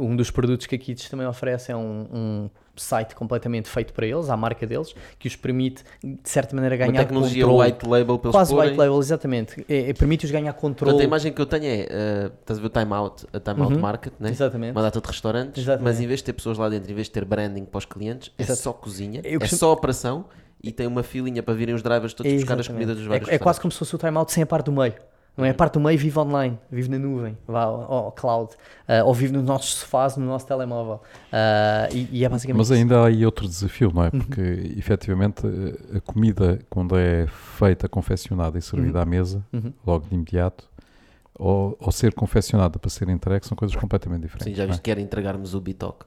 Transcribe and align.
Um 0.00 0.16
dos 0.16 0.30
produtos 0.30 0.66
que 0.66 0.74
a 0.74 0.78
Kids 0.78 1.08
também 1.10 1.26
oferece 1.26 1.70
é 1.70 1.76
um, 1.76 2.06
um 2.12 2.50
site 2.74 3.14
completamente 3.14 3.68
feito 3.68 3.92
para 3.92 4.06
eles, 4.06 4.30
à 4.30 4.36
marca 4.36 4.66
deles, 4.66 4.94
que 5.18 5.28
os 5.28 5.36
permite, 5.36 5.84
de 6.02 6.18
certa 6.24 6.54
maneira, 6.56 6.76
ganhar 6.76 6.90
Uma 6.92 6.98
tecnologia 7.00 7.44
controle. 7.44 7.70
white 7.72 7.86
label 7.86 8.18
para 8.18 8.30
Quase 8.30 8.54
white 8.54 8.76
label, 8.76 8.98
exatamente. 8.98 9.64
É, 9.68 9.90
é- 9.90 9.92
Permite-os 9.92 10.30
ganhar 10.32 10.52
controle. 10.54 10.92
Portanto, 10.92 11.00
a 11.02 11.04
imagem 11.04 11.32
que 11.32 11.40
eu 11.42 11.44
tenho 11.46 11.64
é, 11.66 11.86
eh, 11.90 12.30
estás 12.40 12.58
a 12.58 12.62
ver 12.62 12.66
o 12.68 12.70
Time 12.70 12.92
Out, 12.94 13.26
a 13.32 13.38
Time 13.40 13.60
Out 13.60 13.74
Uhum. 13.74 13.80
Market, 13.80 14.12
né? 14.18 14.30
Exatamente. 14.30 14.72
uma 14.72 14.82
data 14.82 15.00
de 15.00 15.06
restaurantes, 15.06 15.62
Exatamente. 15.62 15.84
mas 15.84 16.00
em 16.00 16.06
vez 16.06 16.20
de 16.20 16.24
ter 16.24 16.32
pessoas 16.32 16.56
lá 16.56 16.68
dentro, 16.70 16.90
em 16.90 16.94
vez 16.94 17.08
de 17.08 17.12
ter 17.12 17.24
branding 17.26 17.66
para 17.66 17.78
os 17.78 17.84
clientes, 17.84 18.32
é 18.38 18.44
só 18.44 18.72
cozinha, 18.72 19.20
Eu 19.24 19.36
é 19.36 19.38
costumo- 19.40 19.58
só 19.58 19.72
operação 19.72 20.24
e 20.62 20.72
tem 20.72 20.86
uma 20.86 21.02
filinha 21.02 21.42
para 21.42 21.52
virem 21.52 21.74
os 21.74 21.82
drivers 21.82 22.14
todos 22.14 22.32
buscar 22.32 22.54
as 22.54 22.60
Exatamente. 22.60 22.72
comidas 22.72 22.96
dos 22.96 23.04
É- 23.04 23.08
vários 23.10 23.28
é, 23.28 23.38
quase 23.38 23.58
restaurantes. 23.58 23.60
como 23.60 23.72
se 23.72 23.78
fosse 23.78 23.94
o 23.94 23.98
timeout 23.98 24.32
sem 24.32 24.42
a 24.42 24.46
parte 24.46 24.66
do 24.66 24.72
meio. 24.72 24.94
Não 25.36 25.42
Uhum. 25.44 25.48
é? 25.48 25.50
A 25.52 25.54
parte 25.54 25.74
do 25.74 25.80
meio 25.80 25.98
vive 25.98 26.18
online, 26.18 26.58
vive 26.70 26.90
na 26.90 26.98
nuvem, 26.98 27.38
vá 27.46 27.62
ao, 27.62 28.12
cloud, 28.12 28.52
ah, 28.86 29.04
ou 29.04 29.14
vive 29.14 29.32
nos 29.32 29.44
nossos 29.44 29.74
sofás, 29.76 30.16
no 30.16 30.26
nosso 30.26 30.46
telemóvel. 30.46 31.00
Ah, 31.32 31.88
e, 31.92 32.08
e 32.10 32.24
é 32.24 32.28
basicamente 32.28 32.58
Mas 32.58 32.68
isso. 32.68 32.74
ainda 32.78 33.00
há 33.00 33.06
aí 33.06 33.24
outro 33.24 33.46
desafio, 33.48 33.90
não 33.94 34.02
é? 34.02 34.10
Uhum. 34.12 34.20
Porque 34.20 34.40
efetivamente 34.76 35.46
eh, 35.46 35.96
a 35.98 36.00
comida, 36.00 36.58
quando 36.68 36.96
é 36.98 37.26
feita, 37.28 37.88
confeccionada 37.88 38.58
e 38.58 38.62
servida 38.62 39.00
à 39.02 39.06
mesa, 39.06 39.44
Uhum. 39.52 39.72
logo 39.86 40.06
de 40.08 40.14
imediato, 40.14 40.68
ou, 41.38 41.74
ou 41.80 41.90
ser 41.90 42.12
confeccionada 42.12 42.78
para 42.78 42.90
ser 42.90 43.08
entregue, 43.08 43.46
são 43.46 43.56
coisas 43.56 43.74
completamente 43.76 44.22
diferentes. 44.22 44.48
Sim, 44.52 44.54
já 44.54 44.64
é? 44.64 44.66
viste 44.66 44.82
que 44.82 44.90
era 44.90 45.00
entregarmos 45.00 45.54
o 45.54 45.60
Bitoc. 45.60 46.04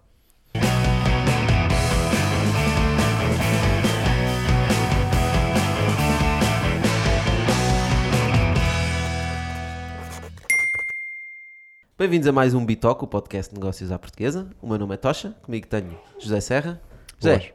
Bem-vindos 11.97 12.27
a 12.27 12.31
mais 12.31 12.53
um 12.55 12.65
Bitoc, 12.65 13.03
o 13.03 13.07
podcast 13.07 13.53
de 13.53 13.59
negócios 13.59 13.91
à 13.91 13.99
portuguesa. 13.99 14.49
O 14.61 14.67
meu 14.67 14.79
nome 14.79 14.95
é 14.95 14.97
Tocha, 14.97 15.35
comigo 15.43 15.67
tenho 15.67 15.95
José 16.19 16.41
Serra. 16.41 16.81
José, 17.19 17.37
Boas. 17.37 17.53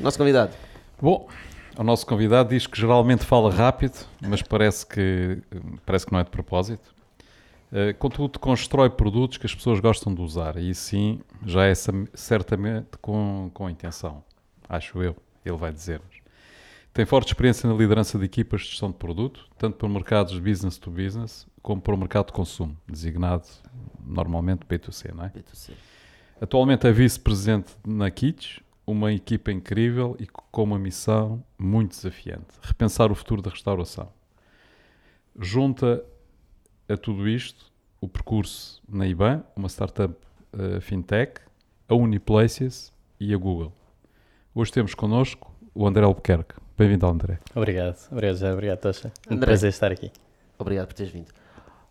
nosso 0.00 0.18
convidado. 0.18 0.54
Bom, 1.00 1.28
o 1.76 1.82
nosso 1.82 2.06
convidado 2.06 2.50
diz 2.50 2.66
que 2.68 2.78
geralmente 2.80 3.24
fala 3.24 3.52
rápido, 3.52 3.98
mas 4.20 4.42
parece 4.42 4.86
que, 4.86 5.42
parece 5.84 6.06
que 6.06 6.12
não 6.12 6.20
é 6.20 6.24
de 6.24 6.30
propósito. 6.30 6.94
Eh, 7.72 7.92
Contudo, 7.94 8.38
constrói 8.38 8.90
produtos 8.90 9.38
que 9.38 9.46
as 9.46 9.54
pessoas 9.54 9.80
gostam 9.80 10.14
de 10.14 10.20
usar 10.20 10.56
e 10.56 10.72
sim, 10.72 11.20
já 11.44 11.66
é 11.66 11.74
certamente 11.74 12.96
com, 13.00 13.50
com 13.52 13.68
intenção, 13.68 14.22
acho 14.68 15.02
eu, 15.02 15.16
ele 15.44 15.56
vai 15.56 15.72
dizer-nos. 15.72 16.13
Tem 16.94 17.04
forte 17.04 17.26
experiência 17.32 17.68
na 17.68 17.74
liderança 17.74 18.16
de 18.16 18.24
equipas 18.24 18.60
de 18.60 18.68
gestão 18.68 18.88
de 18.88 18.96
produto, 18.96 19.48
tanto 19.58 19.76
para 19.76 19.88
mercados 19.88 20.38
business 20.38 20.78
to 20.78 20.92
business, 20.92 21.44
como 21.60 21.82
para 21.82 21.92
o 21.92 21.98
mercado 21.98 22.26
de 22.26 22.32
consumo, 22.32 22.76
designado 22.86 23.48
normalmente 24.06 24.64
B2C, 24.64 25.12
não 25.12 25.24
é? 25.24 25.28
B2C. 25.30 25.72
Atualmente 26.40 26.86
é 26.86 26.92
vice-presidente 26.92 27.72
na 27.84 28.08
Kits, 28.12 28.60
uma 28.86 29.12
equipa 29.12 29.50
incrível 29.50 30.16
e 30.20 30.26
com 30.28 30.62
uma 30.62 30.78
missão 30.78 31.44
muito 31.58 31.90
desafiante: 31.90 32.46
repensar 32.62 33.10
o 33.10 33.14
futuro 33.16 33.42
da 33.42 33.50
restauração. 33.50 34.08
Junta 35.36 36.04
a 36.88 36.96
tudo 36.96 37.28
isto 37.28 37.72
o 38.00 38.08
percurso 38.08 38.80
na 38.88 39.04
IBAN, 39.04 39.42
uma 39.56 39.68
startup 39.68 40.14
eh, 40.52 40.80
fintech, 40.80 41.40
a 41.88 41.94
Uniplaces 41.96 42.92
e 43.18 43.34
a 43.34 43.36
Google. 43.36 43.72
Hoje 44.54 44.70
temos 44.70 44.94
connosco 44.94 45.52
o 45.74 45.88
André 45.88 46.04
Albuquerque. 46.04 46.62
Bem-vindo, 46.76 47.06
André. 47.06 47.38
Obrigado, 47.54 47.96
obrigado, 48.10 48.34
José, 48.36 48.52
obrigado, 48.52 48.78
Tocha. 48.80 49.12
Um 49.30 49.34
André. 49.34 49.46
prazer 49.46 49.70
estar 49.70 49.92
aqui. 49.92 50.10
Obrigado 50.58 50.86
por 50.88 50.94
teres 50.94 51.12
vindo. 51.12 51.28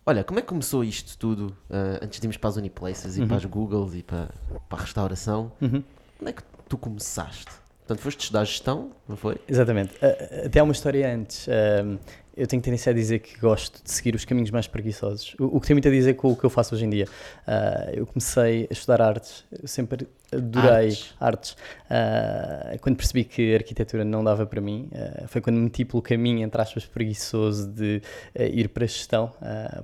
Olha, 0.04 0.22
como 0.22 0.38
é 0.38 0.42
que 0.42 0.48
começou 0.48 0.84
isto 0.84 1.16
tudo, 1.16 1.56
ah, 1.70 2.00
antes 2.02 2.20
de 2.20 2.26
irmos 2.26 2.36
para 2.36 2.50
as 2.50 2.56
Uniplaces 2.56 3.16
e 3.16 3.20
Uhum. 3.22 3.28
para 3.28 3.36
as 3.38 3.44
Googles 3.46 3.94
e 3.94 4.02
para, 4.02 4.28
para 4.68 4.78
a 4.78 4.82
restauração? 4.82 5.50
Uhum. 5.60 5.82
Como 6.18 6.28
é 6.28 6.32
que 6.32 6.42
tu 6.68 6.76
começaste? 6.76 7.46
Portanto, 7.86 8.00
foste 8.02 8.20
estudar 8.20 8.44
gestão, 8.44 8.90
não 9.08 9.16
foi? 9.16 9.38
Exatamente. 9.48 9.94
A- 10.04 10.46
Até 10.46 10.60
há 10.60 10.64
uma 10.64 10.72
história 10.72 11.14
antes. 11.14 11.46
Ahm, 11.48 11.96
eu 12.36 12.46
tenho 12.46 12.60
tendência 12.60 12.90
a 12.90 12.94
dizer 12.94 13.20
que 13.20 13.38
gosto 13.38 13.82
de 13.82 13.90
seguir 13.90 14.14
os 14.14 14.24
caminhos 14.24 14.50
mais 14.50 14.66
preguiçosos. 14.66 15.34
O, 15.38 15.56
o 15.56 15.60
que 15.60 15.66
tem 15.66 15.74
muito 15.74 15.88
a 15.88 15.90
dizer 15.90 16.14
com 16.14 16.32
o 16.32 16.36
que 16.36 16.44
eu 16.44 16.50
faço 16.50 16.74
hoje 16.74 16.84
em 16.84 16.90
dia. 16.90 17.06
Ah, 17.46 17.90
eu 17.92 18.06
comecei 18.06 18.66
a 18.68 18.72
estudar 18.72 19.00
artes, 19.00 19.44
eu 19.60 19.68
sempre 19.68 20.08
adorei 20.32 20.88
Artes. 20.88 21.14
artes. 21.20 21.56
Ah, 21.88 22.76
quando 22.80 22.96
percebi 22.96 23.24
que 23.24 23.52
a 23.52 23.56
arquitetura 23.56 24.04
não 24.04 24.24
dava 24.24 24.44
para 24.46 24.60
mim, 24.60 24.88
ah, 24.94 25.26
foi 25.28 25.40
quando 25.40 25.56
me 25.56 25.62
meti 25.62 25.84
pelo 25.84 26.02
caminho, 26.02 26.42
entre 26.42 26.60
aspas, 26.60 26.84
preguiçoso 26.84 27.68
de 27.68 28.02
ir 28.38 28.68
para 28.68 28.84
a 28.84 28.86
gestão, 28.86 29.32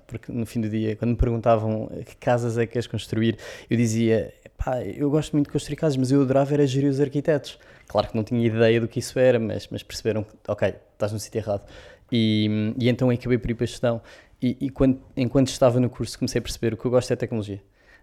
porque 0.06 0.32
no 0.32 0.44
fim 0.44 0.60
do 0.60 0.68
dia, 0.68 0.96
quando 0.96 1.12
me 1.12 1.16
perguntavam 1.16 1.88
que 2.04 2.16
casas 2.16 2.58
é 2.58 2.66
que 2.66 2.72
queres 2.72 2.86
construir, 2.86 3.38
eu 3.68 3.76
dizia, 3.76 4.32
pá, 4.56 4.82
eu 4.82 5.08
gosto 5.10 5.32
muito 5.32 5.46
de 5.46 5.52
construir 5.52 5.76
casas, 5.76 5.96
mas 5.96 6.10
eu 6.10 6.20
adorava 6.22 6.52
era 6.54 6.66
gerir 6.66 6.90
os 6.90 7.00
arquitetos. 7.00 7.58
Claro 7.86 8.08
que 8.08 8.16
não 8.16 8.22
tinha 8.22 8.46
ideia 8.46 8.80
do 8.80 8.86
que 8.86 9.00
isso 9.00 9.18
era, 9.18 9.38
mas, 9.40 9.66
mas 9.68 9.82
perceberam 9.82 10.22
que, 10.22 10.30
ok, 10.46 10.74
estás 10.92 11.12
no 11.12 11.18
sítio 11.18 11.38
errado. 11.38 11.62
E, 12.10 12.74
e 12.78 12.88
então 12.88 13.10
acabei 13.10 13.38
por 13.38 13.50
ir 13.50 13.54
para 13.54 13.64
a 13.64 13.66
gestão. 13.66 14.00
E, 14.42 14.56
e 14.60 14.70
quando, 14.70 15.00
enquanto 15.16 15.48
estava 15.48 15.78
no 15.78 15.90
curso 15.90 16.18
comecei 16.18 16.38
a 16.38 16.42
perceber 16.42 16.74
o 16.74 16.76
que 16.76 16.84
eu 16.84 16.90
gosto 16.90 17.12
é 17.12 17.16
tecnologia. 17.16 17.60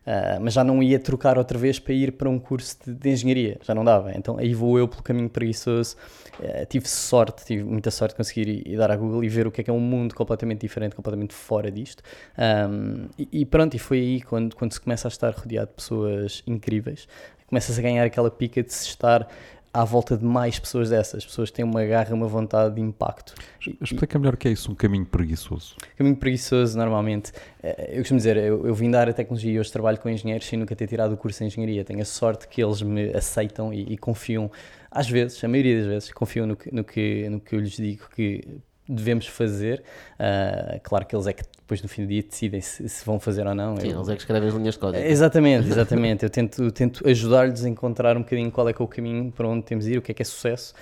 Ah, 0.09 0.39
mas 0.39 0.53
já 0.53 0.63
não 0.63 0.81
ia 0.81 0.97
trocar 0.97 1.37
outra 1.37 1.57
vez 1.59 1.79
para 1.79 1.93
ir 1.93 2.13
para 2.13 2.29
um 2.29 2.39
curso 2.39 2.77
de, 2.85 2.93
de 2.93 3.09
engenharia, 3.09 3.59
já 3.61 3.75
não 3.75 3.83
dava. 3.83 4.13
Então 4.15 4.37
aí 4.37 4.53
vou 4.53 4.79
eu 4.79 4.87
pelo 4.87 5.03
caminho 5.03 5.29
preguiçoso. 5.29 5.97
Ah, 6.41 6.65
tive 6.65 6.87
sorte, 6.87 7.45
tive 7.45 7.63
muita 7.63 7.91
sorte 7.91 8.13
de 8.13 8.17
conseguir 8.17 8.47
ir, 8.47 8.67
ir 8.67 8.77
dar 8.77 8.89
à 8.89 8.95
Google 8.95 9.21
e 9.21 9.27
ver 9.27 9.45
o 9.45 9.51
que 9.51 9.59
é 9.59 9.63
que 9.65 9.69
é 9.69 9.73
um 9.73 9.81
mundo 9.81 10.15
completamente 10.15 10.61
diferente, 10.61 10.95
completamente 10.95 11.33
fora 11.33 11.69
disto. 11.69 12.01
Ahm, 12.37 13.07
e, 13.19 13.41
e 13.41 13.45
pronto, 13.45 13.75
e 13.75 13.79
foi 13.79 13.97
aí 13.99 14.21
quando, 14.21 14.55
quando 14.55 14.71
se 14.71 14.79
começa 14.79 15.07
a 15.07 15.09
estar 15.09 15.33
rodeado 15.33 15.67
de 15.71 15.75
pessoas 15.75 16.41
incríveis, 16.47 17.05
começas 17.47 17.77
a 17.77 17.81
ganhar 17.81 18.05
aquela 18.05 18.31
pica 18.31 18.63
de 18.63 18.73
se 18.73 18.87
estar 18.87 19.27
à 19.77 19.83
volta 19.83 20.17
de 20.17 20.25
mais 20.25 20.57
pessoas 20.57 20.89
dessas, 20.89 21.23
pessoas 21.23 21.51
que 21.51 21.57
têm 21.57 21.63
uma 21.63 21.85
garra, 21.85 22.11
uma 22.15 22.27
vontade 22.27 22.73
de 22.73 22.81
impacto. 22.81 23.35
Explica 23.79 24.17
melhor 24.17 24.33
o 24.33 24.37
que 24.37 24.47
é 24.47 24.51
isso, 24.51 24.71
um 24.71 24.75
caminho 24.75 25.05
preguiçoso. 25.05 25.75
caminho 25.95 26.15
preguiçoso, 26.15 26.75
normalmente. 26.75 27.31
Eh, 27.61 27.91
Eu 27.91 27.97
costumo 27.99 28.17
dizer, 28.17 28.37
eu, 28.37 28.65
eu 28.65 28.73
vim 28.73 28.89
da 28.89 28.99
área 28.99 29.13
de 29.13 29.17
tecnologia 29.17 29.51
e 29.51 29.59
hoje 29.59 29.71
trabalho 29.71 29.99
com 29.99 30.09
engenheiros 30.09 30.47
sem 30.47 30.57
nunca 30.57 30.75
ter 30.75 30.87
tirado 30.87 31.13
o 31.13 31.17
curso 31.17 31.37
de 31.39 31.45
engenharia. 31.45 31.85
Tenho 31.85 32.01
a 32.01 32.05
sorte 32.05 32.47
que 32.47 32.63
eles 32.63 32.81
me 32.81 33.15
aceitam 33.15 33.71
e, 33.71 33.93
e 33.93 33.97
confiam, 33.99 34.49
às 34.89 35.07
vezes, 35.07 35.43
a 35.43 35.47
maioria 35.47 35.77
das 35.77 35.85
vezes, 35.85 36.11
confiam 36.11 36.47
no 36.47 36.55
que, 36.55 36.73
no 36.73 36.83
que, 36.83 37.29
no 37.29 37.39
que 37.39 37.55
eu 37.55 37.59
lhes 37.59 37.77
digo 37.77 38.09
que 38.15 38.59
devemos 38.89 39.27
fazer. 39.27 39.83
Ah, 40.17 40.79
claro 40.81 41.05
que 41.05 41.15
eles 41.15 41.27
é 41.27 41.33
que 41.33 41.43
depois 41.67 41.81
no 41.81 41.89
fim 41.89 42.03
do 42.03 42.07
dia 42.07 42.23
decidem 42.23 42.61
se, 42.61 42.87
se 42.87 43.05
vão 43.05 43.19
fazer 43.19 43.45
ou 43.45 43.53
não. 43.53 43.75
Sim, 43.75 43.89
Eu- 43.89 43.97
eles 43.97 44.07
é 44.07 44.15
que 44.15 44.21
escrevem 44.21 44.47
as 44.47 44.55
linhas 44.55 44.75
de 44.75 44.79
código. 44.79 45.03
Exatamente, 45.03 45.67
exatamente. 45.69 46.23
Eu 46.23 46.29
tento, 46.29 46.71
tento 46.71 47.05
ajudar-lhes 47.05 47.65
a 47.65 47.67
encontrar 47.69 48.15
um 48.15 48.21
bocadinho 48.21 48.49
qual 48.49 48.69
é 48.69 48.73
que 48.73 48.81
é 48.81 48.85
o 48.85 48.87
caminho 48.87 49.29
para 49.33 49.45
onde 49.45 49.63
temos 49.65 49.83
de 49.83 49.91
ir, 49.91 49.97
o 49.97 50.01
que 50.01 50.13
é 50.13 50.15
que 50.15 50.21
é 50.21 50.25
sucesso. 50.25 50.73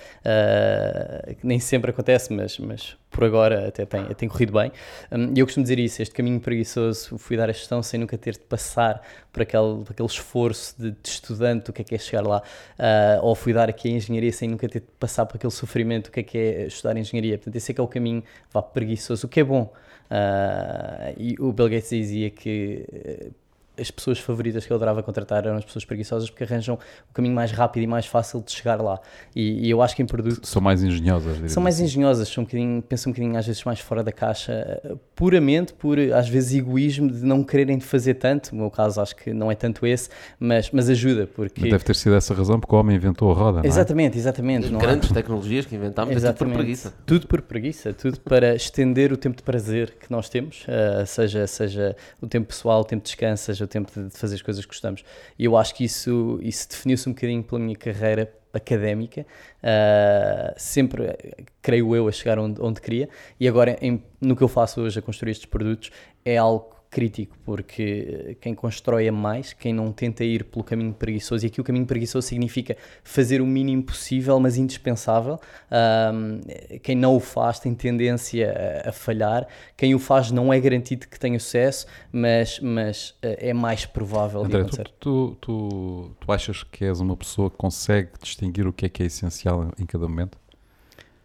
Que 1.40 1.46
nem 1.46 1.58
sempre 1.58 1.90
acontece, 1.90 2.32
mas, 2.32 2.56
mas 2.60 2.96
por 3.10 3.24
agora 3.24 3.66
até 3.68 3.84
tem, 3.84 4.04
tem 4.14 4.28
corrido 4.28 4.52
bem. 4.52 4.70
Hum, 5.10 5.32
E 5.34 5.40
eu 5.40 5.46
costumo 5.46 5.64
dizer 5.64 5.78
isso: 5.78 6.00
este 6.02 6.14
caminho 6.14 6.38
preguiçoso, 6.38 7.18
fui 7.18 7.36
dar 7.36 7.48
a 7.48 7.52
gestão 7.52 7.82
sem 7.82 7.98
nunca 7.98 8.16
ter 8.16 8.34
de 8.34 8.40
passar 8.40 9.02
por 9.32 9.42
aquele, 9.42 9.82
por 9.84 9.90
aquele 9.92 10.08
esforço 10.08 10.74
de, 10.78 10.90
de 10.92 11.08
estudante, 11.08 11.70
o 11.70 11.72
que 11.72 11.82
é 11.82 11.84
que 11.84 11.94
é 11.94 11.98
chegar 11.98 12.26
lá, 12.26 12.42
Ah, 12.78 13.18
ou 13.22 13.34
fui 13.34 13.52
dar 13.52 13.68
aqui 13.68 13.88
a 13.88 13.92
engenharia 13.92 14.32
sem 14.32 14.48
nunca 14.48 14.68
ter 14.68 14.80
de 14.80 14.86
passar 15.00 15.26
por 15.26 15.36
aquele 15.36 15.52
sofrimento, 15.52 16.08
o 16.08 16.10
que 16.12 16.20
é 16.20 16.22
que 16.22 16.38
é 16.38 16.66
estudar 16.66 16.96
engenharia. 16.96 17.38
Portanto, 17.38 17.56
esse 17.56 17.72
é 17.72 17.74
que 17.74 17.80
é 17.80 17.84
o 17.84 17.88
caminho 17.88 18.22
vá, 18.52 18.62
preguiçoso, 18.62 19.26
o 19.26 19.28
que 19.28 19.40
é 19.40 19.44
bom. 19.44 19.72
Ah, 20.10 21.12
e 21.16 21.36
o 21.40 21.52
Bill 21.52 21.68
Gates 21.68 21.90
dizia 21.90 22.30
que 22.30 23.32
as 23.78 23.90
pessoas 23.90 24.18
favoritas 24.18 24.64
que 24.64 24.72
ele 24.72 24.76
adorava 24.76 25.02
contratar 25.02 25.44
eram 25.44 25.56
as 25.56 25.64
pessoas 25.64 25.84
preguiçosas 25.84 26.30
porque 26.30 26.44
arranjam 26.44 26.76
o 27.10 27.12
caminho 27.12 27.34
mais 27.34 27.50
rápido 27.52 27.82
e 27.82 27.86
mais 27.86 28.06
fácil 28.06 28.40
de 28.42 28.50
chegar 28.52 28.80
lá. 28.80 28.98
E, 29.34 29.66
e 29.66 29.70
eu 29.70 29.82
acho 29.82 29.94
que 29.94 30.02
em 30.02 30.06
produto 30.06 30.46
São 30.46 30.62
mais 30.62 30.82
engenhosas, 30.82 31.34
diria 31.34 31.48
são 31.48 31.62
mais 31.62 31.76
assim. 31.76 31.84
engenhosas, 31.84 32.28
são 32.28 32.42
um 32.42 32.44
bocadinho, 32.46 32.82
pensam 32.82 33.10
um 33.10 33.12
bocadinho 33.12 33.38
às 33.38 33.46
vezes 33.46 33.62
mais 33.64 33.80
fora 33.80 34.02
da 34.02 34.12
caixa, 34.12 34.80
puramente 35.14 35.72
por 35.74 35.98
às 35.98 36.28
vezes 36.28 36.54
egoísmo 36.54 37.10
de 37.10 37.24
não 37.24 37.42
quererem 37.42 37.80
fazer 37.80 38.14
tanto. 38.14 38.54
No 38.54 38.62
meu 38.62 38.70
caso 38.70 39.00
acho 39.00 39.14
que 39.16 39.32
não 39.32 39.50
é 39.50 39.54
tanto 39.54 39.86
esse, 39.86 40.08
mas, 40.38 40.70
mas 40.70 40.88
ajuda 40.88 41.26
porque 41.26 41.60
Mas 41.60 41.70
deve 41.70 41.84
ter 41.84 41.96
sido 41.96 42.14
essa 42.14 42.34
razão 42.34 42.58
porque 42.60 42.74
o 42.74 42.78
homem 42.78 42.96
inventou 42.96 43.30
a 43.30 43.34
roda, 43.34 43.58
não 43.58 43.64
é? 43.64 43.66
exatamente, 43.66 44.16
exatamente, 44.18 44.68
não 44.70 44.78
há- 44.80 44.82
Grandes 44.82 45.10
tecnologias 45.10 45.66
que 45.66 45.74
inventámos, 45.74 46.12
é 46.24 46.32
tudo 46.32 46.36
por 46.38 46.52
preguiça. 46.54 46.94
Tudo 47.04 47.26
por 47.26 47.42
preguiça, 47.42 47.92
tudo 47.92 48.20
para 48.20 48.54
estender 48.54 49.12
o 49.12 49.16
tempo 49.16 49.36
de 49.36 49.42
prazer 49.42 49.96
que 50.00 50.10
nós 50.10 50.28
temos, 50.28 50.64
eh, 50.68 51.04
seja, 51.06 51.46
seja 51.46 51.96
o 52.20 52.26
tempo 52.26 52.48
pessoal, 52.48 52.80
o 52.80 52.84
tempo 52.84 53.02
de 53.02 53.08
descanso, 53.10 53.44
seja 53.44 53.65
o 53.66 53.68
tempo 53.68 53.90
de 53.92 54.16
fazer 54.16 54.36
as 54.36 54.42
coisas 54.42 54.64
que 54.64 54.68
gostamos. 54.68 55.04
E 55.38 55.44
eu 55.44 55.56
acho 55.56 55.74
que 55.74 55.84
isso, 55.84 56.38
isso 56.42 56.68
definiu-se 56.68 57.08
um 57.08 57.12
bocadinho 57.12 57.42
pela 57.42 57.60
minha 57.60 57.76
carreira 57.76 58.32
académica, 58.52 59.26
eh, 59.62 60.54
sempre, 60.56 61.14
creio 61.60 61.94
eu, 61.94 62.08
a 62.08 62.12
chegar 62.12 62.38
onde, 62.38 62.60
onde 62.62 62.80
queria, 62.80 63.08
e 63.38 63.46
agora 63.46 63.76
em- 63.82 64.02
no 64.20 64.34
que 64.34 64.42
eu 64.42 64.48
faço 64.48 64.80
hoje 64.80 64.98
a 64.98 65.02
construir 65.02 65.32
estes 65.32 65.46
produtos 65.46 65.90
é 66.24 66.36
algo 66.38 66.74
crítico, 66.96 67.36
porque 67.44 68.38
quem 68.40 68.54
constrói 68.54 69.06
é 69.06 69.10
mais, 69.10 69.52
quem 69.52 69.70
não 69.70 69.92
tenta 69.92 70.24
ir 70.24 70.44
pelo 70.44 70.64
caminho 70.64 70.94
preguiçoso, 70.94 71.44
e 71.44 71.48
aqui 71.48 71.60
o 71.60 71.64
caminho 71.64 71.84
preguiçoso 71.84 72.26
significa 72.26 72.74
fazer 73.04 73.42
o 73.42 73.46
mínimo 73.46 73.82
possível, 73.82 74.40
mas 74.40 74.56
indispensável. 74.56 75.38
Um, 75.70 76.40
quem 76.78 76.96
não 76.96 77.14
o 77.14 77.20
faz 77.20 77.60
tem 77.60 77.74
tendência 77.74 78.82
a, 78.82 78.88
a, 78.88 78.92
falhar, 78.92 79.46
quem 79.76 79.94
o 79.94 79.98
faz 79.98 80.30
não 80.30 80.50
é 80.50 80.58
garantido 80.58 81.06
que 81.06 81.20
tenha 81.20 81.38
sucesso, 81.38 81.86
mas, 82.10 82.60
mas 82.60 83.14
é 83.20 83.52
mais 83.52 83.84
provável 83.84 84.40
André, 84.40 84.52
de 84.52 84.62
acontecer. 84.62 84.90
Tu, 84.98 85.36
tu, 85.38 86.12
tu, 86.18 86.32
achas 86.32 86.62
que 86.62 86.82
és 86.82 86.98
uma 86.98 87.14
pessoa 87.14 87.50
que 87.50 87.58
consegue 87.58 88.08
distinguir 88.22 88.66
o 88.66 88.72
que 88.72 88.86
é 88.86 88.88
que 88.88 89.02
é 89.02 89.06
essencial 89.06 89.70
em 89.78 89.84
cada 89.84 90.08
momento? 90.08 90.38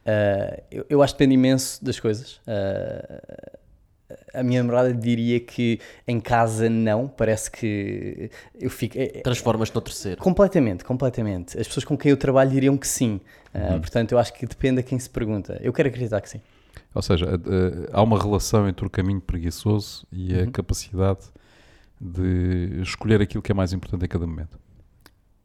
Uh, 0.01 0.61
eu, 0.69 0.85
eu, 0.89 1.01
acho 1.01 1.13
que 1.13 1.19
depende 1.19 1.35
imenso 1.35 1.81
das 1.85 1.97
coisas. 1.97 2.41
Uh, 2.47 3.60
a 4.33 4.43
minha 4.43 4.61
namorada 4.61 4.93
diria 4.93 5.39
que 5.39 5.79
em 6.07 6.19
casa 6.19 6.69
não, 6.69 7.07
parece 7.07 7.49
que 7.51 8.29
eu 8.59 8.69
fico. 8.69 8.97
É, 8.97 9.03
é 9.03 9.21
Transformas-te 9.21 9.75
no 9.75 9.81
terceiro. 9.81 10.21
Completamente, 10.21 10.83
completamente. 10.83 11.59
As 11.59 11.67
pessoas 11.67 11.85
com 11.85 11.97
quem 11.97 12.11
eu 12.11 12.17
trabalho 12.17 12.49
diriam 12.49 12.77
que 12.77 12.87
sim. 12.87 13.19
Uh, 13.53 13.79
portanto, 13.79 14.13
eu 14.13 14.19
acho 14.19 14.33
que 14.33 14.45
depende 14.45 14.79
a 14.79 14.83
quem 14.83 14.97
se 14.97 15.09
pergunta. 15.09 15.59
Eu 15.61 15.73
quero 15.73 15.89
acreditar 15.89 16.21
que 16.21 16.29
sim. 16.29 16.41
Ou 16.93 17.01
seja, 17.01 17.25
há 17.91 18.01
uma 18.01 18.21
relação 18.21 18.67
entre 18.67 18.85
o 18.85 18.89
caminho 18.89 19.21
preguiçoso 19.21 20.05
e 20.11 20.33
a 20.35 20.39
uhum. 20.39 20.51
capacidade 20.51 21.21
de 21.99 22.81
escolher 22.81 23.21
aquilo 23.21 23.41
que 23.41 23.51
é 23.51 23.55
mais 23.55 23.71
importante 23.71 24.03
em 24.03 24.07
cada 24.07 24.25
momento. 24.25 24.59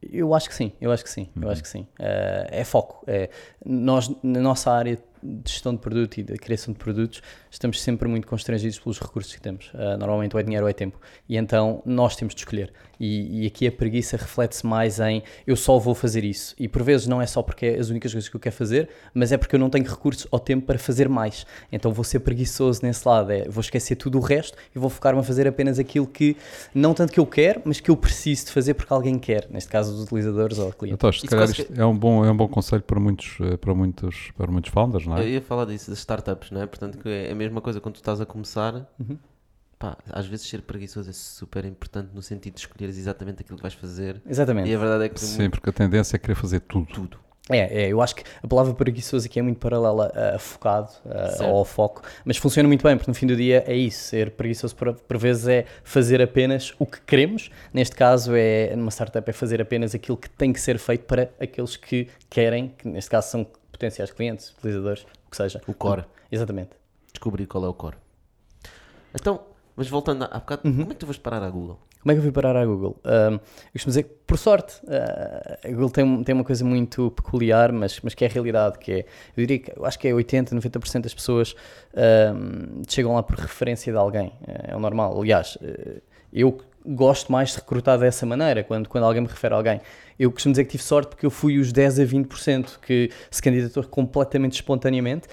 Eu 0.03 0.35
acho 0.35 0.49
que 0.49 0.55
sim, 0.55 0.73
eu 0.81 0.93
acho 0.93 1.03
que 1.03 1.11
sim, 1.11 1.29
uhum. 1.37 1.43
eu 1.43 1.51
acho 1.51 1.63
que 1.63 1.69
sim. 1.69 1.87
Uh, 1.99 2.47
é 2.49 2.65
foco. 2.65 3.05
É, 3.07 3.31
nós, 3.65 4.11
na 4.23 4.41
nossa 4.41 4.71
área 4.71 4.99
de 5.23 5.51
gestão 5.51 5.75
de 5.75 5.81
produto 5.81 6.19
e 6.19 6.23
da 6.23 6.37
criação 6.37 6.73
de 6.73 6.79
produtos, 6.79 7.23
estamos 7.57 7.81
sempre 7.81 8.09
muito 8.09 8.27
constrangidos 8.27 8.79
pelos 8.79 8.99
recursos 8.99 9.35
que 9.35 9.41
temos. 9.41 9.71
Uh, 9.75 9.97
normalmente 9.99 10.35
ou 10.35 10.41
é 10.41 10.43
dinheiro 10.43 10.65
ou 10.65 10.71
é 10.71 10.73
tempo. 10.73 11.01
E 11.29 11.37
então 11.37 11.83
nós 11.85 12.15
temos 12.15 12.35
de 12.35 12.41
escolher. 12.41 12.73
E, 12.99 13.43
e 13.43 13.47
aqui 13.47 13.67
a 13.67 13.73
preguiça 13.73 14.17
reflete-se 14.17 14.67
mais 14.67 15.01
em 15.01 15.23
eu 15.47 15.57
só 15.57 15.79
vou 15.79 15.95
fazer 15.95 16.25
isso. 16.25 16.55
E 16.59 16.69
por 16.69 16.83
vezes 16.83 17.07
não 17.07 17.21
é 17.21 17.27
só 17.27 17.43
porque 17.43 17.67
é 17.67 17.79
as 17.79 17.91
únicas 17.91 18.13
coisas 18.13 18.29
que 18.29 18.37
eu 18.37 18.41
quero 18.41 18.55
fazer, 18.55 18.89
mas 19.13 19.33
é 19.33 19.37
porque 19.37 19.55
eu 19.55 19.61
não 19.61 19.71
tenho 19.71 19.85
recursos 19.85 20.27
ou 20.31 20.39
tempo 20.39 20.67
para 20.67 20.79
fazer 20.79 21.09
mais. 21.09 21.47
Então 21.73 21.93
vou 21.93 22.05
ser 22.05 22.21
preguiçoso 22.21 22.81
nesse 22.83 23.07
lado. 23.07 23.31
É, 23.31 23.49
vou 23.49 23.61
esquecer 23.61 23.97
tudo 23.97 24.19
o 24.19 24.21
resto 24.21 24.57
e 24.75 24.79
vou 24.79 24.91
focar-me 24.91 25.21
a 25.21 25.23
fazer 25.23 25.47
apenas 25.47 25.79
aquilo 25.79 26.07
que, 26.07 26.37
não 26.75 26.95
tanto 26.95 27.13
que 27.13 27.21
eu 27.21 27.27
quero, 27.27 27.63
mas 27.65 27.81
que 27.81 27.91
eu 27.91 27.97
preciso 27.97 28.47
de 28.47 28.53
fazer 28.53 28.75
porque 28.75 28.93
alguém 28.93 29.19
quer. 29.19 29.47
Neste 29.51 29.71
caso, 29.71 29.95
os 29.95 30.05
utilizadores 30.05 30.59
ou 30.59 30.73
clientes. 30.73 30.99
Então, 30.99 31.13
se 31.13 31.27
calhar 31.27 31.51
isto 31.51 31.73
é 31.75 31.85
um 31.85 31.97
bom, 31.97 32.25
é 32.25 32.31
um 32.31 32.37
bom 32.37 32.49
conselho 32.49 32.83
para 32.83 33.01
muitos, 33.01 33.39
eh, 33.41 33.57
para 33.57 33.75
muitos, 33.75 34.31
para 34.37 34.51
muitos 34.51 34.71
founders, 34.71 35.07
não 35.07 35.17
é? 35.17 35.23
Eu 35.23 35.29
ia 35.29 35.43
falar 35.43 35.65
disso, 35.65 35.91
das 35.91 35.99
startups, 35.99 36.51
não 36.51 36.63
é? 36.63 36.67
Portanto, 36.67 36.99
é 37.07 37.31
a 37.31 37.35
mesma 37.47 37.61
coisa 37.61 37.81
quando 37.81 37.95
tu 37.95 37.99
estás 37.99 38.21
a 38.21 38.27
começar. 38.27 38.75
Uhum. 38.99 39.19
Pá, 39.79 39.97
às 40.11 40.27
vezes 40.27 40.49
ser 40.49 40.63
preguiçoso 40.63 41.11
é 41.11 41.13
super 41.13 41.65
importante 41.67 42.09
no 42.15 42.23
sentido 42.23 42.55
de 42.55 42.61
escolheres 42.61 42.97
exatamente 42.97 43.43
aquilo 43.43 43.57
que 43.57 43.63
vais 43.63 43.75
fazer. 43.75 44.23
Exatamente. 44.27 44.71
E 44.71 44.75
a 44.75 44.79
verdade 44.79 45.05
é 45.05 45.09
que. 45.09 45.21
Sim, 45.21 45.51
porque 45.51 45.69
a 45.69 45.73
tendência 45.73 46.17
é 46.17 46.19
querer 46.19 46.35
fazer 46.35 46.61
tudo. 46.61 46.87
Tudo. 46.87 47.27
É, 47.49 47.85
é, 47.85 47.93
eu 47.93 48.03
acho 48.03 48.17
que 48.17 48.25
a 48.43 48.49
palavra 48.49 48.75
preguiçoso 48.75 49.27
aqui 49.27 49.39
é 49.39 49.43
muito 49.43 49.59
paralela 49.59 50.13
a, 50.35 50.39
focado 50.39 50.91
a, 51.05 51.45
ao 51.45 51.65
foco, 51.65 52.03
mas 52.25 52.37
funciona 52.37 52.67
muito 52.67 52.83
bem, 52.83 52.97
porque 52.97 53.09
no 53.09 53.15
fim 53.15 53.27
do 53.27 53.37
dia 53.37 53.63
é 53.69 53.75
isso, 53.75 54.09
ser 54.09 54.33
preguiçoso 54.33 54.75
por, 54.75 54.95
por 54.95 55.17
vezes 55.17 55.47
é 55.47 55.65
fazer 55.85 56.21
apenas 56.21 56.75
o 56.77 56.85
que 56.85 57.01
queremos, 57.03 57.49
neste 57.73 57.95
caso 57.95 58.33
é, 58.35 58.75
numa 58.75 58.91
startup 58.91 59.29
é 59.31 59.33
fazer 59.33 59.63
apenas 59.63 59.95
aquilo 59.95 60.17
que 60.17 60.29
tem 60.29 60.53
que 60.53 60.61
ser 60.61 60.77
feito 60.77 61.05
para 61.05 61.31
aqueles 61.41 61.77
que 61.77 62.09
querem, 62.29 62.75
que 62.77 62.89
neste 62.89 63.11
caso 63.11 63.31
são 63.31 63.47
potenciais 63.71 64.11
clientes, 64.11 64.53
utilizadores, 64.59 65.07
o 65.27 65.31
que 65.31 65.37
seja. 65.37 65.61
O 65.69 65.75
core. 65.75 66.05
Exatamente. 66.33 66.71
Descobrir 67.17 67.47
qual 67.47 67.65
é 67.65 67.69
o 67.69 67.73
core. 67.73 67.97
Então, 69.15 69.41
mas 69.75 69.89
voltando 69.89 70.25
a 70.25 70.39
bocado, 70.39 70.69
uhum. 70.69 70.77
como 70.77 70.93
é 70.93 70.95
que 70.95 71.01
tu 71.01 71.07
vais 71.07 71.17
parar 71.17 71.43
à 71.43 71.49
Google? 71.49 71.79
Como 72.03 72.13
é 72.13 72.15
que 72.15 72.19
eu 72.19 72.23
fui 72.23 72.31
parar 72.31 72.55
à 72.55 72.65
Google? 72.65 73.01
Um, 73.05 73.35
eu 73.35 73.41
costumo 73.73 73.91
dizer 73.91 74.03
que, 74.03 74.15
por 74.27 74.37
sorte, 74.37 74.77
uh, 74.85 75.67
a 75.67 75.71
Google 75.71 75.89
tem, 75.89 76.25
tem 76.25 76.35
uma 76.35 76.45
coisa 76.45 76.63
muito 76.63 77.11
peculiar, 77.13 77.73
mas, 77.73 77.99
mas 78.03 78.15
que 78.15 78.23
é 78.23 78.29
a 78.29 78.31
realidade, 78.31 78.79
que 78.79 78.93
é, 78.93 78.99
eu 79.35 79.47
diria 79.47 79.59
que, 79.59 79.73
eu 79.75 79.85
acho 79.87 79.99
que 79.99 80.07
é 80.07 80.15
80, 80.15 80.55
90% 80.55 81.01
das 81.01 81.15
pessoas 81.15 81.57
um, 81.95 82.83
chegam 82.87 83.15
lá 83.15 83.23
por 83.23 83.37
referência 83.37 83.91
de 83.91 83.99
alguém, 83.99 84.31
é 84.47 84.77
o 84.77 84.79
normal. 84.79 85.19
Aliás, 85.19 85.57
uh, 85.57 86.03
eu 86.31 86.59
gosto 86.87 87.31
mais 87.33 87.51
de 87.51 87.57
recrutar 87.57 87.99
dessa 87.99 88.25
maneira, 88.25 88.63
quando, 88.63 88.89
quando 88.89 89.05
alguém 89.05 89.23
me 89.23 89.29
refere 89.29 89.55
a 89.55 89.57
alguém. 89.57 89.81
Eu 90.19 90.33
costumo 90.33 90.53
dizer 90.53 90.65
que 90.65 90.71
tive 90.71 90.83
sorte 90.83 91.11
porque 91.11 91.27
eu 91.27 91.31
fui 91.31 91.59
os 91.59 91.73
10 91.73 92.01
a 92.01 92.05
20% 92.05 92.79
que 92.81 93.11
se 93.31 93.43
candidatou 93.43 93.85
completamente 93.85 94.55
espontaneamente 94.55 95.29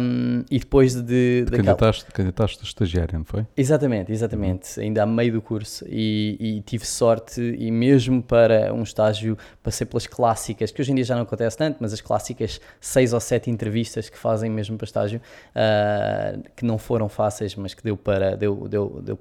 um, 0.00 0.44
e 0.48 0.60
depois 0.60 0.94
de. 0.94 1.44
de 1.44 1.50
candidataste, 1.50 2.04
candidataste 2.12 2.58
de 2.60 2.64
estagiário, 2.64 3.18
não 3.18 3.24
foi? 3.24 3.44
Exatamente, 3.56 4.12
exatamente. 4.12 4.78
Uhum. 4.78 4.84
Ainda 4.84 5.02
a 5.02 5.06
meio 5.06 5.32
do 5.32 5.42
curso 5.42 5.84
e, 5.88 6.36
e, 6.38 6.60
tive 6.62 6.86
sorte 6.86 7.40
e 7.40 7.70
mesmo 7.72 8.22
para 8.22 8.72
um 8.72 8.84
estágio 8.84 9.36
passei 9.60 9.86
pelas 9.86 10.06
clássicas, 10.06 10.70
que 10.70 10.80
hoje 10.80 10.92
em 10.92 10.94
dia 10.94 11.04
já 11.04 11.16
não 11.16 11.22
acontece 11.22 11.56
tanto, 11.56 11.78
mas 11.80 11.92
as 11.92 12.00
clássicas 12.00 12.60
6 12.80 13.12
ou 13.12 13.20
7 13.20 13.50
entrevistas 13.50 14.08
que 14.08 14.18
fazem 14.18 14.50
mesmo 14.50 14.76
para 14.76 14.84
estágio, 14.84 15.20
uh, 15.50 16.42
que 16.54 16.64
não 16.64 16.78
foram 16.78 17.08
fáceis, 17.08 17.56
mas 17.56 17.74
que 17.74 17.82
deu 17.82 17.96
para. 17.96 18.36
Deu, 18.36 18.68
deu, 18.68 19.00
deu 19.02 19.18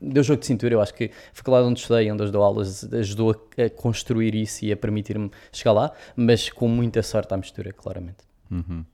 deu 0.00 0.22
jogo 0.22 0.40
de 0.40 0.46
cintura. 0.46 0.74
Eu 0.74 0.80
acho 0.80 0.94
que 0.94 1.04
a 1.04 1.34
faculdade 1.34 1.66
onde 1.66 1.80
estudei, 1.80 2.10
onde 2.10 2.22
eu 2.22 2.30
dou 2.30 2.42
aulas, 2.42 2.84
ajudou 2.92 3.30
a, 3.32 3.62
a 3.62 3.70
construir 3.70 4.34
isso 4.34 4.64
e 4.64 4.72
a 4.72 4.76
permitir-me 4.76 5.30
chegar 5.52 5.72
lá, 5.72 5.92
mas 6.16 6.50
com 6.50 6.68
muita 6.68 7.02
sorte 7.02 7.32
à 7.32 7.36
mistura, 7.36 7.72
claramente. 7.72 8.18
Uhum. 8.50 8.84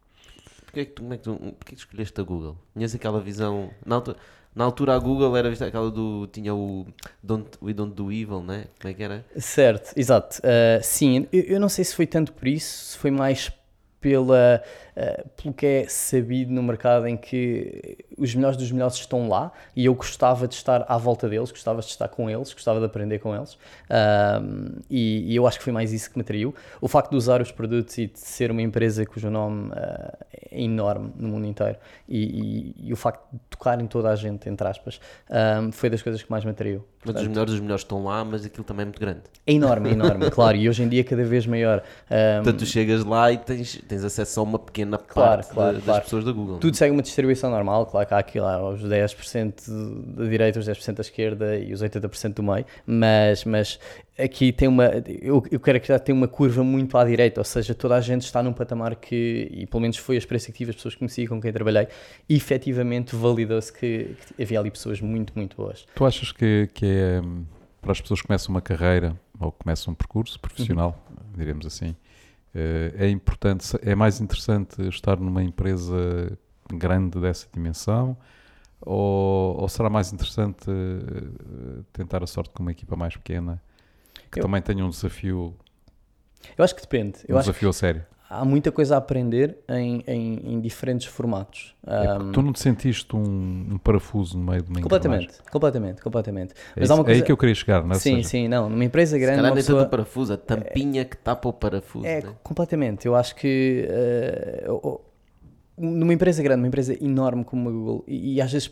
Porquê, 0.65 0.85
que 0.85 0.93
tu, 0.93 1.03
como 1.03 1.15
é 1.15 1.17
que 1.17 1.23
tu, 1.23 1.35
porquê 1.35 1.75
que 1.75 1.81
escolheste 1.81 2.21
a 2.21 2.25
Google? 2.25 2.57
Tinhas 2.75 2.95
aquela 2.95 3.21
visão. 3.21 3.71
Na 3.85 3.97
altura, 3.97 4.19
na 4.55 4.65
altura 4.65 4.95
a 4.95 4.99
Google 4.99 5.37
era 5.37 5.51
vista 5.51 5.67
aquela 5.67 5.91
do. 5.91 6.27
tinha 6.29 6.55
o 6.55 6.87
don't, 7.23 7.51
We 7.63 7.73
Don't 7.73 7.95
Do 7.95 8.13
Evil, 8.13 8.43
né? 8.43 8.67
Como 8.81 8.91
é 8.91 8.95
que 8.95 9.03
era? 9.03 9.27
Certo, 9.37 9.93
exato. 9.97 10.39
Uh, 10.39 10.83
sim, 10.83 11.27
eu, 11.33 11.43
eu, 11.43 11.61
não 11.61 11.69
sei 11.69 11.85
se 11.85 11.95
foi 11.95 12.07
tanto 12.07 12.33
por 12.33 12.49
isso, 12.49 12.93
se 12.93 12.99
foi 12.99 13.11
mais 13.11 13.53
pela, 14.01 14.63
uh, 14.97 15.29
pelo 15.41 15.55
que 15.55 15.67
é 15.67 15.89
sabido 15.89 16.53
no 16.53 16.63
mercado 16.63 17.07
em 17.07 17.17
que 17.17 17.99
os 18.17 18.35
melhores 18.35 18.57
dos 18.57 18.71
melhores 18.73 18.95
estão 18.95 19.29
lá 19.29 19.53
e 19.75 19.85
eu 19.85 19.95
gostava 19.95 20.49
de 20.49 20.55
estar 20.55 20.85
à 20.89 20.97
volta 20.97 21.29
deles, 21.29 21.51
gostava 21.51 21.81
de 21.81 21.87
estar 21.87 22.09
com 22.09 22.29
eles, 22.31 22.53
gostava 22.53 22.81
de 22.81 22.87
aprender 22.87 23.19
com 23.19 23.35
eles 23.35 23.59
um, 23.91 24.81
e, 24.91 25.33
e, 25.33 25.37
eu 25.37 25.47
acho 25.47 25.59
que 25.59 25.65
foi 25.65 25.73
mais 25.73 25.93
isso 25.93 26.11
que 26.11 26.17
me 26.17 26.23
atraiu. 26.23 26.55
O 26.81 26.89
facto 26.89 27.11
de 27.11 27.17
usar 27.17 27.41
os 27.41 27.53
produtos 27.53 27.97
e 27.99 28.07
de 28.07 28.19
ser 28.19 28.51
uma 28.51 28.63
empresa 28.63 29.05
cujo 29.05 29.31
nome 29.31 29.71
uh, 29.71 30.17
é 30.51 30.63
enorme 30.63 31.13
no 31.17 31.29
mundo 31.29 31.47
inteiro 31.47 31.77
e, 32.09 32.75
e, 32.79 32.89
e, 32.89 32.93
o 32.93 32.97
facto 32.97 33.27
de 33.33 33.39
tocar 33.51 33.81
em 33.81 33.87
toda 33.87 34.11
a 34.11 34.17
gente, 34.17 34.49
entre 34.49 34.67
aspas, 34.67 35.01
um, 35.61 35.73
foi 35.73 35.91
das 35.91 36.03
coisas 36.03 36.23
que 36.23 36.31
mais 36.31 36.45
me 36.45 36.51
atraiu. 36.51 36.85
Portanto, 37.03 37.23
os 37.23 37.29
melhores 37.29 37.53
dos 37.53 37.61
melhores 37.61 37.83
estão 37.83 38.05
lá, 38.05 38.25
mas 38.25 38.45
aquilo 38.45 38.65
também 38.65 38.83
é 38.83 38.87
muito 38.87 39.01
grande. 39.01 39.21
É 39.47 39.53
enorme, 39.53 39.91
é 39.91 39.93
enorme, 39.93 40.31
claro, 40.33 40.57
e 40.57 40.69
hoje 40.69 40.83
em 40.83 40.89
dia 40.89 41.05
cada 41.05 41.25
vez 41.25 41.47
maior. 41.47 41.83
Um, 42.11 42.43
Portanto, 42.43 42.59
tu 42.61 42.67
chegas 42.67 43.05
lá 43.05 43.31
e 43.31 43.39
tens, 43.39 43.81
tens 43.87 44.03
acesso 44.03 44.41
a 44.41 44.43
uma 44.43 44.59
pequena 44.59 44.86
claro, 44.91 45.43
parte 45.43 45.53
claro, 45.53 45.77
de, 45.77 45.83
claro. 45.83 45.99
das 45.99 46.05
pessoas 46.05 46.25
da 46.25 46.33
Google. 46.33 46.59
Tudo 46.59 46.77
segue 46.77 46.93
uma 46.93 47.03
distribuição 47.03 47.51
normal, 47.51 47.87
claro 47.87 48.07
que 48.07 48.15
há 48.15 48.19
aqui 48.19 48.41
lá 48.41 48.69
os 48.69 48.83
10% 48.83 50.15
da 50.17 50.25
direita, 50.25 50.59
os 50.59 50.69
10% 50.69 50.95
da 50.95 51.01
esquerda 51.01 51.57
e 51.57 51.73
os 51.73 51.83
80% 51.83 52.35
do 52.35 52.43
meio, 52.43 52.65
mas, 52.87 53.45
mas 53.45 53.79
aqui 54.19 54.53
tem 54.53 54.69
uma, 54.69 54.87
eu, 55.21 55.45
eu 55.51 55.61
quero 55.61 55.77
acreditar 55.77 55.99
que 55.99 56.07
tem 56.07 56.15
uma 56.15 56.29
curva 56.29 56.63
muito 56.65 56.97
à 56.97 57.05
direita, 57.05 57.41
ou 57.41 57.45
seja, 57.45 57.75
toda 57.75 57.97
a 57.97 58.01
gente 58.01 58.23
está 58.23 58.43
num 58.43 58.53
patamar 58.53 58.97
que, 58.97 59.49
e 59.51 59.67
pelo 59.67 59.81
menos 59.81 59.97
foi 59.97 60.17
a 60.17 60.19
experiência 60.19 60.53
que 60.53 60.59
tive, 60.59 60.71
as 60.71 60.77
pessoas 60.77 60.95
que 60.95 61.01
conheci 61.01 61.27
com 61.27 61.41
quem 61.41 61.53
trabalhei, 61.53 61.89
e 62.29 62.37
efetivamente 62.37 63.15
validou-se 63.15 63.73
que, 63.73 64.17
que, 64.37 64.43
havia 64.43 64.61
ali 64.61 64.71
pessoas 64.71 65.01
muito, 65.01 65.33
muito 65.37 65.57
boas. 65.57 65.87
Tu 65.95 66.05
achas 66.05 66.33
que, 66.33 66.69
que 66.73 66.87
é, 66.87 67.21
para 67.81 67.93
as 67.93 68.01
pessoas 68.01 68.21
que 68.21 68.27
começam 68.27 68.55
uma 68.55 68.63
carreira 68.63 69.17
ou 69.39 69.53
começam 69.53 69.93
um 69.93 69.95
percurso 69.95 70.41
profissional, 70.41 71.01
uhum. 71.11 71.39
diremos 71.39 71.67
assim, 71.67 71.95
é 72.99 73.09
importante, 73.09 73.67
é 73.83 73.95
mais 73.95 74.21
interessante 74.21 74.81
estar 74.89 75.19
numa 75.19 75.43
empresa 75.43 76.39
grande 76.73 77.21
dessa 77.21 77.47
dimensão 77.53 78.17
ou, 78.81 79.61
ou 79.61 79.69
será 79.69 79.89
mais 79.89 80.13
interessante 80.13 80.69
eh, 80.69 81.83
tentar 81.93 82.23
a 82.23 82.27
sorte 82.27 82.51
com 82.51 82.63
uma 82.63 82.73
equipa 82.73 82.95
mais 82.97 83.17
pequena 83.17 83.63
que 84.31 84.39
eu, 84.39 84.43
também 84.43 84.61
tenha 84.61 84.85
um 84.85 84.91
desafio? 84.91 85.57
Eu 86.57 86.65
acho 86.65 86.75
que 86.75 86.83
depende. 86.83 87.21
Um 87.29 87.39
desafio 87.39 87.69
a 87.69 87.73
sério. 87.73 88.05
Há 88.29 88.45
muita 88.45 88.73
coisa 88.73 88.97
a 88.97 88.99
aprender 88.99 89.57
em, 89.69 90.03
em, 90.07 90.55
em 90.55 90.61
diferentes 90.61 91.07
formatos. 91.07 91.77
É 91.87 92.15
um, 92.15 92.33
tu 92.33 92.43
não 92.43 92.53
te 92.53 92.59
sentiste 92.59 93.15
um, 93.15 93.21
um, 93.21 93.79
parafuso 93.79 94.37
no 94.37 94.51
meio 94.51 94.63
de 94.63 94.69
uma 94.69 94.81
Completamente, 94.81 95.35
completamente, 95.51 96.03
completamente. 96.03 96.55
É, 96.75 96.81
Mas 96.81 96.91
há 96.91 96.95
uma 96.95 97.05
coisa... 97.05 97.21
é 97.21 97.23
aí 97.23 97.25
que 97.25 97.31
eu 97.31 97.37
queria 97.37 97.55
chegar, 97.55 97.85
não 97.85 97.93
é? 97.93 97.99
Sim, 97.99 98.17
seja, 98.17 98.29
sim, 98.29 98.49
não. 98.49 98.69
Numa 98.69 98.85
empresa 98.85 99.17
grande. 99.17 99.41
Se 99.41 99.47
uma 99.47 99.55
pessoa... 99.55 99.83
o 99.85 99.89
parafuso, 99.89 100.33
a 100.33 100.37
tampinha 100.37 101.03
é, 101.03 101.05
que 101.05 101.17
tapa 101.17 101.49
o 101.49 101.53
parafuso. 101.53 102.05
É, 102.05 102.23
né? 102.23 102.35
completamente. 102.43 103.07
Eu 103.07 103.15
acho 103.15 103.37
que 103.37 103.89
uh, 104.69 105.01
numa 105.79 106.13
empresa 106.13 106.43
grande, 106.43 106.63
uma 106.63 106.69
empresa 106.69 106.97
enorme 107.01 107.45
como 107.45 107.69
a 107.69 107.73
Google, 107.73 108.05
e, 108.09 108.35
e 108.35 108.41
às 108.41 108.53
vezes 108.53 108.71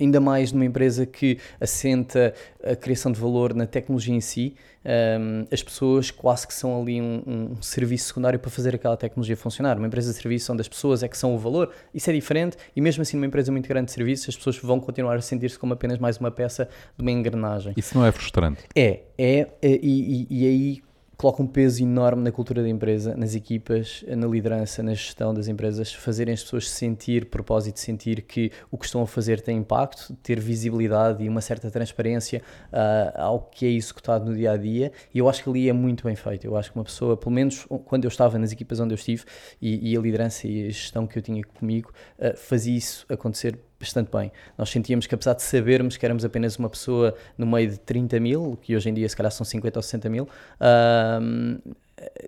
ainda 0.00 0.20
mais 0.20 0.52
numa 0.52 0.64
empresa 0.64 1.04
que 1.06 1.38
assenta 1.60 2.34
a 2.64 2.76
criação 2.76 3.12
de 3.12 3.20
valor 3.20 3.54
na 3.54 3.66
tecnologia 3.66 4.14
em 4.14 4.20
si, 4.20 4.54
um, 4.84 5.46
as 5.52 5.62
pessoas 5.62 6.10
quase 6.10 6.46
que 6.46 6.54
são 6.54 6.80
ali 6.80 7.00
um, 7.00 7.22
um, 7.26 7.62
serviço 7.62 8.06
secundário 8.06 8.38
para 8.38 8.50
fazer 8.50 8.74
aquela 8.74 8.96
tecnologia 8.96 9.36
funcionar. 9.36 9.76
Uma 9.76 9.86
empresa 9.86 10.12
de 10.12 10.18
serviço 10.18 10.52
onde 10.52 10.62
as 10.62 10.68
pessoas 10.68 11.02
é 11.02 11.08
que 11.08 11.18
são 11.18 11.34
o 11.34 11.38
valor, 11.38 11.70
isso 11.92 12.08
é 12.08 12.12
diferente, 12.12 12.56
e 12.74 12.80
mesmo 12.80 13.02
assim 13.02 13.16
numa 13.16 13.26
empresa 13.26 13.52
muito 13.52 13.68
grande 13.68 13.86
de 13.86 13.92
serviços, 13.92 14.28
as 14.30 14.36
pessoas 14.36 14.58
vão 14.58 14.80
continuar 14.80 15.16
a 15.16 15.20
sentir-se 15.20 15.58
como 15.58 15.74
apenas 15.74 15.98
mais 15.98 16.18
uma 16.18 16.30
peça 16.30 16.68
de 16.96 17.02
uma 17.02 17.10
engrenagem. 17.10 17.74
Isso 17.76 17.96
não 17.96 18.04
é 18.04 18.12
frustrante? 18.12 18.62
É, 18.74 19.00
é, 19.18 19.48
é 19.60 19.78
e, 19.82 20.26
e, 20.30 20.42
e 20.42 20.46
aí 20.46 20.87
coloca 21.18 21.42
um 21.42 21.48
peso 21.48 21.82
enorme 21.82 22.22
na 22.22 22.30
cultura 22.30 22.62
da 22.62 22.68
empresa, 22.68 23.16
nas 23.16 23.34
equipas, 23.34 24.04
na 24.06 24.28
liderança, 24.28 24.84
na 24.84 24.94
gestão 24.94 25.34
das 25.34 25.48
empresas, 25.48 25.92
fazerem 25.92 26.32
as 26.32 26.44
pessoas 26.44 26.70
sentir 26.70 27.26
propósito, 27.26 27.80
sentir 27.80 28.22
que 28.22 28.52
o 28.70 28.78
que 28.78 28.86
estão 28.86 29.02
a 29.02 29.06
fazer 29.06 29.40
tem 29.40 29.58
impacto, 29.58 30.14
ter 30.22 30.38
visibilidade 30.38 31.24
e 31.24 31.28
uma 31.28 31.40
certa 31.40 31.72
transparência 31.72 32.40
uh, 32.72 33.20
ao 33.20 33.40
que 33.40 33.66
é 33.66 33.70
executado 33.70 34.26
no 34.26 34.36
dia 34.36 34.52
a 34.52 34.56
dia. 34.56 34.92
E 35.12 35.18
eu 35.18 35.28
acho 35.28 35.42
que 35.42 35.50
ali 35.50 35.68
é 35.68 35.72
muito 35.72 36.04
bem 36.04 36.14
feito. 36.14 36.46
Eu 36.46 36.56
acho 36.56 36.70
que 36.70 36.78
uma 36.78 36.84
pessoa, 36.84 37.16
pelo 37.16 37.32
menos 37.32 37.66
quando 37.84 38.04
eu 38.04 38.08
estava 38.08 38.38
nas 38.38 38.52
equipas 38.52 38.78
onde 38.78 38.94
eu 38.94 38.96
estive 38.96 39.24
e, 39.60 39.90
e 39.90 39.96
a 39.96 40.00
liderança 40.00 40.46
e 40.46 40.66
a 40.66 40.70
gestão 40.70 41.04
que 41.04 41.18
eu 41.18 41.22
tinha 41.22 41.42
comigo, 41.42 41.92
uh, 42.20 42.36
fazia 42.36 42.76
isso 42.76 43.04
acontecer 43.08 43.58
bastante 43.78 44.10
bem. 44.10 44.32
Nós 44.56 44.70
sentíamos 44.70 45.06
que, 45.06 45.14
apesar 45.14 45.34
de 45.34 45.42
sabermos 45.42 45.96
que 45.96 46.04
éramos 46.04 46.24
apenas 46.24 46.56
uma 46.56 46.68
pessoa 46.68 47.14
no 47.36 47.46
meio 47.46 47.70
de 47.70 47.78
30 47.78 48.18
mil, 48.18 48.58
que 48.60 48.74
hoje 48.74 48.88
em 48.88 48.94
dia 48.94 49.08
se 49.08 49.16
calhar 49.16 49.30
são 49.30 49.44
50 49.44 49.78
ou 49.78 49.82
60 49.82 50.08
mil, 50.08 50.24
uh, 50.24 51.74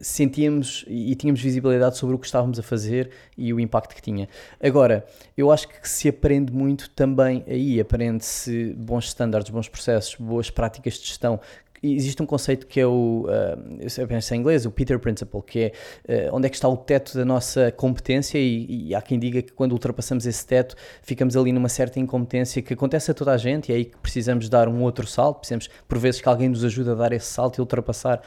sentíamos 0.01 0.85
e 0.89 1.15
tínhamos 1.15 1.41
visibilidade 1.41 1.97
sobre 1.97 2.15
o 2.15 2.19
que 2.19 2.27
estávamos 2.27 2.59
a 2.59 2.63
fazer 2.63 3.11
e 3.37 3.53
o 3.53 3.61
impacto 3.61 3.95
que 3.95 4.03
tinha. 4.03 4.29
Agora, 4.63 5.05
eu 5.37 5.51
acho 5.51 5.69
que 5.69 5.89
se 5.89 6.09
aprende 6.09 6.53
muito 6.53 6.91
também 6.91 7.45
aí, 7.47 7.81
aprende-se 7.81 8.75
bons 8.75 9.07
estándares, 9.07 9.49
bons 9.51 9.69
processos, 9.69 10.15
boas 10.17 10.51
práticas 10.51 10.95
de 10.95 11.07
gestão 11.07 11.41
existe 11.83 12.23
um 12.23 12.27
conceito 12.27 12.67
que 12.67 12.81
é 12.81 12.87
o, 12.87 13.27
uh, 13.27 13.89
eu 13.99 14.07
penso 14.07 14.35
em 14.35 14.39
inglês, 14.39 14.67
o 14.67 14.71
Peter 14.71 14.99
Principle, 14.99 15.43
que 15.43 15.73
é 16.09 16.29
uh, 16.29 16.37
onde 16.37 16.47
é 16.47 16.51
que 16.51 16.57
está 16.57 16.69
o 16.69 16.77
teto 16.77 17.17
da 17.17 17.25
nossa 17.25 17.73
competência 17.73 18.39
e, 18.39 18.89
e, 18.89 18.95
há 18.95 19.01
quem 19.01 19.19
diga 19.19 19.41
que 19.43 19.53
quando 19.53 19.73
ultrapassamos 19.73 20.27
esse 20.27 20.47
teto 20.47 20.77
ficamos 21.03 21.37
ali 21.37 21.53
numa 21.53 21.69
certa 21.69 21.99
incompetência 21.99 22.61
que 22.63 22.75
acontece 22.75 23.11
a 23.11 23.15
toda 23.15 23.33
a 23.33 23.37
gente 23.37 23.71
e 23.71 23.73
é 23.73 23.77
aí 23.77 23.85
que 23.85 23.97
precisamos 23.99 24.49
dar 24.49 24.69
um 24.69 24.83
outro 24.83 25.07
salto, 25.07 25.39
precisamos 25.39 25.69
por 25.89 25.99
vezes 25.99 26.21
que 26.21 26.29
alguém 26.29 26.49
nos 26.49 26.65
ajude 26.65 26.91
a 26.91 26.95
dar 26.95 27.13
esse 27.13 27.27
salto 27.27 27.59
e 27.59 27.61
ultrapassar 27.61 28.21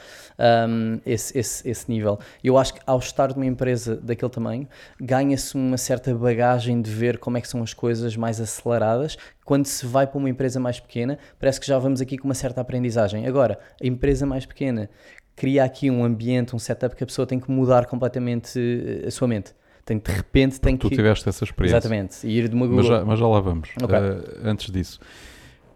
um, 0.68 1.00
esse, 1.06 1.38
esse, 1.38 1.70
esse 1.70 1.92
nível. 1.92 2.20
Eu 2.44 2.58
acho 2.58 2.74
que 2.74 2.82
ao 2.86 3.00
estar 3.00 3.34
numa 3.34 3.46
empresa 3.46 3.96
daquele 3.96 4.32
tamanho 4.32 4.68
ganha-se 5.00 5.56
uma 5.56 5.78
certa 5.78 6.14
bagagem 6.14 6.82
de 6.82 6.90
ver 6.90 7.18
como 7.18 7.38
é 7.38 7.42
que 7.42 7.48
são 7.48 7.62
as 7.62 7.74
coisas 7.74 8.16
mais 8.16 8.42
aceleradas 8.42 9.18
quando 9.44 9.66
se 9.66 9.86
vai 9.86 10.08
para 10.08 10.18
uma 10.18 10.30
empresa 10.30 10.60
mais 10.60 10.80
pequena, 10.80 11.18
parece 11.40 11.60
que 11.60 11.68
já 11.68 11.78
vamos 11.78 12.02
aqui 12.02 12.18
com 12.18 12.28
uma 12.28 12.34
certa 12.34 12.62
aprendizagem. 12.62 13.28
Agora, 13.28 13.43
a 13.52 13.86
empresa 13.86 14.26
mais 14.26 14.46
pequena 14.46 14.90
cria 15.36 15.64
aqui 15.64 15.90
um 15.90 16.04
ambiente, 16.04 16.56
um 16.56 16.60
setup 16.60 16.96
que 16.96 17.04
a 17.04 17.08
pessoa 17.08 17.26
tem 17.26 17.40
que 17.40 17.50
mudar 17.50 17.86
completamente 17.86 18.60
eh, 19.04 19.08
a 19.08 19.12
sua 19.12 19.28
mente. 19.28 19.54
Tem, 19.86 19.98
de 19.98 20.12
repente 20.12 20.62
tem 20.62 20.78
tu 20.78 20.88
que. 20.88 20.96
Tu 20.96 20.98
tiveste 20.98 21.28
essa 21.28 21.44
experiência. 21.44 21.78
Exatamente. 21.78 22.26
E 22.26 22.38
ir 22.38 22.48
de 22.48 22.56
uma 22.56 22.66
Google. 22.66 22.84
Mas 22.84 22.88
já, 22.88 23.06
mas 23.06 23.20
já 23.20 23.28
lá 23.28 23.40
vamos. 23.42 23.70
Okay. 23.82 24.00
Uh, 24.00 24.48
antes 24.48 24.72
disso. 24.72 25.00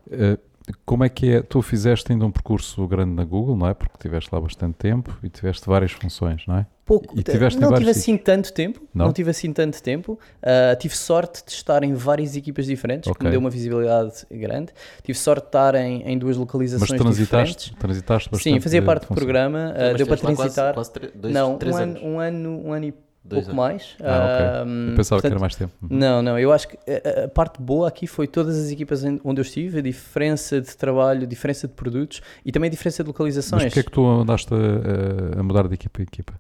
Uh, 0.08 0.40
como 0.86 1.04
é 1.04 1.10
que 1.10 1.32
é? 1.32 1.42
Tu 1.42 1.62
fizeste 1.62 2.12
ainda 2.12 2.26
um 2.26 2.32
percurso 2.32 2.86
grande 2.88 3.12
na 3.12 3.24
Google, 3.24 3.56
não 3.56 3.68
é? 3.68 3.74
Porque 3.74 3.98
tiveste 3.98 4.30
lá 4.34 4.42
bastante 4.42 4.76
tempo 4.76 5.18
e 5.24 5.30
tiveste 5.30 5.66
várias 5.68 5.92
funções, 5.92 6.46
não 6.46 6.58
é? 6.58 6.66
Pouco. 6.86 7.20
E 7.20 7.24
tiveste 7.24 7.60
não 7.60 7.74
tive 7.74 7.90
assim 7.90 8.18
tanto 8.18 8.54
tempo. 8.54 8.82
Não? 8.94 9.08
não 9.08 9.14
tive 9.14 9.30
assim 9.30 9.52
tanto 9.52 9.82
tempo. 9.84 10.20
Uh, 10.42 10.76
tive 10.80 10.96
sorte 10.96 11.44
de 11.46 11.52
estar 11.52 11.84
em 11.84 11.94
várias 11.94 12.36
equipas 12.36 12.66
diferentes, 12.66 13.10
okay. 13.10 13.20
que 13.20 13.26
me 13.26 13.32
deu 13.32 13.40
uma 13.40 13.50
visibilidade 13.50 14.26
grande. 14.32 14.72
Tive 15.04 15.18
sorte 15.18 15.44
de 15.44 15.48
estar 15.50 15.76
em, 15.76 16.04
em 16.04 16.18
duas 16.18 16.38
localizações 16.38 16.90
Mas 16.90 17.00
transitaste, 17.00 17.56
diferentes. 17.56 17.80
transitaste 17.80 18.30
bastante. 18.30 18.54
Sim, 18.54 18.60
fazia 18.62 18.82
parte 18.82 19.08
do 19.08 19.14
programa. 19.14 19.74
Uh, 19.74 19.98
deu 19.98 20.08
para 20.08 20.18
transitar. 20.18 20.74
Quase, 20.74 20.92
quase 20.92 21.12
dois, 21.14 21.34
não, 21.34 21.58
três 21.58 21.76
um 21.76 21.80
anos. 21.80 21.98
ano, 21.98 22.08
um 22.08 22.20
ano, 22.20 22.62
um 22.68 22.74
ano 22.74 22.86
e 22.86 22.94
Dois 23.27 23.46
pouco 23.46 23.62
anos. 23.62 23.74
mais. 23.74 23.96
Ah, 24.01 24.63
okay. 24.63 24.91
eu 24.91 24.96
pensava 24.96 25.22
portanto, 25.22 25.22
que 25.22 25.27
era 25.27 25.39
mais 25.39 25.55
tempo. 25.55 25.74
Uhum. 25.81 25.89
Não, 25.91 26.22
não, 26.22 26.39
eu 26.39 26.51
acho 26.51 26.69
que 26.69 26.77
a, 26.77 27.25
a, 27.25 27.27
parte 27.27 27.62
boa 27.62 27.88
aqui 27.88 28.07
foi 28.07 28.25
todas 28.25 28.57
as 28.57 28.72
equipas 28.72 29.03
onde 29.24 29.41
eu 29.41 29.43
estive, 29.43 29.79
a 29.79 29.81
diferença 29.81 30.62
de 30.62 30.75
trabalho, 30.77 31.24
a 31.24 31.25
diferença 31.25 31.67
de 31.67 31.74
produtos 31.74 32.22
e 32.46 32.51
também 32.51 32.69
a 32.69 32.72
diferença 32.72 33.03
de 33.03 33.07
localizações. 33.07 33.63
Mas 33.63 33.74
porquê 33.74 33.79
é 33.81 33.84
que 33.84 33.91
tu 33.91 34.05
andaste 34.05 34.53
a, 34.53 35.39
a 35.39 35.43
mudar 35.43 35.67
de 35.67 35.74
equipa 35.74 36.01
a 36.01 36.03
equipa? 36.03 36.34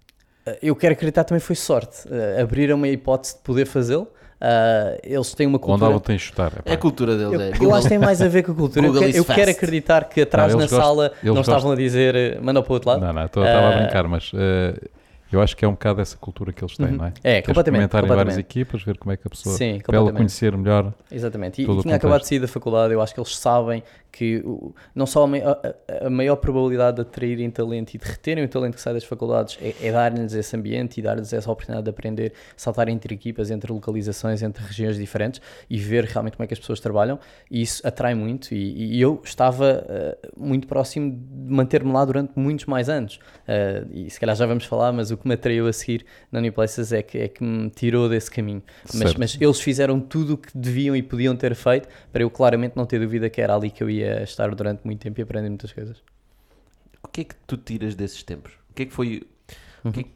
Eu 0.61 0.75
quero 0.75 0.93
acreditar 0.93 1.23
também 1.23 1.41
foi 1.41 1.55
sorte. 1.55 2.07
Uh, 2.07 2.41
abriram 2.41 2.77
uma 2.77 2.87
hipótese 2.87 3.35
de 3.35 3.41
poder 3.41 3.65
fazê-lo. 3.65 4.07
Uh, 4.39 4.99
eles 5.03 5.33
têm 5.33 5.47
uma 5.47 5.57
cultura. 5.57 5.91
Onde 5.91 6.03
tem 6.03 6.17
chutar. 6.17 6.53
É, 6.63 6.73
a 6.73 6.77
cultura 6.77 7.17
deles. 7.17 7.33
Eu, 7.33 7.41
é. 7.41 7.51
eu 7.59 7.73
acho 7.73 7.83
que 7.83 7.89
tem 7.89 7.99
mais 7.99 8.21
a 8.21 8.27
ver 8.27 8.43
com 8.43 8.51
a 8.51 8.55
cultura. 8.55 8.85
eu, 8.85 8.93
quero, 8.93 9.17
eu 9.17 9.25
quero, 9.25 9.51
acreditar 9.51 10.07
que 10.07 10.21
atrás 10.21 10.53
não, 10.53 10.59
na 10.59 10.65
gostam, 10.65 10.79
sala 10.79 11.11
não 11.23 11.33
gostam. 11.33 11.55
estavam 11.55 11.71
a 11.71 11.75
dizer 11.75 12.39
manda 12.39 12.61
para 12.61 12.71
o 12.71 12.73
outro 12.75 12.89
lado. 12.89 13.01
Não, 13.01 13.13
não, 13.13 13.25
estava 13.25 13.45
uh, 13.45 13.73
a 13.73 13.81
brincar, 13.81 14.07
mas 14.07 14.31
uh, 14.31 14.37
eu 15.31 15.41
acho 15.41 15.55
que 15.57 15.65
é 15.65 15.67
um 15.67 15.71
bocado 15.71 16.01
essa 16.01 16.15
cultura 16.17 16.53
que 16.53 16.63
eles 16.63 16.77
têm, 16.77 16.87
uhum. 16.87 16.97
não 16.97 17.05
é? 17.05 17.07
É, 17.07 17.11
Queres 17.11 17.45
completamente. 17.47 17.83
experimentar 17.83 18.01
completamente. 18.01 18.11
em 18.11 18.15
várias 18.15 18.37
equipas, 18.37 18.83
ver 18.83 18.97
como 18.97 19.11
é 19.11 19.17
que 19.17 19.27
a 19.27 19.29
pessoa. 19.29 19.55
Sim, 19.55 19.79
para 19.85 19.97
ela 19.97 20.13
conhecer 20.13 20.55
melhor. 20.55 20.93
Exatamente. 21.11 21.61
E, 21.61 21.69
e 21.69 21.81
tinha 21.81 21.95
acabado 21.95 22.21
de 22.21 22.27
sair 22.27 22.39
da 22.39 22.47
faculdade, 22.47 22.93
eu 22.93 23.01
acho 23.01 23.13
que 23.13 23.19
eles 23.19 23.35
sabem 23.35 23.83
que 24.11 24.43
não 24.95 25.05
só 25.05 25.23
a, 25.23 25.27
maior, 25.27 25.61
a, 25.63 26.07
a 26.07 26.09
maior 26.09 26.35
probabilidade 26.37 26.95
de 26.95 27.01
atraírem 27.01 27.49
talento 27.49 27.93
e 27.93 27.97
de 27.97 28.05
reterem 28.05 28.43
o 28.43 28.47
talento 28.47 28.75
que 28.75 28.81
sai 28.81 28.93
das 28.93 29.03
faculdades 29.03 29.57
é, 29.61 29.75
é 29.81 29.91
dar-lhes 29.91 30.33
esse 30.33 30.55
ambiente 30.55 30.99
e 30.99 31.03
dar-lhes 31.03 31.33
essa 31.33 31.51
oportunidade 31.51 31.83
de 31.83 31.89
aprender, 31.89 32.33
saltar 32.55 32.89
entre 32.89 33.13
equipas, 33.13 33.51
entre 33.51 33.71
localizações, 33.71 34.41
entre 34.41 34.63
regiões 34.63 34.97
diferentes 34.97 35.41
e 35.69 35.77
ver 35.77 36.05
realmente 36.05 36.37
como 36.37 36.45
é 36.45 36.47
que 36.47 36.53
as 36.53 36.59
pessoas 36.59 36.79
trabalham. 36.79 37.19
E 37.49 37.61
isso 37.61 37.85
atrai 37.85 38.15
muito. 38.15 38.53
E, 38.53 38.95
e 38.95 39.01
eu 39.01 39.21
estava 39.23 39.85
uh, 39.85 40.45
muito 40.45 40.67
próximo 40.67 41.11
de 41.11 41.53
manter-me 41.53 41.91
lá 41.91 42.03
durante 42.05 42.31
muitos 42.35 42.65
mais 42.65 42.89
anos. 42.89 43.19
Uh, 43.47 43.87
e 43.91 44.09
se 44.09 44.19
calhar 44.19 44.35
já 44.35 44.45
vamos 44.45 44.65
falar, 44.65 44.91
mas 44.91 45.11
o 45.11 45.17
que 45.17 45.27
me 45.27 45.33
atraiu 45.33 45.67
a 45.67 45.73
seguir 45.73 46.05
na 46.31 46.41
New 46.41 46.53
Places 46.53 46.91
é 46.91 47.01
que, 47.01 47.17
é 47.17 47.27
que 47.27 47.43
me 47.43 47.69
tirou 47.69 48.09
desse 48.09 48.31
caminho. 48.31 48.63
Mas, 48.93 49.13
mas 49.15 49.37
eles 49.39 49.59
fizeram 49.59 49.99
tudo 49.99 50.33
o 50.35 50.37
que 50.37 50.57
deviam 50.57 50.95
e 50.95 51.03
podiam 51.03 51.35
ter 51.35 51.53
feito 51.55 51.87
para 52.11 52.23
eu 52.23 52.29
claramente 52.29 52.75
não 52.75 52.85
ter 52.85 52.99
dúvida 52.99 53.29
que 53.29 53.41
era 53.41 53.55
ali 53.55 53.69
que 53.69 53.83
eu 53.83 53.89
ia 53.89 53.96
estar 54.01 54.53
durante 54.55 54.85
muito 54.85 55.01
tempo 55.01 55.19
e 55.19 55.23
aprender 55.23 55.49
muitas 55.49 55.71
coisas. 55.71 56.01
O 57.03 57.07
que 57.07 57.21
é 57.21 57.23
que 57.23 57.35
tu 57.47 57.57
tiras 57.57 57.95
desses 57.95 58.23
tempos? 58.23 58.53
O 58.69 58.73
que 58.73 58.83
é 58.83 58.85
que 58.85 58.93
foi. 58.93 59.27
Uhum. 59.83 59.91
O 59.91 59.93
que 59.93 59.99
é 60.01 60.03
que 60.03 60.11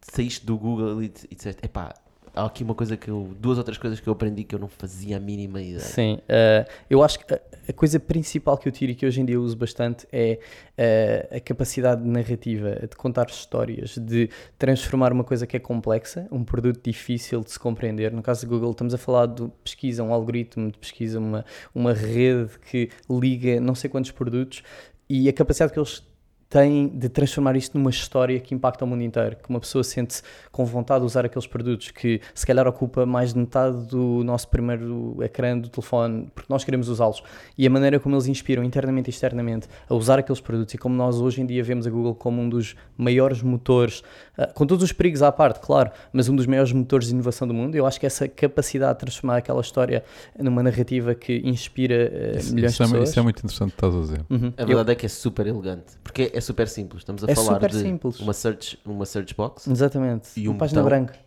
saíste 0.00 0.46
do 0.46 0.56
Google 0.56 1.02
e, 1.02 1.12
e 1.30 1.34
disseste, 1.34 1.64
epá, 1.64 1.94
há 2.36 2.44
aqui 2.44 2.62
uma 2.62 2.74
coisa 2.74 2.96
que 2.96 3.08
eu. 3.08 3.34
duas 3.40 3.56
outras 3.56 3.78
coisas 3.78 3.98
que 3.98 4.06
eu 4.06 4.12
aprendi 4.12 4.44
que 4.44 4.54
eu 4.54 4.58
não 4.58 4.68
fazia 4.68 5.16
a 5.16 5.20
mínima 5.20 5.60
ideia. 5.60 5.80
Sim, 5.80 6.14
uh, 6.14 6.70
eu 6.88 7.02
acho 7.02 7.18
que 7.18 7.34
a, 7.34 7.40
a, 7.68 7.72
coisa 7.72 7.98
principal 7.98 8.58
que 8.58 8.68
eu 8.68 8.72
tiro 8.72 8.92
e 8.92 8.94
que 8.94 9.06
hoje 9.06 9.20
em 9.20 9.24
dia 9.24 9.36
eu 9.36 9.42
uso 9.42 9.56
bastante 9.56 10.06
é 10.12 10.38
uh, 10.78 11.36
a 11.36 11.40
capacidade 11.40 12.06
narrativa, 12.06 12.86
de 12.88 12.94
contar 12.96 13.26
histórias, 13.30 13.96
de 13.96 14.28
transformar 14.58 15.12
uma 15.12 15.24
coisa 15.24 15.46
que 15.46 15.56
é 15.56 15.60
complexa, 15.60 16.28
um 16.30 16.44
produto 16.44 16.80
difícil 16.84 17.40
de 17.40 17.50
se 17.50 17.58
compreender. 17.58 18.12
No 18.12 18.22
caso 18.22 18.46
do 18.46 18.50
Google, 18.50 18.72
estamos 18.72 18.92
a 18.92 18.98
falar 18.98 19.26
de 19.26 19.48
pesquisa, 19.64 20.02
um 20.02 20.12
algoritmo 20.12 20.70
de 20.70 20.78
pesquisa, 20.78 21.18
uma, 21.18 21.44
uma 21.74 21.94
rede 21.94 22.50
que 22.70 22.90
liga 23.08 23.58
não 23.60 23.74
sei 23.74 23.88
quantos 23.88 24.10
produtos 24.10 24.62
e 25.08 25.28
a 25.28 25.32
capacidade 25.32 25.72
que 25.72 25.78
eles 25.78 26.02
tem 26.48 26.88
de 26.88 27.08
transformar 27.08 27.56
isto 27.56 27.76
numa 27.76 27.90
história 27.90 28.38
que 28.38 28.54
impacta 28.54 28.84
o 28.84 28.88
mundo 28.88 29.02
inteiro, 29.02 29.36
que 29.36 29.48
uma 29.48 29.58
pessoa 29.58 29.82
sente-se 29.82 30.22
com 30.52 30.64
vontade 30.64 31.00
de 31.00 31.06
usar 31.06 31.24
aqueles 31.24 31.46
produtos 31.46 31.90
que 31.90 32.20
se 32.34 32.46
calhar 32.46 32.66
ocupa 32.66 33.04
mais 33.04 33.32
de 33.32 33.40
metade 33.40 33.86
do 33.86 34.22
nosso 34.24 34.48
primeiro 34.48 35.16
ecrã 35.22 35.58
do 35.58 35.68
telefone, 35.68 36.28
porque 36.34 36.52
nós 36.52 36.62
queremos 36.62 36.88
usá-los, 36.88 37.22
e 37.58 37.66
a 37.66 37.70
maneira 37.70 37.98
como 37.98 38.14
eles 38.14 38.26
inspiram 38.28 38.62
internamente 38.62 39.08
e 39.08 39.10
externamente 39.10 39.66
a 39.88 39.94
usar 39.94 40.18
aqueles 40.18 40.40
produtos, 40.40 40.74
e 40.74 40.78
como 40.78 40.94
nós 40.94 41.20
hoje 41.20 41.40
em 41.40 41.46
dia 41.46 41.62
vemos 41.64 41.86
a 41.86 41.90
Google 41.90 42.14
como 42.14 42.40
um 42.40 42.48
dos 42.48 42.76
maiores 42.96 43.42
motores, 43.42 44.00
uh, 44.38 44.52
com 44.54 44.66
todos 44.66 44.84
os 44.84 44.92
perigos 44.92 45.22
à 45.22 45.32
parte, 45.32 45.60
claro, 45.60 45.90
mas 46.12 46.28
um 46.28 46.36
dos 46.36 46.46
maiores 46.46 46.72
motores 46.72 47.08
de 47.08 47.14
inovação 47.14 47.48
do 47.48 47.54
mundo, 47.54 47.74
eu 47.74 47.86
acho 47.86 47.98
que 47.98 48.06
essa 48.06 48.28
capacidade 48.28 48.94
de 48.94 49.00
transformar 49.00 49.38
aquela 49.38 49.60
história 49.60 50.04
numa 50.38 50.62
narrativa 50.62 51.14
que 51.14 51.38
inspira 51.44 52.10
uh, 52.12 52.38
isso, 52.38 52.54
milhões 52.54 52.72
isso 52.72 52.82
de 52.84 52.84
é, 52.84 52.86
pessoas. 52.86 53.10
Isso 53.10 53.18
é 53.18 53.22
muito 53.22 53.38
interessante 53.38 53.70
que 53.70 53.76
estás 53.76 53.94
a 53.94 54.00
dizer. 54.00 54.20
Uhum. 54.30 54.52
A 54.56 54.64
verdade 54.64 54.90
eu... 54.90 54.92
é 54.92 54.94
que 54.94 55.06
é 55.06 55.08
super 55.08 55.46
elegante, 55.46 55.96
porque 56.04 56.30
é 56.36 56.40
super 56.40 56.68
simples. 56.68 57.02
Estamos 57.02 57.24
a 57.24 57.30
é 57.30 57.34
falar 57.34 57.58
de 57.68 57.78
simples. 57.78 58.20
uma 58.20 58.32
search, 58.32 58.78
uma 58.84 59.04
search 59.06 59.34
box. 59.34 59.66
Exatamente. 59.68 60.28
E 60.38 60.48
um 60.48 60.52
uma 60.52 60.58
página 60.58 60.82
botão. 60.82 60.98
branca. 60.98 61.18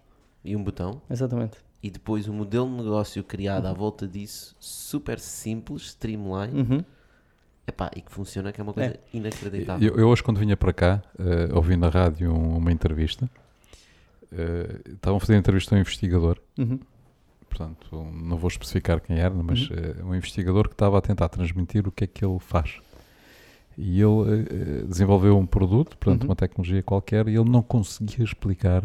E 0.44 0.56
um 0.56 0.64
botão. 0.64 1.02
Exatamente. 1.10 1.58
E 1.82 1.90
depois 1.90 2.28
um 2.28 2.34
modelo 2.34 2.68
de 2.70 2.84
negócio 2.84 3.24
criado 3.24 3.66
à 3.66 3.74
volta 3.74 4.08
disso, 4.08 4.56
super 4.60 5.20
simples, 5.20 5.84
streamline. 5.84 6.62
Uhum. 6.62 6.84
Epá, 7.68 7.92
e 7.96 8.02
que 8.02 8.12
funciona, 8.12 8.52
que 8.52 8.60
é 8.60 8.64
uma 8.64 8.74
coisa 8.74 8.96
inacreditável. 9.14 9.88
Eu, 9.88 9.96
eu 10.00 10.08
hoje, 10.10 10.24
quando 10.24 10.38
vinha 10.40 10.58
para 10.58 10.74
cá, 10.74 11.04
uh, 11.20 11.56
ouvi 11.56 11.78
na 11.78 11.88
rádio 11.88 12.34
um- 12.34 12.58
uma 12.58 12.72
entrevista, 12.72 13.30
uh, 14.32 14.90
estavam 14.94 15.18
a 15.18 15.20
fazer 15.20 15.36
entrevista 15.38 15.76
a 15.76 15.78
um 15.78 15.82
investigador, 15.82 16.40
Uhum. 16.58 16.80
portanto, 17.48 18.04
não 18.12 18.38
vou 18.38 18.48
especificar 18.48 19.00
quem 19.00 19.20
era, 19.20 19.34
mas 19.36 19.70
uh, 19.70 20.04
um 20.06 20.16
investigador 20.16 20.68
que 20.68 20.74
estava 20.74 20.98
a 20.98 21.02
tentar 21.02 21.30
transmitir 21.30 21.88
o 21.88 21.92
que 21.92 22.04
é 22.06 22.08
que 22.08 22.26
ele 22.26 22.40
faz. 22.40 22.80
E 23.82 24.02
ele 24.02 24.06
uh, 24.84 24.88
desenvolveu 24.88 25.38
um 25.38 25.46
produto, 25.46 25.98
portanto, 25.98 26.24
Uhum. 26.24 26.30
uma 26.30 26.36
tecnologia 26.36 26.84
qualquer, 26.84 27.28
e 27.30 27.36
ele 27.36 27.50
não 27.50 27.62
conseguia 27.62 28.26
explicar 28.26 28.84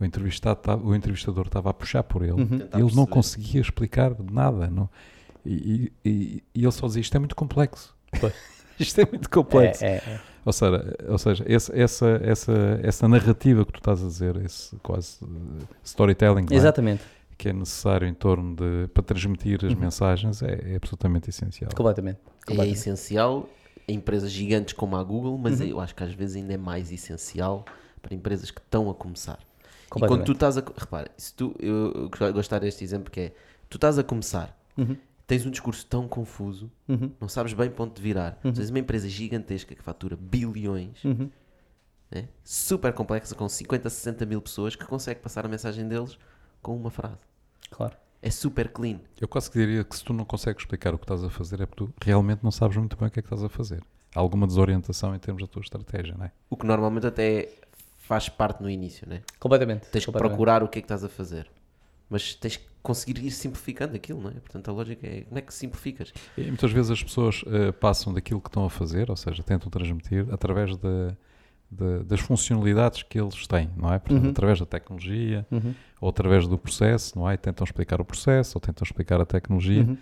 o, 0.00 0.04
entrevistado 0.04 0.60
tá- 0.60 0.74
o 0.76 0.94
entrevistador 0.96 1.46
estava 1.46 1.70
a 1.70 1.74
puxar 1.74 2.02
por 2.02 2.22
ele 2.22 2.32
Uhum. 2.32 2.68
E 2.76 2.80
ele 2.80 2.94
não 2.96 3.06
conseguia 3.06 3.60
explicar 3.60 4.12
nada. 4.32 4.66
Não, 4.68 4.88
e, 5.46 5.92
e- 6.04 6.08
e- 6.10 6.42
e 6.56 6.62
ele 6.64 6.72
só 6.72 6.86
dizia: 6.88 7.00
Isto 7.02 7.14
é 7.14 7.18
muito 7.20 7.36
complexo. 7.36 7.94
Isto 8.80 9.00
é 9.02 9.06
muito 9.06 9.30
complexo. 9.30 9.84
É, 9.84 9.88
é, 9.88 9.96
é. 9.98 10.20
Ou 10.44 10.52
seja, 10.52 10.96
ou 11.08 11.16
seja 11.18 11.44
esse- 11.46 11.72
essa, 11.80 12.20
essa, 12.22 12.80
essa 12.82 13.06
narrativa 13.08 13.64
que 13.64 13.72
tu 13.72 13.78
estás 13.78 14.02
a 14.02 14.06
dizer, 14.08 14.36
esse 14.44 14.74
quase 14.82 15.18
eh, 15.22 15.64
storytelling 15.84 16.46
é? 16.50 16.54
Exatamente, 16.54 17.02
que 17.38 17.48
é 17.48 17.52
necessário 17.52 18.06
em 18.08 18.12
torno 18.14 18.54
de 18.56 18.88
para 18.92 19.02
transmitir 19.04 19.64
as 19.64 19.72
Uhum. 19.72 19.78
mensagens 19.80 20.42
é, 20.42 20.72
é 20.72 20.76
absolutamente 20.76 21.30
essencial. 21.30 21.70
completamente. 21.74 22.16
É 22.18 22.46
completamente. 22.48 22.76
essencial 22.76 23.48
em 23.63 23.63
empresas 23.86 24.30
gigantes 24.30 24.72
como 24.74 24.96
a 24.96 25.02
Google, 25.02 25.36
mas 25.38 25.60
Uhum. 25.60 25.66
eu 25.66 25.80
acho 25.80 25.94
que 25.94 26.02
às 26.02 26.12
vezes 26.14 26.36
ainda 26.36 26.54
é 26.54 26.56
mais 26.56 26.90
essencial 26.92 27.64
para 28.00 28.14
empresas 28.14 28.50
que 28.50 28.60
estão 28.60 28.90
a 28.90 28.94
começar. 28.94 29.38
E 29.96 30.00
quando 30.00 30.24
tu 30.24 30.32
estás 30.32 30.58
a. 30.58 30.60
Repara, 30.76 31.10
se 31.16 31.32
tu, 31.34 31.54
eu, 31.60 32.10
eu 32.20 32.32
gostar 32.32 32.58
deste 32.58 32.82
exemplo 32.82 33.10
que 33.10 33.20
é: 33.20 33.32
tu 33.68 33.76
estás 33.76 33.98
a 33.98 34.02
começar, 34.02 34.58
Uhum, 34.76 34.96
tens 35.26 35.46
um 35.46 35.50
discurso 35.50 35.86
tão 35.86 36.08
confuso, 36.08 36.68
uhum, 36.88 37.12
não 37.20 37.28
sabes 37.28 37.52
bem 37.52 37.70
para 37.70 37.84
onde 37.84 38.02
virar. 38.02 38.38
Uhum. 38.42 38.52
Tens 38.52 38.70
uma 38.70 38.78
empresa 38.80 39.08
gigantesca 39.08 39.72
que 39.74 39.82
fatura 39.82 40.16
bilhões, 40.16 41.02
uhum. 41.04 41.30
né? 42.10 42.28
super 42.42 42.92
complexa, 42.92 43.34
com 43.36 43.48
50, 43.48 43.88
60 43.88 44.26
mil 44.26 44.42
pessoas, 44.42 44.74
que 44.74 44.84
consegue 44.84 45.20
passar 45.20 45.44
a 45.46 45.48
mensagem 45.48 45.86
deles 45.86 46.18
com 46.60 46.74
uma 46.76 46.90
frase. 46.90 47.18
Claro. 47.70 47.96
É 48.26 48.30
super 48.30 48.68
clean. 48.70 48.98
Eu 49.20 49.28
quase 49.28 49.50
que 49.50 49.58
diria 49.58 49.84
que 49.84 49.94
se 49.94 50.02
tu 50.02 50.14
não 50.14 50.24
consegues 50.24 50.62
explicar 50.62 50.94
o 50.94 50.98
que 50.98 51.04
estás 51.04 51.22
a 51.22 51.28
fazer 51.28 51.60
é 51.60 51.66
porque 51.66 51.84
tu 51.84 51.94
realmente 52.02 52.42
não 52.42 52.50
sabes 52.50 52.76
muito 52.78 52.96
bem 52.96 53.08
o 53.08 53.10
que 53.10 53.18
é 53.18 53.22
que 53.22 53.26
estás 53.26 53.44
a 53.44 53.50
fazer. 53.50 53.82
Há 54.14 54.20
alguma 54.20 54.46
desorientação 54.46 55.14
em 55.14 55.18
termos 55.18 55.42
da 55.42 55.46
tua 55.46 55.60
estratégia, 55.60 56.14
não 56.16 56.24
é? 56.24 56.32
O 56.48 56.56
que 56.56 56.64
normalmente 56.66 57.06
até 57.06 57.50
faz 57.98 58.30
parte 58.30 58.62
no 58.62 58.70
início, 58.70 59.06
né? 59.06 59.20
Completamente. 59.38 59.88
Tens 59.90 60.04
que 60.04 60.06
completamente. 60.06 60.30
procurar 60.30 60.62
o 60.62 60.68
que 60.68 60.78
é 60.78 60.80
que 60.82 60.86
estás 60.86 61.04
a 61.04 61.08
fazer. 61.10 61.50
Mas 62.08 62.34
tens 62.34 62.56
que 62.56 62.64
conseguir 62.82 63.22
ir 63.22 63.30
simplificando 63.30 63.94
aquilo, 63.94 64.20
não 64.22 64.30
é? 64.30 64.34
Portanto, 64.34 64.70
a 64.70 64.72
lógica 64.72 65.06
é 65.06 65.20
como 65.22 65.38
é 65.38 65.42
que 65.42 65.52
simplificas? 65.52 66.12
E 66.38 66.42
muitas 66.46 66.70
vezes 66.72 66.90
as 66.90 67.02
pessoas 67.02 67.42
eh, 67.46 67.72
passam 67.72 68.12
daquilo 68.14 68.40
que 68.40 68.48
estão 68.48 68.64
a 68.64 68.70
fazer, 68.70 69.10
ou 69.10 69.16
seja, 69.16 69.42
tentam 69.42 69.68
transmitir 69.70 70.26
através 70.32 70.76
da- 70.78 71.14
da- 71.78 72.02
das 72.04 72.20
funcionalidades 72.20 73.02
que 73.02 73.18
eles 73.20 73.46
têm, 73.46 73.70
não 73.76 73.92
é? 73.92 73.98
Portanto, 73.98 74.24
Uhum. 74.24 74.30
através 74.30 74.60
da 74.60 74.66
tecnologia 74.66 75.46
Uhum, 75.50 75.74
ou 76.00 76.08
através 76.08 76.46
do 76.46 76.56
processo, 76.58 77.18
não 77.18 77.28
é? 77.28 77.34
E 77.34 77.36
tentam 77.36 77.64
explicar 77.64 78.00
o 78.00 78.04
processo 78.04 78.56
ou 78.56 78.60
tentam 78.60 78.84
explicar 78.84 79.20
a 79.20 79.24
tecnologia, 79.26 79.82
uhum. 79.82 79.96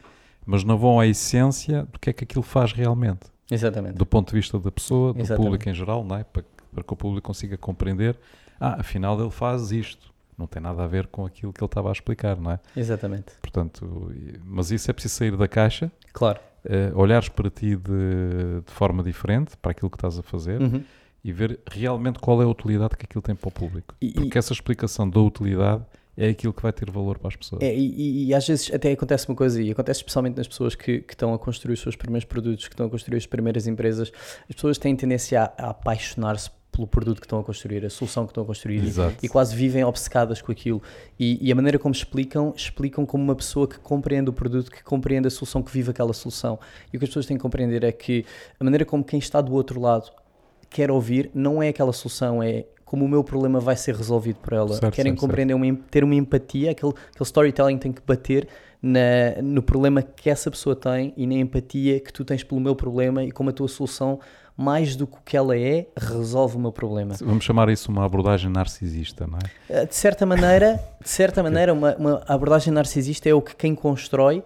mas 0.46 0.64
não 0.64 0.76
vão 0.78 1.00
à 1.00 1.06
essência 1.06 1.84
do 1.92 1.98
que 1.98 2.10
é 2.10 2.12
que 2.12 2.24
aquilo 2.24 2.42
faz 2.42 2.72
realmente. 2.72 3.30
Exatamente. 3.50 3.96
do 3.98 4.06
ponto 4.06 4.30
de 4.30 4.36
vista 4.36 4.58
da 4.58 4.70
pessoa, 4.72 5.12
do 5.12 5.20
Exatamente. 5.20 5.44
público 5.44 5.68
em 5.68 5.74
geral, 5.74 6.02
não 6.04 6.16
é? 6.16 6.24
para, 6.24 6.42
que- 6.42 6.48
para 6.74 6.82
que 6.84 6.92
o 6.92 6.96
público 6.96 7.26
consiga 7.26 7.56
compreender, 7.58 8.18
ah, 8.58 8.76
afinal 8.80 9.20
ele 9.20 9.30
faz 9.30 9.70
isto, 9.72 10.10
não 10.38 10.46
tem 10.46 10.62
nada 10.62 10.82
a 10.82 10.86
ver 10.86 11.06
com 11.08 11.26
aquilo 11.26 11.52
que 11.52 11.60
ele 11.60 11.66
estava 11.66 11.90
a 11.90 11.92
explicar, 11.92 12.38
não 12.40 12.52
é? 12.52 12.58
Exatamente. 12.74 13.32
Portanto, 13.42 14.10
mas 14.44 14.70
isso 14.70 14.90
é 14.90 14.94
preciso 14.94 15.16
sair 15.16 15.36
da 15.36 15.46
caixa, 15.46 15.92
Claro. 16.14 16.40
eh, 16.64 16.90
olhares 16.94 17.28
para 17.28 17.50
ti 17.50 17.76
de, 17.76 18.62
de 18.64 18.72
forma 18.72 19.02
diferente, 19.02 19.54
para 19.58 19.72
aquilo 19.72 19.90
que 19.90 19.96
estás 19.98 20.18
a 20.18 20.22
fazer, 20.22 20.62
Uhum. 20.62 20.82
E 21.24 21.32
ver 21.32 21.60
realmente 21.70 22.18
qual 22.18 22.40
é 22.42 22.44
a 22.44 22.48
utilidade 22.48 22.96
que 22.96 23.04
aquilo 23.04 23.22
tem 23.22 23.34
para 23.34 23.48
o 23.48 23.52
público. 23.52 23.94
E- 24.00 24.12
Porque 24.12 24.36
essa 24.38 24.52
explicação 24.52 25.08
da 25.08 25.20
utilidade 25.20 25.84
é 26.16 26.28
aquilo 26.28 26.52
que 26.52 26.60
vai 26.62 26.72
ter 26.72 26.90
valor 26.90 27.18
para 27.18 27.28
as 27.28 27.36
pessoas. 27.36 27.62
É, 27.62 27.74
e, 27.74 27.86
e- 27.94 28.26
e 28.26 28.34
às 28.34 28.46
vezes 28.46 28.70
até 28.74 28.92
acontece 28.92 29.28
uma 29.28 29.36
coisa, 29.36 29.62
e 29.62 29.70
acontece 29.70 30.00
especialmente 30.00 30.36
nas 30.36 30.48
pessoas 30.48 30.74
que, 30.74 31.00
que 31.00 31.14
estão 31.14 31.32
a 31.32 31.38
construir 31.38 31.74
os 31.74 31.80
seus 31.80 31.96
primeiros 31.96 32.24
produtos, 32.24 32.66
que 32.68 32.74
estão 32.74 32.86
a 32.86 32.90
construir 32.90 33.16
as 33.16 33.26
primeiras 33.26 33.66
empresas, 33.66 34.12
as 34.48 34.54
pessoas 34.54 34.76
têm 34.78 34.94
tendência 34.96 35.42
a, 35.42 35.66
a 35.66 35.70
apaixonar-se 35.70 36.50
pelo 36.70 36.86
produto 36.86 37.20
que 37.20 37.26
estão 37.26 37.38
a 37.38 37.44
construir, 37.44 37.84
a 37.84 37.90
solução 37.90 38.24
que 38.24 38.30
estão 38.30 38.42
a 38.44 38.46
construir, 38.46 38.82
e- 38.82 38.86
Exato. 38.88 39.16
e 39.22 39.28
quase 39.28 39.54
vivem 39.54 39.84
obcecadas 39.84 40.40
com 40.42 40.50
aquilo. 40.50 40.82
E, 41.20 41.38
e 41.46 41.52
a 41.52 41.54
maneira 41.54 41.78
como 41.78 41.94
explicam, 41.94 42.52
explicam 42.56 43.04
como 43.06 43.22
uma 43.22 43.34
pessoa 43.36 43.68
que 43.68 43.78
compreende 43.78 44.28
o 44.30 44.32
produto, 44.32 44.70
que 44.70 44.82
compreende 44.82 45.28
a 45.28 45.30
solução, 45.30 45.62
que 45.62 45.70
vive 45.70 45.90
aquela 45.90 46.12
solução. 46.14 46.58
E 46.92 46.96
o 46.96 46.98
que 46.98 47.04
as 47.04 47.10
pessoas 47.10 47.26
têm 47.26 47.36
que 47.36 47.42
compreender 47.42 47.84
é 47.84 47.92
que 47.92 48.24
a 48.58 48.64
maneira 48.64 48.84
como 48.86 49.04
quem 49.04 49.18
está 49.18 49.40
do 49.42 49.52
outro 49.52 49.78
lado 49.80 50.10
quer 50.72 50.90
ouvir 50.90 51.30
não 51.34 51.62
é 51.62 51.68
aquela 51.68 51.92
solução, 51.92 52.42
é 52.42 52.64
como 52.84 53.04
o 53.04 53.08
meu 53.08 53.24
problema 53.24 53.58
vai 53.60 53.76
ser 53.76 53.94
resolvido 53.94 54.36
por 54.40 54.52
ela. 54.52 54.68
Certo, 54.74 54.94
Querem 54.94 55.12
certo, 55.12 55.20
compreender, 55.20 55.54
uma 55.54 55.66
em- 55.66 55.74
ter 55.74 56.04
uma 56.04 56.14
empatia, 56.14 56.72
aquele, 56.72 56.92
aquele 56.92 57.24
storytelling 57.24 57.78
tem 57.78 57.90
que 57.92 58.02
bater 58.06 58.46
na- 58.82 59.40
no 59.42 59.62
problema 59.62 60.02
que 60.02 60.28
essa 60.28 60.50
pessoa 60.50 60.74
tem 60.76 61.12
e 61.16 61.26
na 61.26 61.34
empatia 61.34 62.00
que 62.00 62.12
tu 62.12 62.24
tens 62.24 62.42
pelo 62.44 62.60
meu 62.60 62.74
problema 62.76 63.22
e 63.24 63.30
como 63.30 63.48
a 63.48 63.52
tua 63.52 63.68
solução, 63.68 64.18
mais 64.62 64.94
do 64.94 65.06
que 65.06 65.16
o 65.16 65.20
que 65.24 65.36
ela 65.36 65.58
é, 65.58 65.86
resolve 65.96 66.56
o 66.56 66.60
meu 66.60 66.72
problema. 66.72 67.14
Vamos 67.20 67.44
chamar 67.44 67.68
isso 67.68 67.90
uma 67.90 68.04
abordagem 68.04 68.50
narcisista, 68.50 69.26
não 69.26 69.38
é? 69.38 69.82
Uh, 69.82 69.86
De 69.86 69.94
certa 69.94 70.24
maneira, 70.24 70.80
de 71.02 71.08
certa 71.08 71.42
maneira 71.42 71.72
uma, 71.72 71.96
uma 71.96 72.22
abordagem 72.28 72.72
narcisista 72.72 73.28
é 73.28 73.34
o 73.34 73.42
que 73.42 73.56
quem 73.56 73.74
constrói 73.74 74.38
uh, 74.38 74.44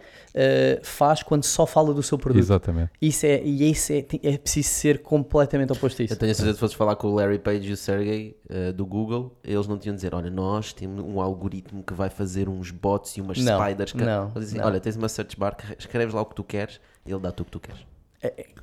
faz 0.82 1.22
quando 1.22 1.44
só 1.44 1.66
fala 1.66 1.92
do 1.92 2.02
seu 2.02 2.16
produto. 2.16 2.42
Exatamente. 2.42 2.90
Isso 3.00 3.26
é, 3.26 3.42
e 3.42 3.70
isso 3.70 3.92
é, 3.92 3.98
é 4.22 4.38
preciso 4.38 4.68
ser 4.70 5.02
completamente 5.02 5.72
oposto 5.72 6.00
a 6.00 6.04
isso. 6.04 6.14
Eu 6.14 6.18
tenho 6.18 6.32
a 6.32 6.34
certeza 6.34 6.54
que 6.54 6.56
se 6.56 6.60
fosses 6.60 6.76
falar 6.76 6.96
com 6.96 7.08
o 7.08 7.14
Larry 7.14 7.38
Page 7.38 7.68
e 7.68 7.72
o 7.72 7.76
Sergey 7.76 8.36
eh, 8.48 8.72
do 8.72 8.86
Google, 8.86 9.36
eles 9.44 9.66
não 9.66 9.78
tinham 9.78 9.94
de 9.94 9.98
dizer: 9.98 10.14
Olha, 10.14 10.30
nós 10.30 10.72
temos 10.72 11.04
um 11.04 11.20
algoritmo 11.20 11.82
que 11.82 11.92
vai 11.92 12.08
fazer 12.08 12.48
uns 12.48 12.70
bots 12.70 13.16
e 13.16 13.20
umas 13.20 13.38
Não, 13.38 13.60
spiders. 13.60 13.92
Que... 13.92 14.04
não, 14.04 14.32
Eles 14.34 14.48
dizem, 14.48 14.60
não. 14.60 14.68
Olha, 14.68 14.80
tens 14.80 14.96
uma 14.96 15.08
search 15.08 15.38
bar, 15.38 15.56
escreves 15.78 16.14
lá 16.14 16.22
o 16.22 16.26
que 16.26 16.34
tu 16.34 16.44
queres 16.44 16.80
e 17.04 17.10
ele 17.12 17.20
dá-te 17.20 17.42
o 17.42 17.44
que 17.44 17.50
tu 17.50 17.60
queres. 17.60 17.84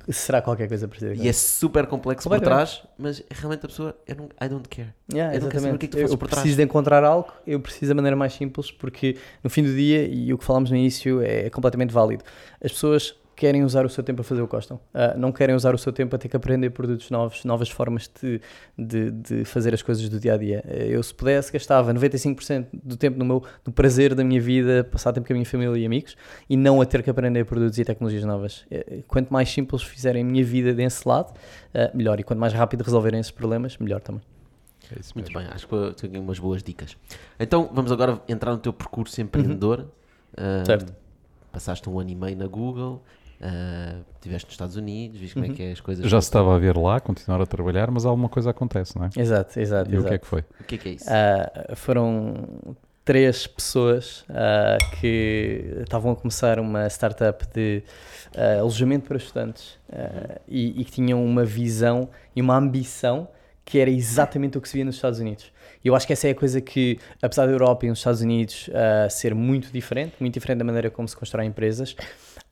Será 0.08 0.42
qualquer 0.42 0.68
coisa 0.68 0.86
parecida. 0.86 1.14
E 1.14 1.28
é 1.28 1.32
super 1.32 1.86
complexo 1.86 2.28
por 2.28 2.40
trás, 2.40 2.82
mas 2.98 3.22
realmente 3.30 3.64
a 3.64 3.68
pessoa, 3.68 3.96
eu 4.06 4.16
não, 4.16 4.24
I 4.40 4.48
don't 4.48 4.68
care. 4.68 4.92
Yeah, 5.10 5.34
eu 5.34 5.40
não 5.40 5.48
quero 5.48 5.74
o 5.74 5.78
que 5.78 5.86
é 5.86 5.88
que 5.88 5.88
tu 5.88 5.96
eu 5.96 6.02
fazes 6.02 6.12
eu 6.12 6.18
por 6.18 6.28
trás. 6.28 6.40
preciso 6.42 6.56
de 6.58 6.62
encontrar 6.62 7.02
algo, 7.04 7.32
eu 7.46 7.58
preciso 7.60 7.90
da 7.90 7.94
maneira 7.94 8.16
mais 8.16 8.34
simples, 8.34 8.70
porque 8.70 9.16
no 9.42 9.48
fim 9.48 9.62
do 9.62 9.74
dia, 9.74 10.06
e 10.06 10.32
o 10.32 10.38
que 10.38 10.44
falámos 10.44 10.70
no 10.70 10.76
início 10.76 11.22
é 11.22 11.48
completamente 11.48 11.92
válido, 11.92 12.22
as 12.62 12.72
pessoas 12.72 13.14
querem 13.36 13.62
usar 13.64 13.84
o 13.84 13.88
seu 13.88 14.02
tempo 14.04 14.20
a 14.20 14.24
fazer 14.24 14.40
o 14.42 14.46
que 14.46 14.52
gostam, 14.52 14.78
Ah, 14.92 15.14
não 15.16 15.32
querem 15.32 15.54
usar 15.54 15.74
o 15.74 15.78
seu 15.78 15.92
tempo 15.92 16.14
a 16.14 16.18
ter 16.18 16.28
que 16.28 16.36
aprender 16.36 16.70
produtos 16.70 17.10
novos, 17.10 17.44
novas 17.44 17.68
formas 17.70 18.10
de, 18.20 18.40
de, 18.78 19.10
de 19.10 19.44
fazer 19.44 19.74
as 19.74 19.82
coisas 19.82 20.08
do 20.08 20.18
dia 20.20 20.34
a 20.34 20.36
dia. 20.36 20.64
Eu, 20.66 21.02
se 21.02 21.14
pudesse, 21.14 21.52
gastava 21.52 21.92
95% 21.92 22.66
do 22.72 22.96
tempo 22.96 23.18
no 23.18 23.24
meu 23.24 23.42
no 23.66 23.72
prazer 23.72 24.14
da 24.14 24.22
minha 24.24 24.40
vida, 24.40 24.84
passar 24.84 25.12
tempo 25.12 25.26
com 25.26 25.32
a 25.32 25.36
minha 25.36 25.46
família 25.46 25.76
e 25.78 25.84
amigos, 25.86 26.16
e 26.48 26.56
não 26.56 26.80
a 26.80 26.86
ter 26.86 27.02
que 27.02 27.10
aprender 27.10 27.44
produtos 27.44 27.78
e 27.78 27.84
tecnologias 27.84 28.24
novas. 28.24 28.64
Eh, 28.70 29.02
Quanto 29.08 29.32
mais 29.32 29.50
simples 29.50 29.82
fizerem 29.82 30.22
a 30.22 30.24
minha 30.24 30.44
vida 30.44 30.72
desse 30.72 31.06
lado, 31.08 31.32
ah, 31.74 31.90
melhor. 31.94 32.18
E 32.20 32.22
quanto 32.22 32.38
mais 32.38 32.52
rápido 32.52 32.82
resolverem 32.82 33.20
esses 33.20 33.32
problemas, 33.32 33.76
melhor 33.78 34.00
também. 34.00 34.22
É 34.94 35.00
isso 35.00 35.12
Muito 35.14 35.32
bem, 35.32 35.46
acho 35.50 35.66
que 35.66 35.74
eu 35.74 35.94
tenho 35.94 36.20
umas 36.22 36.38
boas 36.38 36.62
dicas. 36.62 36.96
Então 37.40 37.70
vamos 37.72 37.90
agora 37.90 38.20
entrar 38.28 38.52
no 38.52 38.58
teu 38.58 38.72
percurso 38.72 39.20
empreendedor. 39.20 39.86
Ah, 40.36 40.58
Uhum. 40.58 40.64
Certo. 40.66 40.94
Passaste 41.52 41.88
um 41.88 42.00
ano 42.00 42.10
e 42.10 42.14
meio 42.16 42.36
na 42.36 42.48
Google, 42.48 43.00
ah, 43.44 43.96
estiveste 44.16 44.46
nos 44.46 44.54
Estados 44.54 44.76
Unidos, 44.76 45.20
viste 45.20 45.34
como 45.34 45.44
é 45.44 45.48
Uhum. 45.50 45.54
que 45.54 45.62
é 45.62 45.72
as 45.72 45.80
coisas. 45.80 46.06
Já 46.08 46.20
se 46.20 46.28
estava 46.28 46.54
a 46.54 46.58
ver 46.58 46.76
lá, 46.76 46.98
continuar 46.98 47.40
a 47.42 47.46
trabalhar, 47.46 47.90
mas 47.90 48.06
alguma 48.06 48.28
coisa 48.28 48.50
acontece, 48.50 48.96
não 48.98 49.04
é? 49.06 49.10
Exato, 49.16 49.60
exato. 49.60 49.90
E 49.90 49.94
o 49.94 49.98
exato. 49.98 50.08
que 50.08 50.14
é 50.14 50.18
que 50.18 50.26
foi? 50.26 50.40
O 50.60 50.64
que 50.64 50.74
é 50.74 50.78
que 50.78 50.88
é 50.88 50.92
isso? 50.92 51.04
Ah, 51.08 51.74
foram 51.76 52.76
três 53.04 53.46
pessoas 53.46 54.24
ah, 54.30 54.78
que 54.98 55.76
estavam 55.82 56.12
a 56.12 56.16
começar 56.16 56.58
uma 56.58 56.86
startup 56.88 57.46
de 57.52 57.82
ah, 58.34 58.60
alojamento 58.60 59.06
para 59.08 59.18
estudantes 59.18 59.78
e, 60.48 60.80
e 60.80 60.84
que 60.84 60.90
tinham 60.90 61.22
uma 61.24 61.44
visão 61.44 62.08
e 62.34 62.40
uma 62.40 62.56
ambição 62.56 63.28
que 63.66 63.78
era 63.78 63.88
exatamente 63.90 64.58
o 64.58 64.60
que 64.60 64.68
se 64.68 64.74
via 64.74 64.84
nos 64.84 64.96
Estados 64.96 65.18
Unidos. 65.20 65.50
E 65.82 65.88
eu 65.88 65.94
acho 65.94 66.06
que 66.06 66.12
essa 66.12 66.28
é 66.28 66.32
a 66.32 66.34
coisa 66.34 66.60
que, 66.60 66.98
apesar 67.22 67.46
da 67.46 67.52
Europa 67.52 67.86
e 67.86 67.88
nos 67.88 67.98
Estados 67.98 68.20
Unidos 68.22 68.68
ah, 68.74 69.08
ser 69.10 69.34
muito 69.34 69.70
diferente, 69.70 70.14
muito 70.20 70.34
diferente 70.34 70.58
da 70.58 70.64
maneira 70.64 70.90
como 70.90 71.06
se 71.06 71.16
constroem 71.16 71.48
empresas, 71.48 71.94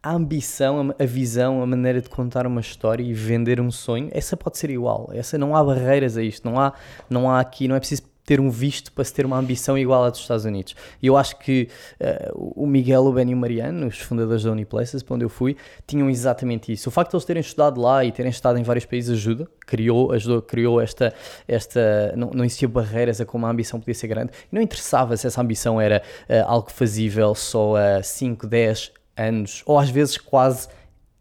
a 0.03 0.13
ambição, 0.13 0.95
a, 0.99 1.05
visão, 1.05 1.63
a 1.63 1.67
maneira 1.67 2.01
de 2.01 2.09
contar 2.09 2.47
uma 2.47 2.61
história 2.61 3.03
e 3.03 3.15
vender 3.15 3.61
um 3.61 3.71
sonho, 3.71 4.09
essa 4.13 4.37
pode 4.37 4.59
ser 4.59 4.71
igual. 4.71 5.11
Essa 5.13 5.39
não 5.39 5.55
há 5.55 5.63
barreiras 5.63 6.17
a 6.17 6.23
isto. 6.23 6.49
Não 6.49 6.59
há, 6.59 6.73
não 7.09 7.31
há 7.31 7.39
aqui, 7.39 7.69
não 7.69 7.77
é 7.77 7.79
preciso 7.79 8.03
ter 8.25 8.41
um 8.41 8.51
visto 8.51 8.93
para 8.93 9.05
se 9.05 9.13
ter 9.13 9.27
uma 9.27 9.37
ambição 9.37 9.77
igual 9.77 10.05
à 10.05 10.11
dos 10.11 10.21
Estados 10.21 10.45
Unidos. 10.45 10.75
E 11.01 11.07
eu 11.07 11.17
acho 11.17 11.39
que 11.39 11.69
eh, 11.99 12.31
o 12.35 12.67
Miguel, 12.67 13.05
o 13.05 13.13
Ben 13.13 13.31
e 13.31 13.35
o 13.35 13.37
Mariano, 13.37 13.87
os 13.87 13.99
fundadores 13.99 14.45
da 14.45 14.51
Uniplaces, 14.53 15.03
para 15.03 15.15
onde 15.15 15.25
eu 15.25 15.29
fui, 15.29 15.57
tinham 15.87 16.09
exatamente 16.09 16.73
isso. 16.73 16.89
O 16.89 16.93
facto 16.93 17.11
de 17.11 17.17
eles 17.17 17.25
terem 17.25 17.41
estudado 17.41 17.81
lá 17.81 18.05
e 18.05 18.13
terem 18.13 18.31
estado 18.31 18.59
em 18.59 18.63
vários 18.63 18.85
países 18.85 19.11
ajuda, 19.11 19.49
criou, 19.67 20.13
ajudou, 20.13 20.41
criou 20.41 20.81
esta, 20.81 21.13
esta 21.49 22.13
não, 22.17 22.31
não 22.31 22.45
existia 22.45 22.69
barreiras 22.69 23.21
a 23.21 23.27
como 23.27 23.47
a 23.47 23.51
ambição 23.51 23.81
podia 23.81 23.95
ser 23.95 24.07
grande. 24.07 24.33
E 24.51 24.55
não 24.55 24.63
interessava 24.63 25.17
se 25.17 25.27
essa 25.27 25.41
ambição 25.41 25.81
era 25.81 26.03
eh, 26.29 26.41
algo 26.41 26.71
fazível 26.71 27.35
só 27.35 27.77
a 27.77 28.03
5, 28.03 28.47
10 28.47 29.02
anos, 29.17 29.63
ou 29.67 29.79
às 29.79 29.91
vezes 29.91 30.17
quase 30.19 30.69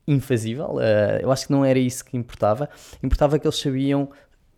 infazível. 0.07 0.79
Eh, 0.79 1.19
eu 1.23 1.31
acho 1.31 1.47
que 1.47 1.51
não 1.51 1.63
era 1.63 1.79
isso 1.79 2.03
que 2.03 2.17
importava. 2.17 2.69
Importava 3.01 3.37
que 3.39 3.47
eles 3.47 3.59
sabiam 3.59 4.09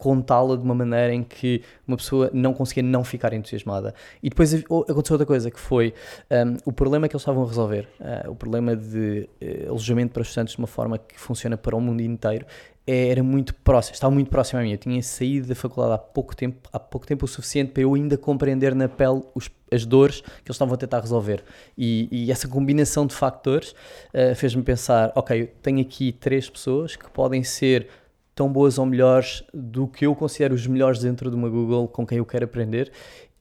contá-la 0.04 0.58
de 0.58 0.64
uma 0.64 0.76
maneira 0.76 1.14
em 1.14 1.24
que 1.24 1.62
uma 1.88 1.96
pessoa 1.96 2.30
não 2.34 2.54
conseguia 2.54 2.84
não 2.84 3.06
ficar 3.06 3.32
entusiasmada. 3.32 3.96
E 4.22 4.30
depois 4.30 4.54
aconteceu 4.54 5.14
outra 5.14 5.26
coisa, 5.26 5.50
que 5.50 5.60
foi 5.60 5.94
um, 6.30 6.58
o 6.66 6.74
problema 6.74 7.08
que 7.08 7.16
eles 7.16 7.22
estavam 7.22 7.44
a 7.44 7.48
resolver, 7.48 7.88
uh, 8.02 8.30
o 8.30 8.36
problema 8.36 8.76
de 8.76 9.30
uh, 9.42 9.70
alojamento 9.70 10.12
para 10.12 10.24
estudantes 10.24 10.56
de 10.56 10.60
uma 10.60 10.68
forma 10.68 10.98
que 10.98 11.18
funciona 11.18 11.56
para 11.56 11.74
o 11.74 11.80
mundo 11.80 12.02
inteiro, 12.02 12.46
era 12.86 13.24
muito 13.24 13.56
próximo, 13.56 13.94
estava 13.94 14.14
muito 14.14 14.30
próximo 14.30 14.60
a 14.60 14.64
mim. 14.64 14.72
Eu 14.72 14.78
tinha 14.78 15.02
saído 15.02 15.48
da 15.48 15.56
faculdade 15.56 15.94
há 15.96 15.98
pouco 15.98 16.36
tempo, 16.36 16.70
há 16.72 16.80
pouco 16.80 17.08
tempo 17.08 17.26
o 17.26 17.28
suficiente 17.28 17.72
para 17.72 17.84
eu 17.84 17.94
ainda 17.94 18.18
compreender 18.18 18.76
na 18.76 18.90
pele 18.90 19.22
os, 19.34 19.50
as 19.72 19.86
dores 19.86 20.22
que 20.22 20.28
eles 20.28 20.56
estavam 20.56 20.74
a 20.74 20.78
tentar 20.78 21.00
resolver. 21.00 21.44
E, 21.78 22.10
e 22.12 22.32
essa 22.32 22.48
combinação 22.48 23.08
de 23.08 23.16
factores 23.16 23.72
uh, 24.14 24.36
fez-me 24.36 24.64
pensar: 24.64 25.12
ok, 25.16 25.42
eu 25.42 25.48
tenho 25.62 25.80
aqui 25.80 26.12
três 26.12 26.50
pessoas 26.50 26.96
que 26.96 27.10
podem 27.10 27.44
ser 27.44 27.88
tão 28.36 28.52
boas 28.52 28.78
ou 28.78 28.86
melhores 28.86 29.44
do 29.54 29.88
que 29.88 30.06
eu 30.06 30.16
considero 30.16 30.54
os 30.54 30.68
melhores 30.68 31.00
dentro 31.00 31.30
de 31.30 31.36
uma 31.36 31.48
Google 31.48 31.88
com 31.88 32.06
quem 32.06 32.18
eu 32.18 32.26
quero 32.26 32.46
aprender. 32.46 32.92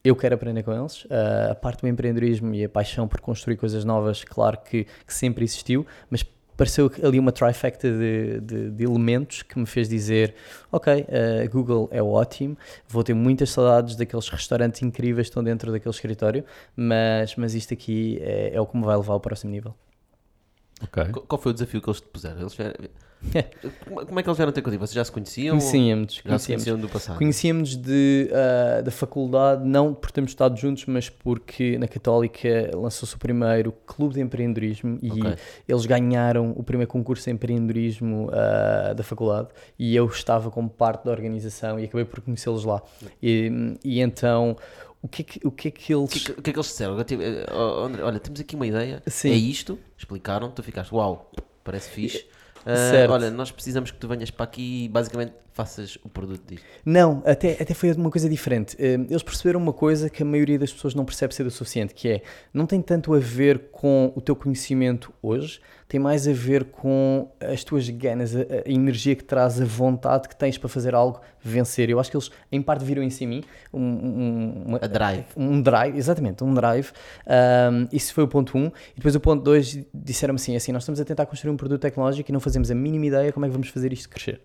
Eu 0.03 0.15
quero 0.15 0.35
aprender 0.35 0.63
com 0.63 0.71
eles. 0.73 1.05
Uh, 1.05 1.51
a 1.51 1.55
parte 1.55 1.81
do 1.81 1.87
empreendedorismo 1.87 2.53
e 2.53 2.63
a 2.63 2.69
paixão 2.69 3.07
por 3.07 3.19
construir 3.19 3.57
coisas 3.57 3.83
novas, 3.83 4.23
claro 4.23 4.57
que, 4.57 4.85
que 5.05 5.13
sempre 5.13 5.43
existiu, 5.45 5.85
mas 6.09 6.23
pareceu 6.63 6.89
ali 7.03 7.19
uma 7.19 7.33
trifecta 7.33 7.89
de, 7.89 8.39
de, 8.39 8.71
de, 8.71 8.83
elementos 8.85 9.41
que 9.43 9.59
me 9.59 9.65
fez 9.65 9.89
dizer: 9.89 10.33
Ok, 10.71 10.93
uh, 10.93 11.49
Google 11.51 11.89
é 11.91 12.01
ótimo, 12.01 12.57
vou 12.87 13.03
ter 13.03 13.13
muitas 13.13 13.49
saudades 13.49 13.97
daqueles 13.97 14.29
restaurantes 14.29 14.81
incríveis 14.81 15.27
que 15.27 15.31
estão 15.31 15.43
dentro 15.43 15.73
daquele 15.73 15.93
escritório, 15.93 16.45
mas, 16.73 17.35
mas 17.35 17.53
isto 17.53 17.73
aqui 17.73 18.17
é, 18.21 18.55
é 18.55 18.61
o 18.61 18.65
que 18.65 18.77
me 18.77 18.85
vai 18.85 18.95
levar 18.95 19.13
ao 19.13 19.19
próximo 19.19 19.51
nível. 19.51 19.75
Okay. 20.81 21.11
Qual 21.11 21.41
foi 21.41 21.51
o 21.51 21.53
desafio 21.53 21.81
que 21.81 21.89
eles 21.89 21.99
te 21.99 22.07
puseram? 22.07 22.39
Eles 22.39 22.55
Como 24.07 24.19
é 24.19 24.23
que 24.23 24.29
eles 24.29 24.37
vieram 24.37 24.51
ter 24.51 24.61
contigo? 24.61 24.85
Vocês 24.85 24.95
já 24.95 25.03
se 25.03 25.11
conheciam? 25.11 25.57
Conhecíamos. 25.57 26.21
Já 26.25 26.39
se 26.39 26.47
conheciam 26.47 26.77
do 26.77 26.89
passado? 26.89 27.17
Conhecíamos 27.17 27.75
de, 27.75 28.29
uh, 28.29 28.83
da 28.83 28.91
faculdade, 28.91 29.67
não 29.67 29.93
por 29.93 30.11
termos 30.11 30.31
estado 30.31 30.57
juntos, 30.57 30.85
mas 30.85 31.09
porque 31.09 31.77
na 31.77 31.87
Católica 31.87 32.71
lançou-se 32.73 33.15
o 33.15 33.19
primeiro 33.19 33.71
clube 33.85 34.15
de 34.15 34.21
empreendedorismo 34.21 34.99
e 35.01 35.11
okay. 35.11 35.35
eles 35.67 35.85
ganharam 35.85 36.51
o 36.55 36.63
primeiro 36.63 36.91
concurso 36.91 37.25
de 37.25 37.31
empreendedorismo 37.31 38.27
uh, 38.27 38.93
da 38.93 39.03
faculdade 39.03 39.49
e 39.77 39.95
eu 39.95 40.05
estava 40.05 40.51
como 40.51 40.69
parte 40.69 41.05
da 41.05 41.11
organização 41.11 41.79
e 41.79 41.85
acabei 41.85 42.05
por 42.05 42.21
conhecê-los 42.21 42.65
lá. 42.65 42.81
E, 43.21 43.77
e 43.83 44.01
então 44.01 44.57
o 45.01 45.07
que, 45.07 45.21
é 45.21 45.25
que, 45.25 45.47
o 45.47 45.51
que 45.51 45.67
é 45.67 45.71
que 45.71 45.93
eles. 45.93 46.05
O 46.05 46.07
que, 46.07 46.31
é 46.31 46.35
que, 46.35 46.49
é 46.49 46.53
que 46.53 46.59
eles 46.59 46.67
disseram? 46.67 46.93
André, 46.93 48.03
olha, 48.03 48.19
temos 48.19 48.39
aqui 48.39 48.55
uma 48.55 48.65
ideia, 48.65 49.03
Sim. 49.05 49.31
é 49.31 49.35
isto, 49.35 49.77
explicaram, 49.97 50.49
tu 50.49 50.63
ficaste, 50.63 50.93
uau, 50.93 51.29
parece 51.61 51.89
fixe. 51.89 52.25
Uh, 52.65 53.11
olha, 53.11 53.29
nós 53.29 53.51
precisamos 53.51 53.91
que 53.91 53.97
tu 53.97 54.07
venhas 54.07 54.31
para 54.31 54.45
aqui 54.45 54.85
e 54.85 54.89
basicamente 54.89 55.33
faças 55.53 55.97
o 56.03 56.09
produto 56.09 56.43
disto. 56.47 56.65
Não, 56.85 57.21
até, 57.25 57.53
até 57.53 57.73
foi 57.73 57.91
uma 57.93 58.09
coisa 58.09 58.27
diferente. 58.27 58.75
Uh, 58.75 59.05
eles 59.09 59.23
perceberam 59.23 59.59
uma 59.59 59.73
coisa 59.73 60.09
que 60.09 60.23
a 60.23 60.25
maioria 60.25 60.57
das 60.57 60.73
pessoas 60.73 60.95
não 60.95 61.05
percebe 61.05 61.33
ser 61.33 61.45
o 61.45 61.51
suficiente, 61.51 61.93
que 61.93 62.09
é, 62.09 62.21
não 62.53 62.65
tem 62.65 62.81
tanto 62.81 63.13
a 63.13 63.19
ver 63.19 63.69
com 63.71 64.11
o 64.15 64.21
teu 64.21 64.35
conhecimento 64.35 65.13
hoje, 65.21 65.61
tem 65.87 65.99
mais 65.99 66.27
a 66.27 66.33
ver 66.33 66.65
com 66.65 67.29
as 67.39 67.63
tuas 67.63 67.87
ganas, 67.87 68.35
a, 68.35 68.39
a 68.65 68.71
energia 68.71 69.15
que 69.15 69.23
traz, 69.23 69.61
a 69.61 69.65
vontade 69.65 70.27
que 70.27 70.35
tens 70.35 70.57
para 70.57 70.67
fazer 70.67 70.95
algo 70.95 71.21
vencer. 71.39 71.89
Eu 71.89 71.99
acho 71.99 72.09
que 72.09 72.17
eles, 72.17 72.31
em 72.51 72.61
parte, 72.61 72.83
viram 72.83 73.03
em 73.03 73.27
mim 73.27 73.43
um, 73.71 73.79
um, 73.79 74.63
uma, 74.65 74.77
a 74.81 74.87
drive. 74.87 75.25
Um 75.37 75.61
drive, 75.61 75.95
exatamente, 75.95 76.43
um 76.43 76.53
drive. 76.53 76.91
Um, 77.27 77.87
isso 77.91 78.11
foi 78.13 78.23
o 78.23 78.27
ponto 78.27 78.57
1. 78.57 78.61
Um. 78.61 78.65
E 78.65 78.95
depois 78.95 79.15
o 79.15 79.19
ponto 79.19 79.43
2 79.43 79.85
disseram-me 79.93 80.37
assim, 80.37 80.55
assim, 80.55 80.71
nós 80.71 80.81
estamos 80.81 80.99
a 80.99 81.05
tentar 81.05 81.27
construir 81.27 81.51
um 81.51 81.57
produto 81.57 81.81
tecnológico 81.81 82.31
e 82.31 82.33
não 82.33 82.39
fazemos 82.39 82.71
a 82.71 82.75
mínima 82.75 83.05
ideia 83.05 83.31
como 83.31 83.45
é 83.45 83.49
que 83.49 83.53
vamos 83.53 83.67
fazer 83.67 83.93
isto 83.93 84.09
crescer. 84.09 84.41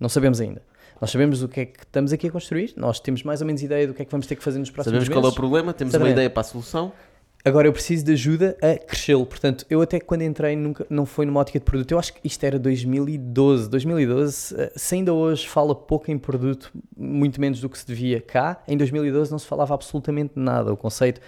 Não 0.00 0.08
sabemos 0.08 0.40
ainda. 0.40 0.62
Nós 1.00 1.10
sabemos 1.10 1.42
o 1.42 1.48
que 1.48 1.60
é 1.60 1.66
que 1.66 1.80
estamos 1.80 2.12
aqui 2.12 2.26
a 2.26 2.30
construir, 2.30 2.74
nós 2.76 2.98
temos 2.98 3.22
mais 3.22 3.40
ou 3.40 3.46
menos 3.46 3.62
ideia 3.62 3.86
do 3.86 3.94
que 3.94 4.02
é 4.02 4.04
que 4.04 4.10
vamos 4.10 4.26
ter 4.26 4.36
que 4.36 4.42
fazer 4.42 4.58
nos 4.58 4.70
próximos 4.70 4.92
sabemos 4.92 5.08
meses. 5.08 5.22
Qual 5.22 5.30
é 5.30 5.32
o 5.32 5.34
problema, 5.34 5.72
temos 5.72 5.92
Exatamente. 5.92 6.12
uma 6.12 6.14
ideia 6.14 6.30
para 6.30 6.40
a 6.40 6.44
solução 6.44 6.92
Agora 7.42 7.66
eu 7.66 7.72
preciso 7.72 8.04
de 8.04 8.12
ajuda 8.12 8.56
a 8.60 8.76
crescê-lo. 8.76 9.24
Portanto, 9.24 9.64
eu 9.70 9.80
até 9.80 9.98
quando 9.98 10.22
entrei 10.22 10.54
nunca, 10.54 10.86
não 10.90 11.06
foi 11.06 11.24
numa 11.24 11.40
ótica 11.40 11.58
de 11.58 11.64
produto. 11.64 11.92
Eu 11.92 11.98
acho 11.98 12.12
que 12.12 12.20
isto 12.22 12.44
era 12.44 12.58
2012. 12.58 13.68
2012, 13.70 14.54
eh, 14.58 14.72
se 14.76 14.94
ainda 14.96 15.14
hoje 15.14 15.48
fala 15.48 15.74
pouco 15.74 16.10
em 16.10 16.18
produto, 16.18 16.70
muito 16.94 17.40
menos 17.40 17.58
do 17.58 17.68
que 17.70 17.78
se 17.78 17.86
devia 17.86 18.20
cá, 18.20 18.62
em 18.68 18.76
2012 18.76 19.30
não 19.30 19.38
se 19.38 19.46
falava 19.46 19.72
absolutamente 19.72 20.32
nada. 20.36 20.70
O 20.70 20.76
conceito 20.76 21.20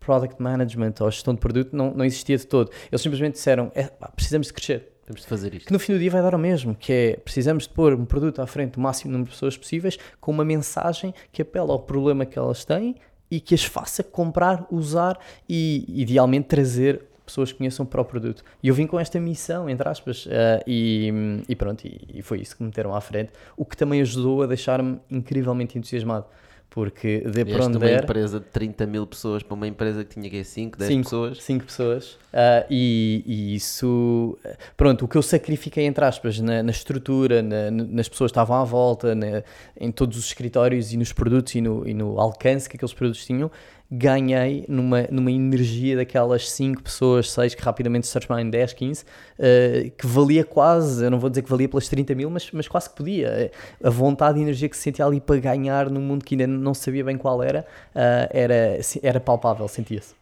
product 0.00 0.40
management 0.40 0.94
ou 1.00 1.10
gestão 1.10 1.34
de 1.34 1.40
produto 1.40 1.76
não, 1.76 1.92
não 1.92 2.04
existia 2.04 2.38
de 2.38 2.46
todo. 2.46 2.70
Eles 2.90 3.02
simplesmente 3.02 3.34
disseram, 3.34 3.70
é, 3.74 3.84
pá, 3.84 4.08
precisamos 4.08 4.46
de 4.46 4.54
crescer. 4.54 4.97
Temos 5.08 5.22
de 5.22 5.26
fazer 5.26 5.54
isto. 5.54 5.66
Que 5.68 5.72
no 5.72 5.78
fim 5.78 5.94
do 5.94 5.98
dia 5.98 6.10
vai 6.10 6.20
dar 6.20 6.34
o 6.34 6.38
mesmo, 6.38 6.74
que 6.74 6.92
é 6.92 7.16
precisamos 7.16 7.62
de 7.62 7.70
pôr 7.70 7.94
um 7.94 8.04
produto 8.04 8.42
à 8.42 8.46
frente 8.46 8.72
do 8.72 8.80
máximo 8.80 9.10
número 9.10 9.30
de 9.30 9.34
pessoas 9.34 9.56
possíveis 9.56 9.98
com 10.20 10.30
uma 10.30 10.44
mensagem 10.44 11.14
que 11.32 11.40
apela 11.40 11.72
ao 11.72 11.78
problema 11.78 12.26
que 12.26 12.38
elas 12.38 12.62
têm 12.62 12.94
e 13.30 13.40
que 13.40 13.54
as 13.54 13.64
faça 13.64 14.02
comprar, 14.02 14.66
usar 14.70 15.18
e, 15.48 15.82
idealmente, 15.88 16.48
trazer 16.48 17.06
pessoas 17.24 17.50
que 17.50 17.56
conheçam 17.56 17.86
para 17.86 18.02
o 18.02 18.04
produto. 18.04 18.44
E 18.62 18.68
eu 18.68 18.74
vim 18.74 18.86
com 18.86 19.00
esta 19.00 19.18
missão, 19.18 19.66
entre 19.70 19.88
aspas, 19.88 20.26
uh, 20.26 20.30
e, 20.66 21.10
e, 21.48 21.56
pronto, 21.56 21.86
e, 21.86 21.98
e, 22.12 22.20
foi 22.20 22.42
isso 22.42 22.54
que 22.54 22.62
me 22.62 22.68
meteram 22.68 22.94
à 22.94 23.00
frente, 23.00 23.32
o 23.56 23.64
que 23.64 23.78
também 23.78 24.02
ajudou 24.02 24.42
a 24.42 24.46
deixar-me 24.46 25.00
incrivelmente 25.10 25.78
entusiasmado. 25.78 26.26
Porque 26.70 27.20
de 27.20 27.44
para 27.46 27.64
onde 27.64 27.78
uma 27.78 27.90
empresa 27.90 28.38
de 28.38 28.46
30 28.46 28.86
mil 28.86 29.06
pessoas 29.06 29.42
para 29.42 29.54
uma 29.54 29.66
empresa 29.66 30.04
que 30.04 30.14
tinha 30.14 30.28
que 30.28 30.44
5, 30.44 30.78
10 30.78 30.88
5, 30.88 31.02
pessoas. 31.02 31.42
5 31.42 31.64
pessoas. 31.64 32.12
Uh, 32.12 32.66
e, 32.68 33.24
e, 33.26 33.54
isso, 33.54 34.38
pronto, 34.76 35.06
o 35.06 35.08
que 35.08 35.16
eu 35.16 35.22
sacrifiquei, 35.22 35.86
entre 35.86 36.04
aspas, 36.04 36.38
na, 36.40 36.62
na 36.62 36.70
estrutura, 36.70 37.42
na, 37.42 37.70
nas 37.70 38.08
pessoas 38.08 38.30
que 38.30 38.32
estavam 38.32 38.56
à 38.56 38.64
volta, 38.64 39.14
na, 39.14 39.42
em 39.80 39.90
todos 39.90 40.18
os 40.18 40.26
escritórios 40.26 40.92
e 40.92 40.98
nos 40.98 41.12
produtos 41.12 41.54
e 41.54 41.60
no, 41.62 41.88
e 41.88 41.94
no 41.94 42.20
alcance 42.20 42.68
que 42.68 42.76
aqueles 42.76 42.92
produtos 42.92 43.24
tinham, 43.24 43.50
ganhei 43.90 44.66
numa, 44.68 45.02
numa 45.10 45.30
energia 45.32 45.96
daquelas 45.96 46.50
5 46.50 46.82
pessoas, 46.82 47.30
6 47.30 47.54
que 47.54 47.62
rapidamente 47.62 48.06
se 48.06 48.12
transformaram 48.12 48.46
em 48.46 48.50
10, 48.50 48.72
15, 48.74 49.02
uh, 49.04 49.90
que 49.96 50.06
valia 50.06 50.44
quase, 50.44 51.04
eu 51.04 51.10
não 51.10 51.18
vou 51.18 51.30
dizer 51.30 51.42
que 51.42 51.48
valia 51.48 51.68
pelas 51.68 51.88
30 51.88 52.14
mil, 52.14 52.28
mas, 52.28 52.50
mas 52.52 52.68
quase 52.68 52.90
que 52.90 52.96
podia. 52.96 53.50
A 53.82 53.90
vontade 53.90 54.38
e 54.38 54.42
energia 54.42 54.68
que 54.68 54.76
se 54.76 54.82
sentia 54.82 55.06
ali 55.06 55.20
para 55.20 55.40
ganhar 55.40 55.88
num 55.88 56.02
mundo 56.02 56.24
que 56.24 56.34
ainda 56.34 56.46
não 56.46 56.74
sabia 56.74 57.02
bem 57.02 57.16
qual 57.16 57.42
era, 57.42 57.66
uh, 57.94 58.28
era, 58.30 58.78
era 59.02 59.20
palpável, 59.20 59.66
sentia-se. 59.66 60.14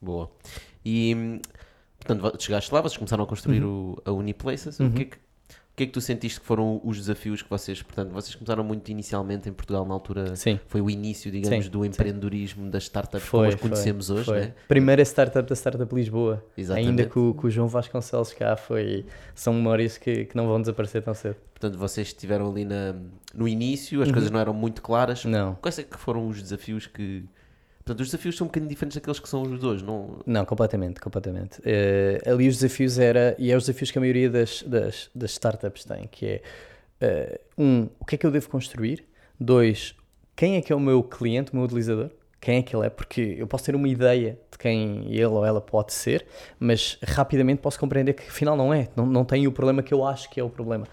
Boa. 0.00 0.30
E 0.84 1.40
portanto, 1.98 2.40
chegaste 2.40 2.72
lá, 2.72 2.80
vocês 2.80 2.96
começaram 2.96 3.24
a 3.24 3.26
construir 3.26 3.64
uhum. 3.64 3.96
o, 4.04 4.10
a 4.10 4.12
Uniplaces. 4.12 4.78
Uhum. 4.78 4.86
O 4.86 4.92
que 4.92 5.02
é 5.02 5.04
que 5.06 5.16
que 5.76 5.82
é 5.82 5.86
que 5.86 5.92
tu 5.92 6.00
sentiste 6.00 6.40
que 6.40 6.46
foram 6.46 6.80
os 6.82 6.96
desafios 6.96 7.42
que 7.42 7.50
vocês, 7.50 7.82
portanto, 7.82 8.10
vocês 8.10 8.34
começaram 8.34 8.64
muito 8.64 8.90
inicialmente 8.90 9.46
em 9.46 9.52
Portugal 9.52 9.84
na 9.84 9.92
altura, 9.92 10.34
Sim. 10.34 10.58
foi 10.68 10.80
o 10.80 10.88
início, 10.88 11.30
digamos, 11.30 11.66
Sim. 11.66 11.70
do 11.70 11.84
empreendedorismo 11.84 12.70
das 12.70 12.84
startups 12.84 13.28
foi, 13.28 13.38
como 13.40 13.48
as 13.48 13.60
conhecemos 13.60 14.06
foi, 14.06 14.16
hoje, 14.16 14.24
foi. 14.24 14.40
Né? 14.40 14.54
Primeira 14.66 15.02
startup 15.02 15.46
da 15.46 15.54
Startup 15.54 15.94
Lisboa, 15.94 16.42
Exatamente. 16.56 16.88
ainda 16.88 17.06
com, 17.06 17.34
com 17.34 17.46
o 17.46 17.50
João 17.50 17.68
Vasconcelos 17.68 18.32
cá, 18.32 18.56
foi, 18.56 19.04
são 19.34 19.52
memórias 19.52 19.98
que, 19.98 20.24
que 20.24 20.34
não 20.34 20.46
vão 20.46 20.58
desaparecer 20.58 21.02
tão 21.02 21.12
cedo. 21.12 21.36
Portanto, 21.52 21.78
vocês 21.78 22.06
estiveram 22.08 22.50
ali 22.50 22.64
na, 22.64 22.94
no 23.34 23.46
início, 23.46 24.00
as 24.00 24.08
uhum. 24.08 24.14
coisas 24.14 24.30
não 24.30 24.40
eram 24.40 24.54
muito 24.54 24.80
claras. 24.80 25.26
Não. 25.26 25.56
Quais 25.56 25.78
é 25.78 25.82
que 25.82 25.98
foram 25.98 26.26
os 26.26 26.42
desafios 26.42 26.86
que, 26.86 27.24
Portanto, 27.86 28.00
os 28.00 28.08
desafios 28.08 28.36
são 28.36 28.46
um 28.46 28.48
bocadinho 28.48 28.68
diferentes 28.68 28.96
daqueles 28.96 29.20
que 29.20 29.28
são 29.28 29.42
os 29.42 29.60
dois, 29.60 29.80
não? 29.80 30.18
Não, 30.26 30.44
completamente, 30.44 31.00
completamente. 31.00 31.60
Uh, 31.60 32.32
ali 32.32 32.48
os 32.48 32.56
desafios 32.56 32.98
era, 32.98 33.36
e 33.38 33.52
é 33.52 33.56
os 33.56 33.62
desafios 33.62 33.92
que 33.92 33.98
a 33.98 34.00
maioria 34.00 34.28
das, 34.28 34.64
das, 34.64 35.08
das 35.14 35.30
startups 35.30 35.84
tem, 35.84 36.08
que 36.08 36.26
é, 37.00 37.38
uh, 37.56 37.62
um, 37.62 37.88
o 38.00 38.04
que 38.04 38.16
é 38.16 38.18
que 38.18 38.26
eu 38.26 38.32
devo 38.32 38.48
construir? 38.48 39.04
Dois, 39.38 39.94
quem 40.34 40.56
é 40.56 40.62
que 40.62 40.72
é 40.72 40.76
o 40.76 40.80
meu 40.80 41.00
cliente, 41.00 41.52
o 41.52 41.54
meu 41.54 41.64
utilizador? 41.64 42.10
Quem 42.40 42.58
é 42.58 42.62
que 42.62 42.74
ele 42.74 42.86
é? 42.86 42.90
Porque 42.90 43.36
eu 43.38 43.46
posso 43.46 43.64
ter 43.64 43.76
uma 43.76 43.88
ideia 43.88 44.36
de 44.50 44.58
quem 44.58 45.06
ele 45.08 45.26
ou 45.26 45.44
ela 45.44 45.60
pode 45.60 45.92
ser, 45.92 46.26
mas 46.58 46.98
rapidamente 47.04 47.60
posso 47.60 47.78
compreender 47.78 48.14
que 48.14 48.26
afinal 48.28 48.56
não 48.56 48.74
é, 48.74 48.88
não, 48.96 49.06
não 49.06 49.24
tem 49.24 49.46
o 49.46 49.52
problema 49.52 49.80
que 49.80 49.94
eu 49.94 50.04
acho 50.04 50.28
que 50.28 50.40
é 50.40 50.44
o 50.44 50.50
problema. 50.50 50.86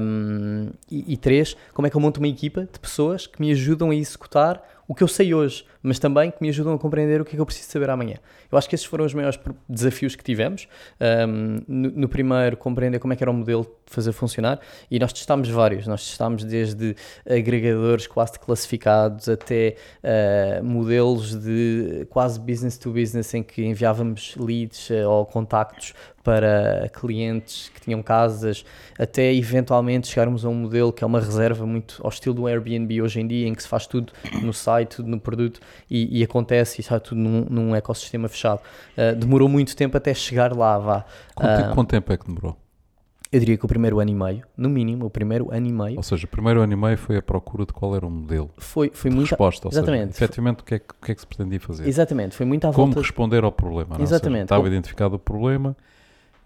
Um, 0.00 0.70
e, 0.88 1.14
e 1.14 1.16
três, 1.16 1.56
como 1.72 1.86
é 1.86 1.90
que 1.90 1.96
eu 1.96 2.00
monto 2.00 2.20
uma 2.20 2.28
equipa 2.28 2.68
de 2.72 2.78
pessoas 2.78 3.26
que 3.26 3.40
me 3.40 3.50
ajudam 3.50 3.90
a 3.90 3.94
executar 3.94 4.62
o 4.86 4.94
que 4.94 5.02
eu 5.02 5.08
sei 5.08 5.34
hoje, 5.34 5.64
mas 5.82 5.98
também 5.98 6.30
que 6.30 6.38
me 6.40 6.48
ajudam 6.48 6.74
a 6.74 6.78
compreender 6.78 7.20
o 7.20 7.24
que 7.24 7.32
é 7.32 7.34
que 7.36 7.40
eu 7.40 7.46
preciso 7.46 7.70
saber 7.70 7.90
amanhã. 7.90 8.16
Eu 8.50 8.58
acho 8.58 8.68
que 8.68 8.74
esses 8.74 8.86
foram 8.86 9.04
os 9.04 9.14
maiores 9.14 9.38
desafios 9.68 10.14
que 10.14 10.22
tivemos. 10.22 10.68
Um, 11.00 11.62
no, 11.66 11.90
no, 11.90 12.08
primeiro, 12.08 12.56
compreender 12.56 12.98
como 12.98 13.12
é 13.12 13.16
que 13.16 13.24
era 13.24 13.30
o 13.30 13.34
modelo 13.34 13.64
de 13.64 13.92
fazer 13.92 14.12
funcionar, 14.12 14.60
e 14.90 14.98
nós 14.98 15.12
testámos 15.12 15.48
vários. 15.48 15.86
Nós 15.86 16.06
testámos 16.06 16.44
desde 16.44 16.96
agregadores 17.28 18.06
quase 18.06 18.38
classificados 18.38 19.28
até 19.28 19.76
uh, 20.02 20.64
modelos 20.64 21.34
de 21.34 22.06
quase 22.10 22.38
business 22.40 22.78
to 22.78 22.90
business 22.90 23.34
em 23.34 23.42
que 23.42 23.64
enviávamos 23.64 24.36
leads 24.38 24.90
uh, 24.90 25.08
ou 25.08 25.26
contactos 25.26 25.94
para 26.24 26.88
clientes 26.88 27.70
que 27.74 27.82
tinham 27.82 28.02
casas, 28.02 28.64
até 28.98 29.32
eventualmente 29.32 30.08
chegarmos 30.08 30.44
a 30.44 30.48
um 30.48 30.54
modelo 30.54 30.90
que 30.90 31.04
é 31.04 31.06
uma 31.06 31.20
reserva 31.20 31.66
muito 31.66 32.00
ao 32.02 32.08
estilo 32.08 32.34
do 32.34 32.46
Airbnb 32.46 33.02
hoje 33.02 33.20
em 33.20 33.26
dia, 33.26 33.46
em 33.46 33.54
que 33.54 33.62
se 33.62 33.68
faz 33.68 33.86
tudo 33.86 34.10
no 34.42 34.52
site, 34.52 34.96
tudo 34.96 35.08
no 35.10 35.20
produto 35.20 35.60
e, 35.88 36.20
e 36.20 36.24
acontece 36.24 36.80
e 36.80 36.82
está 36.82 36.98
tudo 36.98 37.20
num, 37.20 37.46
num 37.50 37.74
ecossistema 37.76 38.26
fechado. 38.26 38.60
Uh, 38.96 39.14
demorou 39.14 39.48
muito 39.48 39.76
tempo 39.76 39.96
até 39.98 40.14
chegar 40.14 40.56
lá, 40.56 40.78
vá. 40.78 41.04
Quanto, 41.34 41.60
uh, 41.60 41.74
quanto 41.74 41.90
tempo 41.90 42.10
é 42.10 42.16
que 42.16 42.26
demorou? 42.26 42.56
Eu 43.30 43.40
diria 43.40 43.58
que 43.58 43.64
o 43.64 43.68
primeiro 43.68 43.98
ano 43.98 44.10
e 44.10 44.14
meio, 44.14 44.46
no 44.56 44.68
mínimo, 44.70 45.06
o 45.06 45.10
primeiro 45.10 45.52
ano 45.52 45.66
e 45.66 45.72
meio. 45.72 45.96
Ou 45.96 46.02
seja, 46.04 46.24
o 46.24 46.28
primeiro 46.28 46.60
ano 46.60 46.72
e 46.72 46.76
meio 46.76 46.96
foi 46.96 47.16
a 47.16 47.22
procura 47.22 47.66
de 47.66 47.72
qual 47.72 47.94
era 47.96 48.06
o 48.06 48.10
modelo. 48.10 48.48
Foi, 48.56 48.90
foi 48.94 49.10
muito. 49.10 49.28
resposta, 49.28 49.68
exatamente. 49.68 50.12
seja, 50.14 50.24
efetivamente 50.24 50.60
o 50.60 50.64
que, 50.64 50.74
é 50.76 50.78
que, 50.78 50.94
o 50.98 51.04
que 51.04 51.12
é 51.12 51.14
que 51.16 51.20
se 51.20 51.26
pretendia 51.26 51.58
fazer. 51.60 51.86
Exatamente, 51.86 52.34
foi 52.36 52.46
muito 52.46 52.64
à 52.66 52.72
Como 52.72 52.86
volta. 52.86 53.00
responder 53.00 53.42
ao 53.42 53.50
problema. 53.50 53.88
não 53.90 53.96
é? 53.96 54.00
Ou 54.00 54.06
seja, 54.06 54.14
Exatamente. 54.16 54.42
estava 54.44 54.60
Como- 54.62 54.72
identificado 54.72 55.16
o 55.16 55.18
problema 55.18 55.76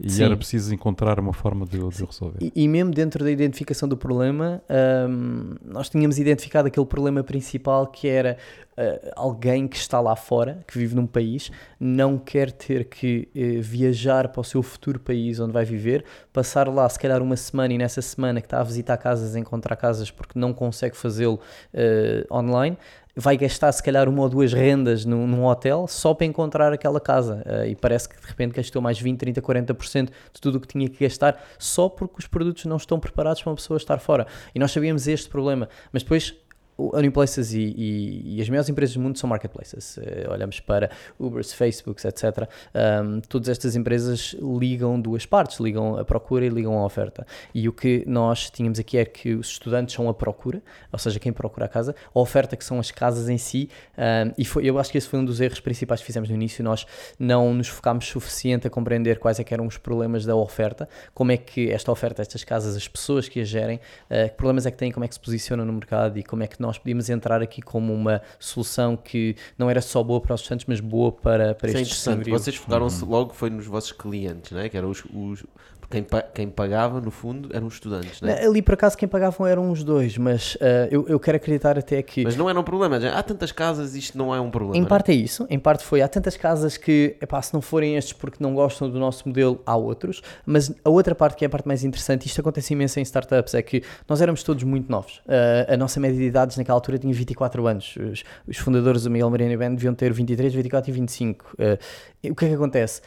e 0.01 0.11
Sim. 0.11 0.25
era 0.25 0.37
preciso 0.37 0.73
encontrar 0.73 1.19
uma 1.19 1.33
forma 1.33 1.67
de, 1.67 1.79
de 1.79 2.05
resolver. 2.05 2.39
E, 2.41 2.53
e 2.55 2.69
mesmo 2.69 2.93
dentro 2.93 3.25
da 3.25 3.31
identificação 3.31 3.89
do 3.89 3.97
problema, 3.97 4.63
hum, 5.09 5.57
nós 5.65 5.89
tínhamos 5.89 6.19
identificado 6.19 6.69
aquele 6.69 6.87
problema 6.87 7.25
principal 7.25 7.87
que 7.89 8.07
era 8.07 8.37
uh, 8.77 9.11
alguém 9.17 9.67
que 9.67 9.77
está 9.77 10.01
lá 10.01 10.15
fora, 10.15 10.65
que 10.69 10.79
vive 10.79 10.95
num 10.95 11.07
país, 11.07 11.51
não 11.81 12.17
quer 12.17 12.53
ter 12.53 12.85
que 12.85 13.29
eh, 13.35 13.61
viajar 13.61 14.29
para 14.29 14.41
o 14.41 14.45
seu 14.45 14.63
futuro 14.63 15.01
país 15.01 15.41
onde 15.41 15.53
vai 15.53 15.65
viver, 15.65 16.05
passar 16.33 16.69
lá 16.69 16.89
se 16.89 16.99
calhar 16.99 17.21
uma 17.21 17.37
semana 17.37 17.75
e 17.75 17.79
nessa 17.79 18.01
semana 18.01 18.41
que 18.41 18.47
está 18.47 18.61
a 18.61 18.65
visitar 18.65 18.97
casas, 18.97 19.35
encontrar 19.35 19.75
casas 19.75 20.11
porque 20.11 20.39
não 20.39 20.53
consegue 20.53 20.97
fazê-lo 20.97 21.41
uh, 21.75 22.35
online. 22.35 22.77
Vai 23.21 23.37
gastar 23.37 23.73
se 23.73 23.83
calhar 23.83 24.09
uma 24.09 24.23
ou 24.23 24.29
duas 24.29 24.53
rendas 24.53 25.05
num, 25.05 25.27
num 25.27 25.45
hotel 25.45 25.89
só 25.89 26.15
para 26.15 26.25
encontrar 26.25 26.73
aquela 26.73 27.01
casa 27.01 27.43
Uh, 27.49 27.67
e 27.67 27.75
parece 27.75 28.09
que 28.09 28.21
de 28.21 28.27
repente 28.27 28.53
gastou 28.53 28.81
mais 28.83 29.01
20, 29.01 29.19
30, 29.19 29.43
40% 29.43 30.11
de 30.33 30.41
tudo 30.41 30.57
o 30.57 30.61
que 30.61 30.67
tinha 30.67 30.89
que 30.89 31.03
gastar 31.05 31.43
só 31.59 31.89
porque 31.89 32.17
os 32.19 32.27
produtos 32.27 32.65
não 32.67 32.77
estão 32.77 33.01
preparados 33.01 33.43
para 33.43 33.51
uma 33.51 33.57
pessoa 33.57 33.77
estar 33.77 33.99
fora. 33.99 34.27
E 34.55 34.59
nós 34.59 34.71
sabíamos 34.71 35.09
este 35.09 35.29
problema, 35.29 35.69
mas 35.93 36.03
depois 36.03 36.35
o 36.79 36.97
Uniplaces 36.97 37.53
e, 37.53 37.75
e, 37.77 38.37
e 38.37 38.41
as 38.41 38.49
maiores 38.49 38.69
empresas 38.69 38.95
do 38.95 39.01
mundo 39.01 39.19
são 39.19 39.29
marketplaces. 39.29 39.99
Eh, 39.99 40.27
olhamos 40.31 40.61
para 40.61 40.91
Ubers, 41.19 41.53
Facebooks, 41.53 42.05
etc. 42.05 42.49
Um, 42.75 43.21
todas 43.21 43.49
estas 43.49 43.75
empresas 43.75 44.37
ligam 44.41 45.01
duas 45.01 45.27
partes, 45.27 45.59
ligam 45.59 45.99
a 45.99 46.05
procura 46.05 46.47
e 46.47 46.49
ligam 46.49 46.79
a 46.79 46.85
oferta. 46.85 47.27
E 47.53 47.69
o 47.69 47.73
que 47.73 48.05
nós 48.07 48.49
tínhamos 48.49 48.79
aqui 48.79 48.97
é 48.97 49.05
que 49.05 49.35
os 49.35 49.49
estudantes 49.49 49.95
são 49.95 50.09
a 50.09 50.15
procura, 50.15 50.63
ou 50.93 50.99
seja, 50.99 51.19
quem 51.19 51.33
procura 51.33 51.67
a 51.67 51.69
casa, 51.69 51.95
a 52.15 52.21
oferta 52.21 52.57
que 52.57 52.65
são 52.65 52.79
as 52.79 52.93
casas 52.93 53.29
em 53.29 53.39
si, 53.39 53.69
um, 53.97 54.33
e 54.39 54.45
foi, 54.45 54.65
eu 54.65 54.79
acho 54.79 54.93
que 54.93 54.99
esse 54.99 55.09
foi 55.09 55.19
um 55.19 55.25
dos 55.25 55.41
erros 55.41 55.59
principais 55.59 56.01
que 56.01 56.07
fizemos 56.07 56.29
no 56.29 56.35
início, 56.35 56.63
nós 56.63 56.87
não 57.19 57.53
nos 57.53 57.69
focámos 57.69 58.07
suficiente 58.07 58.67
a 58.67 58.71
compreender 58.71 59.19
quais 59.19 59.41
é 59.41 59.45
eram 59.51 59.67
os 59.67 59.79
problemas 59.79 60.25
da 60.27 60.37
oferta, 60.37 60.89
como 61.15 61.33
é 61.33 61.37
que 61.37 61.71
esta 61.71 61.91
oferta, 61.91 62.21
estas 62.21 62.45
casas, 62.45 62.77
as 62.77 62.87
pessoas 62.87 63.29
que 63.29 63.41
a 63.41 63.45
gerem, 63.45 63.81
uh, 64.11 64.29
que 64.29 64.37
problemas 64.37 64.67
é 64.67 64.71
que 64.71 64.77
têm, 64.77 64.93
como 64.93 65.05
é 65.05 65.09
que 65.09 65.15
se 65.15 65.21
posicionam 65.21 65.65
no 65.65 65.73
mercado 65.73 66.19
e 66.19 66.23
como 66.23 66.43
é 66.43 66.47
que 66.47 66.61
nós 66.61 66.68
podíamos 66.77 67.09
entrar 67.09 67.41
aqui 67.41 67.63
como 67.63 67.95
uma 67.95 68.21
solução 68.39 68.97
que 68.97 69.35
não 69.57 69.71
era 69.71 69.81
só 69.81 70.03
boa 70.03 70.21
para 70.21 70.35
os 70.35 70.41
estudantes, 70.43 70.67
mas 70.69 70.81
boa 70.81 71.11
para, 71.13 71.55
para 71.55 71.69
Isso 71.69 71.79
é 71.79 71.83
estes 71.83 72.03
interessante. 72.07 72.31
Vocês 72.31 72.57
focaram-se 72.57 73.05
logo 73.05 73.33
foi 73.33 73.49
nos 73.49 73.65
vossos 73.67 73.93
clientes, 73.93 74.51
né? 74.51 74.69
que 74.69 74.77
eram 74.77 74.91
os, 74.91 75.03
os- 75.15 75.45
quem, 75.91 76.03
pa- 76.03 76.23
quem 76.23 76.49
pagava, 76.49 77.01
no 77.01 77.11
fundo, 77.11 77.49
eram 77.53 77.67
os 77.67 77.75
estudantes. 77.75 78.21
Né? 78.21 78.45
Ali 78.45 78.61
por 78.61 78.75
acaso 78.75 78.97
quem 78.97 79.09
pagavam 79.09 79.47
eram 79.47 79.71
os 79.71 79.83
dois, 79.83 80.19
mas 80.19 80.55
uh, 80.57 80.59
eu, 80.91 81.07
eu 81.09 81.19
quero 81.19 81.37
acreditar 81.37 81.79
até 81.79 82.03
que 82.03 82.25
Mas 82.25 82.37
não 82.37 82.49
era 82.49 82.59
um 82.61 82.63
problema. 82.63 83.01
já- 83.01 83.19
Há 83.19 83.23
tantas 83.23 83.53
casas, 83.53 83.95
isto 83.95 84.17
não 84.19 84.35
é 84.35 84.41
um 84.41 84.51
problema. 84.51 84.77
Em 84.77 84.83
né? 84.83 84.87
parte 84.89 85.13
é 85.13 85.15
isso, 85.15 85.47
em 85.49 85.59
parte 85.59 85.85
foi. 85.85 86.03
Há 86.03 86.09
tantas 86.09 86.37
casas 86.37 86.77
que, 86.77 87.17
epá, 87.23 87.41
se 87.41 87.55
não 87.55 87.63
forem 87.63 87.97
estes 87.97 88.13
porque 88.13 88.37
não 88.43 88.55
gostam 88.55 88.91
do 88.91 88.99
nosso 88.99 89.27
modelo, 89.27 89.63
há 89.65 89.77
outros. 89.77 90.23
Mas 90.45 90.71
a 90.85 90.91
outra 90.91 91.15
parte 91.15 91.37
que 91.37 91.45
é 91.45 91.47
a 91.47 91.51
parte 91.51 91.67
mais 91.67 91.83
interessante, 91.85 92.27
isto 92.27 92.41
acontece 92.41 92.73
imenso 92.75 92.99
em 93.01 93.03
startups, 93.03 93.55
é 93.55 93.63
que 93.63 93.83
nós 94.07 94.21
éramos 94.21 94.43
todos 94.43 94.63
muito 94.65 94.91
novos. 94.91 95.19
Uh, 95.27 95.73
a 95.73 95.77
nossa 95.77 95.99
média 95.99 96.19
de 96.19 96.25
idades 96.25 96.57
naquela 96.59 96.77
altura 96.77 96.99
tinha 96.99 97.15
24 97.15 97.67
anos. 97.67 97.97
Os, 97.97 98.25
os 98.47 98.57
fundadores 98.59 99.05
do 99.05 99.11
Miguel 99.11 99.31
Mariano 99.31 99.53
e 99.55 99.57
Ben 99.57 99.71
deviam 99.75 99.95
ter 99.95 100.13
23, 100.13 100.53
24 100.53 100.91
e 100.91 100.93
25. 100.93 101.45
Uh, 101.55 101.79
e 102.23 102.31
o 102.31 102.35
que 102.35 102.45
é 102.45 102.49
que 102.49 102.55
acontece? 102.55 103.01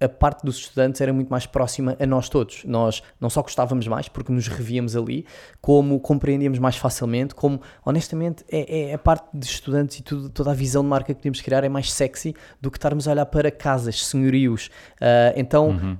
A 0.00 0.08
parte 0.08 0.44
dos 0.44 0.56
estudantes 0.58 1.00
era 1.00 1.12
muito 1.12 1.28
mais 1.28 1.46
próxima 1.46 1.96
a 1.98 2.06
nós 2.06 2.28
todos. 2.28 2.64
Nós 2.64 3.02
não 3.20 3.30
só 3.30 3.42
gostávamos 3.42 3.86
mais, 3.88 4.08
porque 4.08 4.30
nos 4.32 4.46
revíamos 4.48 4.94
ali, 4.96 5.24
como 5.60 5.98
compreendíamos 6.00 6.58
mais 6.58 6.76
facilmente, 6.76 7.34
como, 7.34 7.60
honestamente, 7.84 8.44
é, 8.50 8.90
é 8.90 8.94
a 8.94 8.98
parte 8.98 9.26
de 9.32 9.46
estudantes 9.46 9.98
e 9.98 10.02
tudo, 10.02 10.28
toda 10.28 10.50
a 10.50 10.54
visão 10.54 10.82
de 10.82 10.88
marca 10.88 11.06
que 11.14 11.20
podemos 11.20 11.40
criar 11.40 11.64
é 11.64 11.68
mais 11.68 11.92
sexy 11.92 12.34
do 12.60 12.70
que 12.70 12.76
estarmos 12.78 13.08
a 13.08 13.12
olhar 13.12 13.26
para 13.26 13.50
casas, 13.50 14.04
senhorios. 14.04 14.70
Ah, 15.00 15.32
então, 15.36 15.70
n- 15.72 15.98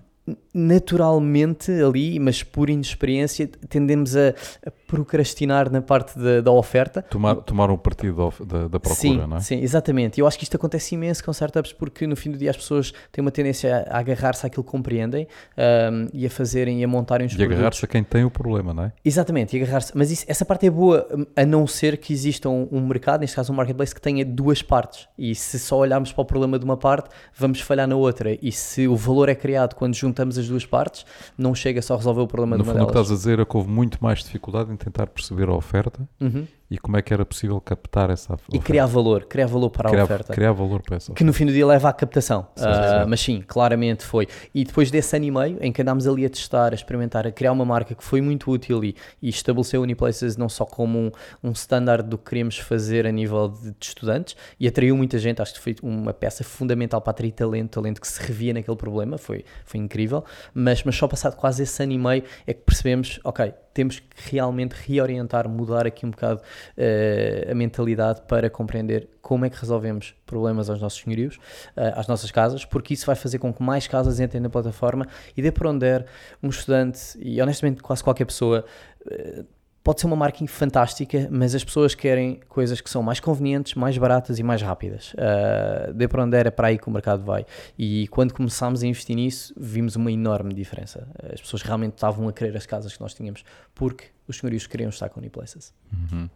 naturalmente 0.52 1.70
ali, 1.70 2.18
mas 2.18 2.42
por 2.42 2.68
inexperiência, 2.70 3.48
tendemos 3.68 4.16
a, 4.16 4.30
a 4.66 4.70
procrastinar 4.86 5.70
na 5.70 5.82
parte 5.82 6.18
da, 6.18 6.40
da 6.40 6.50
oferta 6.50 7.02
Tomar, 7.02 7.36
tomar 7.36 7.70
um 7.70 7.76
partido 7.76 8.32
da, 8.44 8.68
da 8.68 8.80
procura, 8.80 8.94
sim, 8.94 9.16
não 9.26 9.36
é? 9.36 9.40
Sim, 9.40 9.60
exatamente. 9.60 10.18
E 10.18 10.20
eu 10.20 10.26
acho 10.26 10.38
que 10.38 10.44
isto 10.44 10.56
acontece 10.56 10.94
imenso 10.94 11.22
com 11.24 11.30
startups 11.30 11.72
porque 11.72 12.06
no 12.06 12.16
fim 12.16 12.30
do 12.30 12.38
dia 12.38 12.50
as 12.50 12.56
pessoas 12.56 12.92
têm 13.12 13.22
uma 13.22 13.30
tendência 13.30 13.84
a, 13.88 13.96
a 13.96 13.98
agarrar-se 13.98 14.46
àquilo 14.46 14.64
que 14.64 14.70
compreendem 14.70 15.26
ahm, 15.56 16.08
e 16.12 16.24
a 16.26 16.30
fazerem 16.30 16.80
e 16.80 16.84
a 16.84 16.88
montarem 16.88 17.26
os 17.26 17.32
E 17.32 17.36
produtos. 17.36 17.56
agarrar-se 17.58 17.84
a 17.84 17.88
quem 17.88 18.02
tem 18.04 18.24
o 18.24 18.30
problema, 18.30 18.72
não 18.72 18.84
é? 18.84 18.92
Exatamente, 19.04 19.56
e 19.56 19.62
agarrar-se. 19.62 19.92
Mas 19.96 20.10
isso- 20.10 20.24
essa 20.28 20.44
parte 20.44 20.66
é 20.66 20.70
boa, 20.70 21.06
a 21.36 21.44
não 21.44 21.66
ser 21.66 21.96
que 21.98 22.12
exista 22.12 22.48
um, 22.48 22.68
um 22.72 22.86
mercado, 22.86 23.20
neste 23.20 23.36
caso 23.36 23.52
um 23.52 23.56
marketplace, 23.56 23.94
que 23.94 24.00
tenha 24.00 24.24
duas 24.24 24.62
partes. 24.62 25.08
E 25.18 25.34
se 25.34 25.58
só 25.58 25.78
olharmos 25.78 26.12
para 26.12 26.22
o 26.22 26.24
problema 26.24 26.58
de 26.58 26.64
uma 26.64 26.76
parte, 26.76 27.10
vamos 27.36 27.60
falhar 27.60 27.86
na 27.88 27.96
outra. 27.96 28.36
E 28.40 28.52
se 28.52 28.86
o 28.88 28.96
valor 28.96 29.28
é 29.28 29.34
criado 29.34 29.74
quando 29.74 29.94
juntamos 30.16 30.38
as 30.38 30.48
duas 30.48 30.64
partes, 30.64 31.04
não 31.36 31.54
chega 31.54 31.82
só 31.82 31.94
a 31.94 31.96
resolver 31.98 32.22
o 32.22 32.26
problema 32.26 32.56
No 32.56 32.62
de 32.62 32.68
uma 32.68 32.72
fundo, 32.72 32.84
o 32.84 32.86
que 32.86 32.92
delas. 32.94 33.06
estás 33.08 33.18
a 33.18 33.20
dizer 33.20 33.38
é 33.40 33.44
que 33.44 33.56
houve 33.56 33.68
muito 33.68 33.98
mais 34.02 34.20
dificuldade 34.24 34.72
em 34.72 34.76
tentar 34.76 35.06
perceber 35.08 35.48
a 35.48 35.54
oferta 35.54 36.08
Uhum. 36.20 36.46
E 36.70 36.78
como 36.78 36.96
é 36.96 37.02
que 37.02 37.12
era 37.12 37.24
possível 37.24 37.60
captar 37.60 38.10
essa 38.10 38.34
oferta. 38.34 38.56
E 38.56 38.58
criar 38.58 38.86
valor, 38.86 39.24
criar 39.24 39.46
valor 39.46 39.70
para 39.70 39.88
a 39.88 39.90
criar, 39.92 40.04
oferta. 40.04 40.32
criar 40.32 40.52
valor 40.52 40.82
para 40.82 40.96
essa 40.96 41.12
que 41.12 41.22
no 41.22 41.32
fim 41.32 41.46
do 41.46 41.52
dia 41.52 41.66
leva 41.66 41.88
à 41.88 41.92
captação. 41.92 42.46
Sim, 42.56 42.64
Ah, 42.66 43.02
sim. 43.02 43.10
Mas 43.10 43.20
sim, 43.20 43.44
claramente 43.46 44.04
foi. 44.04 44.26
E 44.54 44.64
depois 44.64 44.90
desse 44.90 45.16
ano 45.16 45.24
e 45.26 45.30
meio, 45.30 45.58
em 45.60 45.72
que 45.72 45.82
andámos 45.82 46.06
ali 46.06 46.24
a 46.26 46.30
testar, 46.30 46.72
a 46.72 46.74
experimentar, 46.74 47.26
a 47.26 47.32
criar 47.32 47.52
uma 47.52 47.64
marca 47.64 47.94
que 47.94 48.02
foi 48.02 48.20
muito 48.20 48.50
útil 48.50 48.84
e, 48.84 48.96
e 49.22 49.28
estabeleceu 49.28 49.80
o 49.80 49.82
Uniplaces 49.84 50.36
não 50.36 50.48
só 50.48 50.64
como 50.64 50.98
um, 50.98 51.10
um 51.42 51.52
standard 51.52 52.08
do 52.08 52.18
que 52.18 52.24
queríamos 52.30 52.58
fazer 52.58 53.06
a 53.06 53.12
nível 53.12 53.48
de, 53.48 53.70
de 53.70 53.86
estudantes 53.86 54.36
e 54.58 54.66
atraiu 54.66 54.96
muita 54.96 55.18
gente. 55.18 55.40
Acho 55.40 55.54
que 55.54 55.60
foi 55.60 55.76
uma 55.82 56.12
peça 56.12 56.42
fundamental 56.42 57.00
para 57.00 57.12
atrair 57.12 57.32
talento, 57.32 57.70
talento 57.70 58.00
que 58.00 58.08
se 58.08 58.20
revia 58.22 58.52
naquele 58.52 58.76
problema. 58.76 59.18
Foi, 59.18 59.44
foi 59.64 59.80
incrível. 59.80 60.24
Mas, 60.52 60.82
mas 60.82 60.96
só 60.96 61.06
passado 61.06 61.36
quase 61.36 61.62
esse 61.62 61.82
ano 61.82 61.92
e 61.92 61.98
meio 61.98 62.24
é 62.46 62.52
que 62.52 62.60
percebemos, 62.62 63.20
ok, 63.24 63.52
temos 63.76 63.98
que 63.98 64.30
realmente 64.30 64.72
reorientar, 64.72 65.46
mudar 65.46 65.86
aqui 65.86 66.06
um 66.06 66.10
bocado 66.10 66.40
eh, 66.78 67.46
a 67.50 67.54
mentalidade 67.54 68.22
para 68.26 68.48
compreender 68.48 69.06
como 69.20 69.44
é 69.44 69.50
que 69.50 69.60
resolvemos 69.60 70.14
problemas 70.24 70.70
aos 70.70 70.80
nossos 70.80 70.98
senhorios, 70.98 71.38
eh, 71.76 71.92
às 71.94 72.06
nossas 72.06 72.30
casas, 72.30 72.64
porque 72.64 72.94
isso 72.94 73.04
vai 73.04 73.14
fazer 73.14 73.38
com 73.38 73.52
que 73.52 73.62
mais 73.62 73.86
casas 73.86 74.18
entrem 74.18 74.40
na 74.40 74.48
plataforma 74.48 75.06
e 75.36 75.42
dê 75.42 75.52
para 75.52 75.68
onde 75.68 75.80
der 75.80 76.06
um 76.42 76.48
estudante 76.48 77.18
e 77.20 77.38
honestamente 77.42 77.82
quase 77.82 78.02
qualquer 78.02 78.24
pessoa 78.24 78.64
eh, 79.10 79.44
pode 79.86 80.00
ser 80.00 80.08
uma 80.08 80.16
marca 80.16 80.44
fantástica, 80.48 81.28
mas 81.30 81.54
as 81.54 81.62
pessoas 81.62 81.94
querem 81.94 82.40
coisas 82.48 82.80
que 82.80 82.90
são 82.90 83.04
mais 83.04 83.20
convenientes, 83.20 83.74
mais 83.74 83.96
baratas 83.96 84.36
e 84.40 84.42
mais 84.42 84.60
rápidas. 84.60 85.12
Uh, 85.14 85.94
dê 85.94 86.08
para 86.08 86.24
onde 86.24 86.36
era 86.36 86.50
para 86.50 86.66
aí 86.66 86.76
que 86.78 86.88
o 86.88 86.90
mercado 86.90 87.22
vai. 87.22 87.46
E 87.78 88.08
quando 88.08 88.34
começámos 88.34 88.82
a 88.82 88.86
investir 88.88 89.14
nisso, 89.14 89.54
vimos 89.56 89.94
uma 89.94 90.10
enorme 90.10 90.52
diferença. 90.52 91.06
As 91.32 91.40
pessoas 91.40 91.62
realmente 91.62 91.94
estavam 91.94 92.26
a 92.26 92.32
querer 92.32 92.56
as 92.56 92.66
casas 92.66 92.92
que 92.96 93.00
nós 93.00 93.14
tínhamos, 93.14 93.44
porque 93.76 94.06
os 94.26 94.38
senhorios 94.38 94.66
queriam 94.66 94.88
estar 94.90 95.08
com 95.08 95.20
Uniplaces. 95.20 95.72
Uhum. 95.92 96.28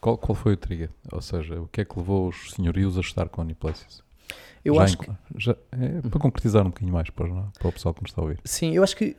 Qual, 0.00 0.16
qual 0.16 0.34
foi 0.34 0.54
o 0.54 0.56
trigger? 0.56 0.88
Ou 1.12 1.20
seja, 1.20 1.60
o 1.60 1.68
que 1.68 1.82
é 1.82 1.84
que 1.84 1.98
levou 1.98 2.28
os 2.28 2.52
senhorios 2.52 2.96
a 2.96 3.02
estar 3.02 3.28
com 3.28 3.42
a 3.42 3.44
Uniplaces? 3.44 4.02
Eu 4.64 4.74
já 4.76 4.82
acho 4.84 4.94
em- 4.94 4.98
que, 4.98 5.10
já- 5.36 5.56
é, 5.72 6.00
para 6.08 6.18
concretizar 6.18 6.62
um 6.62 6.70
bocadinho 6.70 6.92
mais 6.94 7.10
para, 7.10 7.26
para 7.28 7.68
o 7.68 7.72
pessoal 7.72 7.92
que 7.94 8.00
nos 8.02 8.10
está 8.10 8.22
a 8.22 8.24
ouvir. 8.24 8.38
sim, 8.44 8.74
eu 8.74 8.82
acho 8.82 8.96
que 8.96 9.14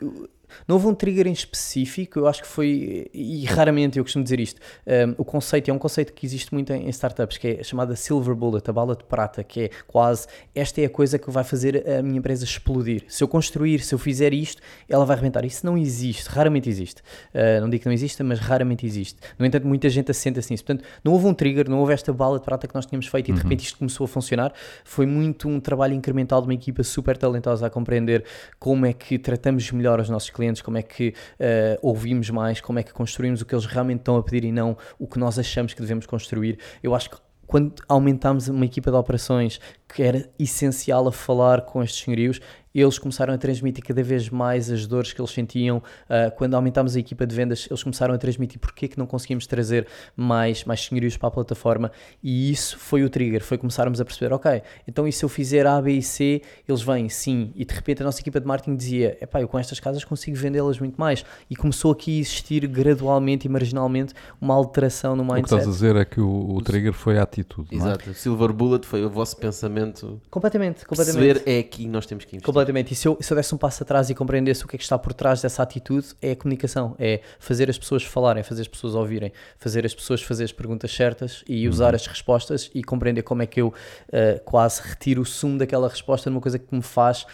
não 0.67 0.75
houve 0.75 0.87
um 0.87 0.93
trigger 0.93 1.27
em 1.27 1.31
específico, 1.31 2.19
eu 2.19 2.27
acho 2.27 2.41
que 2.41 2.47
foi, 2.47 3.09
e 3.13 3.45
raramente 3.45 3.97
eu 3.97 4.03
costumo 4.03 4.23
dizer 4.23 4.39
isto, 4.39 4.59
um, 4.85 5.15
o 5.17 5.25
conceito 5.25 5.69
é 5.69 5.73
um 5.73 5.79
conceito 5.79 6.13
que 6.13 6.25
existe 6.25 6.53
muito 6.53 6.71
em, 6.73 6.85
em 6.85 6.89
startups, 6.89 7.37
que 7.37 7.47
é 7.47 7.63
chamada 7.63 7.95
silver 7.95 8.35
bullet, 8.35 8.69
a 8.69 8.73
bala 8.73 8.95
de 8.95 9.03
prata, 9.03 9.43
que 9.43 9.61
é 9.61 9.69
quase, 9.87 10.27
esta 10.53 10.81
é 10.81 10.85
a 10.85 10.89
coisa 10.89 11.17
que 11.17 11.29
vai 11.29 11.43
fazer 11.43 11.87
a 11.87 12.01
minha 12.01 12.17
empresa 12.17 12.43
explodir. 12.43 13.03
Se 13.07 13.23
eu 13.23 13.27
construir, 13.27 13.79
se 13.79 13.93
eu 13.93 13.99
fizer 13.99 14.33
isto, 14.33 14.61
ela 14.87 15.05
vai 15.05 15.15
arrebentar. 15.15 15.45
Isso 15.45 15.65
não 15.65 15.77
existe, 15.77 16.27
raramente 16.27 16.69
existe. 16.69 17.01
Uh, 17.33 17.61
não 17.61 17.69
digo 17.69 17.83
que 17.83 17.87
não 17.87 17.93
exista, 17.93 18.23
mas 18.23 18.39
raramente 18.39 18.85
existe. 18.85 19.17
No 19.37 19.45
entanto, 19.45 19.67
muita 19.67 19.89
gente 19.89 20.11
assenta-se 20.11 20.51
nisso. 20.51 20.63
Portanto, 20.63 20.87
não 21.03 21.13
houve 21.13 21.27
um 21.27 21.33
trigger, 21.33 21.69
não 21.69 21.79
houve 21.79 21.93
esta 21.93 22.11
bala 22.11 22.39
de 22.39 22.45
prata 22.45 22.67
que 22.67 22.75
nós 22.75 22.85
tínhamos 22.85 23.07
feito 23.07 23.29
e 23.29 23.33
de 23.33 23.41
repente 23.41 23.63
isto 23.65 23.77
começou 23.77 24.05
a 24.05 24.07
funcionar. 24.07 24.53
Foi 24.83 25.05
muito 25.05 25.47
um 25.47 25.59
trabalho 25.59 25.93
incremental 25.93 26.41
de 26.41 26.47
uma 26.47 26.53
equipa 26.53 26.83
super 26.83 27.17
talentosa 27.17 27.67
a 27.67 27.69
compreender 27.69 28.23
como 28.59 28.85
é 28.85 28.93
que 28.93 29.17
tratamos 29.17 29.71
melhor 29.71 29.99
os 29.99 30.09
nossos 30.09 30.29
clientes, 30.29 30.40
como 30.61 30.77
é 30.77 30.81
que 30.81 31.09
uh, 31.09 31.77
ouvimos 31.81 32.29
mais, 32.29 32.59
como 32.61 32.79
é 32.79 32.83
que 32.83 32.93
construímos 32.93 33.41
o 33.41 33.45
que 33.45 33.53
eles 33.53 33.65
realmente 33.65 33.99
estão 33.99 34.17
a 34.17 34.23
pedir 34.23 34.45
e 34.45 34.51
não 34.51 34.75
o 34.97 35.05
que 35.05 35.19
nós 35.19 35.37
achamos 35.37 35.73
que 35.73 35.81
devemos 35.81 36.05
construir. 36.07 36.57
Eu 36.81 36.95
acho 36.95 37.11
que 37.11 37.17
quando 37.51 37.73
aumentámos 37.85 38.47
uma 38.47 38.63
equipa 38.63 38.89
de 38.89 38.95
operações 38.95 39.59
que 39.93 40.01
era 40.01 40.29
essencial 40.39 41.05
a 41.05 41.11
falar 41.11 41.63
com 41.63 41.83
estes 41.83 42.01
senhorios, 42.01 42.39
eles 42.73 42.97
começaram 42.97 43.33
a 43.33 43.37
transmitir 43.37 43.83
cada 43.83 44.01
vez 44.01 44.29
mais 44.29 44.69
as 44.69 44.87
dores 44.87 45.11
que 45.11 45.21
eles 45.21 45.31
sentiam. 45.31 45.77
Uh, 45.77 46.31
quando 46.37 46.53
aumentámos 46.53 46.95
a 46.95 46.99
equipa 46.99 47.25
de 47.27 47.35
vendas, 47.35 47.67
eles 47.69 47.83
começaram 47.83 48.13
a 48.13 48.17
transmitir 48.17 48.59
porque 48.59 48.85
é 48.85 48.87
que 48.87 48.97
não 48.97 49.05
conseguimos 49.05 49.45
trazer 49.45 49.87
mais, 50.15 50.63
mais 50.63 50.85
senhorios 50.85 51.17
para 51.17 51.27
a 51.27 51.31
plataforma. 51.31 51.91
E 52.23 52.49
isso 52.51 52.77
foi 52.77 53.03
o 53.03 53.09
trigger, 53.09 53.43
foi 53.43 53.57
começarmos 53.57 53.99
a 53.99 54.05
perceber, 54.05 54.33
ok, 54.33 54.61
então 54.87 55.07
e 55.07 55.11
se 55.11 55.25
eu 55.25 55.29
fizer 55.29 55.67
A, 55.67 55.81
B 55.81 55.93
e 55.93 56.01
C, 56.01 56.41
eles 56.67 56.81
vêm, 56.81 57.09
sim. 57.09 57.51
E 57.55 57.65
de 57.65 57.73
repente 57.73 58.01
a 58.01 58.05
nossa 58.05 58.21
equipa 58.21 58.39
de 58.39 58.47
marketing 58.47 58.75
dizia, 58.77 59.17
epá, 59.21 59.41
eu 59.41 59.47
com 59.47 59.59
estas 59.59 59.79
casas 59.79 60.03
consigo 60.05 60.37
vendê-las 60.37 60.79
muito 60.79 60.95
mais. 60.97 61.25
E 61.49 61.55
começou 61.55 61.91
aqui 61.91 62.17
a 62.17 62.21
existir 62.21 62.65
gradualmente 62.67 63.47
e 63.47 63.49
marginalmente 63.49 64.13
uma 64.39 64.53
alteração 64.53 65.15
no 65.15 65.23
mindset. 65.23 65.41
O 65.41 65.47
que 65.47 65.55
estás 65.55 65.67
a 65.67 65.71
dizer 65.71 65.95
é 65.95 66.05
que 66.05 66.21
o, 66.21 66.55
o 66.55 66.61
trigger 66.61 66.93
foi 66.93 67.17
a 67.17 67.23
atitude, 67.23 67.67
é? 67.71 67.75
Exato. 67.75 68.09
É? 68.09 68.13
Silver 68.13 68.53
Bullet 68.53 68.85
foi 68.85 69.03
o 69.03 69.09
vosso 69.09 69.35
pensamento. 69.37 70.21
Completamente, 70.29 70.85
completamente. 70.85 71.21
Perceber 71.21 71.49
é 71.49 71.59
aqui 71.59 71.81
que 71.81 71.87
nós 71.87 72.05
temos 72.05 72.25
que 72.25 72.35
investir. 72.35 72.45
Completamente. 72.61 72.93
E 72.93 72.95
se 72.95 73.07
eu, 73.07 73.17
se 73.19 73.33
eu 73.33 73.35
desse 73.35 73.55
um 73.55 73.57
passo 73.57 73.81
atrás 73.83 74.09
e 74.09 74.15
compreendesse 74.15 74.63
o 74.63 74.67
que 74.67 74.75
é 74.75 74.77
que 74.77 74.83
está 74.83 74.97
por 74.97 75.13
trás 75.13 75.41
dessa 75.41 75.63
atitude, 75.63 76.07
é 76.21 76.31
a 76.31 76.35
comunicação. 76.35 76.95
É 76.99 77.21
fazer 77.39 77.69
as 77.69 77.77
pessoas 77.77 78.03
falarem, 78.03 78.43
fazer 78.43 78.61
as 78.61 78.67
pessoas 78.67 78.93
ouvirem, 78.93 79.33
fazer 79.57 79.85
as 79.85 79.93
pessoas 79.93 80.21
fazer 80.21 80.43
as 80.43 80.51
perguntas 80.51 80.91
certas 80.91 81.43
e 81.47 81.67
usar 81.67 81.89
uhum. 81.89 81.95
as 81.95 82.07
respostas 82.07 82.69
e 82.73 82.83
compreender 82.83 83.23
como 83.23 83.41
é 83.41 83.47
que 83.47 83.61
eu 83.61 83.69
uh, 83.69 84.39
quase 84.45 84.81
retiro 84.81 85.21
o 85.21 85.25
sumo 85.25 85.57
daquela 85.57 85.89
resposta 85.89 86.29
numa 86.29 86.41
coisa 86.41 86.59
que 86.59 86.73
me 86.73 86.81
faz 86.81 87.25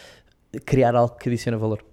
criar 0.64 0.94
algo 0.94 1.14
que 1.16 1.28
adiciona 1.28 1.58
valor. 1.58 1.84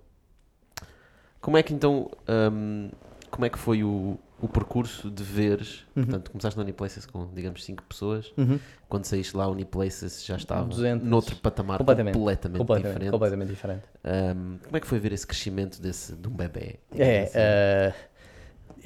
Como 1.42 1.58
é 1.58 1.64
que 1.64 1.74
então, 1.74 2.10
um, 2.28 2.90
como 3.30 3.46
é 3.46 3.50
que 3.50 3.60
foi 3.60 3.84
o, 3.84 4.18
o 4.46 4.48
percurso 4.48 5.10
de 5.10 5.24
veres, 5.24 5.84
uhum. 5.96 6.04
portanto, 6.04 6.32
começaste 6.32 6.58
na 6.58 6.64
Uniplaces 6.64 7.06
com, 7.06 7.28
digamos, 7.34 7.64
5 7.64 7.84
pessoas, 7.84 8.32
uhum. 8.38 8.60
quando 8.88 9.06
saíste 9.06 9.36
lá, 9.36 9.46
a 9.46 9.48
Uniplaces 9.48 10.24
já 10.24 10.36
estava 10.36 10.68
200. 10.68 11.08
noutro 11.08 11.36
patamar 11.38 11.80
completamente, 11.80 12.14
completamente, 12.14 12.58
completamente 12.60 12.94
diferente. 12.94 13.12
Completamente 13.12 13.50
diferente. 13.50 13.84
Um, 14.04 14.58
como 14.64 14.78
é 14.78 14.80
que 14.80 14.88
foi 14.88 15.00
ver 15.00 15.14
esse 15.14 15.26
crescimento 15.26 15.82
desse, 15.82 16.16
de 16.16 16.28
um 16.28 16.32
bebê? 16.32 16.80
É, 16.96 17.24
assim? 17.24 17.38
uh, 17.40 18.15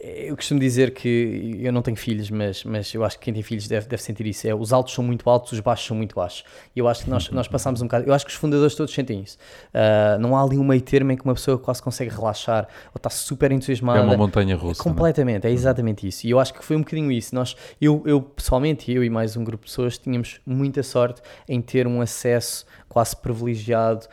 eu 0.01 0.35
costumo 0.35 0.59
dizer 0.59 0.93
que 0.93 1.57
eu 1.59 1.73
não 1.73 1.81
tenho 1.81 1.97
filhos, 1.97 2.29
mas, 2.29 2.63
mas 2.63 2.93
eu 2.93 3.03
acho 3.03 3.17
que 3.17 3.25
quem 3.25 3.33
tem 3.33 3.43
filhos 3.43 3.67
deve, 3.67 3.87
deve 3.87 4.01
sentir 4.01 4.25
isso. 4.25 4.47
É, 4.47 4.55
os 4.55 4.71
altos 4.71 4.93
são 4.93 5.03
muito 5.03 5.29
altos, 5.29 5.51
os 5.51 5.59
baixos 5.59 5.87
são 5.87 5.97
muito 5.97 6.15
baixos. 6.15 6.43
E 6.75 6.79
eu 6.79 6.87
acho 6.87 7.03
que 7.03 7.09
nós, 7.09 7.29
nós 7.31 7.47
passamos 7.47 7.81
um 7.81 7.85
bocado. 7.85 8.05
Eu 8.05 8.13
acho 8.13 8.25
que 8.25 8.31
os 8.31 8.37
fundadores 8.37 8.75
todos 8.75 8.93
sentem 8.93 9.21
isso. 9.21 9.37
Uh, 9.73 10.19
não 10.19 10.35
há 10.37 10.43
ali 10.43 10.57
um 10.57 10.63
meio 10.63 10.81
termo 10.81 11.11
em 11.11 11.17
que 11.17 11.25
uma 11.25 11.33
pessoa 11.33 11.57
quase 11.57 11.81
consegue 11.81 12.09
relaxar 12.11 12.67
ou 12.87 12.97
está 12.97 13.09
super 13.09 13.51
entusiasmada. 13.51 13.99
É 13.99 14.03
uma 14.03 14.17
montanha 14.17 14.55
russa. 14.55 14.81
É 14.81 14.83
completamente, 14.83 15.47
é 15.47 15.51
exatamente 15.51 16.07
isso. 16.07 16.25
E 16.25 16.29
eu 16.29 16.39
acho 16.39 16.53
que 16.53 16.63
foi 16.63 16.75
um 16.75 16.79
bocadinho 16.79 17.11
isso. 17.11 17.35
Nós, 17.35 17.55
eu, 17.81 18.01
eu 18.05 18.21
pessoalmente, 18.21 18.91
eu 18.91 19.03
e 19.03 19.09
mais 19.09 19.35
um 19.35 19.43
grupo 19.43 19.65
de 19.65 19.71
pessoas, 19.71 19.97
tínhamos 19.97 20.39
muita 20.45 20.81
sorte 20.81 21.21
em 21.47 21.61
ter 21.61 21.85
um 21.85 22.01
acesso 22.01 22.65
quase 22.89 23.15
privilegiado, 23.15 24.07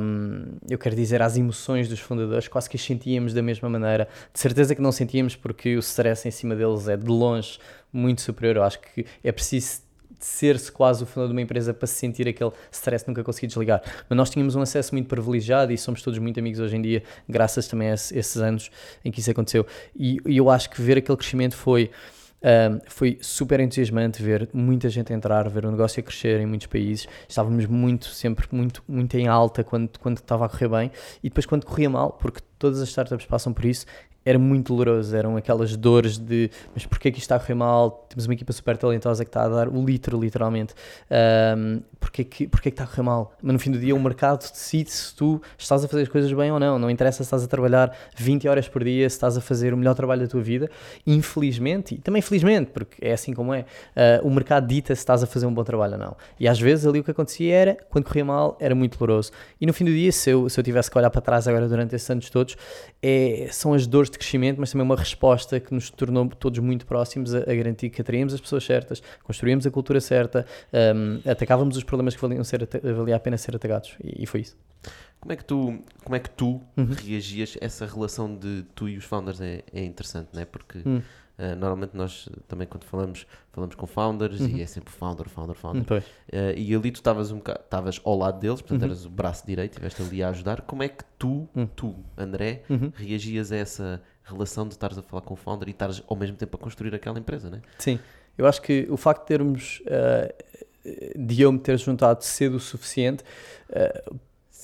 um, 0.00 0.56
eu 0.68 0.78
quero 0.78 0.96
dizer, 0.96 1.20
às 1.20 1.36
emoções 1.36 1.88
dos 1.88 2.00
fundadores, 2.00 2.48
quase 2.48 2.68
que 2.68 2.76
as 2.76 2.82
sentíamos 2.82 3.34
da 3.34 3.42
mesma 3.42 3.68
maneira. 3.68 4.08
De 4.32 4.40
certeza 4.40 4.74
que 4.74 4.80
não 4.80 4.90
sentíamos, 4.90 5.36
porque 5.36 5.76
o 5.76 5.80
stress 5.80 6.26
em 6.26 6.30
cima 6.30 6.56
deles 6.56 6.88
é 6.88 6.96
de 6.96 7.06
longe 7.06 7.58
muito 7.92 8.22
superior. 8.22 8.56
Eu 8.56 8.62
acho 8.62 8.80
que 8.80 9.04
é 9.22 9.30
preciso 9.30 9.82
ser-se 10.18 10.72
quase 10.72 11.02
o 11.02 11.06
fundador 11.06 11.28
de 11.28 11.34
uma 11.34 11.42
empresa 11.42 11.72
para 11.72 11.86
se 11.86 11.94
sentir 11.94 12.26
aquele 12.26 12.50
stress 12.72 13.06
nunca 13.06 13.22
conseguir 13.22 13.46
desligar. 13.46 13.82
Mas 14.08 14.16
nós 14.16 14.30
tínhamos 14.30 14.56
um 14.56 14.62
acesso 14.62 14.94
muito 14.94 15.06
privilegiado 15.06 15.72
e 15.72 15.78
somos 15.78 16.02
todos 16.02 16.18
muito 16.18 16.40
amigos 16.40 16.58
hoje 16.58 16.76
em 16.76 16.82
dia, 16.82 17.02
graças 17.28 17.68
também 17.68 17.90
a 17.90 17.94
esses 17.94 18.36
anos 18.36 18.70
em 19.04 19.10
que 19.10 19.20
isso 19.20 19.30
aconteceu. 19.30 19.66
E, 19.94 20.18
e 20.26 20.36
eu 20.36 20.50
acho 20.50 20.70
que 20.70 20.82
ver 20.82 20.98
aquele 20.98 21.16
crescimento 21.16 21.54
foi 21.54 21.90
um, 22.42 22.80
foi 22.86 23.18
super 23.20 23.60
entusiasmante 23.60 24.22
ver 24.22 24.48
muita 24.52 24.88
gente 24.88 25.12
entrar, 25.12 25.48
ver 25.48 25.66
o 25.66 25.70
negócio 25.70 26.00
a 26.00 26.02
crescer 26.02 26.40
em 26.40 26.46
muitos 26.46 26.66
países. 26.66 27.08
Estávamos 27.28 27.66
muito, 27.66 28.06
sempre 28.06 28.46
muito, 28.52 28.82
muito 28.86 29.16
em 29.16 29.26
alta 29.26 29.64
quando, 29.64 29.98
quando 29.98 30.18
estava 30.18 30.46
a 30.46 30.48
correr 30.48 30.68
bem 30.68 30.92
e 31.22 31.28
depois 31.28 31.46
quando 31.46 31.64
corria 31.64 31.90
mal, 31.90 32.12
porque 32.12 32.40
todas 32.58 32.80
as 32.80 32.88
startups 32.88 33.26
passam 33.26 33.52
por 33.52 33.64
isso, 33.64 33.86
era 34.28 34.38
muito 34.38 34.74
doloroso, 34.74 35.16
eram 35.16 35.38
aquelas 35.38 35.74
dores 35.74 36.18
de 36.18 36.50
mas 36.74 36.84
porquê 36.84 37.10
que 37.10 37.16
isto 37.16 37.24
está 37.24 37.36
a 37.36 37.40
correr 37.40 37.54
mal? 37.54 38.06
Temos 38.10 38.26
uma 38.26 38.34
equipa 38.34 38.52
super 38.52 38.76
talentosa 38.76 39.24
que 39.24 39.30
está 39.30 39.44
a 39.44 39.48
dar 39.48 39.68
o 39.68 39.82
litro, 39.82 40.20
literalmente. 40.20 40.74
Um, 41.56 41.80
porquê, 41.98 42.24
que, 42.24 42.46
porquê 42.46 42.70
que 42.70 42.74
está 42.74 42.84
a 42.84 42.86
correr 42.86 43.02
mal? 43.04 43.32
Mas 43.42 43.54
no 43.54 43.58
fim 43.58 43.70
do 43.70 43.78
dia 43.78 43.94
o 43.94 44.00
mercado 44.00 44.40
decide 44.40 44.90
se 44.90 45.14
tu 45.14 45.40
estás 45.56 45.82
a 45.82 45.88
fazer 45.88 46.02
as 46.02 46.08
coisas 46.10 46.30
bem 46.30 46.52
ou 46.52 46.60
não. 46.60 46.78
Não 46.78 46.90
interessa 46.90 47.18
se 47.18 47.22
estás 47.22 47.42
a 47.42 47.46
trabalhar 47.46 47.96
20 48.16 48.46
horas 48.48 48.68
por 48.68 48.84
dia, 48.84 49.08
se 49.08 49.16
estás 49.16 49.38
a 49.38 49.40
fazer 49.40 49.72
o 49.72 49.78
melhor 49.78 49.94
trabalho 49.94 50.20
da 50.20 50.28
tua 50.28 50.42
vida. 50.42 50.70
Infelizmente, 51.06 51.94
e 51.94 51.98
também 51.98 52.20
felizmente, 52.20 52.70
porque 52.70 53.02
é 53.02 53.14
assim 53.14 53.32
como 53.32 53.54
é, 53.54 53.60
uh, 53.60 54.26
o 54.26 54.30
mercado 54.30 54.66
dita 54.66 54.94
se 54.94 55.00
estás 55.00 55.22
a 55.22 55.26
fazer 55.26 55.46
um 55.46 55.54
bom 55.54 55.64
trabalho 55.64 55.94
ou 55.94 55.98
não. 55.98 56.16
E 56.38 56.46
às 56.46 56.60
vezes 56.60 56.84
ali 56.84 57.00
o 57.00 57.04
que 57.04 57.10
acontecia 57.10 57.54
era, 57.54 57.78
quando 57.88 58.04
corria 58.04 58.26
mal, 58.26 58.58
era 58.60 58.74
muito 58.74 58.98
doloroso. 58.98 59.32
E 59.58 59.64
no 59.64 59.72
fim 59.72 59.86
do 59.86 59.90
dia, 59.90 60.12
se 60.12 60.28
eu, 60.28 60.50
se 60.50 60.60
eu 60.60 60.64
tivesse 60.64 60.90
que 60.90 60.98
olhar 60.98 61.08
para 61.08 61.22
trás 61.22 61.48
agora 61.48 61.66
durante 61.66 61.96
esses 61.96 62.10
anos 62.10 62.28
todos, 62.28 62.58
é, 63.02 63.48
são 63.50 63.72
as 63.72 63.86
dores 63.86 64.10
de 64.10 64.17
crescimento, 64.18 64.58
mas 64.58 64.72
também 64.72 64.84
uma 64.84 64.96
resposta 64.96 65.58
que 65.58 65.72
nos 65.72 65.90
tornou 65.90 66.28
todos 66.28 66.58
muito 66.58 66.84
próximos 66.84 67.34
a, 67.34 67.38
a 67.38 67.54
garantir 67.54 67.90
que 67.90 68.00
atraímos 68.00 68.34
as 68.34 68.40
pessoas 68.40 68.64
certas, 68.64 69.02
construímos 69.22 69.66
a 69.66 69.70
cultura 69.70 70.00
certa, 70.00 70.44
um, 70.72 71.30
atacávamos 71.30 71.76
os 71.76 71.84
problemas 71.84 72.14
que 72.14 72.20
valiam 72.20 72.44
ser, 72.44 72.68
valia 72.82 73.16
a 73.16 73.20
pena 73.20 73.38
ser 73.38 73.56
atacados. 73.56 73.96
E, 74.02 74.24
e, 74.24 74.26
foi 74.26 74.40
isso. 74.40 74.56
Como 75.20 75.32
é 75.32 75.36
que 75.36 75.44
tu, 75.44 75.78
como 76.04 76.16
é 76.16 76.18
que 76.18 76.30
tu 76.30 76.60
uhum. 76.76 76.88
reagias? 77.04 77.56
Essa 77.60 77.86
relação 77.86 78.34
de 78.34 78.64
tu 78.74 78.88
e 78.88 78.96
os 78.96 79.04
founders 79.04 79.40
é, 79.40 79.62
é 79.72 79.84
interessante, 79.84 80.28
não 80.32 80.42
é? 80.42 80.44
Porque. 80.44 80.78
Uhum 80.84 81.02
Uh, 81.38 81.54
normalmente 81.54 81.96
nós 81.96 82.28
também 82.48 82.66
quando 82.66 82.82
falamos, 82.82 83.24
falamos 83.52 83.76
com 83.76 83.86
founders 83.86 84.40
uhum. 84.40 84.56
e 84.56 84.62
é 84.62 84.66
sempre 84.66 84.92
founder, 84.92 85.28
founder, 85.28 85.54
founder. 85.54 85.82
Uh, 85.82 86.02
e 86.56 86.74
ali 86.74 86.90
tu 86.90 86.96
estavas 86.96 87.30
um 87.30 87.38
estavas 87.38 88.00
ao 88.04 88.18
lado 88.18 88.40
deles, 88.40 88.60
portanto 88.60 88.80
uhum. 88.80 88.88
eras 88.88 89.04
o 89.04 89.10
braço 89.10 89.46
direito, 89.46 89.72
estiveste 89.72 90.02
ali 90.02 90.22
a 90.22 90.30
ajudar. 90.30 90.62
Como 90.62 90.82
é 90.82 90.88
que 90.88 91.04
tu, 91.16 91.48
uhum. 91.54 91.66
tu, 91.66 91.94
André, 92.16 92.64
uhum. 92.68 92.92
reagias 92.92 93.52
a 93.52 93.56
essa 93.56 94.02
relação 94.24 94.66
de 94.66 94.74
estares 94.74 94.98
a 94.98 95.02
falar 95.02 95.22
com 95.22 95.34
o 95.34 95.36
founder 95.36 95.68
e 95.68 95.70
estares 95.70 96.02
ao 96.08 96.16
mesmo 96.16 96.36
tempo 96.36 96.56
a 96.56 96.58
construir 96.58 96.92
aquela 96.94 97.18
empresa, 97.18 97.48
né? 97.48 97.62
Sim, 97.78 98.00
eu 98.36 98.44
acho 98.44 98.60
que 98.60 98.88
o 98.90 98.96
facto 98.96 99.20
de 99.20 99.26
termos 99.28 99.80
uh, 99.86 100.48
de 101.16 101.40
eu 101.40 101.52
me 101.52 101.58
ter 101.60 101.78
juntado 101.78 102.24
cedo 102.24 102.56
o 102.56 102.60
suficiente. 102.60 103.22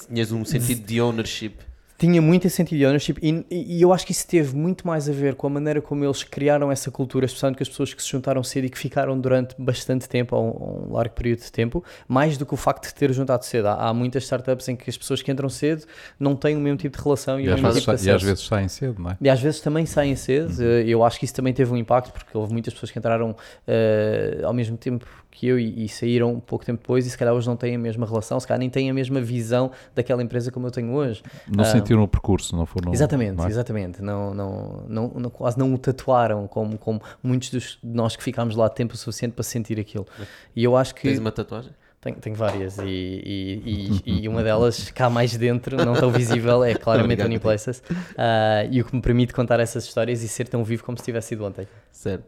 Tinhas 0.08 0.32
um 0.32 0.44
sentido 0.44 0.84
de 0.84 1.00
ownership 1.00 1.54
tinha 1.96 2.20
muito 2.20 2.46
esse 2.46 2.56
sentido 2.56 2.78
de 2.78 2.86
ownership 2.86 3.14
e, 3.22 3.44
e, 3.50 3.80
eu 3.80 3.92
acho 3.92 4.04
que 4.04 4.12
isso 4.12 4.26
teve 4.26 4.56
muito 4.56 4.86
mais 4.86 5.08
a 5.08 5.12
ver 5.12 5.34
com 5.34 5.46
a 5.46 5.50
maneira 5.50 5.80
como 5.80 6.04
eles 6.04 6.24
criaram 6.24 6.70
essa 6.70 6.90
cultura, 6.90 7.24
especialmente 7.26 7.58
com 7.58 7.62
as 7.62 7.68
pessoas 7.68 7.94
que 7.94 8.02
se 8.02 8.08
juntaram 8.10 8.42
cedo 8.42 8.64
e 8.64 8.70
que 8.70 8.78
ficaram 8.78 9.18
durante 9.18 9.54
bastante 9.58 10.08
tempo, 10.08 10.34
ou 10.34 10.44
um, 10.44 10.90
um, 10.90 10.92
largo 10.92 11.14
período 11.14 11.40
de 11.40 11.52
tempo, 11.52 11.84
mais 12.08 12.36
do 12.36 12.44
que 12.44 12.52
o 12.52 12.56
facto 12.56 12.88
de 12.88 12.94
ter 12.94 13.12
juntado 13.12 13.44
cedo. 13.44 13.68
Há, 13.68 13.88
há, 13.88 13.94
muitas 13.94 14.24
startups 14.24 14.68
em 14.68 14.76
que 14.76 14.90
as 14.90 14.96
pessoas 14.96 15.22
que 15.22 15.30
entram 15.30 15.48
cedo 15.48 15.84
não 16.18 16.34
têm 16.34 16.56
o 16.56 16.60
mesmo 16.60 16.78
tipo 16.78 16.96
de 16.96 17.02
relação 17.02 17.38
e, 17.38 17.44
e, 17.44 17.48
o 17.48 17.52
mesmo 17.52 17.80
tipo 17.80 17.94
de 17.96 18.08
e 18.08 18.10
às 18.10 18.22
vezes 18.22 18.44
saem 18.44 18.68
cedo, 18.68 19.00
não 19.00 19.10
é? 19.12 19.16
E 19.20 19.30
às 19.30 19.40
vezes 19.40 19.60
também 19.60 19.86
saem 19.86 20.16
cedo. 20.16 20.50
Uhum. 20.50 20.64
Eu 20.64 21.04
acho 21.04 21.18
que 21.18 21.24
isso 21.24 21.34
também 21.34 21.52
teve 21.52 21.72
um 21.72 21.76
impacto, 21.76 22.12
porque 22.12 22.36
houve 22.36 22.52
muitas 22.52 22.74
pessoas 22.74 22.90
que 22.90 22.98
entraram 22.98 23.30
uh, 23.30 24.46
ao 24.46 24.52
mesmo 24.52 24.76
tempo 24.76 25.06
que 25.34 25.48
eu 25.48 25.58
e, 25.58 25.84
e, 25.84 25.88
saíram 25.88 26.32
um 26.32 26.40
pouco 26.40 26.64
tempo 26.64 26.80
depois 26.80 27.04
e 27.04 27.10
se 27.10 27.18
calhar 27.18 27.34
hoje 27.34 27.48
não 27.48 27.56
têm 27.56 27.74
a 27.74 27.78
mesma 27.78 28.06
relação, 28.06 28.38
se 28.38 28.46
calhar 28.46 28.60
nem 28.60 28.70
têm 28.70 28.88
a 28.88 28.94
mesma 28.94 29.20
visão 29.20 29.72
daquela 29.92 30.22
empresa 30.22 30.52
como 30.52 30.68
eu 30.68 30.70
tenho 30.70 30.92
hoje. 30.92 31.22
Não 31.48 31.64
uh, 31.64 31.66
sentiram 31.66 32.04
o 32.04 32.08
percurso, 32.08 32.56
não 32.56 32.64
foram. 32.64 32.92
Exatamente, 32.92 33.36
não 33.36 33.44
é? 33.44 33.48
exatamente. 33.48 34.00
Não, 34.00 34.32
não, 34.32 34.84
não, 34.88 35.08
não, 35.16 35.30
quase 35.30 35.58
não 35.58 35.74
o 35.74 35.76
tatuaram 35.76 36.46
como, 36.46 36.78
como 36.78 37.02
muitos 37.20 37.50
dos, 37.50 37.78
de 37.82 37.96
nós 37.96 38.14
que 38.14 38.22
ficámos 38.22 38.54
lá 38.54 38.68
tempo 38.68 38.96
suficiente 38.96 39.32
para 39.32 39.42
sentir 39.42 39.80
aquilo. 39.80 40.06
E 40.54 40.62
eu 40.62 40.76
acho 40.76 40.94
que. 40.94 41.02
Tens 41.02 41.18
uma 41.18 41.32
tatuagem? 41.32 41.72
Tenho, 42.04 42.16
tenho 42.18 42.36
várias 42.36 42.76
e, 42.76 42.82
e, 42.84 44.02
e, 44.04 44.20
e, 44.24 44.28
uma 44.28 44.42
delas 44.42 44.90
cá 44.90 45.08
mais 45.08 45.34
dentro, 45.38 45.82
não 45.82 45.94
tão 45.94 46.10
visível, 46.10 46.62
é 46.62 46.74
claramente 46.74 47.22
a 47.22 47.24
Uniplaces 47.24 47.78
uh, 47.78 48.68
e 48.70 48.82
o 48.82 48.84
que 48.84 48.94
me 48.94 49.00
permite 49.00 49.32
contar 49.32 49.58
essas 49.58 49.84
histórias 49.84 50.22
e 50.22 50.28
ser 50.28 50.46
tão 50.46 50.62
vivo 50.62 50.84
como 50.84 50.98
se 50.98 51.04
tivesse 51.04 51.28
sido 51.28 51.46
ontem. 51.46 51.66
Certo. 51.90 52.26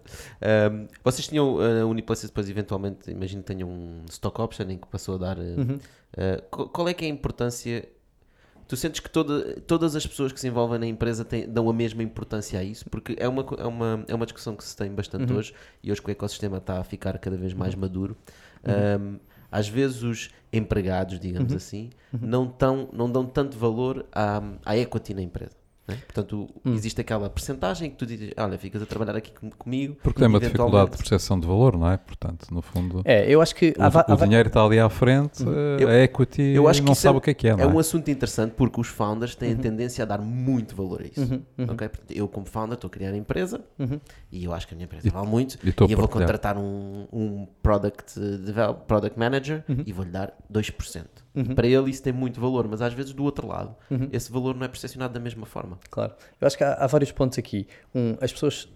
Um, 0.73 0.87
vocês 1.05 1.29
tinham 1.29 1.61
a 1.61 1.85
uh, 1.85 1.91
Uniplaces 1.91 2.31
depois 2.31 2.49
eventualmente, 2.49 3.11
imagino 3.11 3.43
que 3.43 3.49
tenham 3.49 3.69
um 3.69 4.03
stock 4.09 4.41
option 4.41 4.65
em 4.71 4.79
que 4.79 4.87
passou 4.87 5.17
a 5.17 5.19
dar... 5.19 5.39
Uh, 5.39 5.43
uhum. 5.43 5.79
Uh, 6.17 6.69
qual 6.69 6.89
é 6.89 6.95
que 6.95 7.05
é 7.05 7.09
a 7.09 7.11
importância... 7.11 7.87
Tu 8.67 8.79
sentes 8.79 9.01
que 9.01 9.11
toda, 9.11 9.61
todas 9.61 9.95
as 9.95 10.07
pessoas 10.07 10.33
que 10.33 10.41
se 10.41 10.49
envolvem 10.49 10.79
na 10.79 10.87
empresa 10.87 11.23
têm, 11.23 11.47
dão 11.47 11.69
a 11.69 11.73
mesma 11.75 12.03
importância 12.03 12.59
a 12.59 12.65
isso? 12.65 12.89
Porque 12.89 13.15
é 13.19 13.29
uma, 13.29 13.45
é 13.59 13.67
uma, 13.67 14.05
é 14.09 14.15
uma 14.15 14.25
discussão 14.25 14.57
que 14.57 14.65
se 14.65 14.75
tem 14.75 14.91
bastante 14.91 15.31
uhum. 15.31 15.39
hoje 15.39 15.53
e 15.83 15.93
hoje 15.93 16.01
que 16.01 16.09
o 16.09 16.11
ecossistema 16.11 16.57
está 16.57 16.79
a 16.79 16.83
ficar 16.83 17.19
cada 17.19 17.37
vez 17.37 17.53
mais 17.53 17.75
uhum. 17.75 17.81
maduro. 17.81 18.17
Uhum. 18.67 19.19
Um, 19.19 19.36
às 19.51 19.69
vezes 19.69 20.03
os 20.03 20.31
empregados, 20.53 21.19
digamos 21.19 21.51
uhum. 21.51 21.57
assim, 21.57 21.91
uhum. 22.13 22.21
Não, 22.23 22.47
tão, 22.47 22.89
não 22.93 23.11
dão 23.11 23.27
tanto 23.27 23.59
valor 23.59 24.07
à, 24.13 24.43
à 24.65 24.77
equity 24.77 25.15
na 25.15 25.23
empresa. 25.23 25.57
É? 25.89 25.95
Portanto, 25.95 26.49
hum. 26.65 26.75
existe 26.75 27.01
aquela 27.01 27.31
percentagem 27.31 27.91
que 27.91 27.97
tu 27.97 28.05
dizes, 28.05 28.33
olha, 28.37 28.59
ficas 28.59 28.83
a 28.83 28.87
trabalhar 28.87 29.17
aqui 29.17 29.33
comigo. 29.57 29.97
Porque 30.03 30.19
tem 30.19 30.29
uma 30.29 30.41
dificuldade 30.41 30.91
de 30.91 30.97
percepção 30.97 31.39
de 31.39 31.47
valor, 31.47 31.79
não 31.79 31.89
é? 31.89 31.97
Portanto, 31.97 32.49
no 32.53 32.61
fundo. 32.61 33.03
É, 33.05 33.31
eu 33.31 33.41
acho 33.41 33.55
que. 33.55 33.73
O, 33.79 33.83
há, 33.83 34.15
o 34.15 34.17
dinheiro 34.17 34.49
está 34.49 34.65
ali 34.65 34.81
à 34.81 34.89
frente, 34.89 35.45
uhum. 35.45 35.77
eu, 35.79 35.89
a 35.89 35.95
equity 35.95 36.43
eu 36.43 36.67
acho 36.67 36.81
que 36.81 36.89
não 36.89 36.95
sabe 36.95 37.17
é, 37.17 37.19
o 37.19 37.21
que 37.21 37.31
é 37.31 37.35
que 37.35 37.49
é. 37.49 37.51
É, 37.51 37.61
é 37.61 37.67
um 37.67 37.79
assunto 37.79 38.11
interessante 38.11 38.55
porque 38.57 38.81
os 38.81 38.89
founders 38.89 39.37
têm 39.37 39.53
uhum. 39.53 39.59
a 39.61 39.63
tendência 39.63 40.03
a 40.03 40.07
dar 40.07 40.21
muito 40.21 40.75
valor 40.75 41.03
a 41.03 41.05
isso. 41.05 41.21
Uhum. 41.21 41.43
uhum. 41.59 41.73
Okay? 41.75 41.91
Eu, 42.11 42.27
como 42.27 42.47
founder, 42.47 42.75
estou 42.75 42.89
a 42.89 42.91
criar 42.91 43.11
a 43.11 43.17
empresa 43.17 43.61
uhum. 43.79 44.01
e 44.33 44.45
eu 44.45 44.53
acho 44.53 44.67
que 44.67 44.75
a 44.75 44.77
minha 44.77 44.87
empresa 44.87 45.07
e, 45.07 45.11
vale 45.11 45.29
muito. 45.29 45.57
E, 45.63 45.69
e 45.69 45.93
eu 45.93 45.99
vou 45.99 46.09
contratar 46.09 46.59
um, 46.59 47.07
um 47.13 47.47
product, 47.63 48.19
develop, 48.19 48.87
product 48.87 49.17
manager 49.17 49.63
uhum. 49.69 49.85
e 49.87 49.93
vou-lhe 49.93 50.11
dar 50.11 50.37
2%. 50.53 51.05
Uhum. 51.37 51.55
Para 51.55 51.67
ele 51.67 51.91
isso 51.91 52.03
tem 52.03 52.13
muito 52.13 52.41
valor, 52.41 52.67
mas 52.67 52.81
às 52.81 52.95
vezes 52.95 53.13
do 53.13 53.23
outro 53.23 53.47
lado, 53.47 53.77
esse 54.11 54.33
valor 54.33 54.55
não 54.55 54.65
é 54.65 54.69
percepcionado 54.69 55.13
da 55.13 55.21
mesma 55.21 55.45
forma. 55.45 55.79
Claro. 55.91 56.15
Eu 56.41 56.47
acho 56.47 56.57
que 56.57 56.65
há, 56.65 56.73
há 56.73 56.87
vários 56.87 57.13
pontos 57.13 57.39
aqui. 57.39 57.69
Um, 57.95 58.17
as 58.21 58.33
pessoas 58.33 58.69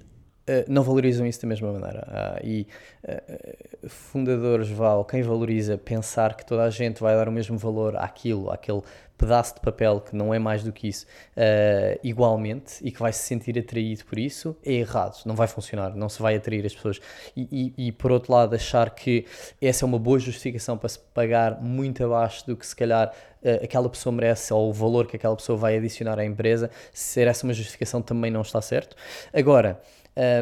eh, 0.50 0.64
não 0.68 0.82
valorizam 0.82 1.24
isso 1.26 1.40
da 1.40 1.46
mesma 1.46 1.72
maneira. 1.72 2.04
Ah, 2.08 2.40
e 2.42 2.66
eh, 3.04 3.56
fundadores, 3.88 4.68
ou 4.78 5.04
quem 5.04 5.22
valoriza, 5.22 5.78
pensar 5.78 6.34
que 6.34 6.44
toda 6.44 6.64
a 6.64 6.70
gente 6.70 7.00
vai 7.00 7.14
dar 7.14 7.28
o 7.28 7.32
mesmo 7.32 7.56
valor 7.56 7.96
àquilo, 7.96 8.50
àquele 8.50 8.82
pedaço 9.20 9.54
de 9.56 9.60
papel 9.60 10.00
que 10.00 10.16
não 10.16 10.32
é 10.32 10.38
mais 10.38 10.62
do 10.64 10.72
que 10.72 10.88
isso, 10.88 11.04
eh, 11.36 12.00
igualmente, 12.02 12.74
e 12.82 12.90
que 12.90 12.98
vai 12.98 13.12
se 13.12 13.22
sentir 13.24 13.58
atraído 13.58 14.04
por 14.06 14.18
isso, 14.18 14.56
é 14.64 14.72
errado. 14.72 15.20
Não 15.26 15.34
vai 15.36 15.46
funcionar, 15.46 15.94
não 15.94 16.08
se 16.08 16.22
vai 16.22 16.36
atrair 16.36 16.64
as 16.64 16.74
pessoas. 16.74 16.98
E, 17.36 17.74
e- 17.76 17.88
e, 17.88 17.92
por 17.92 18.10
outro 18.10 18.32
lado, 18.32 18.54
achar 18.54 18.90
que 18.94 19.26
essa 19.60 19.84
é 19.84 19.86
uma 19.86 19.98
boa 19.98 20.18
justificação 20.18 20.78
para 20.78 20.88
se 20.88 20.98
pagar 20.98 21.60
muito 21.60 22.02
abaixo 22.02 22.46
do 22.46 22.56
que 22.56 22.66
se 22.66 22.74
calhar 22.74 23.12
eh, 23.42 23.60
aquela 23.64 23.88
pessoa 23.90 24.12
merece 24.12 24.52
ou 24.54 24.70
o 24.70 24.72
valor 24.72 25.06
que 25.06 25.16
aquela 25.16 25.36
pessoa 25.36 25.56
vai 25.58 25.76
adicionar 25.76 26.18
à 26.18 26.24
empresa, 26.24 26.70
ser 26.92 27.26
essa 27.26 27.46
uma 27.46 27.52
justificação 27.52 28.00
também 28.02 28.30
não 28.30 28.40
está 28.42 28.60
certo. 28.62 28.96
Agora, 29.32 29.80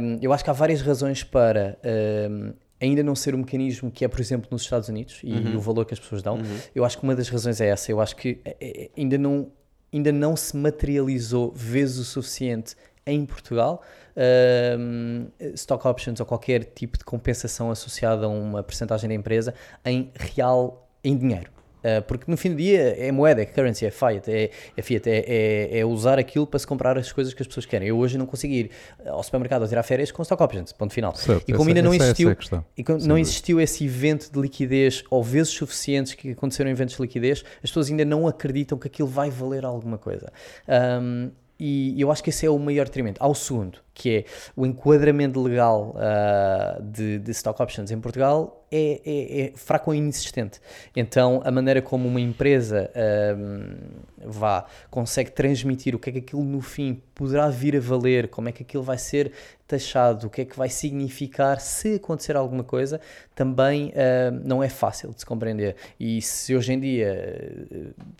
hum, 0.02 0.18
eu 0.22 0.32
acho 0.32 0.44
que 0.44 0.50
há 0.50 0.52
várias 0.52 0.80
razões 0.82 1.22
para 1.24 1.76
hum, 2.30 2.52
ainda 2.80 3.02
não 3.02 3.14
ser 3.14 3.34
um 3.34 3.38
mecanismo 3.38 3.90
que 3.90 4.04
é, 4.04 4.08
por 4.08 4.20
exemplo, 4.20 4.48
nos 4.50 4.62
Estados 4.62 4.88
Unidos 4.88 5.20
e 5.22 5.56
o 5.56 5.60
valor 5.60 5.84
que 5.84 5.94
as 5.94 6.00
pessoas 6.00 6.22
dão. 6.22 6.38
Eu 6.74 6.84
acho 6.84 6.98
que 6.98 7.04
uma 7.04 7.14
das 7.14 7.28
razões 7.28 7.60
é 7.60 7.68
essa. 7.68 7.90
Eu 7.90 8.00
acho 8.00 8.16
que 8.16 8.40
eh, 8.44 8.56
eh, 8.60 8.90
ainda 8.96 9.18
não, 9.18 9.50
ainda 9.92 10.12
não 10.12 10.36
se 10.36 10.56
materializou 10.56 11.52
vezes 11.52 11.98
o 11.98 12.04
suficiente 12.04 12.76
em 13.06 13.24
Portugal 13.24 13.82
hum, 14.78 15.28
stock 15.54 15.86
options 15.86 16.20
ou 16.20 16.26
qualquer 16.26 16.64
tipo 16.64 16.98
de 16.98 17.04
compensação 17.04 17.70
associada 17.70 18.26
a 18.26 18.28
uma 18.28 18.62
percentagem 18.62 19.08
da 19.08 19.14
empresa 19.14 19.54
em 19.84 20.10
real, 20.14 20.88
em 21.02 21.16
dinheiro. 21.16 21.57
Uh, 21.88 22.02
porque 22.02 22.30
no 22.30 22.36
fim 22.36 22.50
do 22.50 22.56
dia 22.56 22.96
é 22.98 23.10
moeda, 23.12 23.40
é 23.40 23.46
currency, 23.46 23.86
é 23.86 23.90
fiat, 23.90 24.30
é, 24.30 24.50
é 24.76 24.82
fiat, 24.82 25.08
é, 25.08 25.24
é, 25.26 25.78
é 25.78 25.84
usar 25.84 26.18
aquilo 26.18 26.46
para 26.46 26.58
se 26.58 26.66
comprar 26.66 26.98
as 26.98 27.12
coisas 27.12 27.32
que 27.32 27.42
as 27.42 27.46
pessoas 27.46 27.66
querem. 27.66 27.88
Eu 27.88 27.96
hoje 27.96 28.18
não 28.18 28.26
consigo 28.26 28.52
ir 28.52 28.70
ao 29.06 29.22
supermercado 29.22 29.64
a 29.64 29.68
tirar 29.68 29.82
férias 29.82 30.10
com 30.10 30.22
stock 30.22 30.42
options, 30.42 30.72
ponto 30.72 30.92
final. 30.92 31.14
Certo, 31.14 31.48
e 31.48 31.52
como 31.52 31.68
ainda 31.68 31.82
não 31.82 31.92
é- 31.92 31.96
existiu, 31.96 32.36
e 32.76 32.84
não 33.06 33.16
existiu 33.16 33.60
esse 33.60 33.84
evento 33.84 34.30
de 34.32 34.40
liquidez 34.40 35.04
ou 35.10 35.22
vezes 35.22 35.52
suficientes 35.52 36.14
que 36.14 36.32
aconteceram 36.32 36.70
eventos 36.70 36.96
de 36.96 37.02
liquidez, 37.02 37.44
as 37.56 37.70
pessoas 37.70 37.90
ainda 37.90 38.04
não 38.04 38.26
acreditam 38.26 38.76
que 38.78 38.86
aquilo 38.86 39.08
vai 39.08 39.30
valer 39.30 39.64
alguma 39.64 39.98
coisa. 39.98 40.32
Um, 41.00 41.30
e 41.58 42.00
eu 42.00 42.12
acho 42.12 42.22
que 42.22 42.30
esse 42.30 42.46
é 42.46 42.50
o 42.50 42.58
maior 42.58 42.84
detrimento. 42.84 43.20
Há 43.22 43.26
o 43.26 43.34
segundo, 43.34 43.78
que 43.98 44.18
é 44.18 44.24
o 44.56 44.64
enquadramento 44.64 45.42
legal 45.42 45.94
ah, 45.98 46.78
de, 46.80 47.18
de 47.18 47.30
stock 47.32 47.60
options 47.60 47.90
em 47.90 48.00
Portugal 48.00 48.64
é, 48.70 49.00
é- 49.04 49.40
é 49.40 49.52
fraco 49.56 49.90
ou 49.90 49.94
inexistente. 49.94 50.60
Então, 50.94 51.40
a 51.44 51.50
maneira 51.50 51.80
como 51.80 52.06
uma 52.06 52.20
empresa 52.20 52.90
ahm, 52.94 53.76
vá, 54.24 54.66
consegue 54.90 55.30
transmitir 55.30 55.94
o 55.94 55.98
que 55.98 56.10
é 56.10 56.12
que 56.12 56.18
aquilo 56.18 56.44
no 56.44 56.60
fim 56.60 57.00
poderá 57.14 57.48
vir 57.48 57.74
a 57.76 57.80
valer, 57.80 58.28
como 58.28 58.48
é 58.48 58.52
que 58.52 58.62
aquilo 58.62 58.82
vai 58.82 58.98
ser 58.98 59.32
taxado, 59.66 60.26
o 60.26 60.30
que 60.30 60.42
é 60.42 60.44
que 60.44 60.56
vai 60.56 60.68
significar 60.68 61.60
se 61.60 61.94
acontecer 61.96 62.36
alguma 62.36 62.62
coisa, 62.62 63.00
também 63.34 63.90
ahm, 63.96 64.42
não 64.44 64.62
é 64.62 64.68
fácil 64.68 65.12
de 65.14 65.20
se 65.20 65.26
compreender. 65.26 65.74
E 65.98 66.20
se 66.20 66.54
hoje 66.54 66.72
em 66.74 66.78
dia 66.78 67.66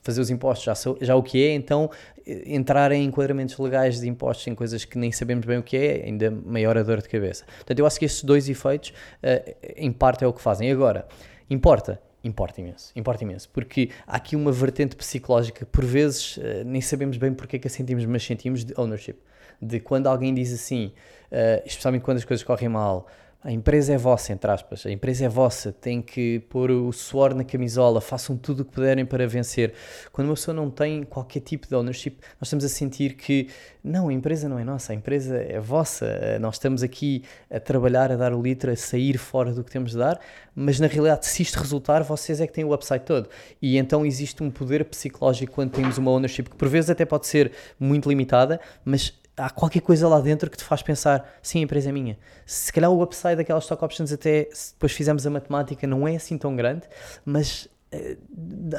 fazer 0.03 0.21
os 0.21 0.31
impostos 0.31 0.65
já, 0.65 0.75
já 1.03 1.15
o 1.15 1.23
que 1.23 1.45
é, 1.45 1.53
então 1.53 1.91
eh, 2.27 2.43
entrar 2.47 2.91
em 2.93 3.05
enquadramentos 3.05 3.59
legais 3.59 4.01
de 4.01 4.09
impostos 4.09 4.47
em 4.47 4.55
coisas 4.55 4.85
que 4.85 4.97
nem 4.99 5.13
sabemos 5.13 5.45
bem 5.47 5.59
o 5.59 5.63
que 5.63 5.68
é, 5.77 6.05
ainda 6.05 6.31
maior 6.31 6.77
a 6.77 6.83
dor 6.83 7.03
de 7.03 7.09
cabeça. 7.09 7.45
Portanto, 7.57 7.79
eu 7.79 7.87
acho 7.87 7.99
que 7.99 8.05
estes 8.05 8.25
dois 8.25 8.49
efeitos, 8.49 8.93
eh, 9.23 9.57
em 9.77 9.93
parte, 9.93 10.25
é 10.25 10.27
o 10.27 10.33
que 10.33 10.41
fazem. 10.41 10.71
Agora, 10.71 11.07
importa? 11.49 12.01
Importa 12.23 12.61
imenso, 12.61 12.93
importa 12.97 13.23
imenso, 13.23 13.49
porque 13.51 13.91
há 14.07 14.17
aqui 14.17 14.35
uma 14.35 14.51
vertente 14.51 14.97
psicológica, 14.97 15.65
por 15.67 15.85
vezes 15.85 16.39
eh, 16.43 16.65
nem 16.65 16.81
sabemos 16.81 17.17
bem 17.17 17.33
porque 17.33 17.57
é 17.57 17.59
que 17.59 17.69
a 17.69 17.71
sentimos, 17.71 18.05
mas 18.05 18.25
sentimos 18.25 18.65
de 18.65 18.75
ownership. 18.77 19.17
De 19.63 19.79
quando 19.79 20.09
alguém 20.09 20.35
diz 20.35 20.53
assim, 20.53 20.93
eh, 21.31 21.63
especialmente 21.65 22.03
quando 22.03 22.19
as 22.19 22.25
coisas 22.25 22.45
correm 22.45 22.69
mal, 22.69 23.07
a 23.41 23.53
empresa 23.53 23.95
é 23.95 23.97
vossa, 23.97 24.33
entre 24.33 24.51
aspas, 24.51 24.85
a 24.85 24.91
empresa 24.91 25.25
é 25.25 25.29
vossa, 25.29 25.71
tem 25.73 26.03
que 26.03 26.41
pôr 26.51 26.73
o 26.73 26.93
suor 26.93 27.35
na 27.35 27.45
camisola, 27.45 28.01
façam 28.01 28.37
tudo 28.37 28.61
o 28.61 28.65
que 28.65 28.73
puderem 28.73 29.07
para 29.07 29.29
vencer. 29.29 29.75
Quando 30.11 30.27
uma 30.27 30.35
pessoa 30.35 30.53
não 30.53 30.69
tem 30.69 31.05
qualquer 31.05 31.41
tipo 31.41 31.69
de 31.69 31.75
ownership, 31.77 32.17
nós 32.41 32.49
estamos 32.49 32.65
a 32.65 32.69
sentir 32.69 33.15
que 33.15 33.49
não, 33.83 34.09
a 34.09 34.13
empresa 34.13 34.49
não 34.49 34.59
é 34.59 34.65
nossa, 34.65 34.93
a 34.93 34.95
empresa 34.95 35.37
é 35.37 35.61
vossa, 35.61 36.39
nós 36.41 36.57
estamos 36.57 36.83
aqui 36.83 37.23
a 37.49 37.61
trabalhar, 37.61 38.11
a 38.11 38.17
dar 38.17 38.35
o 38.35 38.43
litro, 38.43 38.73
a 38.73 38.77
sair 38.77 39.17
fora 39.17 39.53
do 39.53 39.63
que 39.63 39.71
temos 39.71 39.93
de 39.93 39.99
dar, 39.99 40.19
mas 40.53 40.81
na 40.81 40.89
realidade, 40.89 41.25
se 41.27 41.41
isto 41.41 41.61
resultar, 41.61 42.03
vocês 42.03 42.41
é 42.41 42.47
que 42.47 42.53
têm 42.53 42.65
o 42.65 42.75
upside 42.75 43.05
todo. 43.05 43.29
E 43.63 43.79
então 43.79 44.05
existe 44.05 44.43
um 44.43 44.51
poder 44.51 44.85
psicológico 44.85 45.53
quando 45.53 45.71
temos 45.71 45.97
uma 45.97 46.11
ownership 46.11 46.51
que 46.51 46.57
por 46.57 46.69
vezes 46.69 46.91
até 46.91 47.05
pode 47.05 47.29
ser 47.29 47.53
muito 47.79 48.09
limitada, 48.09 48.61
mas 48.85 49.15
há 49.39 49.51
qualquer 49.51 49.81
coisa 49.81 50.09
lá 50.09 50.21
dentro 50.21 50.51
que 50.51 50.57
te 50.57 50.65
faz 50.65 50.83
pensar, 50.83 51.39
sim, 51.43 51.61
a 51.61 51.63
empresa 51.63 51.89
é 51.89 51.93
minha. 51.93 52.19
Se 52.45 52.73
calhar 52.73 52.91
o 52.91 53.03
upside 53.03 53.37
daquelas 53.37 53.65
stock 53.65 53.85
options 53.85 54.13
até, 54.13 54.49
se 54.53 54.73
depois 54.75 54.93
fizermos 54.93 55.27
a 55.27 55.31
matemática, 55.31 55.87
não 55.87 56.07
é 56.07 56.17
assim 56.17 56.37
tão 56.37 56.55
grande, 56.57 56.89
mas 57.25 57.69
eh, 57.93 58.17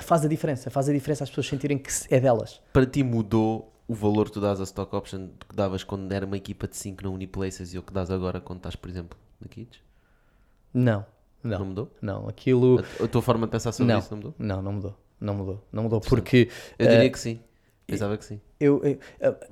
faz 0.01 0.23
a 0.25 0.27
diferença, 0.27 0.69
faz 0.69 0.89
a 0.89 0.93
diferença 0.93 1.23
as 1.23 1.29
pessoas 1.29 1.47
sentirem 1.47 1.77
que 1.77 1.89
é 2.09 2.19
delas. 2.19 2.61
Para 2.73 2.85
ti 2.85 3.03
mudou 3.03 3.73
o 3.87 3.93
valor 3.95 4.25
que 4.27 4.33
tu 4.33 4.41
dás 4.41 4.59
a 4.59 4.63
stock 4.63 4.95
option 4.95 5.29
que 5.49 5.55
davas 5.55 5.83
quando 5.83 6.11
era 6.11 6.25
uma 6.25 6.37
equipa 6.37 6.67
de 6.67 6.77
5 6.77 7.03
na 7.03 7.09
Uniplaces 7.09 7.73
e 7.73 7.77
o 7.79 7.81
que 7.83 7.91
dás 7.91 8.11
agora 8.11 8.39
quando 8.39 8.59
estás, 8.59 8.75
por 8.75 8.89
exemplo, 8.89 9.17
na 9.41 9.47
Kids? 9.47 9.79
Não, 10.73 11.03
Não 11.43 11.59
não, 11.59 11.65
mudou? 11.65 11.91
não, 12.01 12.29
aquilo... 12.29 12.83
A, 12.99 13.05
a 13.05 13.07
tua 13.07 13.21
forma 13.21 13.47
de 13.47 13.51
pensar 13.51 13.71
sobre 13.71 13.91
Não, 13.91 13.99
isso 13.99 14.09
não 14.11 14.17
mudou? 14.17 14.35
não, 14.37 14.61
não 14.61 14.73
mudou, 14.73 14.95
não 15.19 15.33
mudou, 15.33 15.67
não 15.71 15.83
mudou, 15.83 16.01
porque... 16.01 16.49
Eu 16.77 16.87
diria 16.87 17.05
eh, 17.05 17.09
que 17.09 17.17
sim. 17.19 17.39
Pensava 17.91 18.17
que 18.17 18.25
sim. 18.25 18.39
eu, 18.59 18.81
eu- 18.83 18.97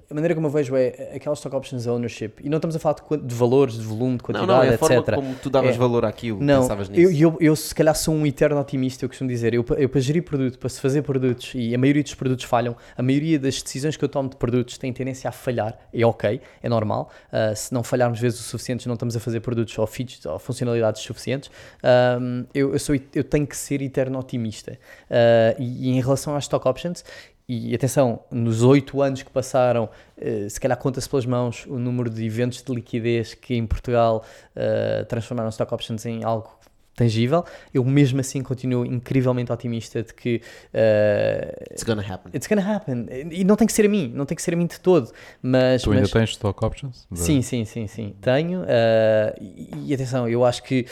a- 0.10 0.14
maneira 0.14 0.36
como 0.36 0.48
eu 0.48 0.52
vejo 0.52 0.76
é 0.76 1.12
aquelas 1.16 1.40
stock 1.40 1.56
options 1.56 1.88
ownership, 1.88 2.34
e 2.44 2.50
não 2.50 2.58
estamos 2.58 2.76
a 2.76 2.80
falar 2.80 2.96
de, 2.96 3.18
de 3.26 3.36
valores, 3.36 3.76
de 3.76 3.82
volume, 3.86 4.18
de 4.18 4.18
Não, 4.18 4.26
quantidade, 4.26 4.48
não, 4.48 4.64
é 4.64 4.70
a 4.70 4.74
etc. 4.74 4.80
forma 4.80 5.04
como 5.04 5.36
tu 5.36 5.50
davas 5.50 5.76
É. 5.76 5.78
valor 5.78 6.06
àquilo, 6.06 6.40
Não, 6.42 6.62
pensavas 6.62 6.90
eu, 6.94 7.10
nisso. 7.10 7.24
eu, 7.24 7.38
eu 7.40 7.56
se 7.56 7.74
calhar 7.74 7.96
sou 7.96 8.14
um 8.14 8.26
eterno 8.26 8.60
otimista, 8.60 9.04
eu 9.06 9.10
costumo 9.10 9.30
dizer. 9.30 9.54
Eu, 9.54 9.66
eu 9.78 9.90
para 9.90 10.02
gerir 10.02 10.24
produto, 10.24 10.60
para 10.60 10.70
se 10.70 10.80
fazer 10.82 11.02
produtos, 11.02 11.52
e 11.56 11.74
a 11.74 11.78
maioria 11.78 12.04
dos 12.04 12.14
produtos 12.14 12.46
falham, 12.46 12.76
a 12.96 13.02
maioria 13.04 13.40
das 13.40 13.62
decisões 13.62 13.96
que 13.98 14.04
eu 14.04 14.10
tomo 14.10 14.30
de 14.30 14.36
produtos 14.36 14.78
tem 14.78 14.92
tendência 14.94 15.28
a 15.30 15.32
falhar, 15.32 15.78
é 15.94 16.06
ok, 16.06 16.40
é 16.62 16.70
normal. 16.70 17.10
Ah, 17.32 17.56
se 17.56 17.74
não 17.74 17.84
falharmos 17.84 18.20
vezes 18.20 18.40
o 18.40 18.44
suficientes, 18.44 18.86
não 18.86 18.94
estamos 18.94 19.16
a 19.16 19.20
fazer 19.20 19.40
produtos 19.40 19.78
ou 19.78 19.88
features 19.88 20.26
ou 20.26 20.38
funcionalidades 20.38 21.02
suficientes. 21.02 21.50
Ahm, 21.84 22.46
eu, 22.54 22.74
eu, 22.74 22.80
sou, 22.80 22.96
eu 23.16 23.24
tenho 23.24 23.48
que 23.48 23.56
ser 23.56 23.82
eterno 23.82 24.20
otimista. 24.20 24.78
Ah, 25.10 25.56
e, 25.58 25.88
e 25.88 25.90
em 25.90 26.02
relação 26.02 26.36
às 26.36 26.44
stock 26.44 26.68
options, 26.68 27.04
e 27.50 27.74
atenção, 27.74 28.20
nos 28.30 28.62
oito 28.62 29.02
anos 29.02 29.24
que 29.24 29.30
passaram, 29.32 29.90
eh, 30.20 30.48
se 30.50 30.60
calhar 30.60 30.78
conta-se 30.78 31.08
pelas 31.10 31.26
mãos 31.26 31.66
o 31.68 31.80
número 31.80 32.10
de 32.10 32.26
eventos 32.26 32.62
de 32.62 32.74
liquidez 32.76 33.34
que 33.34 33.56
em 33.56 33.66
Portugal 33.66 34.24
eh, 34.56 35.06
transformaram 35.08 35.50
stock 35.50 35.74
options 35.74 36.06
em 36.06 36.24
algo 36.26 36.50
tangível. 36.94 37.46
Eu 37.74 37.86
mesmo 37.86 38.20
assim 38.20 38.42
continuo 38.42 38.86
incrivelmente 38.86 39.52
otimista 39.52 40.04
de 40.04 40.14
que 40.14 40.42
eh, 40.74 41.68
It's 41.72 41.84
gonna 41.84 42.02
happen. 42.02 42.32
it's 42.34 42.48
gonna 42.48 42.76
happen. 42.76 43.06
E 43.32 43.44
não 43.46 43.56
tem 43.56 43.66
que 43.68 43.72
ser 43.74 43.86
a 43.86 43.90
mim, 43.90 44.12
não 44.14 44.26
tem 44.26 44.36
que 44.36 44.42
ser 44.42 44.54
a 44.54 44.58
mim 44.58 44.66
de 44.66 44.80
todo. 44.80 45.10
Mas, 45.42 45.84
Tu 45.84 45.92
ainda 45.92 46.02
mas- 46.02 46.12
tens 46.12 46.30
stock 46.32 46.66
options? 46.66 47.08
Sim, 47.14 47.42
sim, 47.42 47.64
sim, 47.66 47.88
sim. 47.88 48.14
Tenho. 48.20 48.64
ah, 48.64 49.34
e, 49.40 49.70
e 49.86 49.94
atenção, 49.94 50.28
eu 50.28 50.44
acho 50.44 50.64
que 50.64 50.86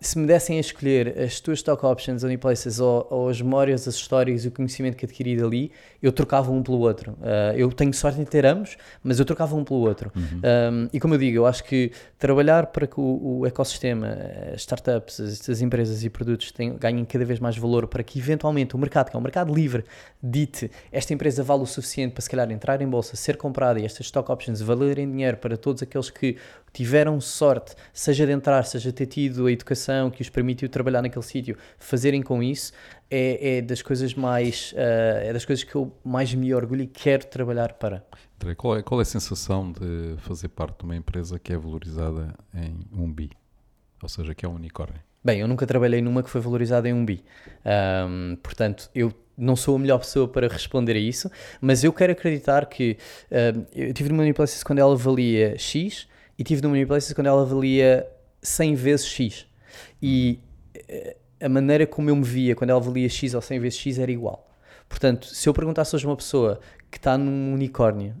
se 0.00 0.18
me 0.18 0.26
dessem 0.26 0.58
a 0.58 0.60
escolher 0.60 1.18
as 1.18 1.40
tuas 1.40 1.58
stock 1.58 1.84
options, 1.86 2.22
Uniplaces, 2.22 2.78
ou, 2.78 3.06
ou 3.10 3.28
as 3.28 3.40
memórias, 3.40 3.88
as 3.88 3.94
histórias 3.94 4.44
e 4.44 4.48
o 4.48 4.50
conhecimento 4.50 4.96
que 4.96 5.06
adquiri 5.06 5.36
dali, 5.36 5.72
eu 6.02 6.12
trocava 6.12 6.50
um 6.50 6.62
pelo 6.62 6.78
outro. 6.80 7.16
Ah, 7.22 7.54
eu 7.56 7.70
tenho 7.72 7.92
sorte 7.94 8.20
em 8.20 8.24
ter 8.24 8.44
ambos, 8.44 8.76
mas 9.02 9.18
eu 9.18 9.24
trocava 9.24 9.56
um 9.56 9.64
pelo 9.64 9.80
outro. 9.80 10.12
Um, 10.14 10.88
e 10.92 11.00
como 11.00 11.14
eu 11.14 11.18
digo, 11.18 11.38
eu 11.38 11.46
acho 11.46 11.64
que 11.64 11.90
trabalhar 12.18 12.66
para 12.66 12.86
que 12.86 13.00
o, 13.00 13.38
o 13.40 13.46
ecossistema, 13.46 14.08
as 14.52 14.60
startups, 14.60 15.20
as, 15.20 15.48
as 15.48 15.60
empresas 15.60 16.04
e 16.04 16.10
produtos 16.10 16.52
tenham, 16.52 16.76
ganhem 16.76 17.04
cada 17.04 17.24
vez 17.24 17.40
mais 17.40 17.56
valor 17.56 17.86
para 17.86 18.02
que 18.02 18.18
eventualmente 18.18 18.74
o 18.74 18.78
mercado, 18.78 19.10
que 19.10 19.16
é 19.16 19.18
um 19.18 19.22
mercado 19.22 19.54
livre, 19.54 19.84
dite 20.22 20.70
esta 20.90 21.14
empresa 21.14 21.42
vale 21.42 21.62
o 21.62 21.66
suficiente 21.66 22.12
para 22.12 22.22
se 22.22 22.28
calhar 22.28 22.50
entrar 22.50 22.80
em 22.82 22.88
bolsa, 22.88 23.16
ser 23.16 23.36
comprada 23.36 23.80
e 23.80 23.84
estas 23.84 24.06
stock 24.06 24.30
options 24.30 24.60
valerem 24.60 25.10
dinheiro 25.10 25.38
para 25.38 25.56
todos 25.56 25.82
aqueles 25.82 26.10
que 26.10 26.36
tiveram 26.72 27.20
sorte, 27.20 27.74
seja 27.92 28.24
de 28.24 28.32
entrar, 28.32 28.64
seja 28.64 28.90
de 28.90 28.94
ter 28.94 29.06
tido 29.06 29.46
a 29.46 29.52
educação 29.52 30.10
que 30.10 30.22
os 30.22 30.30
permitiu 30.30 30.68
trabalhar 30.68 31.02
naquele 31.02 31.24
sítio, 31.24 31.56
fazerem 31.78 32.22
com 32.22 32.42
isso, 32.42 32.72
é, 33.10 33.58
é 33.58 33.62
das 33.62 33.82
coisas 33.82 34.14
mais, 34.14 34.74
ah, 34.76 35.22
é 35.22 35.32
das 35.32 35.44
coisas 35.44 35.64
que 35.64 35.74
eu 35.74 35.92
mais 36.02 36.32
me 36.34 36.54
orgulho 36.54 36.82
e 36.82 36.86
quero 36.86 37.26
trabalhar 37.26 37.74
para. 37.74 38.04
André, 38.42 38.54
Qual 38.54 38.76
é, 38.76 38.82
qual 38.82 39.00
é 39.00 39.02
a 39.02 39.06
sensação 39.06 39.70
de 39.70 40.16
fazer 40.18 40.48
parte 40.48 40.78
de 40.78 40.84
uma 40.84 40.96
empresa 40.96 41.38
que 41.38 41.52
é 41.52 41.56
valorizada 41.56 42.34
em 42.54 42.80
um 42.92 43.12
bi? 43.12 43.30
Ou 44.02 44.08
seja, 44.08 44.34
que 44.34 44.44
é 44.44 44.48
um 44.48 44.54
unicórnio? 44.54 45.00
Bem, 45.24 45.40
eu 45.40 45.46
nunca 45.46 45.64
trabalhei 45.66 46.00
numa 46.00 46.22
que 46.22 46.30
foi 46.30 46.40
valorizada 46.40 46.88
em 46.88 46.92
um 46.92 47.04
bi. 47.04 47.22
Ahm, 47.64 48.34
portanto, 48.42 48.90
eu 48.92 49.12
não 49.36 49.54
sou 49.54 49.76
a 49.76 49.78
melhor 49.78 49.98
pessoa 49.98 50.26
para 50.26 50.48
responder 50.48 50.94
a 50.94 50.98
isso, 50.98 51.30
mas 51.60 51.84
eu 51.84 51.92
quero 51.92 52.12
acreditar 52.12 52.66
que 52.66 52.96
eu 53.74 53.94
tive 53.94 54.08
numa 54.08 54.22
Uniplaces 54.22 54.62
quando 54.62 54.80
ela 54.80 54.96
valia 54.96 55.56
X 55.58 56.08
e 56.42 56.44
tive 56.44 56.60
numa 56.60 56.74
Uniplaces 56.74 57.12
quando 57.12 57.28
ela 57.28 57.44
valia 57.44 58.04
100 58.42 58.74
vezes 58.74 59.06
X. 59.06 59.46
E 60.02 60.40
eh, 60.74 61.16
a 61.40 61.48
maneira 61.48 61.86
como 61.86 62.10
eu 62.10 62.16
me 62.16 62.24
via 62.24 62.56
quando 62.56 62.70
ela 62.70 62.80
valia 62.80 63.08
X 63.08 63.32
ou 63.32 63.40
100 63.40 63.60
vezes 63.60 63.78
X 63.78 64.00
era 64.00 64.10
igual. 64.10 64.50
Portanto, 64.88 65.28
se 65.28 65.48
eu 65.48 65.54
perguntasse 65.54 65.94
hoje 65.94 66.04
a 66.04 66.08
uma 66.08 66.16
pessoa 66.16 66.58
que 66.90 66.98
está 66.98 67.16
num 67.16 67.54
unicórnio 67.54 68.16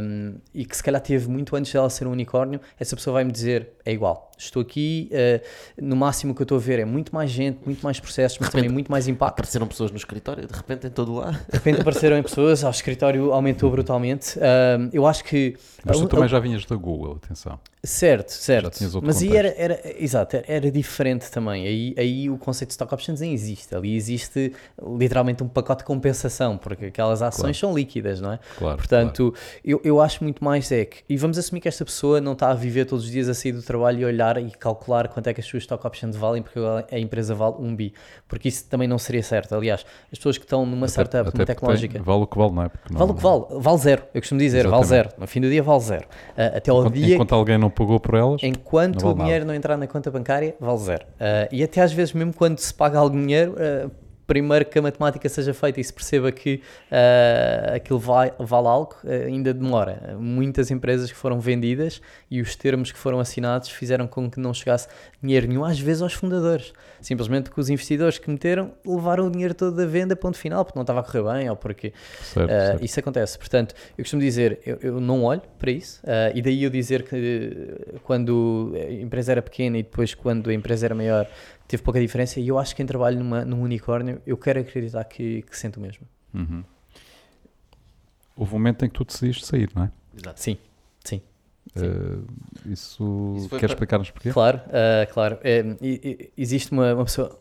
um, 0.00 0.36
e 0.54 0.64
que 0.64 0.76
se 0.76 0.84
calhar 0.84 1.00
teve 1.00 1.28
muito 1.28 1.56
antes 1.56 1.72
dela 1.72 1.90
ser 1.90 2.06
um 2.06 2.12
unicórnio, 2.12 2.60
essa 2.78 2.94
pessoa 2.94 3.14
vai 3.14 3.24
me 3.24 3.32
dizer 3.32 3.72
é 3.84 3.92
igual. 3.92 4.30
Estou 4.36 4.62
aqui, 4.62 5.10
uh, 5.12 5.44
no 5.80 5.94
máximo 5.94 6.34
que 6.34 6.42
eu 6.42 6.44
estou 6.44 6.58
a 6.58 6.60
ver 6.60 6.78
é 6.80 6.84
muito 6.84 7.14
mais 7.14 7.30
gente, 7.30 7.60
muito 7.64 7.82
mais 7.82 8.00
processos, 8.00 8.38
mas 8.38 8.48
também 8.48 8.68
muito 8.68 8.90
mais 8.90 9.06
impacto. 9.06 9.34
Apareceram 9.34 9.66
pessoas 9.66 9.90
no 9.90 9.96
escritório, 9.96 10.46
de 10.46 10.54
repente 10.54 10.86
em 10.86 10.90
todo 10.90 11.14
lado. 11.14 11.38
De 11.48 11.52
repente 11.52 11.80
apareceram 11.80 12.20
pessoas, 12.22 12.62
o 12.62 12.70
escritório 12.70 13.32
aumentou 13.32 13.70
brutalmente. 13.70 14.38
Uh, 14.38 14.90
eu 14.92 15.06
acho 15.06 15.24
que. 15.24 15.56
Mas 15.84 15.98
tu 15.98 16.08
também 16.08 16.28
já 16.28 16.38
vinhas 16.38 16.64
da 16.64 16.76
Google, 16.76 17.20
atenção. 17.22 17.58
Certo, 17.82 18.30
certo. 18.30 18.64
Já 18.64 18.70
tinhas 18.70 18.94
outro 18.94 19.06
mas 19.06 19.22
aí 19.22 19.36
era, 19.36 19.54
era, 19.58 19.80
exato, 20.02 20.36
era, 20.36 20.46
era, 20.48 20.70
diferente 20.70 21.30
também. 21.30 21.66
Aí, 21.66 21.94
aí 21.98 22.30
o 22.30 22.38
conceito 22.38 22.68
de 22.68 22.72
stock 22.72 22.92
options 22.94 23.20
nem 23.20 23.34
existe. 23.34 23.74
Ali 23.74 23.94
existe 23.94 24.54
literalmente 24.82 25.42
um 25.42 25.48
pacote 25.48 25.80
de 25.80 25.84
compensação, 25.84 26.56
porque 26.56 26.86
aquelas 26.86 27.20
ações 27.20 27.40
claro. 27.40 27.54
são 27.54 27.74
líquidas, 27.74 28.22
não 28.22 28.32
é? 28.32 28.38
Claro. 28.56 28.78
Portanto, 28.78 29.32
claro. 29.32 29.60
Eu, 29.62 29.80
eu 29.84 30.00
acho 30.00 30.24
muito 30.24 30.42
mais 30.42 30.72
é 30.72 30.86
que. 30.86 31.04
E 31.06 31.16
vamos 31.18 31.36
assumir 31.36 31.60
que 31.60 31.68
esta 31.68 31.84
pessoa 31.84 32.22
não 32.22 32.32
está 32.32 32.50
a 32.50 32.54
viver 32.54 32.86
todos 32.86 33.04
os 33.04 33.10
dias 33.10 33.28
a 33.28 33.34
sair 33.34 33.52
do 33.52 33.62
trabalho 33.62 33.73
e 33.74 34.04
olhar 34.04 34.38
e 34.38 34.50
calcular 34.50 35.08
quanto 35.08 35.28
é 35.28 35.34
que 35.34 35.40
as 35.40 35.46
suas 35.46 35.62
stock 35.64 35.86
options 35.86 36.16
valem, 36.16 36.42
porque 36.42 36.58
a 36.90 36.98
empresa 36.98 37.34
vale 37.34 37.56
um 37.58 37.74
bi. 37.74 37.92
Porque 38.28 38.48
isso 38.48 38.68
também 38.68 38.88
não 38.88 38.98
seria 38.98 39.22
certo. 39.22 39.54
Aliás, 39.54 39.84
as 40.12 40.18
pessoas 40.18 40.38
que 40.38 40.44
estão 40.44 40.64
numa 40.64 40.86
até, 40.86 40.92
startup, 40.92 41.28
até 41.28 41.44
tecnológica. 41.44 42.02
vale 42.02 42.22
o 42.22 42.26
que 42.26 42.38
vale, 42.38 42.52
não 42.52 42.62
é? 42.62 42.68
Porque 42.68 42.94
vale 42.94 43.10
o 43.10 43.14
que 43.14 43.22
vale, 43.22 43.44
vale 43.50 43.78
zero. 43.78 44.02
Eu 44.14 44.20
costumo 44.20 44.40
dizer, 44.40 44.58
Exatamente. 44.58 44.88
vale 44.88 45.02
zero. 45.02 45.08
No 45.18 45.26
fim 45.26 45.40
do 45.40 45.48
dia, 45.48 45.62
vale 45.62 45.80
zero. 45.80 46.04
Uh, 46.04 46.56
até 46.56 46.70
ao 46.70 46.78
enquanto, 46.80 46.94
dia. 46.94 47.14
Enquanto 47.14 47.34
alguém 47.34 47.58
não 47.58 47.70
pagou 47.70 48.00
por 48.00 48.14
elas. 48.14 48.42
Enquanto 48.42 49.02
vale 49.02 49.14
o 49.14 49.18
dinheiro 49.18 49.40
nada. 49.40 49.46
não 49.46 49.54
entrar 49.54 49.76
na 49.76 49.86
conta 49.86 50.10
bancária, 50.10 50.54
vale 50.60 50.78
zero. 50.78 51.04
Uh, 51.04 51.48
e 51.52 51.62
até 51.62 51.80
às 51.82 51.92
vezes, 51.92 52.12
mesmo 52.12 52.32
quando 52.32 52.58
se 52.58 52.72
paga 52.72 52.98
algum 52.98 53.20
dinheiro, 53.20 53.52
uh, 53.52 54.03
primeiro 54.26 54.64
que 54.64 54.78
a 54.78 54.82
matemática 54.82 55.28
seja 55.28 55.52
feita 55.52 55.80
e 55.80 55.84
se 55.84 55.92
perceba 55.92 56.32
que 56.32 56.60
uh, 56.90 57.74
aquilo 57.74 57.98
vai, 57.98 58.32
vale 58.38 58.68
algo, 58.68 58.96
uh, 59.04 59.26
ainda 59.26 59.52
demora. 59.52 60.16
Muitas 60.18 60.70
empresas 60.70 61.10
que 61.10 61.16
foram 61.16 61.40
vendidas 61.40 62.00
e 62.30 62.40
os 62.40 62.56
termos 62.56 62.90
que 62.90 62.98
foram 62.98 63.20
assinados 63.20 63.68
fizeram 63.68 64.06
com 64.06 64.30
que 64.30 64.40
não 64.40 64.52
chegasse 64.54 64.88
dinheiro 65.22 65.46
nenhum, 65.46 65.64
às 65.64 65.78
vezes 65.78 66.02
aos 66.02 66.12
fundadores. 66.12 66.72
Simplesmente 67.00 67.44
porque 67.44 67.60
os 67.60 67.68
investidores 67.68 68.18
que 68.18 68.30
meteram 68.30 68.72
levaram 68.84 69.26
o 69.26 69.30
dinheiro 69.30 69.54
todo 69.54 69.76
da 69.76 69.86
venda, 69.86 70.16
ponto 70.16 70.38
final, 70.38 70.64
porque 70.64 70.78
não 70.78 70.82
estava 70.82 71.00
a 71.00 71.02
correr 71.02 71.22
bem 71.22 71.50
ou 71.50 71.56
porque 71.56 71.92
certo, 72.22 72.46
uh, 72.46 72.48
certo. 72.48 72.84
isso 72.84 73.00
acontece. 73.00 73.38
Portanto, 73.38 73.74
eu 73.96 74.04
costumo 74.04 74.22
dizer, 74.22 74.60
eu, 74.64 74.78
eu 74.80 75.00
não 75.00 75.24
olho 75.24 75.42
para 75.58 75.70
isso 75.70 76.02
e 76.34 76.42
daí 76.42 76.62
eu 76.62 76.70
dizer 76.70 77.02
que 77.02 77.98
quando 78.02 78.72
a 78.74 78.92
empresa 78.92 79.32
era 79.32 79.42
pequena 79.42 79.78
e 79.78 79.82
depois 79.82 80.14
quando 80.14 80.50
a 80.50 80.54
empresa 80.54 80.86
era 80.86 80.94
maior 80.94 81.26
teve 81.66 81.82
pouca 81.82 82.00
diferença 82.00 82.40
e 82.40 82.48
eu 82.48 82.58
acho 82.58 82.72
que 82.72 82.76
quem 82.76 82.86
trabalha 82.86 83.18
numa, 83.18 83.44
num 83.44 83.62
unicórnio, 83.62 84.20
eu 84.26 84.36
quero 84.36 84.60
acreditar 84.60 85.04
que, 85.04 85.42
que 85.42 85.56
sente 85.56 85.78
o 85.78 85.80
mesmo. 85.80 86.06
Uhum. 86.32 86.64
Houve 88.36 88.52
um 88.52 88.58
momento 88.58 88.84
em 88.84 88.88
que 88.88 88.94
tu 88.94 89.04
decidiste 89.04 89.46
sair, 89.46 89.70
não 89.74 89.84
é? 89.84 89.92
Exato. 90.16 90.40
Sim, 90.40 90.58
sim. 91.04 91.22
Uh, 91.76 92.24
isso, 92.66 93.34
isso 93.36 93.48
quer 93.58 93.68
explicar-nos 93.68 94.10
porquê? 94.10 94.30
Claro, 94.30 94.60
uh, 94.68 95.12
claro. 95.12 95.38
É, 95.42 95.64
existe 96.36 96.70
uma, 96.70 96.94
uma, 96.94 97.04
pessoa, 97.04 97.36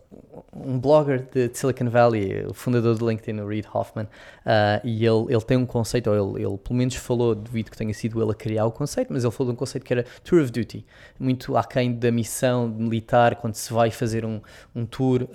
um 0.52 0.80
blogger 0.80 1.28
de 1.32 1.52
Silicon 1.54 1.88
Valley, 1.88 2.44
o 2.48 2.54
fundador 2.54 2.98
do 2.98 3.08
LinkedIn, 3.08 3.40
o 3.40 3.48
Reid 3.48 3.68
Hoffman, 3.72 4.06
uh, 4.06 4.82
e 4.84 5.06
ele, 5.06 5.26
ele 5.30 5.42
tem 5.42 5.56
um 5.56 5.68
conceito, 5.68 6.10
ou 6.10 6.38
ele, 6.38 6.46
ele 6.48 6.58
pelo 6.58 6.76
menos 6.76 6.96
falou, 6.96 7.36
devido 7.36 7.70
que 7.70 7.78
tenha 7.78 7.94
sido 7.94 8.22
ele 8.22 8.32
a 8.32 8.34
criar 8.34 8.66
o 8.66 8.72
conceito, 8.72 9.14
mas 9.14 9.24
ele 9.24 9.32
falou 9.32 9.52
de 9.52 9.56
um 9.56 9.58
conceito 9.58 9.84
que 9.84 9.94
era 9.94 10.04
Tour 10.24 10.42
of 10.42 10.52
Duty, 10.52 10.84
muito 11.20 11.56
aquém 11.56 11.94
da 11.94 12.12
missão 12.12 12.68
militar, 12.68 13.36
quando 13.36 13.54
se 13.54 13.72
vai 13.72 13.92
fazer 13.92 14.26
um, 14.26 14.42
um 14.76 14.86
tour 14.86 15.28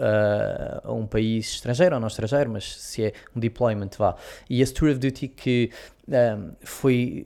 a 0.82 0.92
um 0.92 1.06
país 1.06 1.50
estrangeiro, 1.50 1.94
ou 1.94 2.00
não 2.00 2.08
estrangeiro, 2.08 2.50
mas 2.50 2.80
se 2.80 3.04
é 3.04 3.12
um 3.34 3.38
deployment, 3.38 3.90
vá. 3.96 4.16
E 4.50 4.60
esse 4.60 4.74
Tour 4.74 4.90
of 4.90 4.98
Duty 4.98 5.28
que 5.28 5.70
um, 6.08 6.52
foi 6.64 7.24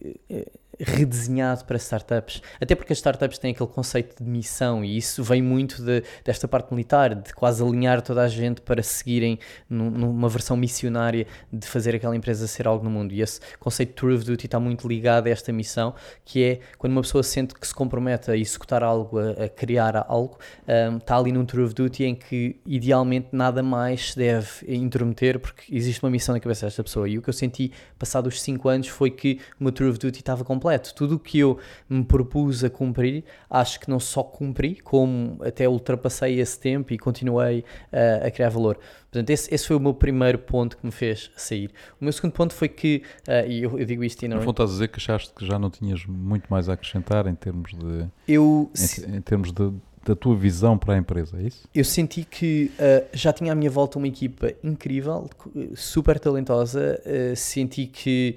redesenhado 0.78 1.64
para 1.64 1.76
startups, 1.76 2.42
até 2.60 2.74
porque 2.74 2.92
as 2.92 2.98
startups 2.98 3.38
têm 3.38 3.52
aquele 3.52 3.68
conceito 3.68 4.22
de 4.22 4.28
missão 4.28 4.84
e 4.84 4.96
isso 4.96 5.22
vem 5.22 5.42
muito 5.42 5.82
de, 5.82 6.02
desta 6.24 6.48
parte 6.48 6.72
militar, 6.72 7.14
de 7.14 7.32
quase 7.34 7.62
alinhar 7.62 8.02
toda 8.02 8.22
a 8.22 8.28
gente 8.28 8.60
para 8.60 8.82
seguirem 8.82 9.38
num, 9.68 9.90
numa 9.90 10.28
versão 10.28 10.56
missionária 10.56 11.26
de 11.52 11.66
fazer 11.66 11.94
aquela 11.94 12.16
empresa 12.16 12.46
ser 12.46 12.66
algo 12.66 12.84
no 12.84 12.90
mundo. 12.90 13.12
E 13.12 13.20
esse 13.20 13.40
conceito 13.58 13.90
de 13.90 13.94
Tour 13.96 14.12
of 14.12 14.24
Duty 14.24 14.46
está 14.46 14.58
muito 14.58 14.88
ligado 14.88 15.26
a 15.26 15.30
esta 15.30 15.52
missão, 15.52 15.94
que 16.24 16.42
é 16.42 16.60
quando 16.78 16.92
uma 16.92 17.02
pessoa 17.02 17.22
sente 17.22 17.54
que 17.54 17.66
se 17.66 17.74
compromete 17.74 18.30
a 18.30 18.36
executar 18.36 18.82
algo, 18.82 19.18
a, 19.18 19.44
a 19.44 19.48
criar 19.48 19.96
algo, 20.08 20.38
um, 20.66 20.96
está 20.96 21.16
ali 21.16 21.32
num 21.32 21.44
Tour 21.44 21.64
of 21.64 21.74
Duty 21.74 22.04
em 22.04 22.14
que 22.14 22.60
idealmente 22.66 23.28
nada 23.32 23.62
mais 23.62 24.12
se 24.12 24.16
deve 24.16 24.48
intrometer 24.66 25.38
porque 25.38 25.74
existe 25.74 26.02
uma 26.02 26.10
missão 26.10 26.34
na 26.34 26.40
cabeça 26.40 26.66
desta 26.66 26.82
pessoa. 26.82 27.08
E 27.08 27.18
o 27.18 27.22
que 27.22 27.28
eu 27.28 27.34
senti 27.34 27.72
passados 27.98 28.34
os 28.34 28.42
5 28.42 28.68
anos 28.68 28.88
foi 28.88 29.10
que 29.10 29.38
o 29.60 29.64
meu 29.64 29.72
Tour 29.72 29.90
of 29.90 29.98
Duty 29.98 30.20
estava 30.20 30.44
completo. 30.62 30.94
Tudo 30.94 31.16
o 31.16 31.18
que 31.18 31.40
eu 31.40 31.58
me 31.88 32.04
propus 32.04 32.62
a 32.62 32.70
cumprir, 32.70 33.24
acho 33.50 33.80
que 33.80 33.90
não 33.90 33.98
só 33.98 34.22
cumpri, 34.22 34.76
como 34.76 35.38
até 35.44 35.68
ultrapassei 35.68 36.38
esse 36.38 36.58
tempo 36.58 36.92
e 36.92 36.98
continuei 36.98 37.60
uh, 37.92 38.26
a 38.26 38.30
criar 38.30 38.48
valor. 38.48 38.78
Portanto, 39.10 39.28
esse, 39.30 39.52
esse, 39.52 39.66
foi 39.66 39.76
o 39.76 39.80
meu 39.80 39.92
primeiro 39.92 40.38
ponto 40.38 40.76
que 40.76 40.86
me 40.86 40.92
fez 40.92 41.30
sair. 41.36 41.70
O 42.00 42.04
meu 42.04 42.12
segundo 42.12 42.32
ponto 42.32 42.54
foi 42.54 42.68
que, 42.68 43.02
uh, 43.28 43.46
e 43.46 43.62
eu, 43.62 43.78
eu, 43.78 43.84
digo 43.84 44.04
isto 44.04 44.22
e 44.24 44.28
não... 44.28 44.36
No 44.36 44.42
fundo 44.42 44.52
estás 44.52 44.70
a 44.70 44.72
dizer 44.74 44.88
que 44.88 44.98
achaste 44.98 45.34
que 45.34 45.44
já 45.44 45.58
não 45.58 45.68
tinhas 45.68 46.06
muito 46.06 46.46
mais 46.48 46.68
a 46.68 46.74
acrescentar 46.74 47.26
em 47.26 47.34
termos 47.34 47.72
de... 47.72 48.06
Eu... 48.28 48.70
Em, 48.78 49.16
em 49.16 49.20
termos 49.20 49.52
de 49.52 49.72
da 50.04 50.16
tua 50.16 50.34
visão 50.34 50.76
para 50.76 50.94
a 50.94 50.98
empresa, 50.98 51.38
é 51.40 51.44
isso? 51.46 51.68
Eu 51.72 51.84
senti 51.84 52.24
que 52.24 52.72
uh, 52.74 53.06
já 53.12 53.32
tinha 53.32 53.52
à 53.52 53.54
minha 53.54 53.70
volta 53.70 53.98
uma 53.98 54.08
equipa 54.08 54.52
incrível, 54.62 55.30
super 55.76 56.18
talentosa, 56.18 57.00
uh, 57.06 57.36
senti 57.36 57.86
que 57.86 58.34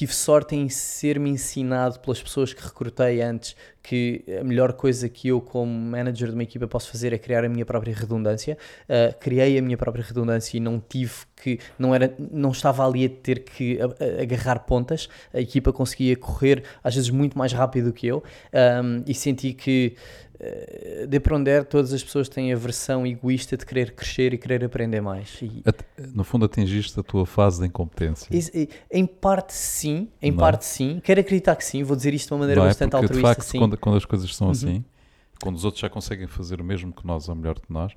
tive 0.00 0.14
sorte 0.14 0.56
em 0.56 0.66
ser-me 0.70 1.28
ensinado 1.28 2.00
pelas 2.00 2.22
pessoas 2.22 2.54
que 2.54 2.62
recrutei 2.62 3.20
antes 3.20 3.54
que 3.82 4.24
a 4.40 4.42
melhor 4.42 4.72
coisa 4.72 5.10
que 5.10 5.28
eu, 5.28 5.42
como 5.42 5.70
manager 5.70 6.28
de 6.28 6.34
uma 6.34 6.42
equipa, 6.42 6.66
posso 6.66 6.90
fazer 6.90 7.12
é 7.12 7.18
criar 7.18 7.44
a 7.44 7.50
minha 7.50 7.66
própria 7.66 7.94
redundância. 7.94 8.56
Uh, 8.84 9.14
criei 9.18 9.58
a 9.58 9.62
minha 9.62 9.76
própria 9.76 10.02
redundância 10.02 10.56
e 10.56 10.60
não 10.60 10.80
tive 10.80 11.12
que, 11.36 11.58
não, 11.78 11.94
era, 11.94 12.14
não 12.18 12.50
estava 12.50 12.86
ali 12.86 13.04
a 13.04 13.10
ter 13.10 13.40
que 13.40 13.78
agarrar 14.22 14.60
pontas. 14.60 15.06
A 15.34 15.40
equipa 15.40 15.70
conseguia 15.70 16.16
correr 16.16 16.64
às 16.82 16.94
vezes 16.94 17.10
muito 17.10 17.36
mais 17.36 17.52
rápido 17.52 17.88
do 17.88 17.92
que 17.92 18.06
eu 18.06 18.24
um, 18.82 19.02
e 19.06 19.12
senti 19.12 19.52
que 19.52 19.96
de 21.06 21.20
para 21.20 21.36
onde 21.36 21.50
é, 21.50 21.62
todas 21.62 21.92
as 21.92 22.02
pessoas 22.02 22.28
têm 22.28 22.52
a 22.52 22.56
versão 22.56 23.06
egoísta 23.06 23.56
de 23.56 23.66
querer 23.66 23.92
crescer 23.92 24.32
e 24.32 24.38
querer 24.38 24.64
aprender 24.64 25.00
mais. 25.00 25.38
E, 25.42 25.62
no 26.14 26.24
fundo, 26.24 26.46
atingiste 26.46 26.98
a 26.98 27.02
tua 27.02 27.26
fase 27.26 27.60
de 27.60 27.66
incompetência. 27.66 28.28
Em 28.90 29.06
parte, 29.06 29.52
sim. 29.52 30.08
Em 30.20 30.30
não. 30.30 30.38
É? 30.38 30.40
parte, 30.40 30.64
sim. 30.64 31.00
Quero 31.04 31.20
acreditar 31.20 31.56
que 31.56 31.64
sim. 31.64 31.82
Vou 31.82 31.96
dizer 31.96 32.14
isto 32.14 32.28
de 32.28 32.32
uma 32.34 32.40
maneira 32.40 32.60
não 32.60 32.68
bastante 32.68 32.96
é 32.96 33.00
porque, 33.00 33.04
altruísta. 33.04 33.28
De 33.28 33.34
facto, 33.36 33.50
sim. 33.50 33.58
quando, 33.58 33.76
quando 33.76 33.96
as 33.96 34.04
coisas 34.04 34.34
são 34.34 34.46
uhum. 34.46 34.52
assim, 34.52 34.84
quando 35.42 35.56
os 35.56 35.64
outros 35.64 35.80
já 35.80 35.90
conseguem 35.90 36.26
fazer 36.26 36.60
o 36.60 36.64
mesmo 36.64 36.92
que 36.92 37.06
nós, 37.06 37.28
ou 37.28 37.34
melhor 37.34 37.58
que 37.58 37.70
nós, 37.70 37.92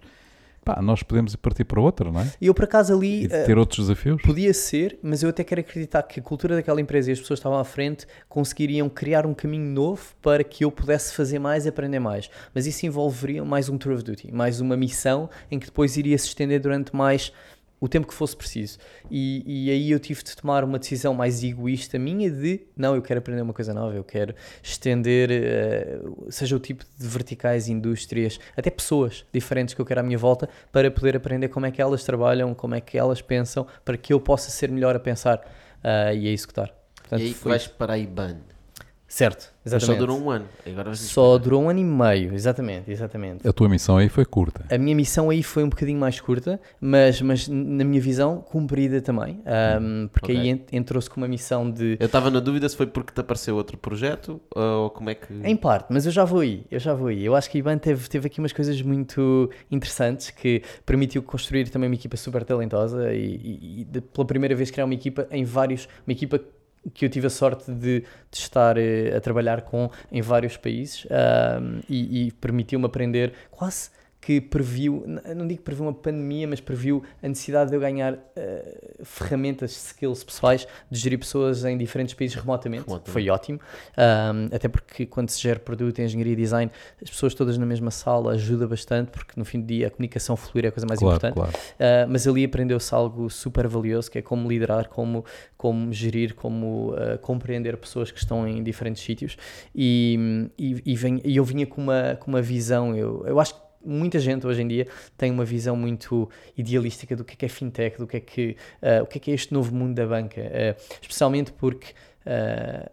pá, 0.64 0.82
nós 0.82 1.04
podemos 1.04 1.36
partir 1.36 1.64
para 1.64 1.80
outra, 1.80 2.12
não 2.12 2.22
é? 2.22 2.32
E 2.40 2.48
eu, 2.48 2.54
por 2.54 2.66
acaso, 2.66 2.94
ali. 2.94 3.26
E 3.26 3.28
ter 3.28 3.58
uh, 3.58 3.60
outros 3.60 3.88
desafios? 3.88 4.22
Podia 4.22 4.54
ser, 4.54 4.98
mas 5.02 5.24
eu 5.24 5.30
até 5.30 5.44
quero 5.44 5.62
acreditar 5.62 6.04
que 6.04 6.20
a 6.20 6.24
cultura 6.24 6.56
daquela 6.56 6.80
empresa 6.80 7.10
e 7.10 7.14
as 7.14 7.20
pessoas 7.20 7.40
que 7.40 7.42
estavam 7.42 7.60
à 7.60 7.64
frente 7.64 8.08
conseguiriam 8.30 8.90
criar 8.90 9.26
um 9.26 9.34
caminho 9.34 9.70
novo 9.70 10.02
para 10.22 10.44
que 10.44 10.64
eu 10.64 10.72
pudesse 10.72 11.14
fazer 11.14 11.40
mais 11.40 11.66
e 11.66 11.70
aprender 11.70 12.00
mais. 12.00 12.30
Mas 12.54 12.66
isso 12.66 12.86
envolveria 12.86 13.44
mais 13.44 13.70
um 13.70 13.78
Tour 13.78 13.94
of 13.94 14.04
Duty, 14.04 14.32
mais 14.32 14.60
uma 14.60 14.78
missão 14.78 15.30
em 15.52 15.60
que 15.60 15.66
depois 15.66 15.98
iria 15.98 16.18
se 16.18 16.28
estender 16.28 16.60
durante 16.60 16.96
mais 16.96 17.32
o 17.84 17.88
tempo 17.90 18.08
que 18.08 18.14
fosse 18.14 18.34
preciso. 18.34 18.78
E, 19.12 19.44
e, 19.46 19.70
aí 19.70 19.92
eu 19.92 20.00
tive 20.00 20.24
de 20.24 20.34
tomar 20.38 20.64
uma 20.64 20.80
decisão 20.80 21.14
mais 21.14 21.44
egoísta 21.44 22.00
minha 22.00 22.32
de 22.32 22.62
não, 22.78 22.96
eu 22.96 23.02
quero 23.02 23.20
aprender 23.20 23.42
uma 23.42 23.52
coisa 23.52 23.74
nova, 23.74 23.94
eu 23.94 24.06
quero 24.06 24.34
estender, 24.64 25.30
uh, 26.02 26.32
seja 26.32 26.56
o 26.56 26.60
tipo 26.60 26.86
de 26.98 27.06
verticais, 27.06 27.68
indústrias, 27.68 28.40
até 28.56 28.70
pessoas 28.70 29.26
diferentes 29.34 29.74
que 29.74 29.82
eu 29.82 29.86
quero 29.86 30.00
à 30.00 30.04
minha 30.04 30.18
volta 30.18 30.48
para 30.72 30.90
poder 30.90 31.18
aprender 31.18 31.50
como 31.50 31.66
é 31.66 31.72
que 31.72 31.82
elas 31.82 32.06
trabalham, 32.06 32.54
como 32.54 32.74
é 32.74 32.80
que 32.80 32.98
elas 32.98 33.22
pensam, 33.22 33.68
para 33.84 33.98
que 33.98 34.14
eu 34.14 34.20
possa 34.22 34.50
ser 34.50 34.72
melhor 34.72 34.96
a 34.96 35.00
pensar 35.00 35.40
uh, 35.40 36.16
e 36.16 36.30
a 36.30 36.32
executar. 36.32 36.74
Portanto, 36.96 37.20
e 37.20 37.26
aí 37.26 37.34
foi... 37.34 37.50
vais 37.50 37.68
para 37.68 37.94
a 37.96 37.98
IBAN. 37.98 38.53
Certo, 39.14 39.54
exatamente. 39.64 39.90
Mas 39.90 39.96
só 40.00 40.06
durou 40.06 40.20
um 40.20 40.32
ano. 40.32 40.46
Agora 40.66 40.96
só 40.96 41.38
durou 41.38 41.62
um 41.62 41.70
ano 41.70 41.80
e 41.80 41.84
meio, 41.84 42.34
exatamente, 42.34 42.90
exatamente. 42.90 43.48
A 43.48 43.54
tua 43.54 43.70
missão 43.70 43.98
aí 43.98 44.10
foi 44.10 44.26
curta. 44.26 44.66
A 44.74 44.78
minha 44.80 44.96
missão 44.96 45.30
aí 45.30 45.44
foi 45.44 45.64
um 45.64 45.70
bocadinho 45.70 46.00
mais 46.00 46.20
curta, 46.20 46.60
mas, 46.82 47.22
mas 47.22 47.48
na 47.48 47.84
minha 47.84 48.02
visão, 48.02 48.42
cumprida 48.42 49.00
também. 49.04 49.40
Um, 49.80 50.08
porque 50.08 50.32
okay. 50.32 50.52
aí 50.54 50.66
entrou-se 50.72 51.08
com 51.08 51.18
uma 51.18 51.28
missão 51.28 51.70
de. 51.70 51.96
Eu 52.00 52.08
estava 52.08 52.32
na 52.32 52.40
dúvida 52.40 52.68
se 52.68 52.76
foi 52.76 52.88
porque 52.88 53.14
te 53.14 53.22
apareceu 53.22 53.56
outro 53.56 53.78
projeto 53.78 54.42
ou 54.50 54.90
como 54.90 55.12
é 55.12 55.14
que. 55.14 55.32
Em 55.44 55.56
parte, 55.56 55.94
mas 55.94 56.08
eu 56.08 56.12
já 56.12 56.26
vou 56.26 56.40
aí, 56.40 56.66
eu 56.72 56.80
já 56.80 56.96
vou 56.96 57.10
aí. 57.10 57.24
Eu 57.24 57.36
acho 57.36 57.52
que 57.52 57.58
a 57.58 57.60
IBAN 57.60 57.78
teve, 57.78 58.10
teve 58.10 58.26
aqui 58.26 58.40
umas 58.40 58.52
coisas 58.52 58.82
muito 58.82 59.48
interessantes 59.70 60.32
que 60.32 60.64
permitiu 60.88 61.22
construir 61.22 61.70
também 61.70 61.88
uma 61.88 61.96
equipa 61.96 62.18
super 62.18 62.44
talentosa 62.44 63.14
e, 63.14 63.36
e, 63.36 63.82
e 63.96 64.02
pela 64.02 64.26
primeira 64.26 64.56
vez 64.56 64.72
criar 64.72 64.86
uma 64.86 64.96
equipa 64.96 65.28
em 65.30 65.44
vários. 65.44 65.88
Uma 66.08 66.14
equipa 66.14 66.42
que 66.94 67.06
eu 67.06 67.10
tive 67.10 67.28
a 67.28 67.30
sorte 67.30 67.72
de, 67.72 68.02
de 68.02 68.08
estar 68.32 68.78
uh, 68.78 69.16
a 69.16 69.20
trabalhar 69.20 69.62
com 69.62 69.90
em 70.12 70.22
vários 70.22 70.58
países 70.58 71.06
e, 71.90 72.28
e 72.28 72.32
permitiu-me 72.32 72.86
aprender 72.86 73.34
quase 73.52 73.90
que 74.26 74.40
previu, 74.40 75.04
não 75.36 75.46
digo 75.46 75.62
previu 75.62 75.84
uma 75.84 75.94
pandemia, 75.94 76.48
mas 76.48 76.62
previu 76.62 77.04
a 77.22 77.28
necessidade 77.28 77.70
de 77.70 77.76
eu 77.76 77.80
ganhar 77.82 78.14
uh, 78.14 79.04
ferramentas, 79.04 79.72
skills 79.72 80.24
pessoais 80.24 80.66
de 80.90 80.98
gerir 80.98 81.20
pessoas 81.20 81.66
em 81.66 81.78
diferentes 81.78 82.14
países 82.14 82.38
remotamente. 82.38 82.86
Foi 83.04 83.30
ótimo, 83.30 83.60
um, 83.98 84.56
até 84.56 84.70
porque 84.70 85.06
quando 85.06 85.30
se 85.30 85.42
gera 85.42 85.60
produto, 85.60 86.00
engenharia 86.02 86.32
e 86.32 86.36
design, 86.38 86.72
as 87.02 87.10
pessoas 87.10 87.34
todas 87.34 87.58
na 87.58 87.66
mesma 87.66 87.92
sala 87.92 88.32
ajuda 88.32 88.66
bastante, 88.66 89.12
porque 89.12 89.34
no 89.36 89.44
fim 89.44 89.60
do 89.60 89.68
dia 89.68 89.88
a 89.88 89.90
comunicação 89.90 90.38
fluir 90.38 90.66
é 90.66 90.68
a 90.70 90.72
coisa 90.72 90.88
mais 90.88 91.00
claro, 91.00 91.18
importante. 91.18 91.34
Claro. 91.34 91.52
Uh, 91.52 92.10
mas 92.10 92.26
ali 92.26 92.46
aprendeu-se 92.46 92.96
algo 92.96 93.30
super 93.30 93.68
valioso, 93.68 94.10
que 94.10 94.20
é 94.20 94.22
como 94.22 94.48
liderar, 94.48 94.88
como, 94.88 95.26
como 95.58 95.92
gerir, 95.92 96.34
como 96.34 96.94
uh, 96.94 97.18
compreender 97.22 97.76
pessoas 97.76 98.10
que 98.10 98.20
estão 98.20 98.48
em 98.48 98.64
diferentes 98.64 99.04
sítios. 99.04 99.36
E, 99.76 100.50
e, 100.58 100.82
e, 100.86 100.96
vem, 100.96 101.22
e 101.26 101.36
eu 101.36 101.44
vinha 101.44 101.68
com 101.68 101.82
uma, 101.82 102.16
com 102.16 102.32
uma 102.32 102.42
visão, 102.42 102.96
eu, 102.96 103.26
eu 103.28 103.38
acho 103.38 103.56
que 103.56 103.63
muita 103.86 104.20
gente 104.20 104.46
hoje 104.48 104.62
em 104.62 104.68
dia 104.68 104.88
tem 105.18 105.32
uma 105.32 105.46
visão 105.46 105.76
muito 105.76 106.30
idealística 106.58 107.16
do 107.16 107.24
que 107.24 107.34
é, 107.34 107.36
que 107.36 107.46
é 107.46 107.50
fintech, 107.50 107.98
do 107.98 108.08
que 108.08 108.18
é 108.18 108.20
que, 108.20 108.58
uh, 108.82 109.04
o 109.04 109.08
que 109.08 109.18
é, 109.18 109.22
que 109.22 109.32
é 109.32 109.34
este 109.34 109.54
novo 109.54 109.74
mundo 109.74 109.96
da 109.96 110.06
banca, 110.06 110.42
uh, 110.42 110.98
especialmente 111.02 111.52
porque 111.54 111.94
uh, 112.26 112.90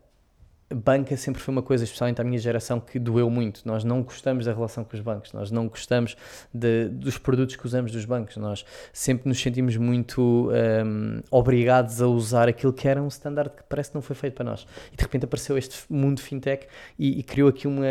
banca 0.75 1.17
sempre 1.17 1.43
foi 1.43 1.53
uma 1.53 1.63
coisa, 1.63 1.85
especialmente 1.85 2.21
à 2.21 2.25
minha 2.25 2.39
geração, 2.39 2.79
que 2.79 2.99
doeu 2.99 3.29
muito. 3.29 3.63
Nós 3.65 3.83
não 3.83 4.03
gostamos 4.03 4.45
da 4.47 4.53
relação 4.53 4.85
com 4.85 4.97
os 4.97 5.03
bancos, 5.03 5.33
nós 5.33 5.51
não 5.51 5.67
gostamos 5.69 6.17
de, 6.53 6.89
dos 6.89 7.19
produtos 7.19 7.57
que 7.57 7.67
usamos 7.67 7.91
dos 7.91 8.05
bancos, 8.05 8.37
nós 8.37 8.65
sempre 8.93 9.29
nos 9.29 9.41
sentimos 9.41 9.77
muito 9.77 10.51
um, 10.51 11.21
obrigados 11.31 12.01
a 12.01 12.07
usar 12.07 12.49
aquilo 12.49 12.73
que 12.73 12.87
era 12.87 13.03
um 13.03 13.09
standard 13.09 13.51
que 13.51 13.63
parece 13.69 13.91
que 13.91 13.97
não 13.97 14.03
foi 14.03 14.15
feito 14.15 14.35
para 14.35 14.45
nós. 14.45 14.67
E 14.93 14.97
de 14.97 15.03
repente 15.03 15.25
apareceu 15.25 15.59
este 15.59 15.77
mundo 15.89 16.21
fintech 16.21 16.67
e, 16.99 17.19
e 17.19 17.23
criou 17.23 17.49
aqui 17.49 17.67
uma, 17.67 17.87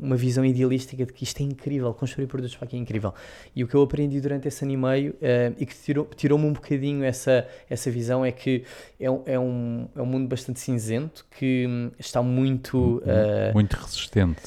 uma 0.00 0.16
visão 0.16 0.44
idealística 0.44 1.04
de 1.04 1.12
que 1.12 1.24
isto 1.24 1.40
é 1.40 1.44
incrível, 1.44 1.92
construir 1.92 2.26
produtos 2.26 2.56
para 2.56 2.66
aqui 2.66 2.76
é 2.76 2.78
incrível. 2.78 3.12
E 3.54 3.62
o 3.62 3.68
que 3.68 3.74
eu 3.74 3.82
aprendi 3.82 4.20
durante 4.20 4.48
esse 4.48 4.64
ano 4.64 4.72
e 4.72 4.76
meio 4.76 5.12
uh, 5.12 5.54
e 5.58 5.66
que 5.66 5.74
tirou-me 5.74 6.14
tirou 6.14 6.38
um 6.38 6.52
bocadinho 6.52 7.04
essa, 7.04 7.46
essa 7.68 7.90
visão 7.90 8.24
é 8.24 8.32
que 8.32 8.64
é, 8.98 9.06
é, 9.06 9.38
um, 9.38 9.88
é 9.94 10.02
um 10.02 10.06
mundo 10.06 10.28
bastante 10.28 10.60
cinzento 10.60 11.26
que 11.36 11.66
hum, 11.68 11.90
está 12.22 12.24
muito. 12.24 12.98
Uh, 12.98 13.52
muito 13.52 13.74
resistente. 13.74 14.40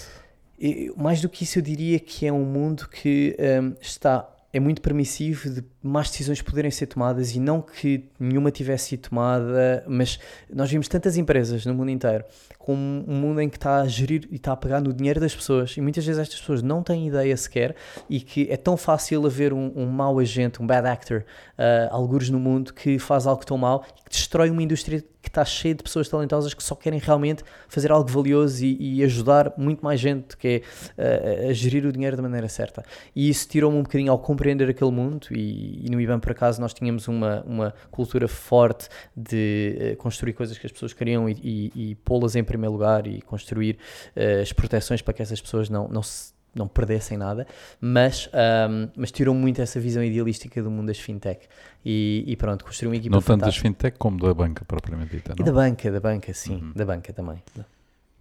mais 0.96 1.22
do 1.22 1.30
que 1.30 1.44
isso, 1.44 1.60
eu 1.60 1.64
diria 1.64 2.00
que 2.00 2.26
é 2.26 2.32
um 2.32 2.46
mundo 2.46 2.88
que 2.90 3.36
um, 3.62 3.76
está. 3.82 4.30
É 4.54 4.60
muito 4.60 4.82
permissivo 4.82 5.50
de 5.50 5.62
mais 5.86 6.10
decisões 6.10 6.42
poderem 6.42 6.72
ser 6.72 6.88
tomadas 6.88 7.36
e 7.36 7.40
não 7.40 7.62
que 7.62 8.06
nenhuma 8.20 8.52
tivesse 8.52 8.90
sido 8.90 9.10
tomada, 9.10 9.84
mas 9.88 10.20
nós 10.54 10.70
vimos 10.70 10.88
tantas 10.88 11.18
empresas 11.18 11.66
no 11.66 11.74
mundo 11.74 11.92
inteiro 11.92 12.26
com 12.66 12.74
um 12.74 13.16
mundo 13.16 13.40
em 13.40 13.48
que 13.48 13.58
está 13.58 13.82
a 13.82 13.88
gerir 13.88 14.28
e 14.32 14.38
está 14.38 14.52
a 14.52 14.58
pegar 14.58 14.82
no 14.82 14.92
dinheiro 14.92 15.20
das 15.20 15.36
pessoas 15.36 15.78
e 15.78 15.82
muitas 15.82 16.04
vezes 16.04 16.20
estas 16.20 16.40
pessoas 16.40 16.64
não 16.64 16.82
têm 16.82 17.08
ideia 17.08 17.38
sequer 17.38 17.76
e 18.10 18.20
que 18.20 18.48
é 18.50 18.58
tão 18.58 18.76
fácil 18.76 19.24
haver 19.28 19.54
um, 19.54 19.72
um 19.76 19.86
mau 19.86 20.18
agente, 20.18 20.62
um 20.62 20.66
bad 20.66 20.88
actor, 20.88 21.24
uh, 21.60 21.94
algures 21.94 22.30
no 22.32 22.40
mundo 22.40 22.74
que 22.74 22.98
faz 22.98 23.28
algo 23.28 23.46
tão 23.46 23.56
mau 23.56 23.86
e 24.00 24.04
que 24.04 24.10
destrói 24.10 24.50
uma 24.50 24.64
indústria 24.64 25.04
que 25.26 25.30
está 25.30 25.44
cheia 25.44 25.74
de 25.74 25.82
pessoas 25.82 26.08
talentosas 26.08 26.54
que 26.54 26.64
só 26.64 26.76
querem 26.76 27.00
realmente 27.00 27.44
fazer 27.68 27.92
algo 27.92 28.08
valioso 28.08 28.64
e, 28.64 29.00
e 29.00 29.04
ajudar 29.04 29.54
muito 29.58 29.84
mais 29.84 30.00
gente, 30.00 30.38
que 30.38 30.64
é 30.98 31.48
uh, 31.48 31.50
a 31.50 31.54
gerir 31.54 31.86
o 31.86 31.92
dinheiro 31.92 32.16
da 32.16 32.22
maneira 32.22 32.48
certa. 32.48 32.84
E 33.16 33.28
isso 33.28 33.48
tirou-me 33.50 33.78
um 33.78 33.84
bocadinho 33.84 34.12
ao 34.12 34.20
compreender 34.20 34.70
aquele 34.70 34.92
mundo 34.92 35.28
e, 35.32 35.75
e, 35.84 35.90
no 35.90 36.00
IBAN, 36.00 36.20
por 36.20 36.32
acaso, 36.32 36.62
nós 36.62 36.74
tínhamos 36.74 37.08
uma, 37.08 37.42
uma 37.44 37.74
cultura 37.92 38.28
forte 38.28 38.88
de 39.16 39.94
uh, 39.94 39.98
construir 39.98 40.34
coisas 40.34 40.58
que 40.58 40.66
as 40.66 40.72
pessoas 40.72 40.94
queriam 40.94 41.30
e, 41.30 41.34
e, 41.44 41.72
e 41.92 41.96
pô-las 41.96 42.36
em 42.36 42.44
primeiro 42.44 42.74
lugar 42.74 43.08
e 43.08 43.22
construir 43.22 43.78
uh, 44.16 44.42
as 44.42 44.52
proteções 44.54 45.02
para 45.02 45.14
que 45.14 45.22
essas 45.22 45.42
pessoas 45.42 45.70
não, 45.70 45.88
não 45.88 46.04
se 46.04 46.36
não 46.56 46.68
perdessem 46.70 47.18
nada, 47.18 47.46
mas, 47.82 48.30
um, 48.34 48.90
mas 48.96 49.12
tirou 49.12 49.36
muito 49.36 49.62
essa 49.62 49.78
visão 49.78 50.02
idealística 50.02 50.64
do 50.64 50.72
mundo 50.72 50.88
das 50.88 50.98
fintech. 50.98 51.46
E, 51.84 52.24
e 52.26 52.36
pronto, 52.38 52.64
construiu 52.64 52.92
uma 52.92 52.96
equipa 52.96 53.14
Não 53.14 53.22
tanto 53.22 53.44
das 53.44 53.58
fintech 53.58 53.98
como 53.98 54.18
da 54.18 54.34
banca, 54.34 54.64
propriamente 54.64 55.18
dita. 55.18 55.36
Não? 55.38 55.44
E 55.44 55.46
da 55.46 55.52
banca, 55.52 55.92
da 55.92 56.00
banca, 56.00 56.34
sim, 56.34 56.56
uhum. 56.56 56.72
da 56.74 56.86
banca 56.86 57.12
também. 57.12 57.44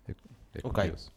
É, 0.08 0.12
é 0.54 0.60
curioso. 0.60 1.12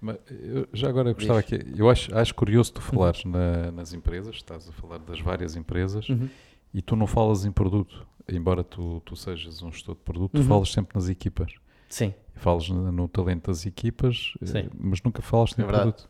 Mas 0.00 0.16
eu, 0.30 0.66
já 0.72 0.88
agora 0.88 1.12
gostava 1.12 1.38
aqui, 1.38 1.58
eu 1.76 1.90
acho, 1.90 2.16
acho 2.16 2.34
curioso 2.34 2.72
tu 2.72 2.80
falares 2.80 3.24
uhum. 3.24 3.32
na, 3.32 3.70
nas 3.70 3.92
empresas, 3.92 4.36
estás 4.36 4.68
a 4.68 4.72
falar 4.72 4.98
das 4.98 5.20
várias 5.20 5.56
empresas 5.56 6.08
uhum. 6.08 6.28
e 6.72 6.80
tu 6.80 6.96
não 6.96 7.06
falas 7.06 7.44
em 7.44 7.52
produto, 7.52 8.06
embora 8.26 8.64
tu, 8.64 9.02
tu 9.04 9.14
sejas 9.14 9.62
um 9.62 9.70
gestor 9.70 9.94
de 9.94 10.00
produto, 10.00 10.32
tu 10.32 10.38
uhum. 10.38 10.48
falas 10.48 10.72
sempre 10.72 10.94
nas 10.94 11.08
equipas. 11.08 11.52
Sim. 11.88 12.14
Falas 12.34 12.68
no, 12.68 12.90
no 12.90 13.08
talento 13.08 13.48
das 13.48 13.66
equipas, 13.66 14.32
Sim. 14.42 14.58
Eh, 14.58 14.70
mas 14.78 15.02
nunca 15.02 15.20
falas 15.20 15.58
em 15.58 15.62
é 15.62 15.66
produto. 15.66 16.08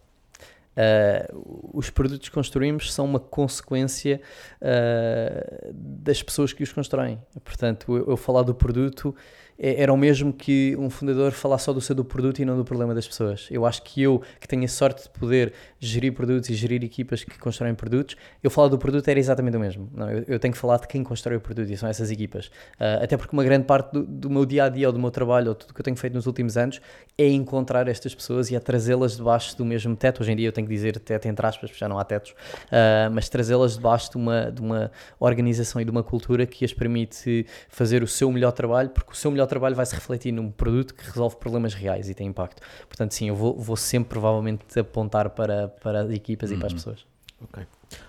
Uh, 0.70 1.70
os 1.74 1.91
produtos 1.91 2.28
que 2.28 2.34
construímos 2.34 2.95
são 2.95 3.05
uma 3.05 3.18
consequência 3.18 4.20
uh, 4.62 5.72
das 5.74 6.22
pessoas 6.22 6.53
que 6.53 6.62
os 6.62 6.72
constroem. 6.72 7.20
Portanto, 7.43 7.97
eu, 7.97 8.11
eu 8.11 8.16
falar 8.16 8.43
do 8.43 8.55
produto 8.55 9.14
é, 9.14 9.50
era 9.63 9.93
o 9.93 9.97
mesmo 9.97 10.33
que 10.33 10.75
um 10.79 10.89
fundador 10.89 11.33
falar 11.33 11.59
só 11.59 11.71
do 11.71 11.81
seu 11.83 11.95
do 11.95 12.03
produto 12.03 12.41
e 12.41 12.47
não 12.47 12.57
do 12.57 12.65
problema 12.65 12.95
das 12.95 13.07
pessoas. 13.07 13.47
Eu 13.51 13.67
acho 13.67 13.83
que 13.83 14.01
eu, 14.01 14.23
que 14.41 14.49
tenho 14.49 14.65
a 14.65 14.69
sorte 14.69 15.03
de 15.03 15.11
poder 15.11 15.53
gerir 15.79 16.15
produtos 16.15 16.49
e 16.49 16.55
gerir 16.55 16.83
equipas 16.83 17.23
que 17.23 17.39
constroem 17.39 17.75
produtos, 17.75 18.17
eu 18.43 18.51
falar 18.51 18.69
do 18.69 18.79
produto 18.79 19.07
era 19.09 19.21
exatamente 19.21 19.59
o 19.59 19.61
mesmo. 19.61 19.91
Não, 19.93 20.11
eu, 20.11 20.25
eu 20.27 20.39
tenho 20.39 20.53
que 20.53 20.59
falar 20.59 20.79
de 20.79 20.89
quem 20.89 21.05
constrói 21.05 21.37
o 21.37 21.41
produto 21.41 21.71
e 21.71 21.77
são 21.77 21.87
essas 21.87 22.11
equipas. 22.11 22.47
Uh, 22.47 23.03
até 23.03 23.19
porque 23.19 23.37
uma 23.37 23.45
grande 23.45 23.67
parte 23.67 23.93
do, 23.93 24.03
do, 24.03 24.31
meu 24.31 24.47
dia 24.47 24.65
a 24.65 24.69
dia 24.71 24.87
ou 24.87 24.93
do 24.95 24.99
meu 24.99 25.11
trabalho 25.11 25.51
ou 25.51 25.55
tudo 25.55 25.75
que 25.75 25.81
eu 25.81 25.85
tenho 25.85 25.97
feito 25.97 26.15
nos 26.15 26.27
últimos 26.27 26.57
anos 26.57 26.81
é 27.19 27.29
encontrar 27.29 27.87
estas 27.87 28.15
pessoas 28.15 28.51
e 28.51 28.57
é 28.57 28.61
trazê-las 28.61 29.17
debaixo 29.19 29.55
do 29.59 29.65
mesmo 29.65 29.95
teto. 29.95 30.23
Hoje 30.23 30.33
em 30.33 30.37
dia 30.37 30.49
eu 30.49 30.53
tenho 30.53 30.67
que 30.67 30.73
dizer 30.73 30.99
teto 30.99 31.27
entre 31.27 31.47
aspas, 31.47 31.69
porque 31.71 31.81
já 31.81 31.89
não 31.89 31.99
há 31.99 32.05
tetos, 32.05 32.31
uh, 32.31 33.11
mas 33.13 33.29
trazê-las 33.29 33.75
debaixo 33.75 34.11
de 34.11 34.17
uma, 34.17 34.51
de 34.51 34.61
uma 34.63 34.91
organização 35.19 35.83
e 35.83 35.85
de 35.85 35.91
uma 35.91 36.03
cultura 36.03 36.47
que 36.47 36.65
as 36.65 36.73
permite 36.73 37.47
fazer 37.69 38.03
o 38.03 38.07
seu 38.07 38.33
melhor 38.33 38.53
trabalho, 38.53 38.89
porque 38.89 39.13
o 39.13 39.17
seu 39.17 39.31
melhor 39.31 39.50
trabalho 39.51 39.77
vai 39.77 39.85
se 39.85 39.95
refletir 39.95 40.33
num 40.33 40.51
produto 40.51 40.95
que 40.95 41.05
resolve 41.05 41.37
problemas 41.37 41.75
reais 41.75 42.09
e 42.09 42.15
tem 42.15 42.27
impacto. 42.27 42.63
Portanto, 42.89 43.13
sim, 43.13 43.29
eu 43.29 43.37
vou, 43.37 43.57
vou 43.59 43.77
sempre 43.77 44.11
provavelmente 44.11 44.79
apontar 44.79 45.31
para, 45.31 45.69
para 45.69 46.01
as 46.01 46.11
equipas 46.11 46.51
uhum. 46.51 46.57
e 46.57 46.59
para 46.59 46.67
as 46.69 46.73
uhum. 46.73 46.79
pessoas. 46.79 47.07
Ok. 47.43 47.67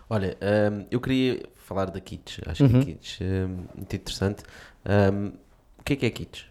Olha, 0.09 0.37
um, 0.41 0.85
eu 0.89 0.99
queria 0.99 1.43
falar 1.55 1.89
da 1.89 1.99
Kits. 1.99 2.39
Acho 2.45 2.63
uhum. 2.63 2.69
que 2.69 2.77
a 2.77 2.85
Kits 2.85 3.19
é 3.21 3.45
muito 3.45 3.95
interessante. 3.95 4.43
Um, 4.85 5.27
o 5.79 5.83
que 5.83 5.93
é 5.93 5.95
que 5.95 6.05
é 6.05 6.09
Kits? 6.09 6.50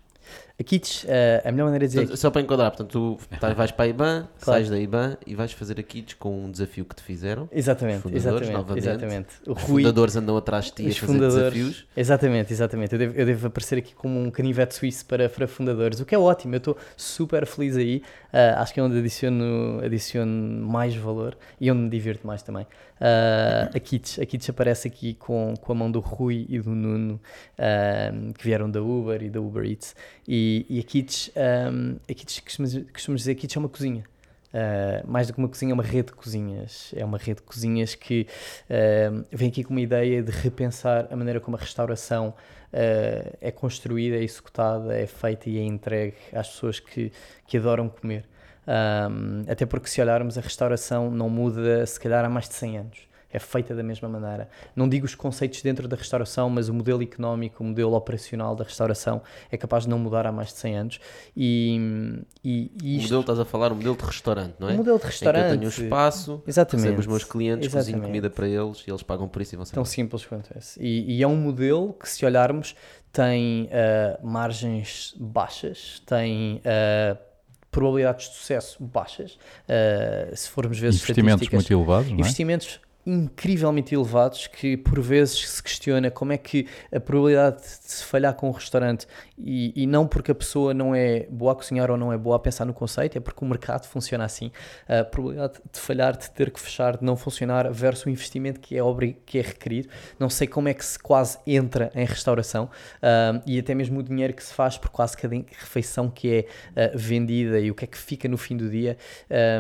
A 0.60 0.62
Kits, 0.62 1.04
uh, 1.04 1.08
a 1.42 1.50
melhor 1.50 1.64
maneira 1.64 1.86
de 1.86 1.92
dizer. 1.92 2.02
Então, 2.04 2.16
só 2.16 2.30
para 2.30 2.42
enquadrar, 2.42 2.70
portanto, 2.70 2.90
tu 2.90 3.18
vais 3.56 3.70
para 3.70 3.86
a 3.86 3.88
IBAN, 3.88 4.28
claro. 4.42 4.60
sais 4.60 4.68
da 4.68 4.78
IBAN 4.78 5.16
e 5.26 5.34
vais 5.34 5.52
fazer 5.52 5.80
a 5.80 5.82
Kits 5.82 6.12
com 6.12 6.44
um 6.44 6.50
desafio 6.50 6.84
que 6.84 6.94
te 6.94 7.02
fizeram. 7.02 7.48
Exatamente, 7.50 8.06
exatamente. 8.14 8.52
Novamente. 8.52 8.78
exatamente. 8.78 9.28
O 9.46 9.52
Os 9.52 9.62
Rui, 9.62 9.82
fundadores 9.82 10.16
andam 10.16 10.36
atrás 10.36 10.66
de 10.66 10.72
ti 10.72 10.90
a 10.90 10.94
fazer 10.94 11.18
desafios. 11.18 11.86
Exatamente, 11.96 12.52
exatamente. 12.52 12.92
Eu 12.92 12.98
devo, 12.98 13.14
eu 13.18 13.24
devo, 13.24 13.46
aparecer 13.46 13.78
aqui 13.78 13.94
como 13.94 14.20
um 14.20 14.30
canivete 14.30 14.74
suíço 14.74 15.06
para, 15.06 15.30
para 15.30 15.48
fundadores, 15.48 15.98
o 15.98 16.04
que 16.04 16.14
é 16.14 16.18
ótimo. 16.18 16.54
Eu 16.54 16.58
estou 16.58 16.76
super 16.94 17.46
feliz 17.46 17.78
aí. 17.78 18.02
Uh, 18.32 18.58
acho 18.58 18.72
que 18.72 18.80
é 18.80 18.82
onde 18.82 18.98
adiciono, 18.98 19.80
adiciono 19.84 20.66
mais 20.66 20.94
valor 20.94 21.36
e 21.60 21.70
onde 21.70 21.82
me 21.82 21.90
divirto 21.90 22.26
mais 22.26 22.42
também. 22.42 22.64
Uh, 23.00 23.74
a, 23.74 23.80
Kits, 23.80 24.18
a 24.18 24.26
Kits 24.26 24.48
aparece 24.48 24.86
aqui 24.86 25.14
com, 25.14 25.54
com 25.60 25.72
a 25.72 25.74
mão 25.74 25.90
do 25.90 26.00
Rui 26.00 26.46
e 26.48 26.60
do 26.60 26.70
Nuno, 26.70 27.20
uh, 27.58 28.32
que 28.34 28.44
vieram 28.44 28.70
da 28.70 28.80
Uber 28.80 29.22
e 29.22 29.30
da 29.30 29.40
Uber 29.40 29.64
Eats. 29.64 29.96
E, 30.28 30.64
e 30.68 30.78
a 30.78 30.82
Kits, 30.82 31.30
um, 31.36 31.96
a 32.08 32.14
Kits 32.14 32.40
costumamos 32.40 33.22
dizer, 33.22 33.32
a 33.32 33.34
Kits 33.34 33.56
é 33.56 33.58
uma 33.58 33.68
cozinha. 33.68 34.04
Uh, 34.52 35.06
mais 35.08 35.28
do 35.28 35.32
que 35.32 35.38
uma 35.38 35.48
cozinha, 35.48 35.70
é 35.70 35.74
uma 35.74 35.82
rede 35.82 36.08
de 36.08 36.14
cozinhas. 36.14 36.92
É 36.96 37.04
uma 37.04 37.18
rede 37.18 37.36
de 37.36 37.42
cozinhas 37.42 37.94
que 37.94 38.26
uh, 38.68 39.24
vem 39.30 39.48
aqui 39.48 39.62
com 39.62 39.70
uma 39.72 39.80
ideia 39.80 40.22
de 40.22 40.32
repensar 40.32 41.06
a 41.10 41.16
maneira 41.16 41.40
como 41.40 41.56
a 41.56 41.60
restauração 41.60 42.34
uh, 42.72 43.36
é 43.40 43.50
construída, 43.50 44.16
é 44.16 44.22
executada, 44.22 44.98
é 44.98 45.06
feita 45.06 45.48
e 45.48 45.58
é 45.58 45.62
entregue 45.62 46.16
às 46.32 46.48
pessoas 46.48 46.80
que, 46.80 47.12
que 47.46 47.58
adoram 47.58 47.88
comer. 47.88 48.24
Um, 48.66 49.50
até 49.50 49.66
porque, 49.66 49.88
se 49.88 50.00
olharmos, 50.00 50.36
a 50.36 50.40
restauração 50.40 51.10
não 51.10 51.28
muda, 51.30 51.84
se 51.86 51.98
calhar, 51.98 52.24
há 52.24 52.28
mais 52.28 52.48
de 52.48 52.54
100 52.54 52.78
anos 52.78 53.09
é 53.32 53.38
feita 53.38 53.74
da 53.74 53.82
mesma 53.82 54.08
maneira. 54.08 54.48
Não 54.74 54.88
digo 54.88 55.06
os 55.06 55.14
conceitos 55.14 55.62
dentro 55.62 55.86
da 55.86 55.96
restauração, 55.96 56.50
mas 56.50 56.68
o 56.68 56.74
modelo 56.74 57.02
económico, 57.02 57.62
o 57.62 57.66
modelo 57.66 57.94
operacional 57.94 58.56
da 58.56 58.64
restauração 58.64 59.22
é 59.50 59.56
capaz 59.56 59.84
de 59.84 59.90
não 59.90 59.98
mudar 59.98 60.26
há 60.26 60.32
mais 60.32 60.48
de 60.48 60.54
100 60.54 60.76
anos. 60.76 61.00
E, 61.36 62.22
e, 62.42 62.72
e 62.82 62.96
isto... 62.96 63.00
O 63.00 63.02
modelo, 63.04 63.20
estás 63.20 63.40
a 63.40 63.44
falar, 63.44 63.72
o 63.72 63.76
modelo 63.76 63.96
de 63.96 64.04
restaurante, 64.04 64.54
não 64.58 64.68
é? 64.68 64.74
O 64.74 64.76
modelo 64.78 64.98
de 64.98 65.06
restaurante. 65.06 65.54
Em 65.54 65.58
que 65.58 65.66
eu 65.66 65.70
tenho 65.70 65.84
um 65.84 65.86
espaço, 65.86 66.42
Exatamente. 66.46 66.84
recebo 66.84 67.00
os 67.00 67.06
meus 67.06 67.24
clientes, 67.24 67.66
Exatamente. 67.66 67.92
cozinho 67.92 68.06
comida 68.06 68.30
para 68.30 68.48
eles 68.48 68.84
e 68.86 68.90
eles 68.90 69.02
pagam 69.02 69.28
por 69.28 69.40
isso 69.42 69.54
e 69.54 69.56
vão 69.56 69.64
ser 69.64 69.74
Tão 69.74 69.84
simples 69.84 70.24
quanto 70.24 70.50
esse. 70.56 70.80
E, 70.82 71.16
e, 71.16 71.22
é 71.22 71.26
um 71.26 71.36
modelo 71.36 71.92
que, 71.92 72.08
se 72.08 72.24
olharmos, 72.24 72.74
tem 73.12 73.64
uh, 73.66 74.26
margens 74.26 75.14
baixas, 75.18 76.02
tem... 76.06 76.56
Uh, 76.58 77.30
probabilidades 77.70 78.30
de 78.30 78.34
sucesso 78.34 78.82
baixas, 78.82 79.38
uh, 79.68 80.36
se 80.36 80.48
formos 80.48 80.78
ver 80.78 80.88
investimentos 80.88 81.48
muito 81.48 81.72
elevados, 81.72 82.10
não 82.10 82.16
é? 82.16 82.20
investimentos 82.20 82.80
incrivelmente 83.06 83.94
elevados 83.94 84.46
que 84.46 84.76
por 84.76 85.00
vezes 85.00 85.48
se 85.48 85.62
questiona 85.62 86.10
como 86.10 86.32
é 86.32 86.38
que 86.38 86.66
a 86.94 87.00
probabilidade 87.00 87.62
de 87.62 87.66
se 87.66 88.04
falhar 88.04 88.34
com 88.34 88.48
um 88.48 88.52
restaurante 88.52 89.06
e, 89.38 89.72
e, 89.74 89.86
não 89.86 90.06
porque 90.06 90.30
a 90.30 90.34
pessoa 90.34 90.74
não 90.74 90.94
é 90.94 91.26
boa 91.30 91.52
a 91.52 91.54
cozinhar 91.54 91.90
ou 91.90 91.96
não 91.96 92.12
é 92.12 92.18
boa 92.18 92.36
a 92.36 92.38
pensar 92.38 92.66
no 92.66 92.74
conceito, 92.74 93.16
é 93.16 93.20
porque 93.20 93.42
o 93.42 93.48
mercado 93.48 93.86
funciona 93.86 94.24
assim. 94.24 94.52
A 94.86 95.02
probabilidade 95.02 95.60
de 95.72 95.80
falhar, 95.80 96.16
de 96.16 96.30
ter 96.30 96.50
que 96.50 96.60
fechar, 96.60 96.98
de 96.98 97.04
não 97.04 97.16
funcionar 97.16 97.70
versus 97.72 98.04
o 98.04 98.10
investimento 98.10 98.60
que 98.60 98.76
é, 98.76 98.82
que 99.24 99.38
é 99.38 99.42
requerido. 99.42 99.88
Não 100.18 100.28
sei 100.28 100.46
como 100.46 100.68
é 100.68 100.74
que 100.74 100.84
se 100.84 100.98
quase 100.98 101.38
entra 101.46 101.90
em 101.94 102.04
restauração 102.04 102.64
uh, 102.64 103.42
e 103.46 103.58
até 103.58 103.74
mesmo 103.74 104.00
o 104.00 104.02
dinheiro 104.02 104.34
que 104.34 104.44
se 104.44 104.52
faz 104.52 104.76
por 104.76 104.90
quase 104.90 105.16
cada 105.16 105.34
refeição 105.34 106.10
que 106.10 106.46
é 106.76 106.90
uh, 106.94 106.98
vendida 106.98 107.58
e 107.58 107.70
o 107.70 107.74
que 107.74 107.84
é 107.84 107.88
que 107.88 107.98
fica 107.98 108.28
no 108.28 108.36
fim 108.36 108.56
do 108.56 108.68
dia 108.68 108.98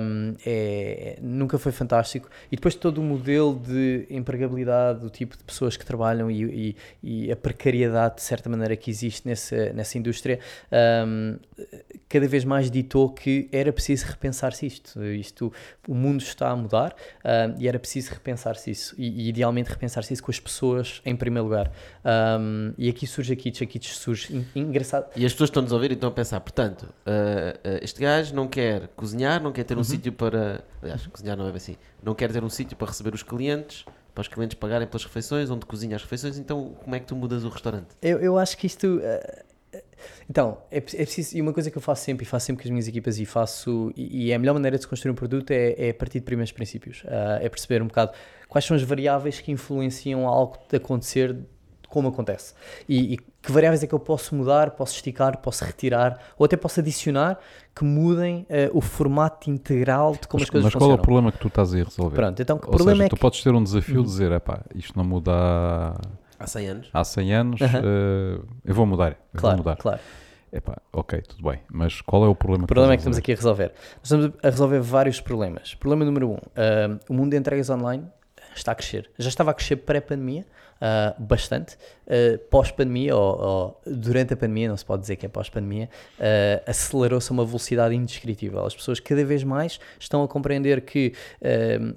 um, 0.02 0.34
é, 0.44 1.18
nunca 1.22 1.58
foi 1.58 1.72
fantástico. 1.72 2.28
E 2.52 2.56
depois 2.56 2.74
todo 2.74 2.98
o 2.98 3.02
modelo 3.02 3.29
modelo 3.30 3.54
de 3.54 4.06
empregabilidade, 4.10 5.00
do 5.00 5.08
tipo 5.08 5.36
de 5.36 5.44
pessoas 5.44 5.76
que 5.76 5.86
trabalham 5.86 6.30
e, 6.30 6.76
e, 7.02 7.26
e 7.26 7.32
a 7.32 7.36
precariedade, 7.36 8.16
de 8.16 8.22
certa 8.22 8.48
maneira, 8.50 8.74
que 8.76 8.90
existe 8.90 9.26
nessa, 9.26 9.72
nessa 9.72 9.96
indústria, 9.96 10.40
um, 11.06 11.38
cada 12.08 12.26
vez 12.26 12.44
mais 12.44 12.70
ditou 12.70 13.10
que 13.10 13.48
era 13.52 13.72
preciso 13.72 14.06
repensar-se 14.06 14.66
isto. 14.66 15.04
isto. 15.04 15.52
O 15.86 15.94
mundo 15.94 16.20
está 16.20 16.50
a 16.50 16.56
mudar 16.56 16.94
um, 17.24 17.60
e 17.60 17.68
era 17.68 17.78
preciso 17.78 18.12
repensar-se 18.12 18.70
isso. 18.70 18.94
E, 18.98 19.26
e, 19.26 19.28
idealmente 19.28 19.70
repensar-se 19.70 20.12
isso 20.12 20.22
com 20.22 20.30
as 20.30 20.40
pessoas 20.40 21.00
em 21.04 21.14
primeiro 21.14 21.44
lugar. 21.44 21.70
Um, 22.04 22.72
e 22.76 22.88
aqui 22.88 23.06
surge 23.06 23.32
a 23.32 23.36
Kitsch, 23.36 23.62
a 23.62 23.66
Kitsch 23.66 23.92
surge 23.92 24.44
engraçado. 24.54 25.08
E 25.14 25.24
as 25.24 25.32
pessoas 25.32 25.50
estão-nos 25.50 25.72
a 25.72 25.74
ouvir 25.76 25.92
e 25.92 25.94
estão 25.94 26.08
a 26.08 26.12
pensar, 26.12 26.40
portanto, 26.40 26.82
uh, 26.82 26.88
uh, 26.88 27.78
este 27.82 28.00
gajo 28.00 28.34
não 28.34 28.48
quer 28.48 28.88
cozinhar, 28.88 29.40
não 29.40 29.52
quer 29.52 29.64
ter 29.64 29.74
um 29.74 29.78
uhum. 29.78 29.84
sítio 29.84 30.12
para. 30.12 30.64
Aliás, 30.82 31.06
cozinhar 31.06 31.36
não 31.36 31.46
é 31.46 31.50
assim 31.50 31.76
não 32.02 32.14
quer 32.14 32.32
ter 32.32 32.42
um 32.42 32.50
sítio 32.50 32.76
para 32.76 32.88
receber 32.88 33.14
os 33.14 33.22
clientes, 33.22 33.84
para 34.14 34.22
os 34.22 34.28
clientes 34.28 34.58
pagarem 34.58 34.86
pelas 34.86 35.04
refeições, 35.04 35.50
onde 35.50 35.66
cozinha 35.66 35.96
as 35.96 36.02
refeições, 36.02 36.38
então 36.38 36.74
como 36.82 36.94
é 36.94 37.00
que 37.00 37.06
tu 37.06 37.16
mudas 37.16 37.44
o 37.44 37.48
restaurante? 37.48 37.88
Eu, 38.02 38.18
eu 38.18 38.38
acho 38.38 38.56
que 38.56 38.66
isto. 38.66 38.98
Uh, 38.98 39.50
então, 40.28 40.58
é, 40.70 40.78
é, 40.78 40.80
preciso. 40.80 41.36
E 41.36 41.40
uma 41.40 41.52
coisa 41.52 41.70
que 41.70 41.78
eu 41.78 41.82
faço 41.82 42.04
sempre, 42.04 42.24
e 42.24 42.26
faço 42.26 42.46
sempre 42.46 42.62
com 42.62 42.68
as 42.68 42.70
minhas 42.70 42.88
equipas, 42.88 43.18
e 43.18 43.24
faço. 43.24 43.92
E, 43.96 44.26
e 44.26 44.32
é 44.32 44.34
a 44.34 44.38
melhor 44.38 44.54
maneira 44.54 44.76
de 44.76 44.82
se 44.82 44.88
construir 44.88 45.12
um 45.12 45.14
produto 45.14 45.50
é, 45.50 45.88
é 45.88 45.92
partir 45.92 46.20
de 46.20 46.24
primeiros 46.24 46.52
princípios. 46.52 47.02
Uh, 47.04 47.38
é 47.40 47.48
perceber 47.48 47.82
um 47.82 47.86
bocado 47.86 48.12
quais 48.48 48.64
são 48.64 48.76
as 48.76 48.82
variáveis 48.82 49.40
que 49.40 49.52
influenciam 49.52 50.26
algo 50.26 50.58
de 50.68 50.76
acontecer 50.76 51.36
como 51.90 52.08
acontece. 52.08 52.54
E, 52.88 53.14
e, 53.14 53.16
que 53.16 53.50
variáveis 53.50 53.82
é 53.82 53.86
que 53.86 53.94
eu 53.94 53.98
posso 53.98 54.34
mudar, 54.34 54.70
posso 54.72 54.94
esticar, 54.94 55.38
posso 55.38 55.64
retirar, 55.64 56.18
ou 56.38 56.44
até 56.44 56.56
posso 56.56 56.80
adicionar 56.80 57.38
que 57.74 57.84
mudem 57.84 58.46
uh, 58.48 58.76
o 58.76 58.80
formato 58.80 59.50
integral 59.50 60.12
de 60.12 60.28
como 60.28 60.40
mas, 60.40 60.42
as 60.42 60.50
coisas 60.50 60.64
mas 60.64 60.72
funcionam. 60.72 60.72
Mas 60.72 60.78
qual 60.78 60.90
é 60.90 60.94
o 60.94 61.02
problema 61.02 61.32
que 61.32 61.38
tu 61.38 61.48
estás 61.48 61.74
a 61.74 61.76
resolver? 61.78 62.16
Pronto, 62.16 62.40
então 62.40 62.56
o 62.56 62.60
ou 62.60 62.70
problema 62.70 62.92
seja, 62.92 63.04
é 63.04 63.08
tu 63.08 63.16
que... 63.16 63.20
podes 63.20 63.42
ter 63.42 63.54
um 63.54 63.62
desafio 63.62 63.96
uhum. 63.96 64.02
de 64.02 64.08
dizer, 64.08 64.32
epá, 64.32 64.60
isto 64.74 64.96
não 64.96 65.04
muda 65.04 65.32
há... 65.32 66.00
Há 66.38 66.46
100 66.46 66.68
anos. 66.68 66.90
Há 66.92 67.04
100 67.04 67.34
anos, 67.34 67.60
uhum. 67.60 67.66
uh, 67.66 68.46
eu 68.64 68.74
vou 68.74 68.86
mudar. 68.86 69.12
Eu 69.32 69.40
claro, 69.40 69.56
vou 69.56 69.64
mudar. 69.64 69.76
claro. 69.76 70.00
Epá, 70.52 70.76
ok, 70.92 71.22
tudo 71.22 71.48
bem, 71.48 71.60
mas 71.72 72.00
qual 72.00 72.24
é 72.24 72.28
o 72.28 72.34
problema? 72.34 72.64
O 72.64 72.66
problema 72.66 72.92
é 72.92 72.96
que 72.96 73.02
estamos 73.02 73.18
aqui 73.18 73.32
a 73.32 73.36
resolver. 73.36 73.72
Estamos 74.02 74.32
a 74.42 74.50
resolver 74.50 74.80
vários 74.80 75.20
problemas. 75.20 75.74
Problema 75.74 76.04
número 76.04 76.30
um, 76.30 76.34
uh, 76.34 76.98
o 77.08 77.14
mundo 77.14 77.30
de 77.30 77.36
entregas 77.36 77.70
online 77.70 78.04
está 78.54 78.72
a 78.72 78.74
crescer. 78.74 79.10
Já 79.16 79.28
estava 79.28 79.52
a 79.52 79.54
crescer 79.54 79.76
pré-pandemia, 79.76 80.44
uh, 80.80 81.12
bastante. 81.18 81.76
Uh, 82.10 82.38
pós-pandemia, 82.50 83.14
ou, 83.14 83.40
ou, 83.40 83.80
durante 83.86 84.34
a 84.34 84.36
pandemia, 84.36 84.68
não 84.68 84.76
se 84.76 84.84
pode 84.84 85.02
dizer 85.02 85.14
que 85.14 85.24
é 85.24 85.28
pós-pandemia, 85.28 85.88
uh, 86.18 86.68
acelerou-se 86.68 87.30
a 87.30 87.32
uma 87.32 87.44
velocidade 87.44 87.94
indescritível. 87.94 88.66
As 88.66 88.74
pessoas 88.74 88.98
cada 88.98 89.24
vez 89.24 89.44
mais 89.44 89.78
estão 89.98 90.24
a 90.24 90.28
compreender 90.28 90.80
que 90.80 91.12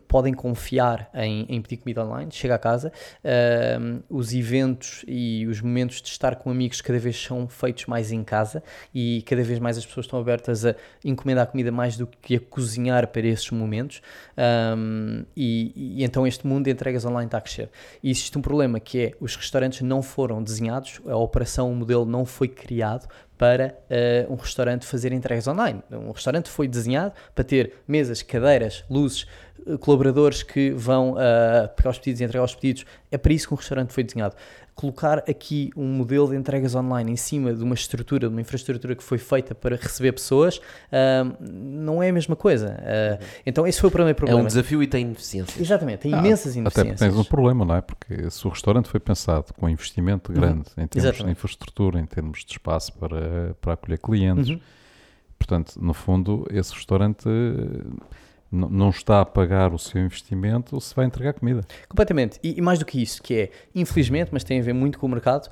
podem 0.07 0.33
confiar 0.33 1.09
em, 1.13 1.45
em, 1.49 1.61
pedir 1.61 1.77
comida 1.77 2.03
online, 2.03 2.31
chega 2.31 2.55
a 2.55 2.59
casa, 2.59 2.91
os 4.09 4.33
eventos 4.33 5.03
e 5.07 5.45
os 5.47 5.61
momentos 5.61 6.01
de 6.01 6.09
estar 6.09 6.35
com 6.35 6.49
amigos 6.49 6.81
cada 6.81 6.99
vez 6.99 7.19
são 7.19 7.47
feitos 7.47 7.85
mais 7.85 8.11
em 8.11 8.23
casa 8.23 8.63
e 8.93 9.23
cada 9.23 9.43
vez 9.43 9.59
mais 9.59 9.77
as 9.77 9.85
pessoas 9.85 10.05
estão 10.05 10.19
abertas 10.19 10.65
a 10.65 10.75
encomendar 11.03 11.47
comida 11.47 11.71
mais 11.71 11.97
do 11.97 12.05
que 12.05 12.35
a 12.35 12.39
cozinhar 12.39 13.07
para 13.07 13.25
esses 13.27 13.49
momentos. 13.51 14.01
Um, 14.77 15.23
e, 15.35 15.97
e 15.97 16.03
então 16.03 16.27
este 16.27 16.45
mundo 16.45 16.65
de 16.65 16.71
entregas 16.71 17.05
online 17.05 17.25
está 17.25 17.37
a 17.37 17.41
crescer. 17.41 17.69
E 18.01 18.11
existe 18.11 18.37
um 18.37 18.41
problema 18.41 18.79
que 18.79 18.99
é 18.99 19.11
os 19.19 19.35
restaurantes 19.35 19.81
não 19.81 20.02
foram 20.03 20.43
desenhados, 20.43 21.01
a 21.07 21.15
operação, 21.15 21.71
o 21.71 21.75
modelo 21.75 22.05
não 22.05 22.25
foi 22.25 22.47
criado 22.47 23.07
para 23.37 23.75
uh, 24.29 24.31
um 24.31 24.35
restaurante 24.35 24.85
fazer 24.85 25.11
entregas 25.11 25.47
online. 25.47 25.81
Um 25.91 26.11
restaurante 26.11 26.49
foi 26.49 26.67
desenhado 26.67 27.13
para 27.33 27.43
ter 27.43 27.73
mesas, 27.87 28.21
cadeiras, 28.21 28.85
luzes, 28.89 29.25
uh, 29.65 29.77
colaboradores 29.79 30.43
que 30.43 30.71
vão 30.71 31.13
uh, 31.13 31.67
pegar 31.75 31.89
os 31.89 31.97
pedidos 31.97 32.21
e 32.21 32.23
entregar 32.23 32.45
os 32.45 32.55
pedidos. 32.55 32.85
É 33.11 33.17
para 33.17 33.33
isso 33.33 33.47
que 33.47 33.53
um 33.53 33.57
restaurante 33.57 33.91
foi 33.91 34.03
desenhado 34.03 34.35
colocar 34.75 35.19
aqui 35.29 35.71
um 35.75 35.87
modelo 35.87 36.29
de 36.29 36.35
entregas 36.35 36.75
online 36.75 37.11
em 37.11 37.15
cima 37.15 37.53
de 37.53 37.63
uma 37.63 37.75
estrutura, 37.75 38.27
de 38.27 38.33
uma 38.33 38.41
infraestrutura 38.41 38.95
que 38.95 39.03
foi 39.03 39.17
feita 39.17 39.53
para 39.53 39.75
receber 39.75 40.11
pessoas, 40.13 40.57
uh, 40.57 41.35
não 41.41 42.01
é 42.01 42.09
a 42.09 42.13
mesma 42.13 42.35
coisa. 42.35 42.77
Uh, 42.79 43.23
então, 43.45 43.67
esse 43.67 43.79
foi 43.79 43.89
o 43.89 43.91
primeiro 43.91 44.15
problema. 44.15 44.39
É 44.39 44.43
um 44.43 44.47
desafio 44.47 44.81
e 44.81 44.87
tem 44.87 45.05
ineficiências. 45.05 45.59
Exatamente, 45.59 45.99
tem 45.99 46.13
ah, 46.13 46.17
imensas 46.17 46.55
ineficiências. 46.55 47.01
Até 47.01 47.11
tens 47.11 47.17
um 47.17 47.23
problema, 47.23 47.63
não 47.63 47.75
é? 47.75 47.81
Porque 47.81 48.29
se 48.29 48.45
o 48.47 48.49
restaurante 48.49 48.89
foi 48.89 48.99
pensado 48.99 49.53
com 49.53 49.69
investimento 49.69 50.31
uhum. 50.31 50.39
grande 50.39 50.69
uhum. 50.75 50.83
em 50.83 50.87
termos 50.87 51.05
Exatamente. 51.05 51.25
de 51.25 51.31
infraestrutura, 51.31 51.99
em 51.99 52.05
termos 52.05 52.43
de 52.43 52.51
espaço 52.51 52.93
para, 52.93 53.55
para 53.61 53.73
acolher 53.73 53.99
clientes, 53.99 54.49
uhum. 54.49 54.59
portanto, 55.37 55.75
no 55.79 55.93
fundo, 55.93 56.47
esse 56.49 56.73
restaurante 56.73 57.27
não 58.53 58.89
está 58.89 59.21
a 59.21 59.25
pagar 59.25 59.73
o 59.73 59.79
seu 59.79 59.99
investimento, 59.99 60.79
se 60.79 60.93
vai 60.93 61.05
entregar 61.05 61.33
comida. 61.33 61.61
Completamente. 61.89 62.39
E, 62.43 62.57
e, 62.57 62.61
mais 62.61 62.77
do 62.77 62.85
que 62.85 63.01
isso, 63.01 63.21
que 63.21 63.33
é, 63.33 63.49
infelizmente, 63.73 64.29
mas 64.31 64.43
tem 64.43 64.59
a 64.59 64.63
ver 64.63 64.73
muito 64.73 64.99
com 64.99 65.07
o 65.07 65.09
mercado, 65.09 65.49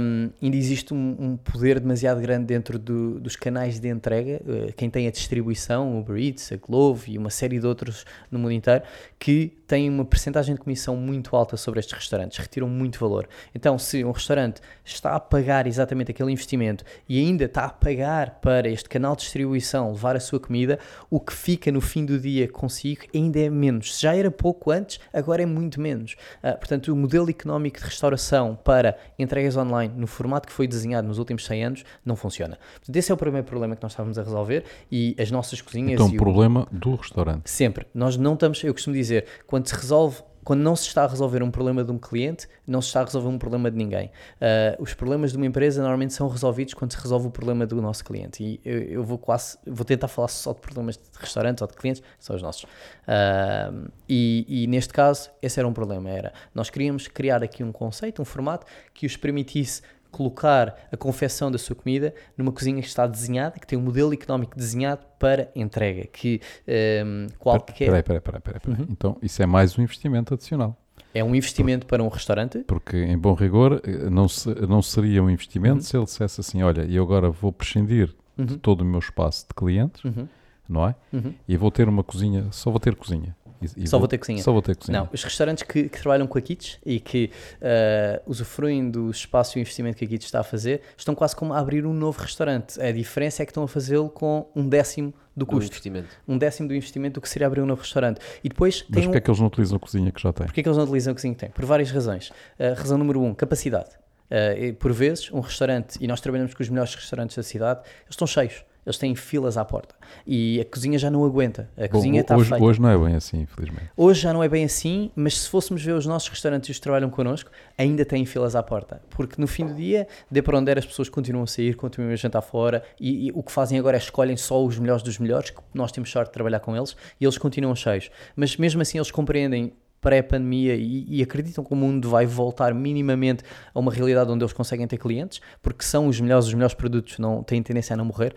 um, 0.00 0.30
ainda 0.42 0.56
existe 0.56 0.94
um, 0.94 1.16
um, 1.18 1.36
poder 1.36 1.78
demasiado 1.78 2.20
grande 2.20 2.46
dentro 2.46 2.78
do, 2.78 3.20
dos 3.20 3.36
canais 3.36 3.78
de 3.78 3.88
entrega, 3.88 4.40
uh, 4.44 4.72
quem 4.72 4.88
tem 4.88 5.06
a 5.06 5.10
distribuição, 5.10 5.96
o 5.96 6.00
Uber 6.00 6.16
Eats, 6.16 6.50
a 6.52 6.56
Glovo 6.56 7.04
e 7.08 7.18
uma 7.18 7.30
série 7.30 7.60
de 7.60 7.66
outros 7.66 8.06
no 8.30 8.38
mundo 8.38 8.52
inteiro, 8.52 8.82
que 9.18 9.52
têm 9.66 9.90
uma 9.90 10.04
percentagem 10.04 10.54
de 10.54 10.60
comissão 10.60 10.96
muito 10.96 11.36
alta 11.36 11.56
sobre 11.56 11.80
estes 11.80 11.94
restaurantes, 11.94 12.38
retiram 12.38 12.68
muito 12.68 12.98
valor. 12.98 13.28
Então, 13.54 13.78
se 13.78 14.02
um 14.02 14.10
restaurante 14.10 14.62
está 14.82 15.14
a 15.14 15.20
pagar 15.20 15.66
exatamente 15.66 16.10
aquele 16.10 16.32
investimento 16.32 16.84
e 17.06 17.18
ainda 17.18 17.44
está 17.44 17.66
a 17.66 17.68
pagar 17.68 18.40
para 18.40 18.68
este 18.68 18.88
canal 18.88 19.14
de 19.14 19.22
distribuição 19.22 19.92
levar 19.92 20.16
a 20.16 20.20
sua 20.20 20.40
comida, 20.40 20.78
o 21.10 21.20
que 21.20 21.34
fica 21.34 21.70
no 21.70 21.82
fim 21.82 22.06
do 22.06 22.18
dia 22.18 22.37
consigo 22.46 23.02
ainda 23.14 23.40
é 23.40 23.50
menos. 23.50 23.96
Se 23.96 24.02
já 24.02 24.14
era 24.14 24.30
pouco 24.30 24.70
antes, 24.70 25.00
agora 25.12 25.42
é 25.42 25.46
muito 25.46 25.80
menos. 25.80 26.16
Uh, 26.44 26.56
portanto, 26.58 26.92
o 26.92 26.96
modelo 26.96 27.28
económico 27.30 27.78
de 27.78 27.84
restauração 27.84 28.56
para 28.62 28.96
entregas 29.18 29.56
online 29.56 29.92
no 29.96 30.06
formato 30.06 30.46
que 30.46 30.52
foi 30.52 30.68
desenhado 30.68 31.08
nos 31.08 31.18
últimos 31.18 31.44
100 31.46 31.64
anos 31.64 31.84
não 32.04 32.14
funciona. 32.14 32.58
Portanto, 32.74 32.96
esse 32.96 33.10
é 33.10 33.14
o 33.14 33.18
primeiro 33.18 33.46
problema 33.46 33.74
que 33.74 33.82
nós 33.82 33.92
estávamos 33.92 34.18
a 34.18 34.22
resolver 34.22 34.64
e 34.92 35.16
as 35.18 35.30
nossas 35.30 35.60
cozinhas. 35.60 35.94
Então, 35.94 36.06
o 36.06 36.16
problema 36.16 36.68
do 36.70 36.94
restaurante. 36.94 37.50
Sempre. 37.50 37.86
Nós 37.94 38.16
não 38.16 38.34
estamos, 38.34 38.62
eu 38.62 38.72
costumo 38.72 38.94
dizer, 38.94 39.24
quando 39.46 39.66
se 39.66 39.74
resolve 39.74 40.22
quando 40.44 40.60
não 40.60 40.74
se 40.74 40.86
está 40.86 41.04
a 41.04 41.06
resolver 41.06 41.42
um 41.42 41.50
problema 41.50 41.84
de 41.84 41.90
um 41.90 41.98
cliente, 41.98 42.48
não 42.66 42.80
se 42.80 42.88
está 42.88 43.00
a 43.00 43.04
resolver 43.04 43.28
um 43.28 43.38
problema 43.38 43.70
de 43.70 43.76
ninguém. 43.76 44.06
Uh, 44.36 44.82
os 44.82 44.94
problemas 44.94 45.32
de 45.32 45.36
uma 45.36 45.46
empresa 45.46 45.80
normalmente 45.80 46.14
são 46.14 46.28
resolvidos 46.28 46.74
quando 46.74 46.92
se 46.92 46.98
resolve 46.98 47.28
o 47.28 47.30
problema 47.30 47.66
do 47.66 47.80
nosso 47.80 48.04
cliente. 48.04 48.42
E 48.42 48.60
eu, 48.64 48.78
eu 48.82 49.04
vou 49.04 49.18
quase, 49.18 49.58
vou 49.66 49.84
tentar 49.84 50.08
falar 50.08 50.28
só 50.28 50.52
de 50.52 50.60
problemas 50.60 50.96
de 50.96 51.02
restaurantes 51.18 51.62
ou 51.62 51.68
de 51.68 51.74
clientes, 51.74 52.02
são 52.18 52.34
os 52.36 52.42
nossos. 52.42 52.64
Uh, 52.64 53.90
e, 54.08 54.44
e, 54.48 54.66
neste 54.66 54.92
caso, 54.92 55.30
esse 55.42 55.58
era 55.58 55.68
um 55.68 55.72
problema. 55.72 56.08
Era, 56.10 56.32
nós 56.54 56.70
queríamos 56.70 57.08
criar 57.08 57.42
aqui 57.42 57.62
um 57.62 57.72
conceito, 57.72 58.22
um 58.22 58.24
formato 58.24 58.66
que 58.94 59.06
os 59.06 59.16
permitisse 59.16 59.82
colocar 60.10 60.88
a 60.90 60.96
confecção 60.96 61.50
da 61.50 61.58
sua 61.58 61.76
comida 61.76 62.14
numa 62.36 62.52
cozinha 62.52 62.80
que 62.80 62.88
está 62.88 63.06
desenhada, 63.06 63.58
que 63.58 63.66
tem 63.66 63.78
um 63.78 63.82
modelo 63.82 64.12
económico 64.12 64.56
desenhado 64.56 65.04
para 65.18 65.50
entrega, 65.54 66.06
que 66.06 66.40
um, 66.66 66.72
ehm, 66.72 67.26
qualquer... 67.38 67.86
Peraí, 67.86 68.02
peraí, 68.02 68.20
peraí, 68.20 68.40
peraí, 68.40 68.60
peraí. 68.60 68.80
Uhum. 68.80 68.86
Então, 68.90 69.16
isso 69.22 69.42
é 69.42 69.46
mais 69.46 69.78
um 69.78 69.82
investimento 69.82 70.34
adicional. 70.34 70.76
É 71.14 71.24
um 71.24 71.34
investimento 71.34 71.86
para 71.86 72.02
um 72.02 72.08
restaurante? 72.08 72.58
Porque, 72.66 72.96
em 72.96 73.16
bom 73.16 73.34
rigor, 73.34 73.80
eh, 73.84 74.10
não, 74.10 74.28
se, 74.28 74.48
não 74.66 74.82
seria 74.82 75.22
um 75.22 75.30
investimento 75.30 75.76
uhum. 75.76 75.82
se 75.82 75.96
ele 75.96 76.04
dissesse 76.04 76.40
assim, 76.40 76.62
olha, 76.62 76.82
eu 76.82 77.02
agora 77.02 77.30
vou 77.30 77.52
prescindir 77.52 78.14
uhum. 78.36 78.46
de 78.46 78.56
todo 78.58 78.82
o 78.82 78.84
meu 78.84 78.98
espaço 78.98 79.46
de 79.48 79.54
clientes, 79.54 80.04
uhum. 80.04 80.28
não 80.68 80.86
é? 80.86 80.94
Uhum. 81.12 81.34
E 81.48 81.56
vou 81.56 81.70
ter 81.70 81.88
uma 81.88 82.04
cozinha, 82.04 82.46
só 82.50 82.70
vou 82.70 82.78
ter 82.78 82.94
cozinha. 82.94 83.34
E, 83.60 83.84
e 83.84 83.86
só 83.86 83.96
vou, 83.96 84.00
vou, 84.00 84.08
ter 84.08 84.18
cozinha. 84.18 84.42
Só 84.42 84.52
vou 84.52 84.62
ter 84.62 84.76
cozinha. 84.76 85.00
Não, 85.00 85.08
os 85.12 85.22
restaurantes 85.22 85.62
que, 85.62 85.88
que 85.88 86.00
trabalham 86.00 86.26
com 86.26 86.38
a 86.38 86.40
Kits 86.40 86.78
e 86.84 87.00
que 87.00 87.30
uh, 87.56 88.22
usufruem 88.26 88.90
do 88.90 89.10
espaço 89.10 89.58
e 89.58 89.60
investimento 89.60 89.96
que 89.96 90.04
a 90.04 90.08
Kits 90.08 90.26
está 90.26 90.40
a 90.40 90.44
fazer, 90.44 90.82
estão 90.96 91.14
quase 91.14 91.34
como 91.34 91.52
a 91.52 91.58
abrir 91.58 91.84
um 91.86 91.92
novo 91.92 92.20
restaurante. 92.20 92.80
A 92.80 92.92
diferença 92.92 93.42
é 93.42 93.46
que 93.46 93.50
estão 93.50 93.62
a 93.62 93.68
fazê-lo 93.68 94.08
com 94.08 94.48
um 94.54 94.68
décimo 94.68 95.12
do 95.36 95.46
custo. 95.46 95.70
Do 95.70 95.72
investimento. 95.72 96.08
Um 96.26 96.38
décimo 96.38 96.68
do 96.68 96.74
investimento 96.74 97.14
do 97.14 97.20
que 97.20 97.28
seria 97.28 97.46
abrir 97.46 97.60
um 97.60 97.66
novo 97.66 97.82
restaurante. 97.82 98.20
E 98.42 98.48
depois 98.48 98.84
Mas 98.88 99.04
porquê 99.04 99.08
um... 99.08 99.18
é 99.18 99.20
que 99.20 99.30
eles 99.30 99.40
não 99.40 99.46
utilizam 99.46 99.76
a 99.76 99.80
cozinha 99.80 100.12
que 100.12 100.20
já 100.20 100.32
têm? 100.32 100.46
Porquê 100.46 100.60
é 100.60 100.62
que 100.62 100.68
eles 100.68 100.76
não 100.76 100.84
utilizam 100.84 101.12
a 101.12 101.14
cozinha 101.14 101.34
que 101.34 101.40
têm? 101.40 101.50
Por 101.50 101.64
várias 101.64 101.90
razões. 101.90 102.30
Uh, 102.30 102.74
razão 102.76 102.98
número 102.98 103.22
um, 103.22 103.34
capacidade. 103.34 103.90
Uh, 104.30 104.74
por 104.74 104.92
vezes, 104.92 105.30
um 105.32 105.40
restaurante, 105.40 105.96
e 106.00 106.06
nós 106.06 106.20
trabalhamos 106.20 106.52
com 106.54 106.62
os 106.62 106.68
melhores 106.68 106.94
restaurantes 106.94 107.36
da 107.36 107.42
cidade, 107.42 107.80
eles 107.80 108.10
estão 108.10 108.26
cheios 108.26 108.64
eles 108.88 108.98
têm 108.98 109.14
filas 109.14 109.56
à 109.56 109.64
porta. 109.64 109.94
E 110.26 110.60
a 110.60 110.64
cozinha 110.64 110.98
já 110.98 111.10
não 111.10 111.24
aguenta. 111.24 111.68
A 111.76 111.82
Bom, 111.82 111.88
cozinha 111.88 112.20
está 112.22 112.36
hoje, 112.36 112.48
feita. 112.48 112.64
hoje 112.64 112.80
não 112.80 112.88
é 112.88 112.98
bem 112.98 113.14
assim, 113.14 113.40
infelizmente. 113.42 113.90
Hoje 113.96 114.20
já 114.20 114.32
não 114.32 114.42
é 114.42 114.48
bem 114.48 114.64
assim, 114.64 115.10
mas 115.14 115.38
se 115.38 115.48
fôssemos 115.48 115.82
ver 115.82 115.92
os 115.92 116.06
nossos 116.06 116.28
restaurantes 116.28 116.68
e 116.68 116.72
os 116.72 116.78
que 116.78 116.82
trabalham 116.82 117.10
connosco, 117.10 117.50
ainda 117.76 118.04
têm 118.04 118.24
filas 118.24 118.56
à 118.56 118.62
porta. 118.62 119.02
Porque 119.10 119.40
no 119.40 119.46
fim 119.46 119.66
do 119.66 119.74
dia, 119.74 120.08
de 120.30 120.40
para 120.40 120.56
onde 120.56 120.66
der, 120.66 120.78
as 120.78 120.86
pessoas 120.86 121.08
continuam 121.08 121.44
a 121.44 121.46
sair, 121.46 121.74
continuam 121.74 122.12
a 122.12 122.16
jantar 122.16 122.42
fora 122.42 122.82
e, 122.98 123.26
e 123.26 123.32
o 123.34 123.42
que 123.42 123.52
fazem 123.52 123.78
agora 123.78 123.96
é 123.96 124.00
escolhem 124.00 124.36
só 124.36 124.64
os 124.64 124.78
melhores 124.78 125.02
dos 125.02 125.18
melhores, 125.18 125.50
que 125.50 125.60
nós 125.74 125.92
temos 125.92 126.10
sorte 126.10 126.28
de 126.28 126.32
trabalhar 126.32 126.60
com 126.60 126.74
eles 126.74 126.96
e 127.20 127.24
eles 127.24 127.36
continuam 127.36 127.74
cheios. 127.76 128.10
Mas 128.34 128.56
mesmo 128.56 128.80
assim, 128.80 128.98
eles 128.98 129.10
compreendem 129.10 129.72
pré-pandemia 130.00 130.74
e, 130.74 131.04
e 131.08 131.22
acreditam 131.22 131.64
que 131.64 131.72
o 131.72 131.76
mundo 131.76 132.08
vai 132.08 132.26
voltar 132.26 132.72
minimamente 132.74 133.42
a 133.74 133.78
uma 133.78 133.92
realidade 133.92 134.30
onde 134.30 134.42
eles 134.42 134.52
conseguem 134.52 134.86
ter 134.86 134.98
clientes, 134.98 135.40
porque 135.62 135.84
são 135.84 136.06
os 136.06 136.20
melhores, 136.20 136.46
os 136.46 136.54
melhores 136.54 136.74
produtos 136.74 137.18
não 137.18 137.42
têm 137.42 137.62
tendência 137.62 137.94
a 137.94 137.96
não 137.96 138.04
morrer, 138.04 138.34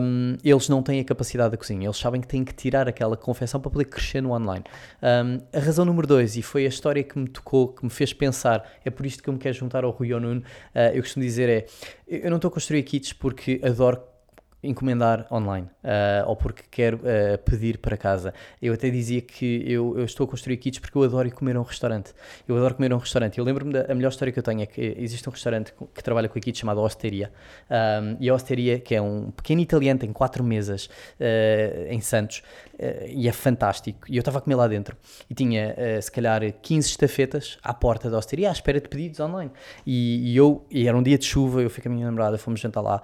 um, 0.00 0.36
eles 0.42 0.68
não 0.68 0.82
têm 0.82 1.00
a 1.00 1.04
capacidade 1.04 1.50
da 1.50 1.56
cozinha, 1.56 1.86
eles 1.86 1.96
sabem 1.96 2.20
que 2.20 2.26
têm 2.26 2.44
que 2.44 2.54
tirar 2.54 2.88
aquela 2.88 3.16
confecção 3.16 3.60
para 3.60 3.70
poder 3.70 3.84
crescer 3.86 4.22
no 4.22 4.32
online. 4.32 4.64
Um, 5.02 5.38
a 5.56 5.60
razão 5.60 5.84
número 5.84 6.06
dois, 6.06 6.36
e 6.36 6.42
foi 6.42 6.64
a 6.64 6.68
história 6.68 7.02
que 7.02 7.18
me 7.18 7.28
tocou, 7.28 7.68
que 7.68 7.84
me 7.84 7.90
fez 7.90 8.12
pensar, 8.12 8.64
é 8.84 8.90
por 8.90 9.04
isto 9.06 9.22
que 9.22 9.28
eu 9.28 9.34
me 9.34 9.38
quero 9.38 9.54
juntar 9.54 9.84
ao 9.84 9.90
Rui 9.90 10.08
Nuno, 10.08 10.40
uh, 10.40 10.78
eu 10.94 11.02
costumo 11.02 11.24
dizer 11.24 11.48
é, 11.48 11.66
eu 12.06 12.30
não 12.30 12.36
estou 12.36 12.48
a 12.48 12.52
construir 12.52 12.82
kits 12.82 13.12
porque 13.12 13.60
adoro 13.62 14.00
encomendar 14.62 15.26
online 15.30 15.68
uh, 15.84 16.28
ou 16.28 16.34
porque 16.34 16.62
quero 16.70 16.98
uh, 16.98 17.38
pedir 17.44 17.78
para 17.78 17.96
casa. 17.96 18.34
Eu 18.60 18.74
até 18.74 18.90
dizia 18.90 19.20
que 19.20 19.62
eu, 19.66 19.96
eu, 19.96 20.04
estou 20.04 20.24
a 20.24 20.28
construir 20.28 20.56
kits 20.56 20.78
porque 20.78 20.96
eu 20.98 21.02
adoro 21.04 21.30
comer 21.30 21.56
a 21.56 21.60
um 21.60 21.64
restaurante. 21.64 22.12
Eu 22.46 22.56
adoro 22.56 22.74
comer 22.74 22.92
a 22.92 22.96
um 22.96 22.98
restaurante. 22.98 23.38
Eu 23.38 23.44
lembro-me 23.44 23.72
da 23.72 23.94
melhor 23.94 24.08
história 24.08 24.32
que 24.32 24.38
eu 24.38 24.42
tenho 24.42 24.62
é 24.62 24.66
que 24.66 24.96
existe 24.98 25.28
um 25.28 25.32
restaurante 25.32 25.72
que 25.94 26.02
trabalha 26.02 26.28
com 26.28 26.38
a 26.38 26.42
kit 26.42 26.58
chamado 26.58 26.80
Osteria. 26.80 27.30
Um, 27.70 28.16
e 28.18 28.28
a 28.28 28.34
Osteria, 28.34 28.80
que 28.80 28.94
é 28.94 29.00
um 29.00 29.30
pequeno 29.30 29.60
italiano, 29.60 30.00
tem 30.00 30.12
quatro 30.12 30.42
mesas 30.42 30.86
uh, 30.86 31.86
em 31.88 32.00
Santos 32.00 32.42
e 33.08 33.28
é 33.28 33.32
fantástico. 33.32 34.00
E 34.08 34.16
eu 34.16 34.20
estava 34.20 34.38
a 34.38 34.40
comer 34.40 34.54
lá 34.54 34.68
dentro 34.68 34.96
e 35.28 35.34
tinha 35.34 35.74
se 36.00 36.10
calhar 36.10 36.40
15 36.62 36.88
estafetas 36.88 37.58
à 37.62 37.74
porta 37.74 38.10
da 38.10 38.18
Osteria 38.18 38.48
à 38.48 38.52
espera 38.52 38.80
de 38.80 38.88
pedidos 38.88 39.20
online. 39.20 39.50
E, 39.86 40.32
e 40.32 40.36
eu, 40.36 40.64
e 40.70 40.86
era 40.86 40.96
um 40.96 41.02
dia 41.02 41.18
de 41.18 41.24
chuva, 41.24 41.62
eu 41.62 41.70
fui 41.70 41.82
com 41.82 41.88
a 41.88 41.92
minha 41.92 42.06
namorada, 42.06 42.38
fomos 42.38 42.60
jantar 42.60 42.80
lá 42.80 43.02